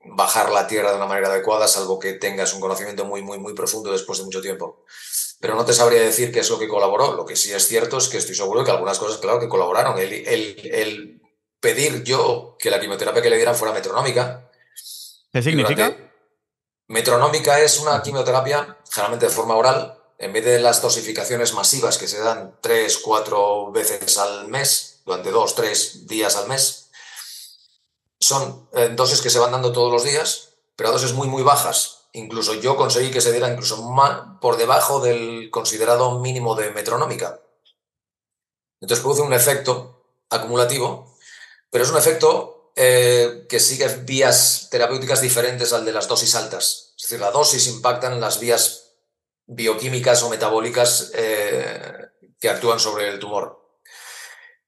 bajar 0.00 0.50
la 0.50 0.66
tierra 0.66 0.90
de 0.90 0.96
una 0.96 1.06
manera 1.06 1.28
adecuada, 1.28 1.68
salvo 1.68 1.98
que 1.98 2.14
tengas 2.14 2.54
un 2.54 2.60
conocimiento 2.60 3.04
muy, 3.04 3.22
muy, 3.22 3.38
muy 3.38 3.54
profundo 3.54 3.92
después 3.92 4.18
de 4.18 4.24
mucho 4.24 4.40
tiempo. 4.40 4.84
Pero 5.38 5.54
no 5.54 5.66
te 5.66 5.74
sabría 5.74 6.00
decir 6.00 6.32
qué 6.32 6.40
es 6.40 6.48
lo 6.48 6.58
que 6.58 6.66
colaboró. 6.66 7.14
Lo 7.14 7.26
que 7.26 7.36
sí 7.36 7.52
es 7.52 7.68
cierto 7.68 7.98
es 7.98 8.08
que 8.08 8.16
estoy 8.16 8.34
seguro 8.34 8.60
de 8.60 8.64
que 8.64 8.70
algunas 8.70 8.98
cosas, 8.98 9.18
claro, 9.18 9.38
que 9.38 9.48
colaboraron. 9.48 9.98
El, 9.98 10.12
el, 10.14 10.70
el 10.72 11.22
pedir 11.60 12.02
yo 12.02 12.56
que 12.58 12.70
la 12.70 12.80
quimioterapia 12.80 13.20
que 13.20 13.28
le 13.28 13.36
dieran 13.36 13.54
fuera 13.54 13.74
metronómica. 13.74 14.50
¿Qué 15.30 15.42
significa? 15.42 15.94
Metronómica 16.88 17.60
es 17.60 17.78
una 17.80 18.00
quimioterapia, 18.00 18.78
generalmente 18.90 19.26
de 19.26 19.32
forma 19.32 19.56
oral, 19.56 19.95
en 20.18 20.32
vez 20.32 20.44
de 20.44 20.60
las 20.60 20.80
dosificaciones 20.80 21.52
masivas 21.52 21.98
que 21.98 22.08
se 22.08 22.20
dan 22.20 22.56
tres, 22.60 22.98
cuatro 22.98 23.70
veces 23.70 24.16
al 24.18 24.48
mes, 24.48 25.00
durante 25.04 25.30
dos, 25.30 25.54
tres 25.54 26.06
días 26.06 26.36
al 26.36 26.48
mes, 26.48 26.90
son 28.18 28.68
eh, 28.72 28.90
dosis 28.94 29.20
que 29.20 29.30
se 29.30 29.38
van 29.38 29.52
dando 29.52 29.72
todos 29.72 29.92
los 29.92 30.04
días, 30.04 30.50
pero 30.74 30.92
dosis 30.92 31.12
muy, 31.12 31.28
muy 31.28 31.42
bajas. 31.42 32.06
Incluso 32.12 32.54
yo 32.54 32.76
conseguí 32.76 33.10
que 33.10 33.20
se 33.20 33.30
diera 33.30 33.50
incluso 33.50 33.94
por 34.40 34.56
debajo 34.56 35.00
del 35.00 35.50
considerado 35.50 36.18
mínimo 36.18 36.54
de 36.54 36.70
metronómica. 36.70 37.40
Entonces 38.80 39.02
produce 39.02 39.22
un 39.22 39.34
efecto 39.34 40.02
acumulativo, 40.30 41.14
pero 41.70 41.84
es 41.84 41.90
un 41.90 41.98
efecto 41.98 42.72
eh, 42.74 43.46
que 43.48 43.60
sigue 43.60 43.86
vías 44.04 44.68
terapéuticas 44.70 45.20
diferentes 45.20 45.72
al 45.74 45.84
de 45.84 45.92
las 45.92 46.08
dosis 46.08 46.34
altas. 46.34 46.94
Es 46.96 47.02
decir, 47.02 47.20
la 47.20 47.30
dosis 47.30 47.66
impacta 47.66 48.06
en 48.10 48.20
las 48.20 48.40
vías 48.40 48.85
bioquímicas 49.46 50.22
o 50.22 50.30
metabólicas 50.30 51.12
eh, 51.14 51.80
que 52.38 52.48
actúan 52.48 52.80
sobre 52.80 53.08
el 53.08 53.18
tumor. 53.18 53.66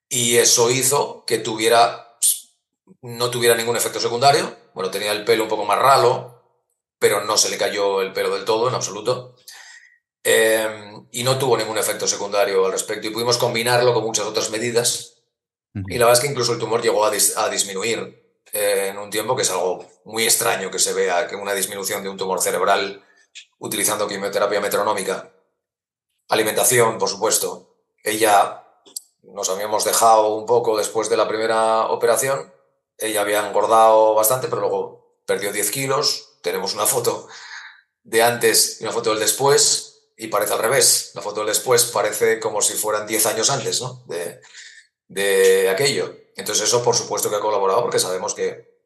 Y 0.09 0.37
eso 0.37 0.71
hizo 0.71 1.25
que 1.27 1.39
tuviera, 1.39 2.17
no 3.03 3.31
tuviera 3.31 3.55
ningún 3.55 3.77
efecto 3.77 4.01
secundario. 4.01 4.57
Bueno, 4.75 4.91
tenía 4.91 5.13
el 5.13 5.25
pelo 5.25 5.45
un 5.45 5.49
poco 5.51 5.65
más 5.65 5.79
ralo, 5.79 6.63
pero 6.99 7.23
no 7.25 7.37
se 7.37 7.51
le 7.51 7.59
cayó 7.59 8.01
el 8.01 8.13
pelo 8.13 8.35
del 8.35 8.45
todo, 8.45 8.69
en 8.69 8.75
absoluto. 8.75 9.37
Em, 10.23 11.07
y 11.13 11.23
no 11.23 11.39
tuvo 11.39 11.57
ningún 11.57 11.79
efecto 11.79 12.07
secundario 12.07 12.65
al 12.65 12.73
respecto. 12.73 13.07
Y 13.07 13.11
pudimos 13.11 13.37
combinarlo 13.37 13.93
con 13.93 14.05
muchas 14.05 14.27
otras 14.27 14.51
medidas. 14.51 15.15
Y 15.75 15.99
la 15.99 16.07
verdad 16.07 16.15
es 16.15 16.21
que 16.21 16.31
incluso 16.31 16.53
el 16.55 16.59
tumor 16.59 16.83
llegó 16.83 17.05
a, 17.05 17.11
a 17.11 17.49
disminuir 17.51 18.29
eh, 18.53 18.89
en 18.91 18.99
un 18.99 19.11
tiempo, 19.11 19.37
que 19.37 19.43
es 19.43 19.51
algo 19.51 19.87
muy 20.05 20.25
extraño 20.25 20.71
que 20.71 20.79
se 20.79 20.95
vea 20.95 21.29
que 21.29 21.37
una 21.37 21.53
disminución 21.53 22.03
de 22.03 22.09
un 22.09 22.17
tumor 22.17 22.41
cerebral 22.41 23.05
utilizando 23.59 24.09
quimioterapia 24.09 24.61
metronómica. 24.61 25.33
Alimentación, 26.29 26.99
por 26.99 27.09
supuesto. 27.09 27.77
Ella 28.03 28.65
nos 29.23 29.49
habíamos 29.51 29.85
dejado 29.85 30.35
un 30.35 30.47
poco 30.47 30.77
después 30.77 31.09
de 31.09 31.17
la 31.17 31.29
primera 31.29 31.87
operación. 31.87 32.53
Ella 32.97 33.21
había 33.21 33.47
engordado 33.47 34.15
bastante, 34.15 34.49
pero 34.49 34.61
luego 34.61 35.19
perdió 35.27 35.53
10 35.53 35.71
kilos. 35.71 36.39
Tenemos 36.43 36.75
una 36.75 36.87
foto 36.87 37.29
de 38.03 38.23
antes 38.23 38.81
y 38.81 38.85
una 38.85 38.93
foto 38.93 39.11
del 39.11 39.21
después. 39.21 39.85
y 40.17 40.27
parece 40.29 40.53
al 40.53 40.59
revés. 40.59 41.13
La 41.15 41.23
foto 41.23 41.41
del 41.41 41.49
después 41.49 41.85
parece 41.85 42.41
como 42.41 42.61
si 42.61 42.75
fueran 42.75 43.07
10 43.07 43.27
años 43.27 43.51
antes 43.51 43.81
¿no? 43.81 44.03
de, 44.07 44.41
de 45.07 45.69
aquello. 45.71 46.13
Entonces 46.37 46.65
eso 46.65 46.83
por 46.83 46.97
supuesto 46.97 47.31
que 47.31 47.37
ha 47.37 47.41
colaborado 47.41 47.83
porque 47.83 48.01
sabemos 48.01 48.35
que 48.35 48.78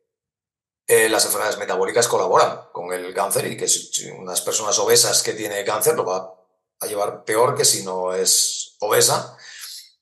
eh, 0.92 1.08
las 1.08 1.24
enfermedades 1.24 1.58
metabólicas 1.58 2.06
colaboran 2.06 2.60
con 2.70 2.92
el 2.92 3.14
cáncer 3.14 3.46
y 3.46 3.56
que 3.56 3.66
si 3.66 4.10
unas 4.10 4.42
personas 4.42 4.78
obesas 4.78 5.22
que 5.22 5.32
tiene 5.32 5.64
cáncer 5.64 5.94
lo 5.94 6.04
va 6.04 6.34
a 6.80 6.86
llevar 6.86 7.24
peor 7.24 7.56
que 7.56 7.64
si 7.64 7.82
no 7.82 8.12
es 8.12 8.76
obesa. 8.80 9.34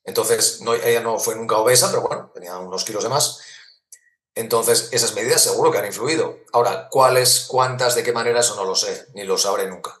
Entonces, 0.03 0.59
no, 0.61 0.73
ella 0.73 0.99
no 0.99 1.17
fue 1.17 1.35
nunca 1.35 1.57
obesa, 1.57 1.89
pero 1.91 2.01
bueno, 2.01 2.29
tenía 2.33 2.57
unos 2.57 2.83
kilos 2.83 3.03
de 3.03 3.09
más. 3.09 3.39
Entonces, 4.35 4.89
esas 4.91 5.15
medidas 5.15 5.41
seguro 5.41 5.71
que 5.71 5.77
han 5.77 5.85
influido. 5.85 6.39
Ahora, 6.51 6.89
¿cuáles, 6.89 7.45
cuántas, 7.47 7.95
de 7.95 8.03
qué 8.03 8.11
manera? 8.11 8.41
Eso 8.41 8.57
no 8.57 8.65
lo 8.65 8.75
sé, 8.75 9.07
ni 9.13 9.23
lo 9.23 9.37
sabré 9.37 9.69
nunca. 9.69 9.91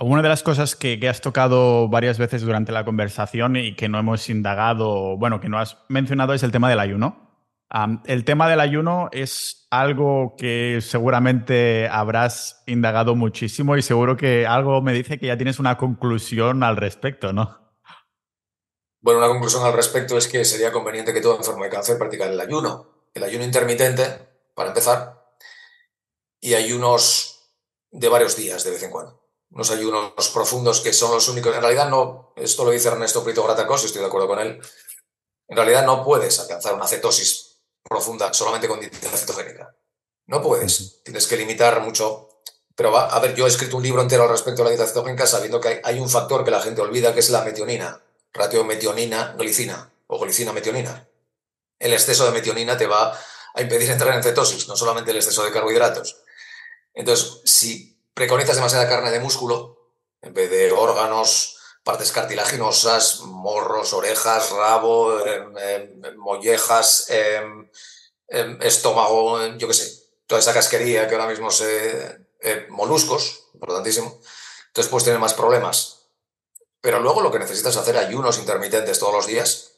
Una 0.00 0.22
de 0.22 0.28
las 0.28 0.44
cosas 0.44 0.76
que, 0.76 1.00
has 1.08 1.20
tocado 1.20 1.88
varias 1.88 2.18
veces 2.18 2.42
durante 2.42 2.70
la 2.70 2.84
conversación 2.84 3.56
y 3.56 3.74
que 3.74 3.88
no 3.88 3.98
hemos 3.98 4.28
indagado, 4.28 5.16
bueno, 5.16 5.40
que 5.40 5.48
no 5.48 5.58
has 5.58 5.78
mencionado 5.88 6.34
es 6.34 6.44
el 6.44 6.52
tema 6.52 6.70
del 6.70 6.78
ayuno. 6.78 7.27
El 8.06 8.24
tema 8.24 8.48
del 8.48 8.60
ayuno 8.60 9.08
es 9.12 9.66
algo 9.70 10.34
que 10.38 10.80
seguramente 10.80 11.88
habrás 11.88 12.62
indagado 12.66 13.14
muchísimo 13.14 13.76
y 13.76 13.82
seguro 13.82 14.16
que 14.16 14.46
algo 14.46 14.80
me 14.80 14.92
dice 14.92 15.18
que 15.18 15.26
ya 15.26 15.36
tienes 15.36 15.58
una 15.58 15.76
conclusión 15.76 16.62
al 16.62 16.76
respecto, 16.76 17.32
¿no? 17.32 17.76
Bueno, 19.00 19.20
una 19.20 19.28
conclusión 19.28 19.64
al 19.64 19.74
respecto 19.74 20.16
es 20.16 20.26
que 20.28 20.44
sería 20.44 20.72
conveniente 20.72 21.12
que 21.12 21.20
todo 21.20 21.36
enfermo 21.36 21.64
de 21.64 21.70
cáncer 21.70 21.98
practicara 21.98 22.32
el 22.32 22.40
ayuno. 22.40 23.08
El 23.14 23.22
ayuno 23.22 23.44
intermitente, 23.44 24.04
para 24.54 24.70
empezar, 24.70 25.34
y 26.40 26.54
ayunos 26.54 27.52
de 27.90 28.08
varios 28.08 28.36
días 28.36 28.64
de 28.64 28.70
vez 28.70 28.82
en 28.82 28.90
cuando 28.90 29.28
unos 29.50 29.70
ayunos 29.70 30.12
profundos 30.32 30.80
que 30.80 30.92
son 30.92 31.12
los 31.12 31.28
únicos. 31.28 31.54
En 31.54 31.62
realidad 31.62 31.88
no, 31.88 32.32
esto 32.36 32.64
lo 32.64 32.70
dice 32.70 32.88
Ernesto 32.88 33.24
Prito 33.24 33.42
Gratacos 33.42 33.84
estoy 33.84 34.00
de 34.00 34.08
acuerdo 34.08 34.28
con 34.28 34.38
él. 34.38 34.60
En 35.48 35.56
realidad 35.56 35.86
no 35.86 36.04
puedes 36.04 36.38
alcanzar 36.40 36.74
una 36.74 36.86
cetosis 36.86 37.47
profunda 37.88 38.32
solamente 38.32 38.68
con 38.68 38.80
dieta 38.80 39.08
cetogénica. 39.16 39.74
No 40.26 40.42
puedes. 40.42 41.02
Tienes 41.02 41.26
que 41.26 41.36
limitar 41.36 41.80
mucho. 41.80 42.28
Pero 42.74 42.92
va, 42.92 43.06
a 43.06 43.18
ver, 43.18 43.34
yo 43.34 43.46
he 43.46 43.48
escrito 43.48 43.76
un 43.76 43.82
libro 43.82 44.02
entero 44.02 44.22
al 44.22 44.28
respecto 44.28 44.62
de 44.62 44.64
la 44.64 44.70
dieta 44.70 44.86
cetogénica 44.86 45.26
sabiendo 45.26 45.60
que 45.60 45.80
hay, 45.82 45.98
un 45.98 46.08
factor 46.08 46.44
que 46.44 46.50
la 46.50 46.60
gente 46.60 46.80
olvida 46.80 47.12
que 47.12 47.20
es 47.20 47.30
la 47.30 47.42
metionina, 47.42 48.00
ratio 48.32 48.64
metionina-glicina 48.64 49.90
o 50.06 50.18
glicina-metionina. 50.20 51.08
El 51.78 51.92
exceso 51.92 52.24
de 52.26 52.32
metionina 52.32 52.76
te 52.76 52.86
va 52.86 53.18
a 53.54 53.62
impedir 53.62 53.90
entrar 53.90 54.14
en 54.14 54.22
cetosis, 54.22 54.68
no 54.68 54.76
solamente 54.76 55.10
el 55.10 55.16
exceso 55.16 55.44
de 55.44 55.50
carbohidratos. 55.50 56.18
Entonces, 56.94 57.40
si 57.44 57.98
preconizas 58.14 58.56
demasiada 58.56 58.88
carne 58.88 59.10
de 59.10 59.20
músculo 59.20 59.92
en 60.22 60.34
vez 60.34 60.50
de 60.50 60.70
órganos, 60.72 61.57
partes 61.88 62.12
cartilaginosas, 62.12 63.20
morros, 63.20 63.94
orejas, 63.94 64.50
rabo, 64.50 65.24
em, 65.24 65.56
em, 65.56 66.16
mollejas, 66.18 67.06
em, 67.08 67.66
estómago, 68.60 69.40
yo 69.56 69.66
qué 69.66 69.72
sé, 69.72 69.86
toda 70.26 70.38
esa 70.38 70.52
casquería 70.52 71.08
que 71.08 71.14
ahora 71.14 71.30
mismo 71.30 71.50
se... 71.50 72.26
Eh, 72.42 72.66
moluscos, 72.68 73.48
importantísimo. 73.54 74.20
Entonces 74.66 74.90
puedes 74.90 75.06
tener 75.06 75.18
más 75.18 75.32
problemas. 75.32 76.10
Pero 76.82 77.00
luego 77.00 77.22
lo 77.22 77.32
que 77.32 77.38
necesitas 77.38 77.72
es 77.74 77.80
hacer 77.80 77.96
ayunos 77.96 78.36
intermitentes 78.36 78.98
todos 78.98 79.14
los 79.14 79.26
días. 79.26 79.72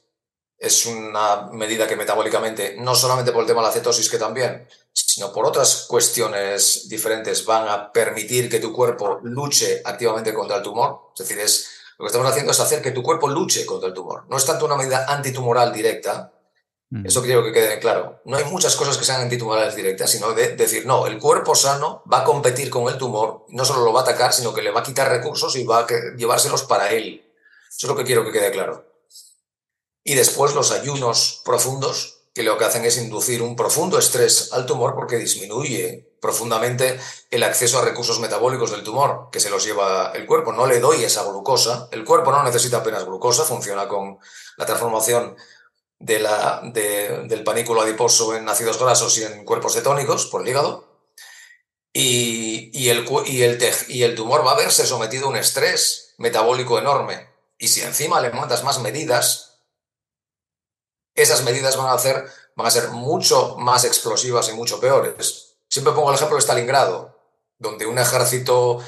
Es 0.59 0.87
una 0.87 1.49
medida 1.53 1.87
que 1.87 1.95
metabólicamente, 1.95 2.75
no 2.77 2.97
solamente 2.97 3.31
por 3.31 3.43
el 3.43 3.47
tema 3.47 3.63
de 3.63 3.69
la 3.69 3.73
cetosis, 3.73 4.11
que 4.11 4.19
también, 4.19 4.69
sino 4.93 5.33
por 5.33 5.47
otras 5.47 5.87
cuestiones 5.89 6.89
diferentes 6.89 7.45
van 7.45 7.69
a 7.69 7.93
permitir 7.93 8.51
que 8.51 8.59
tu 8.59 8.73
cuerpo 8.73 9.21
luche 9.23 9.81
activamente 9.85 10.35
contra 10.35 10.57
el 10.57 10.63
tumor. 10.65 11.13
Es 11.15 11.29
decir, 11.29 11.39
es, 11.39 11.80
lo 12.01 12.05
que 12.05 12.13
estamos 12.13 12.31
haciendo 12.31 12.53
es 12.53 12.61
hacer 12.61 12.81
que 12.81 12.93
tu 12.93 13.03
cuerpo 13.03 13.29
luche 13.29 13.67
contra 13.67 13.89
el 13.89 13.95
tumor. 13.95 14.25
No 14.31 14.39
es 14.39 14.47
tanto 14.47 14.65
una 14.65 14.75
medida 14.75 15.05
antitumoral 15.07 15.71
directa, 15.71 16.33
mm. 16.89 17.05
eso 17.05 17.21
quiero 17.21 17.45
que 17.45 17.53
quede 17.53 17.79
claro. 17.79 18.23
No 18.25 18.39
hay 18.39 18.45
muchas 18.45 18.75
cosas 18.75 18.97
que 18.97 19.05
sean 19.05 19.21
antitumorales 19.21 19.77
directas, 19.77 20.11
sino 20.11 20.33
de 20.33 20.57
decir, 20.57 20.87
no, 20.87 21.07
el 21.07 21.19
cuerpo 21.19 21.55
sano 21.55 22.03
va 22.11 22.21
a 22.21 22.25
competir 22.25 22.71
con 22.71 22.91
el 22.91 22.97
tumor, 22.97 23.45
no 23.51 23.67
solo 23.67 23.85
lo 23.85 23.93
va 23.93 24.01
a 24.01 24.03
atacar, 24.05 24.33
sino 24.33 24.55
que 24.55 24.63
le 24.63 24.71
va 24.71 24.81
a 24.81 24.83
quitar 24.83 25.11
recursos 25.11 25.55
y 25.57 25.65
va 25.65 25.81
a 25.81 25.87
llevárselos 26.17 26.63
para 26.63 26.91
él. 26.91 27.23
Eso 27.69 27.87
es 27.87 27.89
lo 27.91 27.97
que 27.97 28.05
quiero 28.05 28.25
que 28.25 28.33
quede 28.33 28.51
claro. 28.51 28.87
Y 30.03 30.15
después 30.15 30.55
los 30.55 30.71
ayunos 30.71 31.43
profundos, 31.45 32.23
que 32.33 32.43
lo 32.43 32.57
que 32.57 32.65
hacen 32.65 32.87
es 32.87 32.97
inducir 32.97 33.43
un 33.43 33.57
profundo 33.57 33.99
estrés 33.99 34.55
al 34.55 34.65
tumor 34.65 34.95
porque 34.95 35.19
disminuye 35.19 36.10
profundamente 36.21 37.01
el 37.31 37.43
acceso 37.43 37.79
a 37.79 37.85
recursos 37.85 38.21
metabólicos 38.21 38.71
del 38.71 38.83
tumor 38.83 39.29
que 39.33 39.41
se 39.41 39.51
los 39.51 39.65
lleva 39.65 40.13
el 40.15 40.27
cuerpo. 40.27 40.53
No 40.53 40.67
le 40.67 40.81
doy 40.81 41.03
esa 41.03 41.25
glucosa, 41.25 41.89
el 41.91 42.05
cuerpo 42.05 42.31
no 42.31 42.43
necesita 42.43 42.79
apenas 42.79 43.05
glucosa, 43.05 43.45
funciona 43.45 43.89
con 43.89 44.19
la 44.57 44.67
transformación 44.67 45.37
del 45.99 47.45
panículo 47.45 47.83
adiposo 47.83 48.35
en 48.35 48.49
ácidos 48.49 48.79
grasos 48.79 49.19
y 49.19 49.25
en 49.25 49.45
cuerpos 49.45 49.75
cetónicos 49.75 50.27
por 50.27 50.43
el 50.43 50.49
hígado. 50.49 50.89
Y, 51.93 52.89
el, 52.89 53.05
y, 53.27 53.43
el, 53.43 53.59
y 53.89 54.03
el 54.05 54.15
tumor 54.15 54.47
va 54.47 54.53
a 54.53 54.57
verse 54.57 54.87
sometido 54.87 55.27
a 55.27 55.31
un 55.31 55.37
estrés 55.37 56.15
metabólico 56.19 56.79
enorme. 56.79 57.29
Y 57.59 57.69
si 57.69 57.81
encima 57.81 58.21
le 58.21 58.31
mandas 58.31 58.63
más 58.63 58.79
medidas, 58.81 59.59
esas 61.15 61.43
medidas 61.43 61.77
van 61.77 61.89
a, 61.89 61.93
hacer, 61.93 62.25
van 62.55 62.67
a 62.67 62.71
ser 62.71 62.91
mucho 62.91 63.57
más 63.59 63.85
explosivas 63.85 64.49
y 64.49 64.53
mucho 64.53 64.81
peores. 64.81 65.50
Siempre 65.71 65.93
pongo 65.95 66.11
el 66.11 66.17
ejemplo 66.17 66.37
de 66.37 66.43
Stalingrado, 66.43 67.17
donde 67.57 67.87
un 67.87 67.97
ejército 67.97 68.81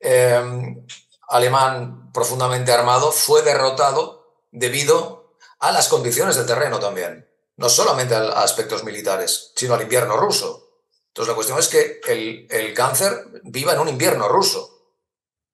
em, 0.00 0.84
alemán 1.28 2.10
profundamente 2.12 2.72
armado 2.72 3.12
fue 3.12 3.42
derrotado 3.42 4.42
debido 4.50 5.36
a 5.60 5.70
las 5.70 5.86
condiciones 5.88 6.34
del 6.34 6.46
terreno 6.46 6.80
también, 6.80 7.30
no 7.56 7.68
solamente 7.68 8.16
a 8.16 8.42
aspectos 8.42 8.82
militares, 8.82 9.52
sino 9.54 9.74
al 9.74 9.82
invierno 9.82 10.16
ruso. 10.16 10.68
Entonces 11.08 11.28
la 11.28 11.34
cuestión 11.36 11.58
es 11.60 11.68
que 11.68 12.00
el, 12.08 12.48
el 12.50 12.74
cáncer 12.74 13.26
viva 13.44 13.74
en 13.74 13.78
un 13.78 13.88
invierno 13.88 14.28
ruso. 14.28 14.96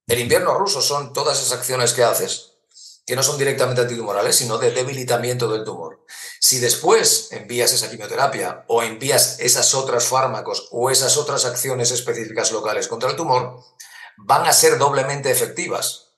El 0.07 0.21
invierno 0.21 0.55
ruso 0.55 0.81
son 0.81 1.13
todas 1.13 1.39
esas 1.39 1.59
acciones 1.59 1.93
que 1.93 2.03
haces 2.03 2.52
que 3.05 3.17
no 3.17 3.23
son 3.23 3.39
directamente 3.39 3.83
antitumorales, 3.83 4.37
sino 4.37 4.59
de 4.59 4.71
debilitamiento 4.71 5.49
del 5.49 5.65
tumor. 5.65 6.05
Si 6.41 6.59
después 6.61 7.29
envías 7.33 7.73
esa 7.73 7.91
quimioterapia 7.91 8.65
o 8.69 8.83
envías 8.83 9.39
esas 9.41 9.75
otras 9.75 10.05
fármacos 10.07 10.69
o 10.71 10.91
esas 10.91 11.17
otras 11.17 11.45
acciones 11.45 11.91
específicas 11.91 12.53
locales 12.53 12.89
contra 12.89 13.11
el 13.11 13.17
tumor, 13.17 13.61
van 14.17 14.47
a 14.47 14.53
ser 14.53 14.79
doblemente 14.79 15.31
efectivas, 15.31 16.13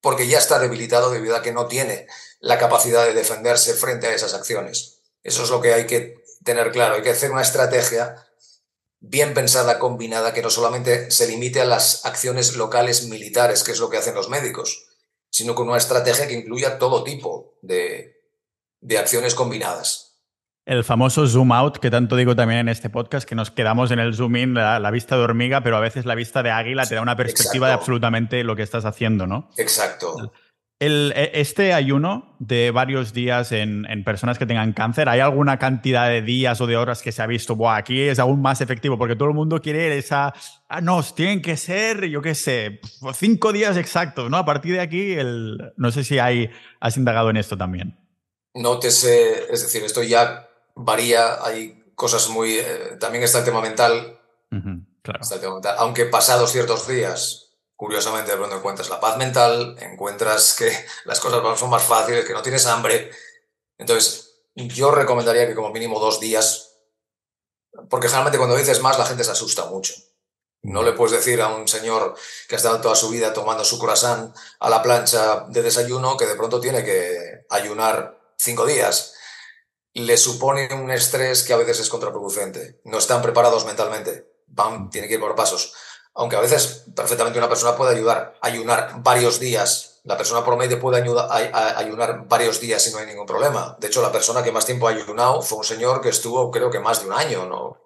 porque 0.00 0.26
ya 0.26 0.38
está 0.38 0.58
debilitado 0.58 1.10
debido 1.10 1.36
a 1.36 1.42
que 1.42 1.52
no 1.52 1.66
tiene 1.66 2.06
la 2.40 2.58
capacidad 2.58 3.04
de 3.04 3.14
defenderse 3.14 3.74
frente 3.74 4.06
a 4.06 4.14
esas 4.14 4.34
acciones. 4.34 5.00
Eso 5.22 5.44
es 5.44 5.50
lo 5.50 5.60
que 5.60 5.74
hay 5.74 5.86
que 5.86 6.22
tener 6.44 6.72
claro. 6.72 6.94
Hay 6.94 7.02
que 7.02 7.10
hacer 7.10 7.30
una 7.30 7.42
estrategia 7.42 8.26
bien 9.00 9.34
pensada, 9.34 9.78
combinada, 9.78 10.32
que 10.32 10.42
no 10.42 10.50
solamente 10.50 11.10
se 11.10 11.26
limite 11.26 11.60
a 11.60 11.64
las 11.64 12.04
acciones 12.06 12.56
locales 12.56 13.04
militares, 13.04 13.62
que 13.62 13.72
es 13.72 13.78
lo 13.78 13.90
que 13.90 13.98
hacen 13.98 14.14
los 14.14 14.28
médicos, 14.28 14.86
sino 15.32 15.54
con 15.54 15.66
una 15.66 15.78
estrategia 15.78 16.28
que 16.28 16.34
incluya 16.34 16.78
todo 16.78 17.02
tipo 17.02 17.54
de, 17.62 18.20
acciones 18.98 19.34
combinadas. 19.34 20.20
El 20.66 20.84
famoso 20.84 21.26
zoom 21.26 21.52
out, 21.52 21.78
que 21.78 21.90
tanto 21.90 22.14
digo 22.14 22.36
también 22.36 22.60
en 22.60 22.68
este 22.68 22.90
podcast, 22.90 23.26
que 23.26 23.34
nos 23.34 23.50
quedamos 23.50 23.90
en 23.90 23.98
el 23.98 24.14
zoom 24.14 24.36
in, 24.36 24.54
la, 24.54 24.90
vista 24.90 25.16
de 25.16 25.22
hormiga, 25.22 25.62
pero 25.62 25.76
a 25.78 25.80
veces 25.80 26.04
la 26.04 26.14
vista 26.14 26.42
de 26.42 26.50
águila 26.50 26.86
te 26.86 26.94
da 26.94 27.02
una 27.02 27.16
perspectiva 27.16 27.66
de 27.66 27.72
absolutamente 27.72 28.44
lo 28.44 28.54
que 28.54 28.62
estás 28.62 28.84
haciendo, 28.84 29.26
¿no? 29.26 29.50
Exacto. 29.56 30.32
E, 30.84 31.30
este 31.34 31.72
ayuno 31.72 32.34
de 32.40 32.72
varios 32.72 33.12
días 33.12 33.52
en, 33.52 33.86
personas 34.04 34.36
que 34.36 34.46
tengan 34.46 34.72
cáncer, 34.72 35.08
¿hay 35.08 35.20
alguna 35.20 35.56
cantidad 35.56 36.08
de 36.08 36.22
días 36.22 36.60
o 36.60 36.66
de 36.66 36.76
horas 36.76 37.02
que 37.02 37.12
se 37.12 37.22
ha 37.22 37.26
visto? 37.28 37.54
Buah, 37.54 37.76
aquí 37.76 38.00
es 38.00 38.18
aún 38.18 38.42
más 38.42 38.60
efectivo 38.60 38.98
porque 38.98 39.14
todo 39.14 39.28
el 39.28 39.34
mundo 39.34 39.60
quiere 39.60 39.96
esa. 39.96 40.34
Ah, 40.68 40.80
no, 40.80 41.00
tienen 41.04 41.40
que 41.40 41.56
ser, 41.56 42.06
yo 42.06 42.20
qué 42.20 42.34
sé, 42.34 42.80
cinco 43.14 43.52
días 43.52 43.76
exactos, 43.76 44.28
¿no? 44.28 44.36
A 44.36 44.44
partir 44.44 44.74
de 44.74 44.80
aquí, 44.80 45.12
el, 45.12 45.72
no 45.76 45.92
sé 45.92 46.02
si 46.02 46.18
hay, 46.18 46.50
has 46.80 46.96
indagado 46.96 47.30
en 47.30 47.36
esto 47.36 47.56
también. 47.56 47.96
No 48.54 48.80
te 48.80 48.90
sé, 48.90 49.52
es 49.52 49.62
decir, 49.62 49.84
esto 49.84 50.02
ya 50.02 50.48
varía, 50.74 51.44
hay 51.44 51.92
cosas 51.94 52.28
muy. 52.28 52.58
Eh, 52.58 52.96
también 52.98 53.22
está 53.22 53.38
el 53.38 53.44
tema 53.44 53.60
mental. 53.60 54.18
claro. 54.50 55.20
Está 55.20 55.36
el 55.36 55.40
tema 55.40 55.54
mental. 55.54 55.76
Aunque 55.78 56.06
pasados 56.06 56.50
ciertos 56.50 56.88
días 56.88 57.51
curiosamente 57.82 58.30
de 58.30 58.36
pronto 58.36 58.54
encuentras 58.54 58.88
la 58.90 59.00
paz 59.00 59.16
mental, 59.16 59.76
encuentras 59.80 60.54
que 60.54 60.70
las 61.04 61.18
cosas 61.18 61.58
son 61.58 61.68
más 61.68 61.82
fáciles, 61.82 62.24
que 62.24 62.32
no 62.32 62.40
tienes 62.40 62.64
hambre. 62.66 63.10
Entonces, 63.76 64.36
yo 64.54 64.92
recomendaría 64.92 65.48
que 65.48 65.56
como 65.56 65.70
mínimo 65.70 65.98
dos 65.98 66.20
días, 66.20 66.76
porque 67.90 68.06
generalmente 68.06 68.38
cuando 68.38 68.54
dices 68.54 68.80
más 68.80 69.00
la 69.00 69.06
gente 69.06 69.24
se 69.24 69.32
asusta 69.32 69.66
mucho. 69.66 69.94
No 70.62 70.84
le 70.84 70.92
puedes 70.92 71.10
decir 71.10 71.42
a 71.42 71.48
un 71.48 71.66
señor 71.66 72.14
que 72.48 72.54
ha 72.54 72.58
estado 72.58 72.80
toda 72.80 72.94
su 72.94 73.08
vida 73.08 73.32
tomando 73.32 73.64
su 73.64 73.80
croissant 73.80 74.32
a 74.60 74.70
la 74.70 74.80
plancha 74.80 75.46
de 75.48 75.62
desayuno 75.62 76.16
que 76.16 76.26
de 76.26 76.36
pronto 76.36 76.60
tiene 76.60 76.84
que 76.84 77.46
ayunar 77.50 78.16
cinco 78.38 78.64
días. 78.64 79.14
Le 79.94 80.16
supone 80.18 80.72
un 80.72 80.92
estrés 80.92 81.42
que 81.42 81.52
a 81.52 81.56
veces 81.56 81.80
es 81.80 81.88
contraproducente. 81.88 82.80
No 82.84 82.98
están 82.98 83.22
preparados 83.22 83.66
mentalmente. 83.66 84.30
Van, 84.46 84.88
tiene 84.88 85.08
que 85.08 85.14
ir 85.14 85.20
por 85.20 85.34
pasos. 85.34 85.74
Aunque 86.14 86.36
a 86.36 86.40
veces 86.40 86.84
perfectamente 86.94 87.38
una 87.38 87.48
persona 87.48 87.76
puede 87.76 87.96
ayudar, 87.96 88.38
ayunar 88.40 89.02
varios 89.02 89.40
días. 89.40 90.00
La 90.04 90.16
persona 90.16 90.44
promedio 90.44 90.80
puede 90.80 91.00
ayudar, 91.00 91.28
a, 91.30 91.78
ayunar 91.78 92.26
varios 92.26 92.60
días 92.60 92.86
y 92.88 92.92
no 92.92 92.98
hay 92.98 93.06
ningún 93.06 93.26
problema. 93.26 93.76
De 93.78 93.86
hecho, 93.86 94.02
la 94.02 94.12
persona 94.12 94.42
que 94.42 94.52
más 94.52 94.66
tiempo 94.66 94.88
ha 94.88 94.90
ayunado 94.90 95.40
fue 95.42 95.58
un 95.58 95.64
señor 95.64 96.00
que 96.00 96.10
estuvo, 96.10 96.50
creo 96.50 96.70
que 96.70 96.80
más 96.80 97.00
de 97.00 97.06
un 97.06 97.12
año, 97.12 97.46
¿no? 97.46 97.78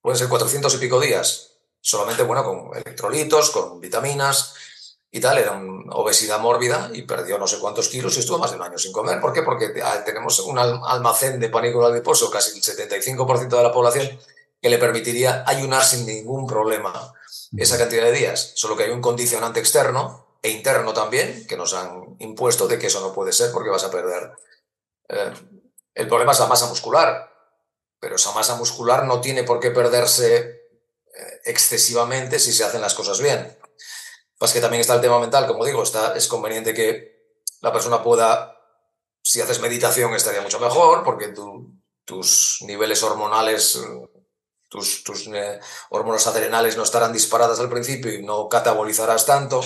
Pueden 0.00 0.18
ser 0.18 0.28
400 0.28 0.74
y 0.74 0.78
pico 0.78 1.00
días. 1.00 1.50
Solamente, 1.80 2.22
bueno, 2.22 2.44
con 2.44 2.76
electrolitos, 2.76 3.50
con 3.50 3.80
vitaminas 3.80 4.54
y 5.10 5.20
tal. 5.20 5.38
Era 5.38 5.52
una 5.52 5.94
obesidad 5.96 6.38
mórbida 6.38 6.90
y 6.92 7.02
perdió 7.02 7.38
no 7.38 7.46
sé 7.46 7.58
cuántos 7.58 7.88
kilos 7.88 8.16
y 8.16 8.20
estuvo 8.20 8.38
más 8.38 8.50
de 8.50 8.56
un 8.56 8.62
año 8.62 8.78
sin 8.78 8.92
comer. 8.92 9.20
¿Por 9.20 9.32
qué? 9.32 9.42
Porque 9.42 9.72
ah, 9.82 10.02
tenemos 10.04 10.38
un 10.40 10.58
almacén 10.58 11.40
de 11.40 11.48
panículo 11.48 11.86
adiposo, 11.86 12.30
casi 12.30 12.56
el 12.56 12.62
75% 12.62 13.48
de 13.48 13.62
la 13.62 13.72
población, 13.72 14.18
que 14.64 14.70
le 14.70 14.78
permitiría 14.78 15.44
ayunar 15.46 15.84
sin 15.84 16.06
ningún 16.06 16.46
problema 16.46 17.12
esa 17.54 17.76
cantidad 17.76 18.02
de 18.04 18.12
días. 18.12 18.52
Solo 18.54 18.74
que 18.74 18.84
hay 18.84 18.90
un 18.92 19.02
condicionante 19.02 19.60
externo 19.60 20.38
e 20.40 20.48
interno 20.48 20.94
también 20.94 21.46
que 21.46 21.58
nos 21.58 21.74
han 21.74 22.16
impuesto 22.20 22.66
de 22.66 22.78
que 22.78 22.86
eso 22.86 23.02
no 23.02 23.12
puede 23.12 23.34
ser 23.34 23.52
porque 23.52 23.68
vas 23.68 23.84
a 23.84 23.90
perder. 23.90 24.32
Eh, 25.10 25.34
el 25.92 26.08
problema 26.08 26.32
es 26.32 26.38
la 26.38 26.46
masa 26.46 26.66
muscular, 26.66 27.30
pero 28.00 28.16
esa 28.16 28.32
masa 28.32 28.54
muscular 28.54 29.04
no 29.04 29.20
tiene 29.20 29.42
por 29.42 29.60
qué 29.60 29.70
perderse 29.70 30.38
eh, 30.38 31.40
excesivamente 31.44 32.38
si 32.38 32.50
se 32.50 32.64
hacen 32.64 32.80
las 32.80 32.94
cosas 32.94 33.20
bien. 33.20 33.58
Pues 34.38 34.54
que 34.54 34.62
también 34.62 34.80
está 34.80 34.94
el 34.94 35.02
tema 35.02 35.20
mental, 35.20 35.46
como 35.46 35.66
digo, 35.66 35.82
está, 35.82 36.16
es 36.16 36.26
conveniente 36.26 36.72
que 36.72 37.36
la 37.60 37.70
persona 37.70 38.02
pueda, 38.02 38.58
si 39.22 39.42
haces 39.42 39.60
meditación 39.60 40.14
estaría 40.14 40.40
mucho 40.40 40.58
mejor, 40.58 41.04
porque 41.04 41.34
tus 42.06 42.60
niveles 42.62 43.02
hormonales 43.02 43.78
tus, 44.74 45.04
tus 45.04 45.28
eh, 45.28 45.60
hormonas 45.90 46.26
adrenales 46.26 46.76
no 46.76 46.82
estarán 46.82 47.12
disparadas 47.12 47.60
al 47.60 47.70
principio 47.70 48.12
y 48.12 48.24
no 48.24 48.48
catabolizarás 48.48 49.24
tanto. 49.24 49.62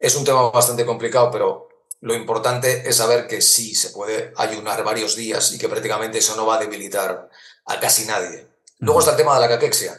Es 0.00 0.16
un 0.16 0.24
tema 0.24 0.50
bastante 0.50 0.84
complicado, 0.84 1.30
pero 1.30 1.68
lo 2.00 2.12
importante 2.12 2.88
es 2.88 2.96
saber 2.96 3.28
que 3.28 3.40
sí 3.40 3.76
se 3.76 3.90
puede 3.90 4.32
ayunar 4.36 4.82
varios 4.82 5.14
días 5.14 5.52
y 5.52 5.58
que 5.58 5.68
prácticamente 5.68 6.18
eso 6.18 6.34
no 6.34 6.44
va 6.44 6.56
a 6.56 6.58
debilitar 6.58 7.30
a 7.66 7.78
casi 7.78 8.04
nadie. 8.04 8.48
Luego 8.80 8.98
está 8.98 9.12
el 9.12 9.16
tema 9.16 9.36
de 9.36 9.42
la 9.42 9.48
caquexia, 9.48 9.94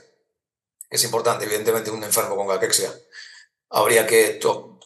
que 0.90 0.98
es 0.98 1.04
importante, 1.06 1.46
evidentemente 1.46 1.90
un 1.90 2.04
enfermo 2.04 2.36
con 2.36 2.50
caquexia. 2.50 2.94
Habría 3.70 4.06
que 4.06 4.42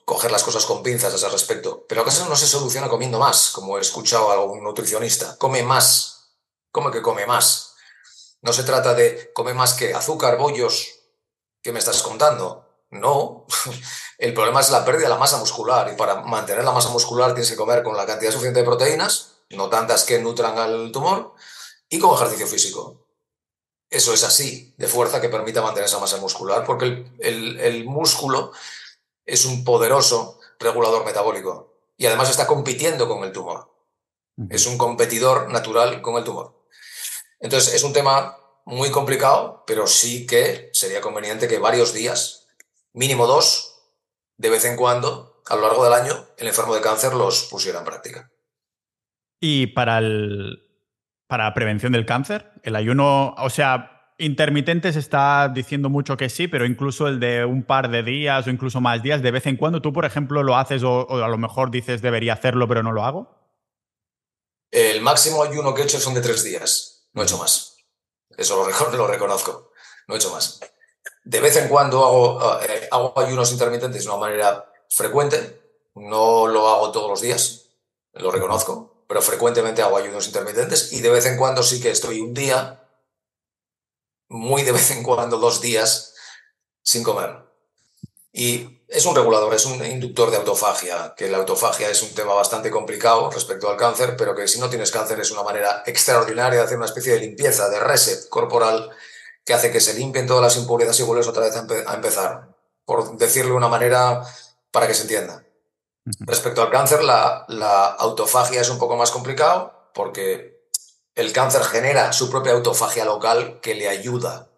coger 0.06 0.32
las 0.32 0.44
cosas 0.44 0.68
con 0.68 0.84
pinzas 0.84 1.14
a 1.14 1.16
ese 1.16 1.30
respecto. 1.30 1.84
Pero 1.90 2.08
eso 2.08 2.30
no 2.30 2.36
se 2.36 2.46
soluciona 2.46 2.90
comiendo 2.90 3.18
más, 3.18 3.50
como 3.50 3.80
he 3.80 3.82
escuchado 3.82 4.30
a 4.30 4.34
algún 4.34 4.64
nutricionista. 4.64 5.36
Come 5.40 5.64
más. 5.64 6.36
¿Cómo 6.72 6.92
que 6.92 7.02
come 7.02 7.26
más? 7.26 7.71
No 8.42 8.54
se 8.54 8.64
trata 8.64 8.94
de 8.94 9.32
comer 9.34 9.56
más 9.56 9.74
que 9.74 9.94
azúcar, 9.94 10.38
bollos, 10.38 11.00
que 11.62 11.72
me 11.72 11.80
estás 11.80 12.02
contando. 12.02 12.68
No, 12.90 13.46
el 14.18 14.34
problema 14.34 14.60
es 14.60 14.70
la 14.70 14.84
pérdida 14.84 15.04
de 15.04 15.14
la 15.14 15.20
masa 15.20 15.38
muscular 15.38 15.90
y 15.92 15.96
para 15.96 16.16
mantener 16.22 16.64
la 16.64 16.72
masa 16.72 16.90
muscular 16.90 17.34
tienes 17.34 17.50
que 17.50 17.58
comer 17.58 17.84
con 17.84 17.96
la 17.96 18.06
cantidad 18.06 18.32
suficiente 18.32 18.60
de 18.60 18.66
proteínas, 18.66 19.38
no 19.52 19.70
tantas 19.70 20.04
que 20.04 20.20
nutran 20.20 20.58
al 20.58 20.92
tumor, 20.92 21.34
y 21.90 22.00
con 22.00 22.16
ejercicio 22.16 22.48
físico. 22.48 23.06
Eso 23.90 24.14
es 24.14 24.24
así, 24.24 24.74
de 24.78 24.88
fuerza 24.88 25.20
que 25.20 25.28
permita 25.28 25.62
mantener 25.62 25.88
esa 25.88 26.00
masa 26.00 26.18
muscular, 26.18 26.64
porque 26.66 27.06
el, 27.20 27.84
músculo 27.86 28.54
es 29.26 29.44
un 29.44 29.66
poderoso 29.66 30.40
regulador 30.60 31.04
metabólico 31.04 31.74
y 31.98 32.06
además 32.06 32.30
está 32.30 32.48
compitiendo 32.48 33.10
con 33.10 33.26
el 33.26 33.34
tumor. 33.34 33.70
Es 34.50 34.66
un 34.66 34.78
competidor 34.78 35.50
natural 35.50 36.02
con 36.02 36.16
el 36.16 36.24
tumor. 36.24 36.61
Entonces, 37.42 37.74
es 37.74 37.84
un 37.84 37.94
tema 37.94 38.38
muy 38.66 38.92
complicado, 38.92 39.64
pero 39.66 39.88
sí 39.88 40.26
que 40.28 40.70
sería 40.74 41.02
conveniente 41.02 41.48
que 41.48 41.58
varios 41.58 41.94
días, 41.94 42.48
mínimo 42.94 43.28
dos, 43.28 43.76
de 44.38 44.50
vez 44.50 44.66
en 44.66 44.76
cuando, 44.76 45.42
a 45.48 45.56
lo 45.56 45.64
largo 45.64 45.84
del 45.84 45.94
año, 45.94 46.28
el 46.38 46.48
enfermo 46.48 46.76
de 46.76 46.82
cáncer 46.82 47.14
los 47.14 47.44
pusiera 47.46 47.80
en 47.80 47.86
práctica. 47.86 48.32
Y 49.40 49.68
para 49.68 49.98
el 49.98 50.68
para 51.28 51.54
prevención 51.54 51.94
del 51.94 52.06
cáncer, 52.06 52.52
el 52.62 52.76
ayuno, 52.76 53.34
o 53.38 53.50
sea, 53.50 54.14
intermitente 54.18 54.92
se 54.92 55.00
está 55.00 55.48
diciendo 55.48 55.90
mucho 55.90 56.18
que 56.18 56.28
sí, 56.28 56.50
pero 56.50 56.66
incluso 56.66 57.08
el 57.08 57.22
de 57.22 57.46
un 57.46 57.64
par 57.64 57.90
de 57.90 58.04
días 58.04 58.46
o 58.46 58.50
incluso 58.50 58.82
más 58.82 59.02
días, 59.02 59.22
de 59.22 59.32
vez 59.32 59.48
en 59.48 59.56
cuando, 59.56 59.82
tú, 59.82 59.94
por 59.94 60.04
ejemplo, 60.04 60.44
lo 60.44 60.58
haces 60.58 60.84
o, 60.84 60.92
o 60.92 61.24
a 61.24 61.30
lo 61.30 61.38
mejor 61.38 61.72
dices 61.72 62.02
debería 62.02 62.34
hacerlo, 62.34 62.68
pero 62.68 62.84
no 62.84 62.92
lo 62.92 63.06
hago. 63.06 63.34
El 64.72 65.02
máximo 65.02 65.42
ayuno 65.42 65.74
que 65.74 65.82
he 65.82 65.86
hecho 65.86 66.02
son 66.02 66.14
de 66.14 66.22
tres 66.22 66.44
días 66.44 66.91
no 67.14 67.22
he 67.22 67.26
hecho 67.26 67.38
más. 67.38 67.78
Eso 68.38 68.56
lo, 68.56 69.08
reconozco, 69.08 69.72
no 70.08 70.16
he 70.16 70.18
hecho 70.18 70.32
más. 70.32 70.60
De 71.24 71.40
vez 71.40 71.56
en 71.58 71.68
cuando 71.68 72.06
hago, 72.06 72.62
eh, 72.62 72.88
hago 72.92 73.14
ayunos 73.20 73.52
intermitentes 73.52 74.04
de 74.04 74.10
una 74.10 74.20
manera 74.20 74.72
frecuente, 74.90 75.62
no 75.96 76.48
lo 76.48 76.68
hago 76.70 76.92
todos 76.92 77.10
los 77.10 77.22
días, 77.22 77.70
lo 78.14 78.32
reconozco, 78.32 79.06
pero 79.08 79.22
frecuentemente 79.22 79.82
hago 79.82 79.98
ayunos 79.98 80.28
intermitentes 80.28 80.94
y 80.94 81.02
de 81.02 81.10
vez 81.10 81.26
en 81.26 81.38
cuando 81.38 81.64
sí 81.64 81.82
que 81.82 81.92
estoy 81.92 82.22
un 82.22 82.34
día, 82.34 82.88
muy 84.30 84.64
de 84.64 84.72
vez 84.72 84.92
en 84.92 85.04
cuando 85.04 85.38
dos 85.38 85.62
días 85.62 86.16
sin 86.82 87.04
comer. 87.04 87.44
Y 88.32 88.81
es 88.92 89.06
un 89.06 89.16
regulador, 89.16 89.54
es 89.54 89.66
un 89.66 89.84
inductor 89.86 90.32
de 90.32 90.38
autofagia, 90.38 91.14
que 91.16 91.30
la 91.30 91.38
autofagia 91.38 91.90
es 91.90 92.04
un 92.04 92.14
tema 92.14 92.34
bastante 92.34 92.70
complicado 92.70 93.32
respecto 93.32 93.70
al 93.70 93.78
cáncer, 93.78 94.18
pero 94.18 94.36
que 94.36 94.50
si 94.50 94.60
no 94.60 94.70
tienes 94.70 94.92
cáncer 94.92 95.18
es 95.22 95.32
una 95.32 95.44
manera 95.44 95.82
extraordinaria 95.86 96.60
de 96.60 96.66
hacer 96.66 96.76
una 96.76 96.88
especie 96.88 97.14
de 97.14 97.22
limpieza, 97.22 97.70
de 97.70 97.80
reset 97.80 98.28
corporal, 98.28 98.90
que 99.46 99.54
hace 99.54 99.72
que 99.72 99.80
se 99.80 99.94
limpien 99.94 100.28
todas 100.28 100.44
las 100.44 100.58
impurezas 100.58 101.00
y 101.00 101.04
vuelves 101.04 101.30
otra 101.30 101.44
vez 101.44 101.56
a, 101.56 101.94
empezar, 101.94 102.50
por 102.84 103.18
decirlo 103.18 103.52
de 103.52 103.58
una 103.58 103.70
manera 103.70 104.24
para 104.72 104.88
que 104.88 104.94
se 104.94 105.04
entienda. 105.04 105.46
Respecto 106.20 106.62
al 106.62 106.70
cáncer, 106.70 107.02
la, 107.02 107.46
la 107.48 107.86
autofagia 107.86 108.60
es 108.60 108.70
un 108.70 108.78
poco 108.78 108.98
más 108.98 109.12
complicado 109.12 109.90
porque 109.94 110.68
el 111.16 111.32
cáncer 111.32 111.64
genera 111.64 112.12
su 112.12 112.30
propia 112.30 112.52
autofagia 112.52 113.06
local 113.06 113.62
que 113.62 113.74
le 113.74 113.88
ayuda 113.88 114.51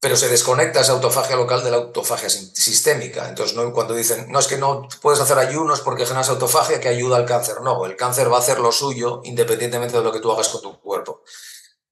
pero 0.00 0.16
se 0.16 0.28
desconecta 0.28 0.80
esa 0.80 0.92
autofagia 0.92 1.36
local 1.36 1.64
de 1.64 1.70
la 1.70 1.78
autofagia 1.78 2.28
sistémica. 2.28 3.28
Entonces, 3.28 3.56
¿no? 3.56 3.72
cuando 3.72 3.94
dicen, 3.94 4.30
no 4.30 4.38
es 4.38 4.46
que 4.46 4.56
no 4.56 4.88
puedes 5.02 5.20
hacer 5.20 5.38
ayunos 5.38 5.80
porque 5.80 6.06
generas 6.06 6.28
autofagia 6.28 6.80
que 6.80 6.88
ayuda 6.88 7.16
al 7.16 7.24
cáncer. 7.24 7.60
No, 7.62 7.84
el 7.84 7.96
cáncer 7.96 8.30
va 8.30 8.36
a 8.36 8.40
hacer 8.40 8.60
lo 8.60 8.70
suyo 8.70 9.20
independientemente 9.24 9.96
de 9.96 10.04
lo 10.04 10.12
que 10.12 10.20
tú 10.20 10.30
hagas 10.30 10.48
con 10.48 10.62
tu 10.62 10.80
cuerpo. 10.80 11.22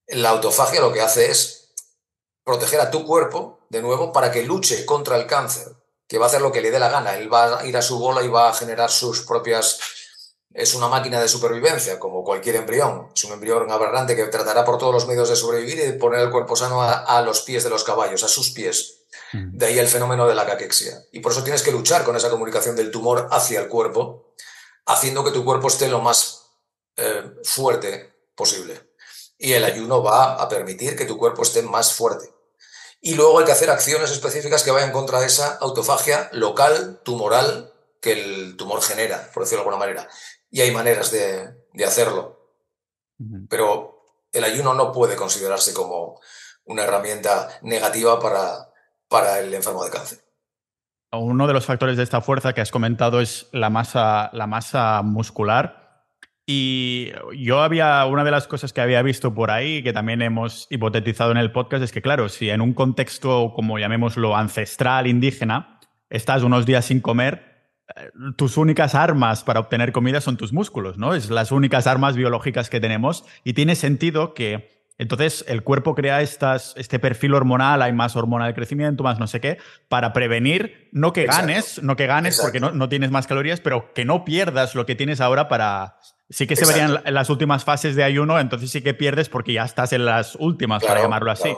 La 0.06 0.30
autofagia 0.30 0.80
lo 0.80 0.92
que 0.92 1.00
hace 1.00 1.30
es 1.30 1.72
proteger 2.44 2.80
a 2.80 2.92
tu 2.92 3.04
cuerpo, 3.04 3.66
de 3.70 3.82
nuevo, 3.82 4.12
para 4.12 4.30
que 4.30 4.44
luche 4.44 4.86
contra 4.86 5.16
el 5.16 5.26
cáncer, 5.26 5.74
que 6.06 6.18
va 6.18 6.26
a 6.26 6.28
hacer 6.28 6.40
lo 6.40 6.52
que 6.52 6.60
le 6.60 6.70
dé 6.70 6.78
la 6.78 6.88
gana. 6.88 7.16
Él 7.16 7.32
va 7.32 7.58
a 7.58 7.66
ir 7.66 7.76
a 7.76 7.82
su 7.82 7.98
bola 7.98 8.22
y 8.22 8.28
va 8.28 8.48
a 8.48 8.54
generar 8.54 8.88
sus 8.88 9.22
propias 9.22 9.80
es 10.56 10.74
una 10.74 10.88
máquina 10.88 11.20
de 11.20 11.28
supervivencia, 11.28 11.98
como 11.98 12.24
cualquier 12.24 12.56
embrión. 12.56 13.10
Es 13.14 13.24
un 13.24 13.32
embrión 13.32 13.70
aberrante 13.70 14.16
que 14.16 14.24
tratará 14.24 14.64
por 14.64 14.78
todos 14.78 14.92
los 14.92 15.06
medios 15.06 15.28
de 15.28 15.36
sobrevivir 15.36 15.78
y 15.78 15.82
de 15.82 15.92
poner 15.92 16.20
el 16.20 16.30
cuerpo 16.30 16.56
sano 16.56 16.82
a, 16.82 17.20
los 17.20 17.42
pies 17.42 17.62
de 17.62 17.68
los 17.68 17.84
caballos, 17.84 18.24
a 18.24 18.28
sus 18.28 18.50
pies. 18.52 19.00
Mm. 19.34 19.58
De 19.58 19.66
ahí 19.66 19.78
el 19.78 19.86
fenómeno 19.86 20.26
de 20.26 20.34
la 20.34 20.46
caquexia. 20.46 21.04
Y 21.12 21.20
por 21.20 21.32
eso 21.32 21.44
tienes 21.44 21.62
que 21.62 21.72
luchar 21.72 22.04
con 22.04 22.16
esa 22.16 22.30
comunicación 22.30 22.74
del 22.74 22.90
tumor 22.90 23.28
hacia 23.30 23.60
el 23.60 23.68
cuerpo, 23.68 24.32
haciendo 24.86 25.22
que 25.22 25.30
tu 25.30 25.44
cuerpo 25.44 25.68
esté 25.68 25.88
lo 25.88 26.00
más 26.00 26.46
eh, 26.96 27.22
fuerte 27.44 28.14
posible. 28.34 28.80
Y 29.36 29.52
el 29.52 29.64
ayuno 29.64 30.02
va 30.02 30.36
a 30.36 30.48
permitir 30.48 30.96
que 30.96 31.04
tu 31.04 31.18
cuerpo 31.18 31.42
esté 31.42 31.60
más 31.60 31.92
fuerte. 31.92 32.32
Y 33.02 33.14
luego 33.14 33.38
hay 33.38 33.44
que 33.44 33.52
hacer 33.52 33.68
acciones 33.68 34.10
específicas 34.10 34.62
que 34.62 34.70
vayan 34.70 34.90
contra 34.90 35.22
esa 35.22 35.56
autofagia 35.56 36.30
local, 36.32 37.02
tumoral, 37.04 37.74
que 38.00 38.12
el 38.12 38.56
tumor 38.56 38.80
genera, 38.82 39.30
por 39.34 39.42
decirlo 39.42 39.64
de 39.64 39.68
alguna 39.68 39.84
manera 39.84 40.08
y 40.50 40.60
hay 40.60 40.70
maneras 40.70 41.10
de, 41.10 41.84
hacerlo. 41.84 42.40
Pero 43.48 44.02
el 44.32 44.44
ayuno 44.44 44.74
no 44.74 44.92
puede 44.92 45.16
considerarse 45.16 45.72
como 45.72 46.20
una 46.64 46.84
herramienta 46.84 47.58
negativa 47.62 48.18
para, 48.20 48.70
para 49.08 49.40
el 49.40 49.52
enfermo 49.54 49.84
de 49.84 49.90
cáncer. 49.90 50.18
Uno 51.12 51.46
de 51.46 51.52
los 51.52 51.64
factores 51.64 51.96
de 51.96 52.02
esta 52.02 52.20
fuerza 52.20 52.52
que 52.52 52.60
has 52.60 52.70
comentado 52.70 53.20
es 53.20 53.48
la 53.52 53.70
masa, 53.70 54.30
la 54.32 54.46
masa 54.46 55.02
muscular. 55.02 56.04
Y 56.46 57.10
yo 57.36 57.60
había, 57.60 58.04
una 58.06 58.22
de 58.22 58.30
las 58.30 58.46
cosas 58.46 58.72
que 58.72 58.80
había 58.80 59.02
visto 59.02 59.34
por 59.34 59.50
ahí, 59.50 59.82
que 59.82 59.92
también 59.92 60.22
hemos 60.22 60.68
hipotetizado 60.70 61.32
en 61.32 61.38
el 61.38 61.50
podcast, 61.50 61.82
es 61.82 61.92
que, 61.92 62.02
claro, 62.02 62.28
si 62.28 62.50
en 62.50 62.60
un 62.60 62.72
contexto, 62.72 63.52
como 63.54 63.78
llamémoslo, 63.78 64.36
ancestral, 64.36 65.06
indígena, 65.08 65.80
estás 66.08 66.42
unos 66.42 66.64
días 66.66 66.84
sin 66.84 67.00
comer, 67.00 67.45
tus 68.36 68.56
únicas 68.56 68.94
armas 68.94 69.44
para 69.44 69.60
obtener 69.60 69.92
comida 69.92 70.20
son 70.20 70.36
tus 70.36 70.52
músculos, 70.52 70.98
¿no? 70.98 71.14
Es 71.14 71.30
las 71.30 71.52
únicas 71.52 71.86
armas 71.86 72.16
biológicas 72.16 72.68
que 72.68 72.80
tenemos 72.80 73.24
y 73.44 73.52
tiene 73.52 73.76
sentido 73.76 74.34
que 74.34 74.76
entonces 74.98 75.44
el 75.46 75.62
cuerpo 75.62 75.94
crea 75.94 76.22
estas, 76.22 76.74
este 76.76 76.98
perfil 76.98 77.34
hormonal, 77.34 77.82
hay 77.82 77.92
más 77.92 78.16
hormona 78.16 78.46
de 78.46 78.54
crecimiento, 78.54 79.04
más 79.04 79.18
no 79.18 79.26
sé 79.26 79.40
qué, 79.40 79.58
para 79.88 80.12
prevenir, 80.12 80.88
no 80.92 81.12
que 81.12 81.26
ganes, 81.26 81.82
no 81.82 81.96
que 81.96 82.06
ganes 82.06 82.40
porque 82.40 82.60
no, 82.60 82.88
tienes 82.88 83.10
más 83.10 83.26
calorías, 83.26 83.60
pero 83.60 83.92
que 83.92 84.06
no 84.06 84.24
pierdas 84.24 84.74
lo 84.74 84.86
que 84.86 84.94
tienes 84.94 85.20
ahora 85.20 85.48
para... 85.48 85.98
Sí 86.28 86.48
que 86.48 86.56
se 86.56 86.66
verían 86.66 87.02
en 87.04 87.14
las 87.14 87.30
últimas 87.30 87.64
fases 87.64 87.94
de 87.94 88.02
ayuno, 88.02 88.40
entonces 88.40 88.70
sí 88.70 88.82
que 88.82 88.94
pierdes 88.94 89.28
porque 89.28 89.52
ya 89.52 89.64
estás 89.64 89.92
en 89.92 90.06
las 90.06 90.34
últimas, 90.34 90.82
para 90.82 91.00
llamarlo 91.00 91.30
así. 91.30 91.54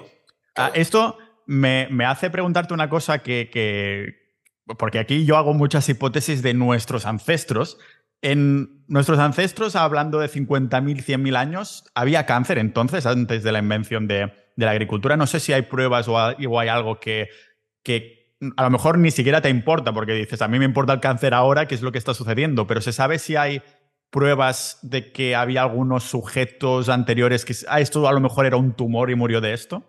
Ah, 0.56 0.70
esto 0.74 1.16
me, 1.46 1.88
hace 2.04 2.28
preguntarte 2.28 2.74
una 2.74 2.90
cosa 2.90 3.20
que, 3.20 4.27
Porque 4.76 4.98
aquí 4.98 5.24
yo 5.24 5.36
hago 5.36 5.54
muchas 5.54 5.88
hipótesis 5.88 6.42
de 6.42 6.54
nuestros 6.54 7.06
ancestros. 7.06 7.78
En 8.20 8.84
nuestros 8.88 9.18
ancestros, 9.18 9.76
hablando 9.76 10.18
de 10.18 10.28
50.000, 10.28 11.04
100.000 11.04 11.36
años, 11.36 11.84
había 11.94 12.26
cáncer 12.26 12.58
entonces, 12.58 13.06
antes 13.06 13.42
de 13.42 13.52
la 13.52 13.60
invención 13.60 14.08
de, 14.08 14.32
la 14.56 14.72
agricultura. 14.72 15.16
No 15.16 15.26
sé 15.26 15.40
si 15.40 15.52
hay 15.52 15.62
pruebas 15.62 16.08
o 16.08 16.18
hay, 16.18 16.68
algo 16.68 16.98
que, 16.98 17.28
que 17.84 18.34
a 18.56 18.64
lo 18.64 18.70
mejor 18.70 18.98
ni 18.98 19.12
siquiera 19.12 19.40
te 19.40 19.48
importa, 19.48 19.92
porque 19.92 20.12
dices, 20.12 20.42
a 20.42 20.48
mí 20.48 20.58
me 20.58 20.64
importa 20.64 20.92
el 20.92 21.00
cáncer 21.00 21.32
ahora, 21.32 21.66
qué 21.66 21.76
es 21.76 21.82
lo 21.82 21.92
que 21.92 21.98
está 21.98 22.12
sucediendo, 22.12 22.66
pero 22.66 22.80
se 22.80 22.92
sabe 22.92 23.20
si 23.20 23.36
hay 23.36 23.62
pruebas 24.10 24.78
de 24.82 25.12
que 25.12 25.34
había 25.36 25.62
algunos 25.62 26.04
sujetos 26.04 26.88
anteriores 26.88 27.44
que 27.44 27.54
ah, 27.68 27.80
esto 27.80 28.08
a 28.08 28.12
lo 28.12 28.20
mejor 28.20 28.46
era 28.46 28.56
un 28.56 28.72
tumor 28.74 29.10
y 29.10 29.14
murió 29.14 29.40
de 29.40 29.52
esto? 29.52 29.82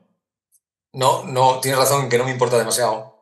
No, 0.93 1.23
no, 1.26 1.60
tienes 1.60 1.80
razón 1.80 2.10
que 2.10 2.18
no 2.18 2.26
me 2.26 2.31
importa 2.31 2.57
demasiado. 2.57 3.18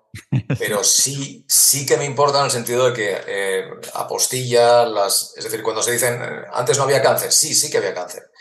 Pero 0.60 0.84
sí, 0.84 1.46
sí 1.48 1.86
que 1.86 1.98
me 1.98 2.06
importa 2.06 2.40
en 2.40 2.46
el 2.46 2.52
sentido 2.52 2.88
de 2.88 2.94
que 2.94 3.22
eh, 3.28 3.70
apostilla, 3.94 4.86
las, 4.86 5.34
es 5.36 5.44
decir, 5.44 5.64
cuando 5.64 5.82
se 5.82 5.92
dicen 5.92 6.22
antes 6.54 6.78
no 6.78 6.84
había 6.84 7.02
cáncer, 7.02 7.32
sí, 7.32 7.54
sí 7.54 7.70
que 7.70 7.78
había 7.78 7.94
cáncer. 7.94 8.32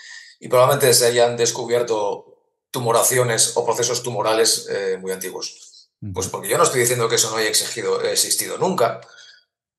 Y 0.41 0.49
probablemente 0.49 0.93
se 0.95 1.07
hayan 1.07 1.37
descubierto 1.37 2.35
tumoraciones 2.71 3.57
o 3.57 3.65
procesos 3.65 4.03
tumorales 4.03 4.69
eh, 4.71 4.99
muy 5.01 5.13
antiguos. 5.13 5.89
Pues 6.13 6.29
porque 6.29 6.49
yo 6.49 6.59
no 6.59 6.65
estoy 6.65 6.81
diciendo 6.81 7.09
que 7.09 7.15
eso 7.15 7.31
no 7.31 7.37
haya 7.37 7.49
existido 7.49 8.59
nunca, 8.59 9.01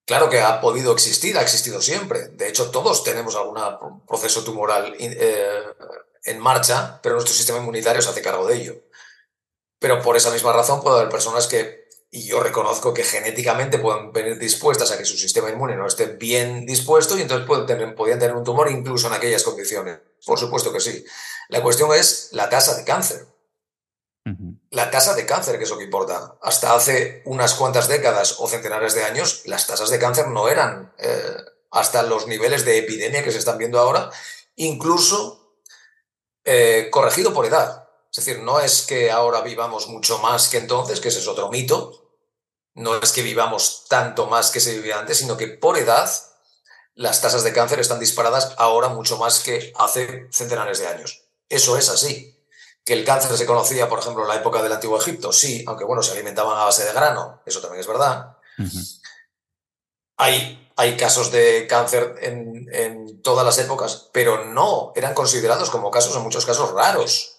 Claro 0.08 0.30
que 0.30 0.40
ha 0.40 0.62
podido 0.62 0.94
existir, 0.94 1.38
ha 1.38 1.42
existido 1.42 1.82
siempre. 1.82 2.30
De 2.30 2.48
hecho, 2.48 2.72
todos 2.72 3.04
tenemos 3.04 3.36
algún 3.36 4.06
proceso 4.06 4.42
tumoral 4.42 4.96
eh, 4.98 5.64
en 6.24 6.40
marcha, 6.40 7.02
pero 7.04 7.16
nuestro 7.16 7.36
sistema 7.36 7.60
inmunitario 7.60 8.02
se 8.02 8.10
hace 8.10 8.22
cargo 8.22 8.48
de 8.48 8.56
ello. 8.56 8.76
Pero 9.80 10.02
por 10.02 10.16
esa 10.16 10.32
misma 10.32 10.54
razón 10.54 10.82
puede 10.82 10.96
haber 10.96 11.10
personas 11.10 11.48
que, 11.48 11.87
y 12.10 12.26
yo 12.26 12.42
reconozco 12.42 12.94
que 12.94 13.04
genéticamente 13.04 13.80
pueden 13.80 14.12
venir 14.12 14.40
dispuestas 14.40 14.92
a 14.92 14.98
que 14.98 15.06
su 15.06 15.18
sistema 15.18 15.50
inmune 15.50 15.76
no 15.76 15.88
esté 15.88 16.06
bien 16.06 16.66
dispuesto 16.66 17.18
y 17.18 17.22
entonces 17.22 17.46
pueden 17.46 17.66
tener, 17.66 17.96
podrían 17.96 18.20
tener 18.20 18.36
un 18.36 18.44
tumor 18.44 18.72
incluso 18.72 19.08
en 19.08 19.14
aquellas 19.14 19.44
condiciones. 19.44 20.00
Por 20.26 20.40
supuesto 20.40 20.72
que 20.72 20.80
sí. 20.80 21.04
La 21.50 21.62
cuestión 21.62 21.94
es 21.94 22.30
la 22.32 22.50
tasa 22.50 22.76
de 22.76 22.84
cáncer 22.84 23.28
la 24.72 24.92
tasa 24.92 25.14
de 25.14 25.26
cáncer, 25.26 25.58
que 25.58 25.64
es 25.64 25.70
lo 25.70 25.78
que 25.78 25.86
importa. 25.86 26.38
Hasta 26.42 26.76
hace 26.76 27.22
unas 27.26 27.54
cuantas 27.54 27.88
décadas 27.88 28.36
o 28.40 28.48
centenares 28.48 28.94
de 28.94 29.04
años, 29.04 29.44
las 29.46 29.68
tasas 29.68 29.90
de 29.90 30.00
cáncer 30.00 30.28
no 30.28 30.50
eran 30.50 30.94
eh, 30.98 31.38
hasta 31.72 32.04
los 32.04 32.28
niveles 32.28 32.66
de 32.66 32.78
epidemia 32.78 33.24
que 33.24 33.32
se 33.32 33.38
están 33.38 33.58
viendo 33.58 33.80
ahora, 33.80 34.10
incluso 34.56 35.62
eh, 36.44 36.90
corregido 36.92 37.34
por 37.34 37.46
edad. 37.46 37.87
Es 38.18 38.26
decir, 38.26 38.42
no 38.42 38.60
es 38.60 38.82
que 38.82 39.12
ahora 39.12 39.42
vivamos 39.42 39.88
mucho 39.90 40.18
más 40.18 40.48
que 40.50 40.58
entonces, 40.58 41.00
que 41.00 41.10
ese 41.10 41.20
es 41.20 41.28
otro 41.28 41.50
mito, 41.50 42.16
no 42.74 42.96
es 42.98 43.12
que 43.12 43.22
vivamos 43.22 43.86
tanto 43.88 44.26
más 44.26 44.50
que 44.50 44.60
se 44.60 44.74
vivía 44.74 45.00
antes, 45.00 45.20
sino 45.20 45.38
que 45.38 45.48
por 45.48 45.78
edad 45.78 46.10
las 46.96 47.22
tasas 47.22 47.44
de 47.44 47.54
cáncer 47.54 47.80
están 47.80 48.00
disparadas 48.00 48.56
ahora 48.58 48.90
mucho 48.90 49.18
más 49.18 49.42
que 49.42 49.72
hace 49.78 50.28
centenares 50.32 50.80
de 50.80 50.88
años. 50.88 51.26
Eso 51.48 51.78
es 51.78 51.90
así 51.90 52.34
que 52.84 52.94
el 52.94 53.06
cáncer 53.06 53.38
se 53.38 53.46
conocía, 53.46 53.90
por 53.90 54.00
ejemplo, 54.00 54.24
en 54.24 54.30
la 54.30 54.38
época 54.38 54.64
del 54.64 54.72
Antiguo 54.72 54.98
Egipto, 54.98 55.34
sí, 55.34 55.64
aunque 55.68 55.84
bueno, 55.84 56.02
se 56.02 56.14
alimentaban 56.14 56.58
a 56.58 56.64
base 56.64 56.86
de 56.86 56.94
grano, 56.94 57.42
eso 57.46 57.60
también 57.60 57.82
es 57.82 57.88
verdad. 57.88 58.38
hay, 60.16 60.72
hay, 60.78 60.96
casos 60.96 61.30
de 61.30 61.68
cáncer 61.68 62.16
en, 62.22 63.22
todas 63.22 63.46
las 63.46 63.58
épocas, 63.58 64.10
pero 64.14 64.46
no, 64.46 64.94
eran 64.96 65.14
considerados 65.14 65.70
como 65.70 65.92
casos, 65.92 66.16
en 66.16 66.24
muchos 66.24 66.46
casos, 66.46 66.72
raros. 66.72 67.37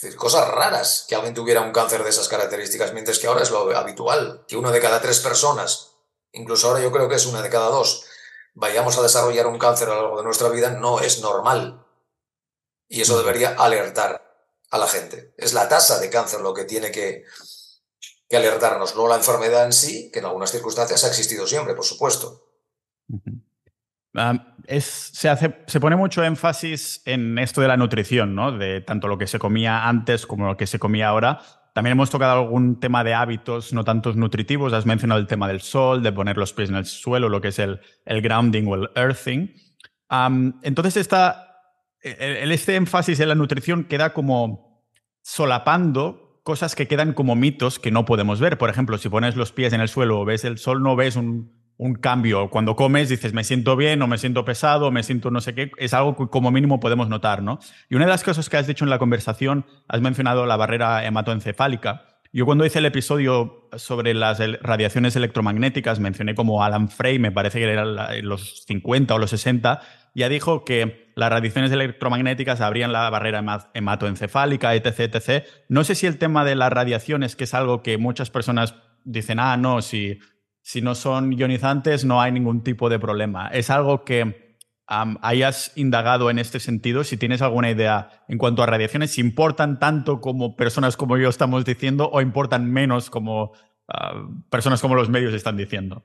Es 0.00 0.04
decir, 0.04 0.18
cosas 0.18 0.48
raras 0.48 1.04
que 1.06 1.14
alguien 1.14 1.34
tuviera 1.34 1.60
un 1.60 1.72
cáncer 1.72 2.02
de 2.02 2.08
esas 2.08 2.26
características, 2.26 2.94
mientras 2.94 3.18
que 3.18 3.26
ahora 3.26 3.42
es 3.42 3.50
lo 3.50 3.76
habitual, 3.76 4.46
que 4.48 4.56
uno 4.56 4.72
de 4.72 4.80
cada 4.80 4.98
tres 4.98 5.20
personas, 5.20 5.90
incluso 6.32 6.68
ahora 6.68 6.80
yo 6.80 6.90
creo 6.90 7.06
que 7.06 7.16
es 7.16 7.26
una 7.26 7.42
de 7.42 7.50
cada 7.50 7.68
dos, 7.68 8.06
vayamos 8.54 8.96
a 8.96 9.02
desarrollar 9.02 9.46
un 9.46 9.58
cáncer 9.58 9.90
a 9.90 9.96
lo 9.96 10.00
largo 10.00 10.16
de 10.16 10.24
nuestra 10.24 10.48
vida, 10.48 10.70
no 10.70 11.00
es 11.00 11.20
normal. 11.20 11.84
Y 12.88 13.02
eso 13.02 13.18
debería 13.18 13.50
alertar 13.50 14.26
a 14.70 14.78
la 14.78 14.86
gente. 14.86 15.34
Es 15.36 15.52
la 15.52 15.68
tasa 15.68 15.98
de 15.98 16.08
cáncer 16.08 16.40
lo 16.40 16.54
que 16.54 16.64
tiene 16.64 16.90
que, 16.90 17.26
alertarnos, 18.32 18.96
no 18.96 19.06
la 19.06 19.16
enfermedad 19.16 19.66
en 19.66 19.74
sí, 19.74 20.10
que 20.10 20.20
en 20.20 20.24
algunas 20.24 20.50
circunstancias 20.50 21.04
ha 21.04 21.08
existido 21.08 21.46
siempre, 21.46 21.74
por 21.74 21.84
supuesto. 21.84 22.42
Se, 24.80 25.28
hace, 25.28 25.56
se 25.66 25.80
pone 25.80 25.96
mucho 25.96 26.22
énfasis 26.22 27.02
en 27.04 27.38
esto 27.38 27.60
de 27.60 27.68
la 27.68 27.76
nutrición, 27.76 28.34
¿no? 28.34 28.52
De 28.52 28.80
tanto 28.80 29.08
lo 29.08 29.18
que 29.18 29.26
se 29.26 29.38
comía 29.38 29.88
antes 29.88 30.26
como 30.26 30.46
lo 30.46 30.56
que 30.56 30.66
se 30.66 30.78
comía 30.78 31.08
ahora. 31.08 31.40
También 31.74 31.92
hemos 31.92 32.10
tocado 32.10 32.40
algún 32.40 32.80
tema 32.80 33.04
de 33.04 33.14
hábitos 33.14 33.72
no 33.72 33.84
tantos 33.84 34.16
nutritivos. 34.16 34.72
Has 34.72 34.86
mencionado 34.86 35.20
el 35.20 35.26
tema 35.26 35.48
del 35.48 35.60
sol, 35.60 36.02
de 36.02 36.12
poner 36.12 36.36
los 36.36 36.52
pies 36.52 36.68
en 36.68 36.76
el 36.76 36.86
suelo, 36.86 37.28
lo 37.28 37.40
que 37.40 37.48
es 37.48 37.58
el, 37.58 37.80
el 38.04 38.22
grounding 38.22 38.66
o 38.66 38.74
el 38.74 38.90
earthing. 38.96 39.48
entonces, 40.62 40.96
esta, 40.96 41.62
el, 42.02 42.50
este 42.52 42.76
énfasis 42.76 43.20
en 43.20 43.28
la 43.28 43.34
nutrición 43.34 43.84
queda 43.84 44.12
como 44.12 44.84
solapando 45.22 46.40
cosas 46.42 46.74
que 46.74 46.88
quedan 46.88 47.12
como 47.12 47.36
mitos 47.36 47.78
que 47.78 47.90
no 47.90 48.04
podemos 48.04 48.40
ver. 48.40 48.58
Por 48.58 48.70
ejemplo, 48.70 48.98
si 48.98 49.08
pones 49.08 49.36
los 49.36 49.52
pies 49.52 49.72
en 49.72 49.80
el 49.80 49.88
suelo 49.88 50.20
o 50.20 50.24
ves 50.24 50.44
el 50.44 50.58
sol, 50.58 50.82
no 50.82 50.96
ves 50.96 51.16
un, 51.16 51.59
cambio. 52.00 52.50
Cuando 52.50 52.76
comes 52.76 53.08
dices, 53.08 53.32
me 53.32 53.44
siento 53.44 53.74
bien 53.76 54.02
o 54.02 54.06
me 54.06 54.18
siento 54.18 54.44
pesado 54.44 54.88
o 54.88 54.90
me 54.90 55.02
siento 55.02 55.30
no 55.30 55.40
sé 55.40 55.54
qué. 55.54 55.70
Es 55.78 55.94
algo 55.94 56.16
que 56.16 56.28
como 56.28 56.50
mínimo 56.50 56.78
podemos 56.78 57.08
notar, 57.08 57.42
¿no? 57.42 57.58
Y 57.88 57.94
una 57.94 58.04
de 58.04 58.10
las 58.10 58.22
cosas 58.22 58.48
que 58.48 58.56
has 58.56 58.66
dicho 58.66 58.84
en 58.84 58.90
la 58.90 58.98
conversación, 58.98 59.64
has 59.88 60.00
mencionado 60.00 60.46
la 60.46 60.56
barrera 60.56 61.04
hematoencefálica. 61.04 62.04
Yo 62.32 62.46
cuando 62.46 62.64
hice 62.64 62.78
el 62.78 62.86
episodio 62.86 63.68
sobre 63.76 64.14
las 64.14 64.38
radiaciones 64.62 65.16
electromagnéticas 65.16 65.98
mencioné 65.98 66.36
como 66.36 66.62
Alan 66.62 66.88
Frey, 66.88 67.18
me 67.18 67.32
parece 67.32 67.58
que 67.58 67.64
era 67.64 67.84
los 68.22 68.62
50 68.66 69.14
o 69.14 69.18
los 69.18 69.30
60, 69.30 69.80
ya 70.14 70.28
dijo 70.28 70.64
que 70.64 71.10
las 71.16 71.30
radiaciones 71.30 71.72
electromagnéticas 71.72 72.60
abrían 72.60 72.92
la 72.92 73.10
barrera 73.10 73.70
hematoencefálica, 73.74 74.76
etc, 74.76 75.12
etc. 75.12 75.44
No 75.68 75.82
sé 75.82 75.96
si 75.96 76.06
el 76.06 76.18
tema 76.18 76.44
de 76.44 76.54
las 76.54 76.72
radiaciones, 76.72 77.34
que 77.34 77.44
es 77.44 77.54
algo 77.54 77.82
que 77.82 77.98
muchas 77.98 78.30
personas 78.30 78.76
dicen, 79.04 79.40
ah, 79.40 79.56
no, 79.56 79.82
si, 79.82 80.20
si 80.62 80.82
no 80.82 80.94
son 80.94 81.32
ionizantes 81.32 82.04
no 82.04 82.20
hay 82.20 82.32
ningún 82.32 82.62
tipo 82.62 82.88
de 82.88 82.98
problema. 82.98 83.48
Es 83.48 83.70
algo 83.70 84.04
que 84.04 84.56
hayas 84.86 85.70
indagado 85.76 86.30
en 86.30 86.40
este 86.40 86.58
sentido, 86.58 87.04
si 87.04 87.16
tienes 87.16 87.42
alguna 87.42 87.70
idea 87.70 88.24
en 88.28 88.38
cuanto 88.38 88.62
a 88.62 88.66
radiaciones, 88.66 89.12
si 89.12 89.20
importan 89.20 89.78
tanto 89.78 90.20
como 90.20 90.56
personas 90.56 90.96
como 90.96 91.16
yo 91.16 91.28
estamos 91.28 91.64
diciendo 91.64 92.10
o 92.12 92.20
importan 92.20 92.70
menos 92.70 93.08
como 93.08 93.52
ah, 93.86 94.26
personas 94.50 94.80
como 94.80 94.96
los 94.96 95.08
medios 95.08 95.32
están 95.32 95.56
diciendo. 95.56 96.04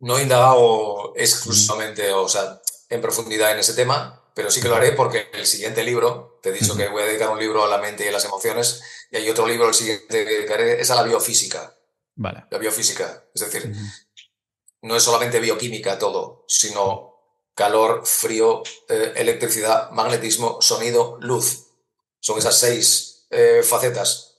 No 0.00 0.18
he 0.18 0.22
indagado 0.24 1.14
exclusivamente, 1.14 2.12
o 2.12 2.28
sea, 2.28 2.60
en 2.90 3.00
profundidad 3.00 3.52
en 3.52 3.60
ese 3.60 3.74
tema, 3.74 4.20
pero 4.34 4.50
sí 4.50 4.60
que 4.60 4.68
lo 4.68 4.74
haré 4.74 4.92
porque 4.92 5.28
el 5.32 5.46
siguiente 5.46 5.84
libro, 5.84 6.40
te 6.42 6.50
he 6.50 6.52
dicho 6.52 6.76
que 6.76 6.88
voy 6.88 7.04
a 7.04 7.06
dedicar 7.06 7.30
un 7.30 7.38
libro 7.38 7.64
a 7.64 7.68
la 7.68 7.78
mente 7.78 8.04
y 8.04 8.08
a 8.08 8.12
las 8.12 8.24
emociones, 8.24 8.82
y 9.12 9.16
hay 9.16 9.30
otro 9.30 9.46
libro, 9.46 9.68
el 9.68 9.74
siguiente 9.74 10.24
que 10.24 10.32
dedicaré, 10.32 10.80
es 10.80 10.90
a 10.90 10.96
la 10.96 11.04
biofísica. 11.04 11.76
Vale. 12.22 12.44
La 12.50 12.58
biofísica. 12.58 13.24
Es 13.34 13.40
decir, 13.40 13.74
no 14.82 14.96
es 14.96 15.02
solamente 15.02 15.40
bioquímica 15.40 15.98
todo, 15.98 16.44
sino 16.46 17.12
calor, 17.54 18.06
frío, 18.06 18.62
eh, 18.88 19.12
electricidad, 19.16 19.90
magnetismo, 19.90 20.62
sonido, 20.62 21.18
luz. 21.20 21.66
Son 22.20 22.38
esas 22.38 22.56
seis 22.56 23.26
eh, 23.30 23.62
facetas. 23.64 24.38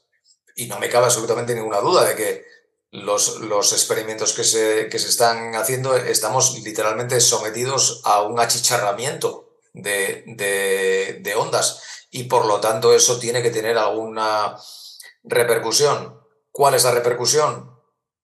Y 0.56 0.68
no 0.68 0.80
me 0.80 0.90
cabe 0.90 1.06
absolutamente 1.06 1.56
ninguna 1.56 1.80
duda 1.80 2.06
de 2.06 2.16
que 2.16 2.46
los, 2.92 3.40
los 3.42 3.74
experimentos 3.74 4.34
que 4.34 4.44
se, 4.44 4.88
que 4.88 5.00
se, 5.00 5.10
están 5.10 5.56
haciendo, 5.56 5.96
estamos 5.98 6.58
literalmente 6.60 7.20
sometidos 7.20 8.02
a 8.06 8.22
un 8.22 8.40
achicharramiento 8.40 9.58
de, 9.74 10.24
de, 10.28 11.20
de, 11.22 11.36
ondas 11.36 11.82
y 12.12 12.26
por 12.26 12.46
lo 12.46 12.60
tanto 12.60 12.94
eso 12.94 13.18
tiene 13.18 13.42
que 13.42 13.50
tener 13.50 13.78
alguna 13.78 14.56
repercusión. 15.24 16.22
¿Cuál 16.52 16.76
es 16.76 16.84
la 16.84 16.92
repercusión? 16.92 17.73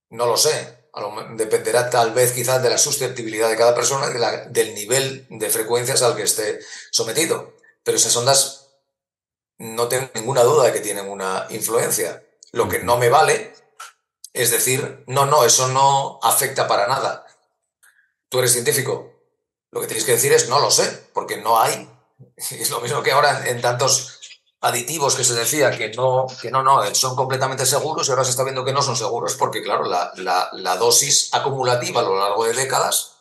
No 0.09 0.25
lo 0.25 0.37
sé. 0.37 0.77
Dependerá 1.35 1.89
tal 1.89 2.13
vez 2.13 2.33
quizás 2.33 2.61
de 2.61 2.69
la 2.69 2.77
susceptibilidad 2.77 3.49
de 3.49 3.55
cada 3.55 3.75
persona, 3.75 4.09
la, 4.09 4.45
del 4.45 4.73
nivel 4.73 5.27
de 5.29 5.49
frecuencias 5.49 6.01
al 6.01 6.15
que 6.15 6.23
esté 6.23 6.59
sometido. 6.91 7.53
Pero 7.83 7.97
esas 7.97 8.15
ondas 8.15 8.71
no 9.57 9.87
tengo 9.87 10.09
ninguna 10.15 10.43
duda 10.43 10.65
de 10.65 10.73
que 10.73 10.79
tienen 10.79 11.09
una 11.09 11.45
influencia. 11.49 12.23
Lo 12.51 12.67
que 12.67 12.79
no 12.79 12.97
me 12.97 13.09
vale 13.09 13.53
es 14.33 14.51
decir, 14.51 15.03
no, 15.07 15.25
no, 15.25 15.43
eso 15.43 15.67
no 15.67 16.19
afecta 16.21 16.67
para 16.67 16.87
nada. 16.87 17.25
Tú 18.29 18.39
eres 18.39 18.53
científico. 18.53 19.13
Lo 19.71 19.81
que 19.81 19.87
tienes 19.87 20.05
que 20.05 20.13
decir 20.13 20.33
es 20.33 20.49
no 20.49 20.59
lo 20.59 20.71
sé, 20.71 21.09
porque 21.13 21.37
no 21.37 21.59
hay. 21.59 21.89
Es 22.51 22.69
lo 22.69 22.81
mismo 22.81 23.01
que 23.01 23.11
ahora 23.11 23.49
en, 23.49 23.61
tantos 23.61 24.18
aditivos 24.61 25.15
que 25.15 25.23
se 25.23 25.33
decía 25.33 25.71
que 25.71 25.89
no, 25.89 26.27
que 26.41 26.51
no, 26.51 26.63
no, 26.63 26.83
son 26.93 27.15
completamente 27.15 27.65
seguros 27.65 28.07
y 28.07 28.11
ahora 28.11 28.25
se 28.25 28.31
está 28.31 28.43
viendo 28.43 28.65
que 28.65 28.73
no 28.73 28.81
son 28.81 28.97
seguros 28.97 29.35
porque, 29.35 29.63
claro, 29.63 29.85
la, 29.85 30.77
dosis 30.77 31.29
acumulativa 31.33 32.01
a 32.01 32.03
lo 32.03 32.19
largo 32.19 32.45
de 32.45 32.53
décadas 32.53 33.13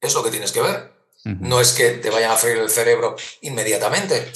es 0.00 0.14
lo 0.14 0.22
que 0.22 0.30
tienes 0.30 0.52
que 0.52 0.62
ver. 0.62 0.92
No 1.24 1.58
es 1.58 1.72
que 1.72 1.90
te 1.92 2.10
vayan 2.10 2.32
a 2.32 2.36
freír 2.36 2.58
el 2.58 2.68
cerebro 2.68 3.16
inmediatamente. 3.40 4.30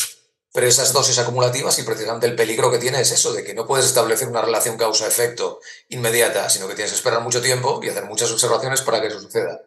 pero 0.51 0.66
esas 0.66 0.94
dosis 0.94 1.19
acumulativas 1.19 1.78
y 1.78 1.82
precisamente 1.82 2.27
el 2.27 2.35
peligro 2.35 2.70
que 2.70 2.78
tiene 2.78 3.01
es 3.01 3.12
eso, 3.12 3.32
de 3.35 3.44
que 3.44 3.52
no 3.52 3.66
puedes 3.66 3.85
establecer 3.85 4.27
una 4.27 4.40
relación 4.40 4.78
causa-efecto 4.78 5.60
inmediata, 5.90 6.48
sino 6.48 6.66
que 6.66 6.74
tienes 6.74 6.93
que 6.93 6.97
esperar 6.97 7.20
mucho 7.20 7.43
tiempo 7.43 7.78
y 7.82 7.90
hacer 7.90 8.06
muchas 8.06 8.31
observaciones 8.32 8.81
para 8.81 9.01
que 9.01 9.09
eso 9.09 9.20
suceda. 9.20 9.60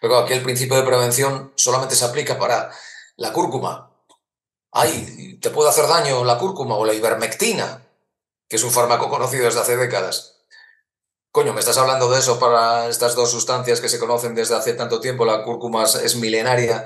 Pero 0.00 0.18
aquí 0.18 0.32
el 0.32 0.42
principio 0.42 0.76
de 0.76 0.82
prevención 0.82 1.52
solamente 1.54 1.94
se 1.94 2.04
aplica 2.04 2.38
para 2.38 2.72
la 3.16 3.32
cúrcuma. 3.32 3.93
Ay, 4.76 5.38
te 5.40 5.50
puede 5.50 5.70
hacer 5.70 5.86
daño 5.86 6.24
la 6.24 6.36
cúrcuma 6.36 6.74
o 6.74 6.84
la 6.84 6.94
ivermectina, 6.94 7.86
que 8.48 8.56
es 8.56 8.64
un 8.64 8.72
fármaco 8.72 9.08
conocido 9.08 9.44
desde 9.44 9.60
hace 9.60 9.76
décadas. 9.76 10.40
Coño, 11.30 11.52
me 11.52 11.60
estás 11.60 11.78
hablando 11.78 12.10
de 12.10 12.18
eso 12.18 12.40
para 12.40 12.88
estas 12.88 13.14
dos 13.14 13.30
sustancias 13.30 13.80
que 13.80 13.88
se 13.88 14.00
conocen 14.00 14.34
desde 14.34 14.56
hace 14.56 14.72
tanto 14.74 15.00
tiempo. 15.00 15.24
La 15.24 15.44
cúrcuma 15.44 15.84
es 15.84 16.16
milenaria, 16.16 16.84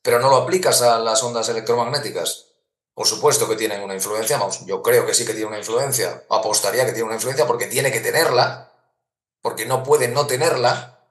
pero 0.00 0.18
no 0.18 0.30
lo 0.30 0.36
aplicas 0.36 0.80
a 0.80 0.98
las 0.98 1.22
ondas 1.22 1.50
electromagnéticas. 1.50 2.46
Por 2.94 3.06
supuesto 3.06 3.46
que 3.46 3.56
tienen 3.56 3.82
una 3.82 3.94
influencia, 3.94 4.38
vamos, 4.38 4.64
yo 4.64 4.82
creo 4.82 5.04
que 5.04 5.12
sí 5.12 5.26
que 5.26 5.34
tiene 5.34 5.48
una 5.48 5.58
influencia, 5.58 6.24
apostaría 6.30 6.86
que 6.86 6.92
tiene 6.92 7.04
una 7.04 7.16
influencia 7.16 7.46
porque 7.46 7.66
tiene 7.66 7.92
que 7.92 8.00
tenerla, 8.00 8.72
porque 9.42 9.66
no 9.66 9.82
puede 9.82 10.08
no 10.08 10.26
tenerla, 10.26 11.06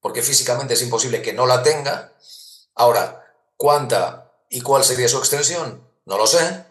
porque 0.00 0.22
físicamente 0.22 0.74
es 0.74 0.82
imposible 0.82 1.22
que 1.22 1.32
no 1.32 1.46
la 1.46 1.62
tenga. 1.62 2.12
Ahora, 2.74 3.32
¿cuánta 3.56 4.25
y 4.50 4.60
cuál 4.60 4.84
sería 4.84 5.08
su 5.08 5.18
extensión? 5.18 5.86
No 6.04 6.18
lo 6.18 6.26
sé, 6.26 6.64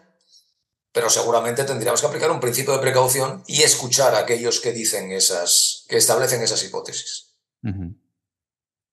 pero 0.92 1.10
seguramente 1.10 1.64
tendríamos 1.64 2.00
que 2.00 2.06
aplicar 2.06 2.30
un 2.30 2.40
principio 2.40 2.72
de 2.72 2.80
precaución 2.80 3.44
y 3.46 3.62
escuchar 3.62 4.14
a 4.14 4.20
aquellos 4.20 4.60
que 4.60 4.72
dicen 4.72 5.12
esas, 5.12 5.84
que 5.88 5.98
establecen 5.98 6.42
esas 6.42 6.64
hipótesis. 6.64 7.34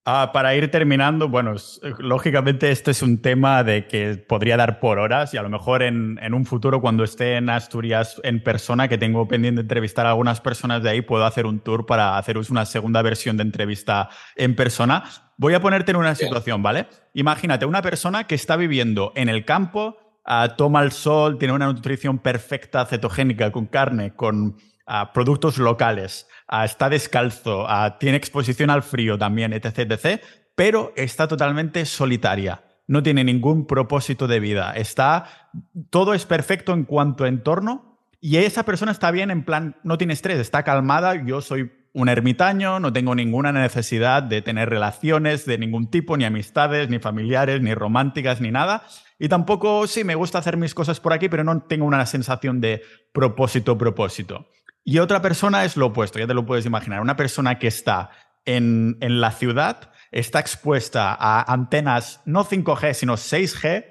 Ah, 0.05 0.31
para 0.33 0.53
ir 0.53 0.69
terminando, 0.69 1.29
bueno, 1.29 1.55
lógicamente 1.99 2.71
este 2.71 2.91
es 2.91 3.01
un 3.01 3.21
tema 3.21 3.63
de 3.63 3.87
que 3.87 4.17
podría 4.17 4.57
dar 4.57 4.81
por 4.81 4.99
horas 4.99 5.33
y 5.33 5.37
a 5.37 5.41
lo 5.41 5.47
mejor 5.47 5.81
en, 5.81 6.19
un 6.33 6.45
futuro 6.45 6.81
cuando 6.81 7.05
esté 7.05 7.37
en 7.37 7.49
Asturias 7.49 8.19
en 8.25 8.43
persona, 8.43 8.89
que 8.89 8.97
tengo 8.97 9.25
pendiente 9.29 9.61
entrevistar 9.61 10.05
a 10.05 10.09
algunas 10.09 10.41
personas 10.41 10.83
de 10.83 10.89
ahí, 10.89 11.01
puedo 11.01 11.25
hacer 11.25 11.45
un 11.45 11.61
tour 11.61 11.85
para 11.85 12.17
haceros 12.17 12.49
una 12.49 12.65
segunda 12.65 13.01
versión 13.01 13.37
de 13.37 13.43
entrevista 13.43 14.09
en 14.35 14.57
persona. 14.57 15.05
Voy 15.37 15.53
a 15.53 15.61
ponerte 15.61 15.91
en 15.91 15.97
una 15.97 16.15
situación, 16.15 16.61
¿vale? 16.61 16.87
Imagínate 17.13 17.65
una 17.65 17.81
persona 17.81 18.25
que 18.25 18.35
está 18.35 18.57
viviendo 18.57 19.13
en 19.15 19.29
el 19.29 19.45
campo, 19.45 19.95
ah, 20.25 20.55
toma 20.57 20.83
el 20.83 20.91
sol, 20.91 21.37
tiene 21.37 21.53
una 21.53 21.67
nutrición 21.67 22.19
perfecta, 22.19 22.85
cetogénica, 22.85 23.53
con 23.53 23.67
carne, 23.67 24.13
con 24.13 24.57
ah, 24.85 25.11
productos 25.13 25.57
locales 25.57 26.27
está 26.63 26.89
descalzo, 26.89 27.65
tiene 27.99 28.17
exposición 28.17 28.69
al 28.69 28.83
frío 28.83 29.17
también, 29.17 29.53
etc, 29.53 29.79
etc, 29.79 30.21
pero 30.55 30.93
está 30.95 31.27
totalmente 31.27 31.85
solitaria. 31.85 32.63
No 32.85 33.01
tiene 33.01 33.23
ningún 33.23 33.65
propósito 33.65 34.27
de 34.27 34.39
vida. 34.39 34.73
Está, 34.73 35.49
todo 35.89 36.13
es 36.13 36.25
perfecto 36.25 36.73
en 36.73 36.83
cuanto 36.83 37.23
a 37.23 37.29
entorno 37.29 37.97
y 38.19 38.37
esa 38.37 38.63
persona 38.63 38.91
está 38.91 39.09
bien 39.11 39.31
en 39.31 39.43
plan, 39.43 39.77
no 39.83 39.97
tiene 39.97 40.13
estrés, 40.13 40.39
está 40.39 40.63
calmada, 40.63 41.25
yo 41.25 41.41
soy 41.41 41.71
un 41.93 42.09
ermitaño, 42.09 42.79
no 42.79 42.91
tengo 42.91 43.15
ninguna 43.15 43.51
necesidad 43.51 44.23
de 44.23 44.41
tener 44.41 44.69
relaciones 44.69 45.45
de 45.45 45.57
ningún 45.57 45.89
tipo, 45.89 46.17
ni 46.17 46.25
amistades, 46.25 46.89
ni 46.89 46.99
familiares, 46.99 47.61
ni 47.61 47.73
románticas, 47.73 48.41
ni 48.41 48.49
nada. 48.49 48.83
Y 49.19 49.29
tampoco, 49.29 49.87
sí, 49.87 50.03
me 50.03 50.15
gusta 50.15 50.39
hacer 50.39 50.57
mis 50.57 50.73
cosas 50.73 50.99
por 50.99 51.13
aquí, 51.13 51.29
pero 51.29 51.43
no 51.43 51.61
tengo 51.63 51.85
una 51.85 52.05
sensación 52.05 52.61
de 52.61 52.81
propósito, 53.11 53.77
propósito. 53.77 54.47
Y 54.83 54.99
otra 54.99 55.21
persona 55.21 55.63
es 55.63 55.77
lo 55.77 55.87
opuesto, 55.87 56.19
ya 56.19 56.27
te 56.27 56.33
lo 56.33 56.45
puedes 56.45 56.65
imaginar. 56.65 57.01
Una 57.01 57.15
persona 57.15 57.57
que 57.57 57.67
está 57.67 58.09
en, 58.45 58.97
la 58.99 59.31
ciudad, 59.31 59.91
está 60.11 60.39
expuesta 60.39 61.15
a 61.17 61.51
antenas 61.51 62.21
no 62.25 62.43
5G, 62.43 62.93
sino 62.93 63.13
6G. 63.13 63.85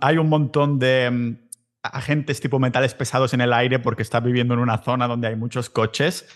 hay 0.00 0.18
un 0.18 0.28
montón 0.28 0.78
de 0.78 1.10
mm, 1.10 1.36
agentes 1.82 2.40
tipo 2.40 2.58
metales 2.58 2.94
pesados 2.94 3.34
en 3.34 3.40
el 3.40 3.52
aire 3.52 3.78
porque 3.80 4.02
está 4.02 4.20
viviendo 4.20 4.54
en 4.54 4.60
una 4.60 4.78
zona 4.78 5.08
donde 5.08 5.28
hay 5.28 5.36
muchos 5.36 5.68
coches. 5.68 6.26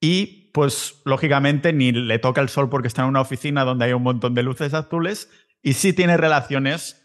Y 0.00 0.50
pues 0.52 1.00
lógicamente 1.04 1.72
ni 1.72 1.92
le 1.92 2.18
toca 2.18 2.40
el 2.40 2.48
sol 2.48 2.68
porque 2.68 2.88
está 2.88 3.02
en 3.02 3.08
una 3.08 3.20
oficina 3.20 3.64
donde 3.64 3.84
hay 3.84 3.92
un 3.92 4.02
montón 4.02 4.34
de 4.34 4.42
luces 4.42 4.74
azules. 4.74 5.30
Y 5.62 5.74
sí 5.74 5.92
tiene 5.92 6.16
relaciones 6.16 7.04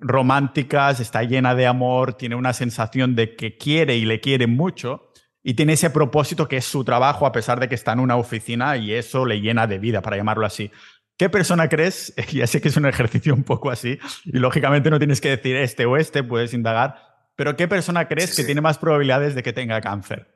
románticas, 0.00 0.98
está 0.98 1.22
llena 1.22 1.54
de 1.54 1.66
amor, 1.66 2.14
tiene 2.14 2.36
una 2.36 2.54
sensación 2.54 3.14
de 3.14 3.36
que 3.36 3.58
quiere 3.58 3.96
y 3.96 4.06
le 4.06 4.20
quiere 4.20 4.46
mucho 4.46 5.05
y 5.48 5.54
tiene 5.54 5.74
ese 5.74 5.90
propósito 5.90 6.48
que 6.48 6.56
es 6.56 6.64
su 6.64 6.82
trabajo 6.82 7.24
a 7.24 7.30
pesar 7.30 7.60
de 7.60 7.68
que 7.68 7.76
está 7.76 7.92
en 7.92 8.00
una 8.00 8.16
oficina 8.16 8.76
y 8.76 8.92
eso 8.92 9.24
le 9.24 9.40
llena 9.40 9.68
de 9.68 9.78
vida, 9.78 10.02
para 10.02 10.16
llamarlo 10.16 10.44
así. 10.44 10.72
¿Qué 11.16 11.30
persona 11.30 11.68
crees? 11.68 12.12
Ya 12.32 12.48
sé 12.48 12.60
que 12.60 12.66
es 12.66 12.76
un 12.76 12.84
ejercicio 12.84 13.32
un 13.32 13.44
poco 13.44 13.70
así 13.70 13.96
y 14.24 14.38
lógicamente 14.38 14.90
no 14.90 14.98
tienes 14.98 15.20
que 15.20 15.28
decir 15.28 15.54
este 15.54 15.86
o 15.86 15.96
este, 15.96 16.24
puedes 16.24 16.52
indagar, 16.52 17.30
pero 17.36 17.54
¿qué 17.54 17.68
persona 17.68 18.08
crees 18.08 18.34
que 18.34 18.42
tiene 18.42 18.60
más 18.60 18.76
probabilidades 18.78 19.36
de 19.36 19.44
que 19.44 19.52
tenga 19.52 19.80
cáncer? 19.80 20.26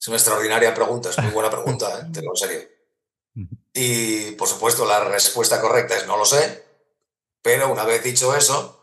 Es 0.00 0.08
una 0.08 0.16
extraordinaria 0.16 0.72
pregunta, 0.72 1.10
es 1.10 1.18
muy 1.18 1.32
buena 1.32 1.50
pregunta, 1.50 1.86
¿eh? 2.00 2.06
te 2.14 2.22
lo 2.22 2.30
en 2.30 2.36
serio. 2.36 2.60
Y 3.74 4.30
por 4.30 4.48
supuesto 4.48 4.86
la 4.86 5.04
respuesta 5.04 5.60
correcta 5.60 5.94
es 5.94 6.06
no 6.06 6.16
lo 6.16 6.24
sé, 6.24 6.64
pero 7.42 7.70
una 7.70 7.84
vez 7.84 8.02
dicho 8.02 8.34
eso, 8.34 8.79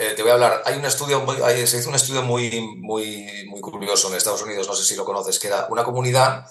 eh, 0.00 0.14
te 0.14 0.22
voy 0.22 0.30
a 0.30 0.34
hablar. 0.34 0.62
Hay 0.64 0.78
un 0.78 0.84
estudio, 0.86 1.22
se 1.66 1.76
hizo 1.76 1.90
un 1.90 1.94
estudio 1.94 2.22
muy, 2.22 2.58
muy, 2.78 3.44
muy 3.50 3.60
curioso 3.60 4.08
en 4.08 4.14
Estados 4.14 4.40
Unidos, 4.40 4.66
no 4.66 4.74
sé 4.74 4.82
si 4.82 4.96
lo 4.96 5.04
conoces, 5.04 5.38
que 5.38 5.48
era 5.48 5.66
una 5.68 5.84
comunidad 5.84 6.50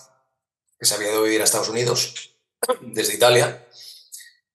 que 0.78 0.86
se 0.86 0.94
había 0.94 1.10
ido 1.10 1.22
a 1.22 1.24
vivir 1.24 1.42
a 1.42 1.46
Estados 1.46 1.70
Unidos 1.70 2.36
desde 2.82 3.16
Italia 3.16 3.68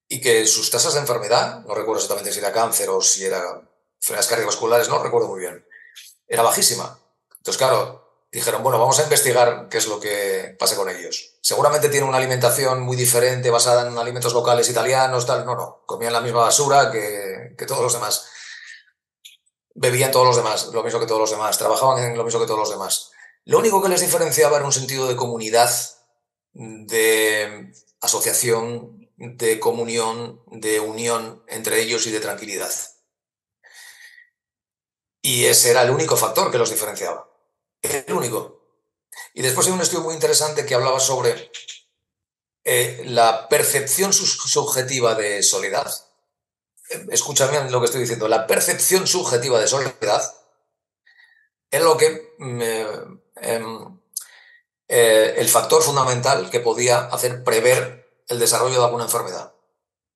y 0.07 0.21
que 0.21 0.47
sus 0.47 0.71
tasas 0.71 0.95
de 0.95 1.01
enfermedad, 1.01 1.65
no 1.67 1.75
recuerdo 1.75 1.97
exactamente 1.97 2.33
si 2.33 2.39
era 2.39 2.53
cáncer 2.53 2.89
o 2.89 3.01
si 3.01 3.25
era 3.25 3.43
enfermedades 4.01 4.29
cardiovasculares, 4.29 4.89
no 4.89 5.03
recuerdo 5.03 5.27
muy 5.27 5.41
bien, 5.41 5.67
era 6.29 6.45
bajísima. 6.45 6.97
Entonces, 7.39 7.59
claro, 7.59 8.29
dijeron, 8.31 8.63
bueno, 8.63 8.79
vamos 8.79 9.01
a 9.01 9.03
investigar 9.03 9.67
qué 9.69 9.79
es 9.79 9.89
lo 9.89 9.99
que 9.99 10.55
pasa 10.57 10.77
con 10.77 10.89
ellos. 10.89 11.33
Seguramente 11.41 11.89
tienen 11.89 12.09
una 12.09 12.19
alimentación 12.19 12.83
muy 12.83 12.97
diferente, 12.97 13.51
basada 13.51 13.91
en 13.91 13.99
alimentos 13.99 14.35
locales 14.35 14.71
italianos, 14.71 15.27
tal. 15.27 15.45
No, 15.45 15.57
no, 15.57 15.83
comían 15.85 16.13
la 16.13 16.21
misma 16.21 16.43
basura 16.43 16.93
que 16.93 17.65
todos 17.67 17.83
los 17.83 17.93
demás 17.93 18.29
bebían 19.75 20.13
todos 20.13 20.27
los 20.27 20.37
demás, 20.37 20.67
lo 20.73 20.83
mismo 20.83 21.01
que 21.01 21.07
todos 21.07 21.21
los 21.21 21.31
demás, 21.31 21.59
trabajaban 21.59 22.03
en 22.03 22.17
lo 22.17 22.25
mismo 22.25 22.41
que 22.41 22.47
todos 22.47 22.61
los 22.61 22.71
demás. 22.71 23.11
Lo 23.45 23.59
único 23.59 23.83
que 23.83 23.89
les 23.89 24.01
diferenciaba 24.01 24.57
era 24.57 24.65
un 24.65 24.73
sentido 24.73 25.07
de 25.07 25.17
comunidad, 25.17 25.71
de 26.53 27.73
asociación, 28.01 29.11
de 29.17 29.61
comunión, 29.61 30.43
de 30.47 30.81
unión 30.81 31.45
entre 31.49 31.81
ellos 31.81 32.07
y 32.07 32.11
de 32.11 32.21
tranquilidad. 32.21 32.73
Y 35.21 35.47
ese 35.47 35.71
era 35.71 35.83
el 35.83 35.91
único 35.91 36.17
factor 36.17 36.51
que 36.51 36.59
los 36.59 36.71
diferenciaba. 36.71 37.29
El 37.83 38.13
único. 38.13 38.63
Y 39.33 39.43
después 39.43 39.67
hay 39.67 39.73
un 39.73 39.81
estudio 39.81 40.05
muy 40.05 40.15
interesante 40.15 40.65
que 40.65 40.75
hablaba 40.75 41.01
sobre 41.01 41.51
eh, 42.65 43.03
la 43.07 43.49
percepción 43.49 44.13
subjetiva 44.13 45.15
de 45.15 45.43
soledad 45.43 45.93
escucha 47.11 47.47
bien 47.47 47.71
lo 47.71 47.81
que 47.81 47.87
estoy 47.87 48.03
diciendo, 48.03 48.29
la 48.29 48.47
percepción 48.47 49.07
subjetiva 49.07 49.59
de 49.59 49.69
soledad 49.69 50.35
es 51.71 51.83
lo 51.83 51.97
que 51.97 52.35
mm, 52.39 52.63
eh, 52.63 52.87
em, 53.37 53.99
eh, 54.89 55.35
el 55.39 55.49
factor 55.49 55.83
fundamental 55.83 56.51
que 56.51 56.61
podía 56.61 57.01
hacer 57.07 57.43
prever 57.43 58.23
el 58.29 58.39
desarrollo 58.39 58.79
de 58.79 58.85
alguna 58.85 59.05
enfermedad. 59.05 59.55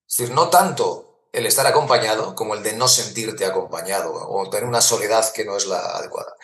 Es 0.06 0.16
decir, 0.16 0.34
no 0.34 0.48
tanto 0.48 1.28
el 1.32 1.46
estar 1.46 1.66
acompañado 1.66 2.34
como 2.34 2.54
el 2.54 2.62
de 2.62 2.72
no 2.74 2.88
sentirte 2.88 3.44
acompañado 3.44 4.12
o 4.14 4.48
tener 4.48 4.66
una 4.66 4.80
soledad 4.80 5.30
que 5.32 5.44
no 5.44 5.56
es 5.56 5.66
la 5.66 5.78
adecuada. 5.78 6.34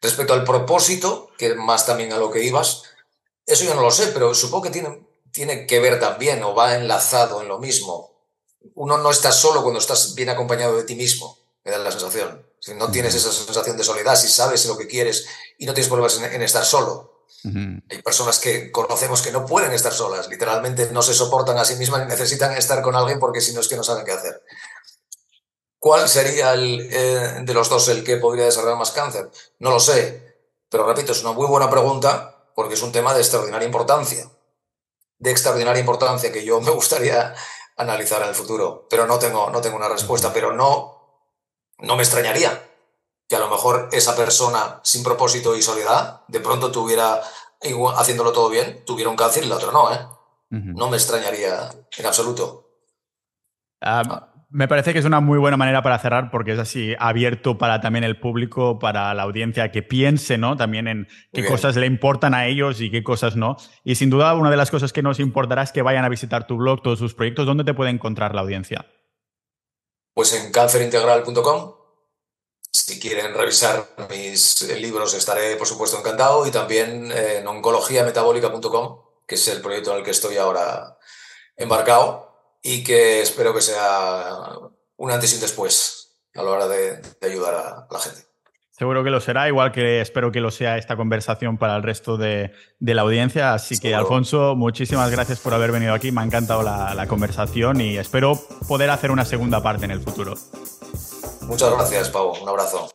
Respecto 0.00 0.32
al 0.32 0.44
propósito, 0.44 1.30
que 1.38 1.54
más 1.54 1.86
también 1.86 2.12
a 2.12 2.18
lo 2.18 2.30
que 2.30 2.42
ibas, 2.42 2.84
eso 3.46 3.64
yo 3.64 3.74
no 3.74 3.82
lo 3.82 3.90
sé, 3.90 4.08
pero 4.08 4.34
supongo 4.34 4.64
que 4.64 4.70
tiene, 4.70 5.06
tiene 5.30 5.66
que 5.66 5.80
ver 5.80 6.00
también 6.00 6.42
o 6.42 6.54
va 6.54 6.76
enlazado 6.76 7.42
en 7.42 7.48
lo 7.48 7.58
mismo 7.58 8.11
uno 8.74 8.98
no 8.98 9.10
está 9.10 9.32
solo 9.32 9.62
cuando 9.62 9.80
estás 9.80 10.14
bien 10.14 10.28
acompañado 10.28 10.76
de 10.76 10.84
ti 10.84 10.94
mismo, 10.94 11.38
me 11.64 11.70
da 11.70 11.78
la 11.78 11.90
sensación. 11.90 12.46
Si 12.58 12.74
no 12.74 12.90
tienes 12.90 13.14
esa 13.14 13.32
sensación 13.32 13.76
de 13.76 13.84
soledad, 13.84 14.16
si 14.16 14.28
sabes 14.28 14.66
lo 14.66 14.78
que 14.78 14.86
quieres 14.86 15.26
y 15.58 15.66
no 15.66 15.74
tienes 15.74 15.88
problemas 15.88 16.18
en, 16.20 16.42
estar 16.42 16.64
solo. 16.64 17.26
Hay 17.44 18.02
personas 18.02 18.38
que 18.38 18.70
conocemos 18.70 19.20
que 19.20 19.32
no 19.32 19.44
pueden 19.44 19.72
estar 19.72 19.92
solas, 19.92 20.28
literalmente 20.28 20.88
no 20.92 21.02
se 21.02 21.12
soportan 21.12 21.58
a 21.58 21.64
sí 21.64 21.74
mismas 21.74 22.02
y 22.02 22.06
necesitan 22.06 22.52
estar 22.52 22.82
con 22.82 22.94
alguien 22.94 23.18
porque 23.18 23.40
si 23.40 23.52
no 23.52 23.60
es 23.60 23.68
que 23.68 23.76
no 23.76 23.82
saben 23.82 24.04
qué 24.04 24.12
hacer. 24.12 24.44
¿Cuál 25.78 26.08
sería 26.08 26.52
el, 26.52 26.88
eh, 26.92 27.40
de 27.42 27.54
los 27.54 27.68
dos 27.68 27.88
el 27.88 28.04
que 28.04 28.18
podría 28.18 28.44
desarrollar 28.44 28.78
más 28.78 28.92
cáncer? 28.92 29.28
No 29.58 29.70
lo 29.70 29.80
sé, 29.80 30.36
pero 30.70 30.86
repito, 30.86 31.10
es 31.10 31.20
una 31.22 31.32
muy 31.32 31.48
buena 31.48 31.68
pregunta 31.68 32.48
porque 32.54 32.74
es 32.74 32.82
un 32.82 32.92
tema 32.92 33.12
de 33.12 33.20
extraordinaria 33.20 33.66
importancia. 33.66 34.30
De 35.18 35.30
extraordinaria 35.32 35.80
importancia 35.80 36.30
que 36.30 36.44
yo 36.44 36.60
me 36.60 36.70
gustaría 36.70 37.34
analizar 37.76 38.22
en 38.22 38.28
el 38.28 38.34
futuro, 38.34 38.86
pero 38.88 39.06
no 39.06 39.18
tengo, 39.18 39.50
no 39.50 39.60
tengo 39.60 39.76
una 39.76 39.88
respuesta, 39.88 40.32
pero 40.32 40.52
no, 40.52 41.28
no 41.78 41.96
me 41.96 42.02
extrañaría 42.02 42.70
que 43.28 43.36
a 43.36 43.40
lo 43.40 43.48
mejor 43.48 43.88
esa 43.92 44.14
persona 44.14 44.80
sin 44.82 45.02
propósito 45.02 45.56
y 45.56 45.62
soledad 45.62 46.22
de 46.28 46.40
pronto 46.40 46.70
tuviera, 46.70 47.22
haciéndolo 47.96 48.32
todo 48.32 48.50
bien, 48.50 48.84
tuviera 48.84 49.10
un 49.10 49.16
cáncer 49.16 49.44
y 49.44 49.48
la 49.48 49.56
otra 49.56 49.72
no, 49.72 49.92
¿eh? 49.92 50.06
No 50.50 50.90
me 50.90 50.98
extrañaría 50.98 51.70
en 51.96 52.06
absoluto. 52.06 52.68
Ah, 53.80 54.31
Me 54.54 54.68
parece 54.68 54.92
que 54.92 54.98
es 54.98 55.06
una 55.06 55.20
muy 55.20 55.38
buena 55.38 55.56
manera 55.56 55.82
para 55.82 55.98
cerrar 55.98 56.30
porque 56.30 56.52
es 56.52 56.58
así 56.58 56.94
abierto 56.98 57.56
para 57.56 57.80
también 57.80 58.04
el 58.04 58.20
público, 58.20 58.78
para 58.78 59.14
la 59.14 59.22
audiencia 59.22 59.72
que 59.72 59.82
piense, 59.82 60.36
¿no? 60.36 60.58
También 60.58 60.88
en 60.88 61.08
qué 61.32 61.46
cosas 61.46 61.74
le 61.76 61.86
importan 61.86 62.34
a 62.34 62.46
ellos 62.46 62.82
y 62.82 62.90
qué 62.90 63.02
cosas 63.02 63.34
no. 63.34 63.56
Y 63.82 63.94
sin 63.94 64.10
duda 64.10 64.34
una 64.34 64.50
de 64.50 64.58
las 64.58 64.70
cosas 64.70 64.92
que 64.92 65.00
nos 65.00 65.20
importará 65.20 65.62
es 65.62 65.72
que 65.72 65.80
vayan 65.80 66.04
a 66.04 66.10
visitar 66.10 66.46
tu 66.46 66.58
blog, 66.58 66.82
todos 66.82 66.98
sus 66.98 67.14
proyectos. 67.14 67.46
¿Dónde 67.46 67.64
te 67.64 67.72
puede 67.72 67.92
encontrar 67.92 68.34
la 68.34 68.42
audiencia? 68.42 68.84
Pues 70.12 70.34
en 70.34 70.52
cancerintegral.com. 70.52 71.74
Si 72.70 73.00
quieren 73.00 73.32
revisar 73.32 73.86
mis 74.10 74.68
libros 74.78 75.14
estaré 75.14 75.56
por 75.56 75.66
supuesto 75.66 75.98
encantado 75.98 76.46
y 76.46 76.50
también 76.50 77.10
en 77.10 77.46
oncologiametabólica.com, 77.46 79.00
que 79.26 79.34
es 79.36 79.48
el 79.48 79.62
proyecto 79.62 79.92
en 79.92 79.98
el 79.98 80.04
que 80.04 80.10
estoy 80.10 80.36
ahora 80.36 80.98
embarcado 81.56 82.31
y 82.62 82.84
que 82.84 83.20
espero 83.20 83.54
que 83.54 83.60
sea 83.60 84.38
un 84.96 85.10
antes 85.10 85.32
y 85.32 85.34
un 85.36 85.40
después 85.40 86.14
a 86.34 86.42
la 86.42 86.50
hora 86.50 86.68
de, 86.68 87.00
ayudar 87.22 87.54
a, 87.54 87.86
la 87.90 87.98
gente. 87.98 88.22
Seguro 88.70 89.04
que 89.04 89.10
lo 89.10 89.20
será, 89.20 89.48
igual 89.48 89.70
que 89.70 90.00
espero 90.00 90.32
que 90.32 90.40
lo 90.40 90.50
sea 90.50 90.78
esta 90.78 90.96
conversación 90.96 91.58
para 91.58 91.76
el 91.76 91.82
resto 91.82 92.16
de, 92.16 92.52
la 92.80 93.02
audiencia. 93.02 93.52
Así 93.52 93.78
que, 93.78 93.94
Alfonso, 93.94 94.56
muchísimas 94.56 95.10
gracias 95.10 95.40
por 95.40 95.54
haber 95.54 95.72
venido 95.72 95.92
aquí. 95.92 96.10
Me 96.10 96.22
ha 96.22 96.24
encantado 96.24 96.62
la, 96.62 96.94
la 96.94 97.06
conversación 97.06 97.80
y 97.80 97.98
espero 97.98 98.40
poder 98.66 98.90
hacer 98.90 99.10
una 99.10 99.24
segunda 99.24 99.62
parte 99.62 99.84
en 99.84 99.90
el 99.90 100.00
futuro. 100.00 100.34
Muchas 101.42 101.70
gracias, 101.70 102.08
Pau. 102.08 102.32
Un 102.42 102.48
abrazo. 102.48 102.88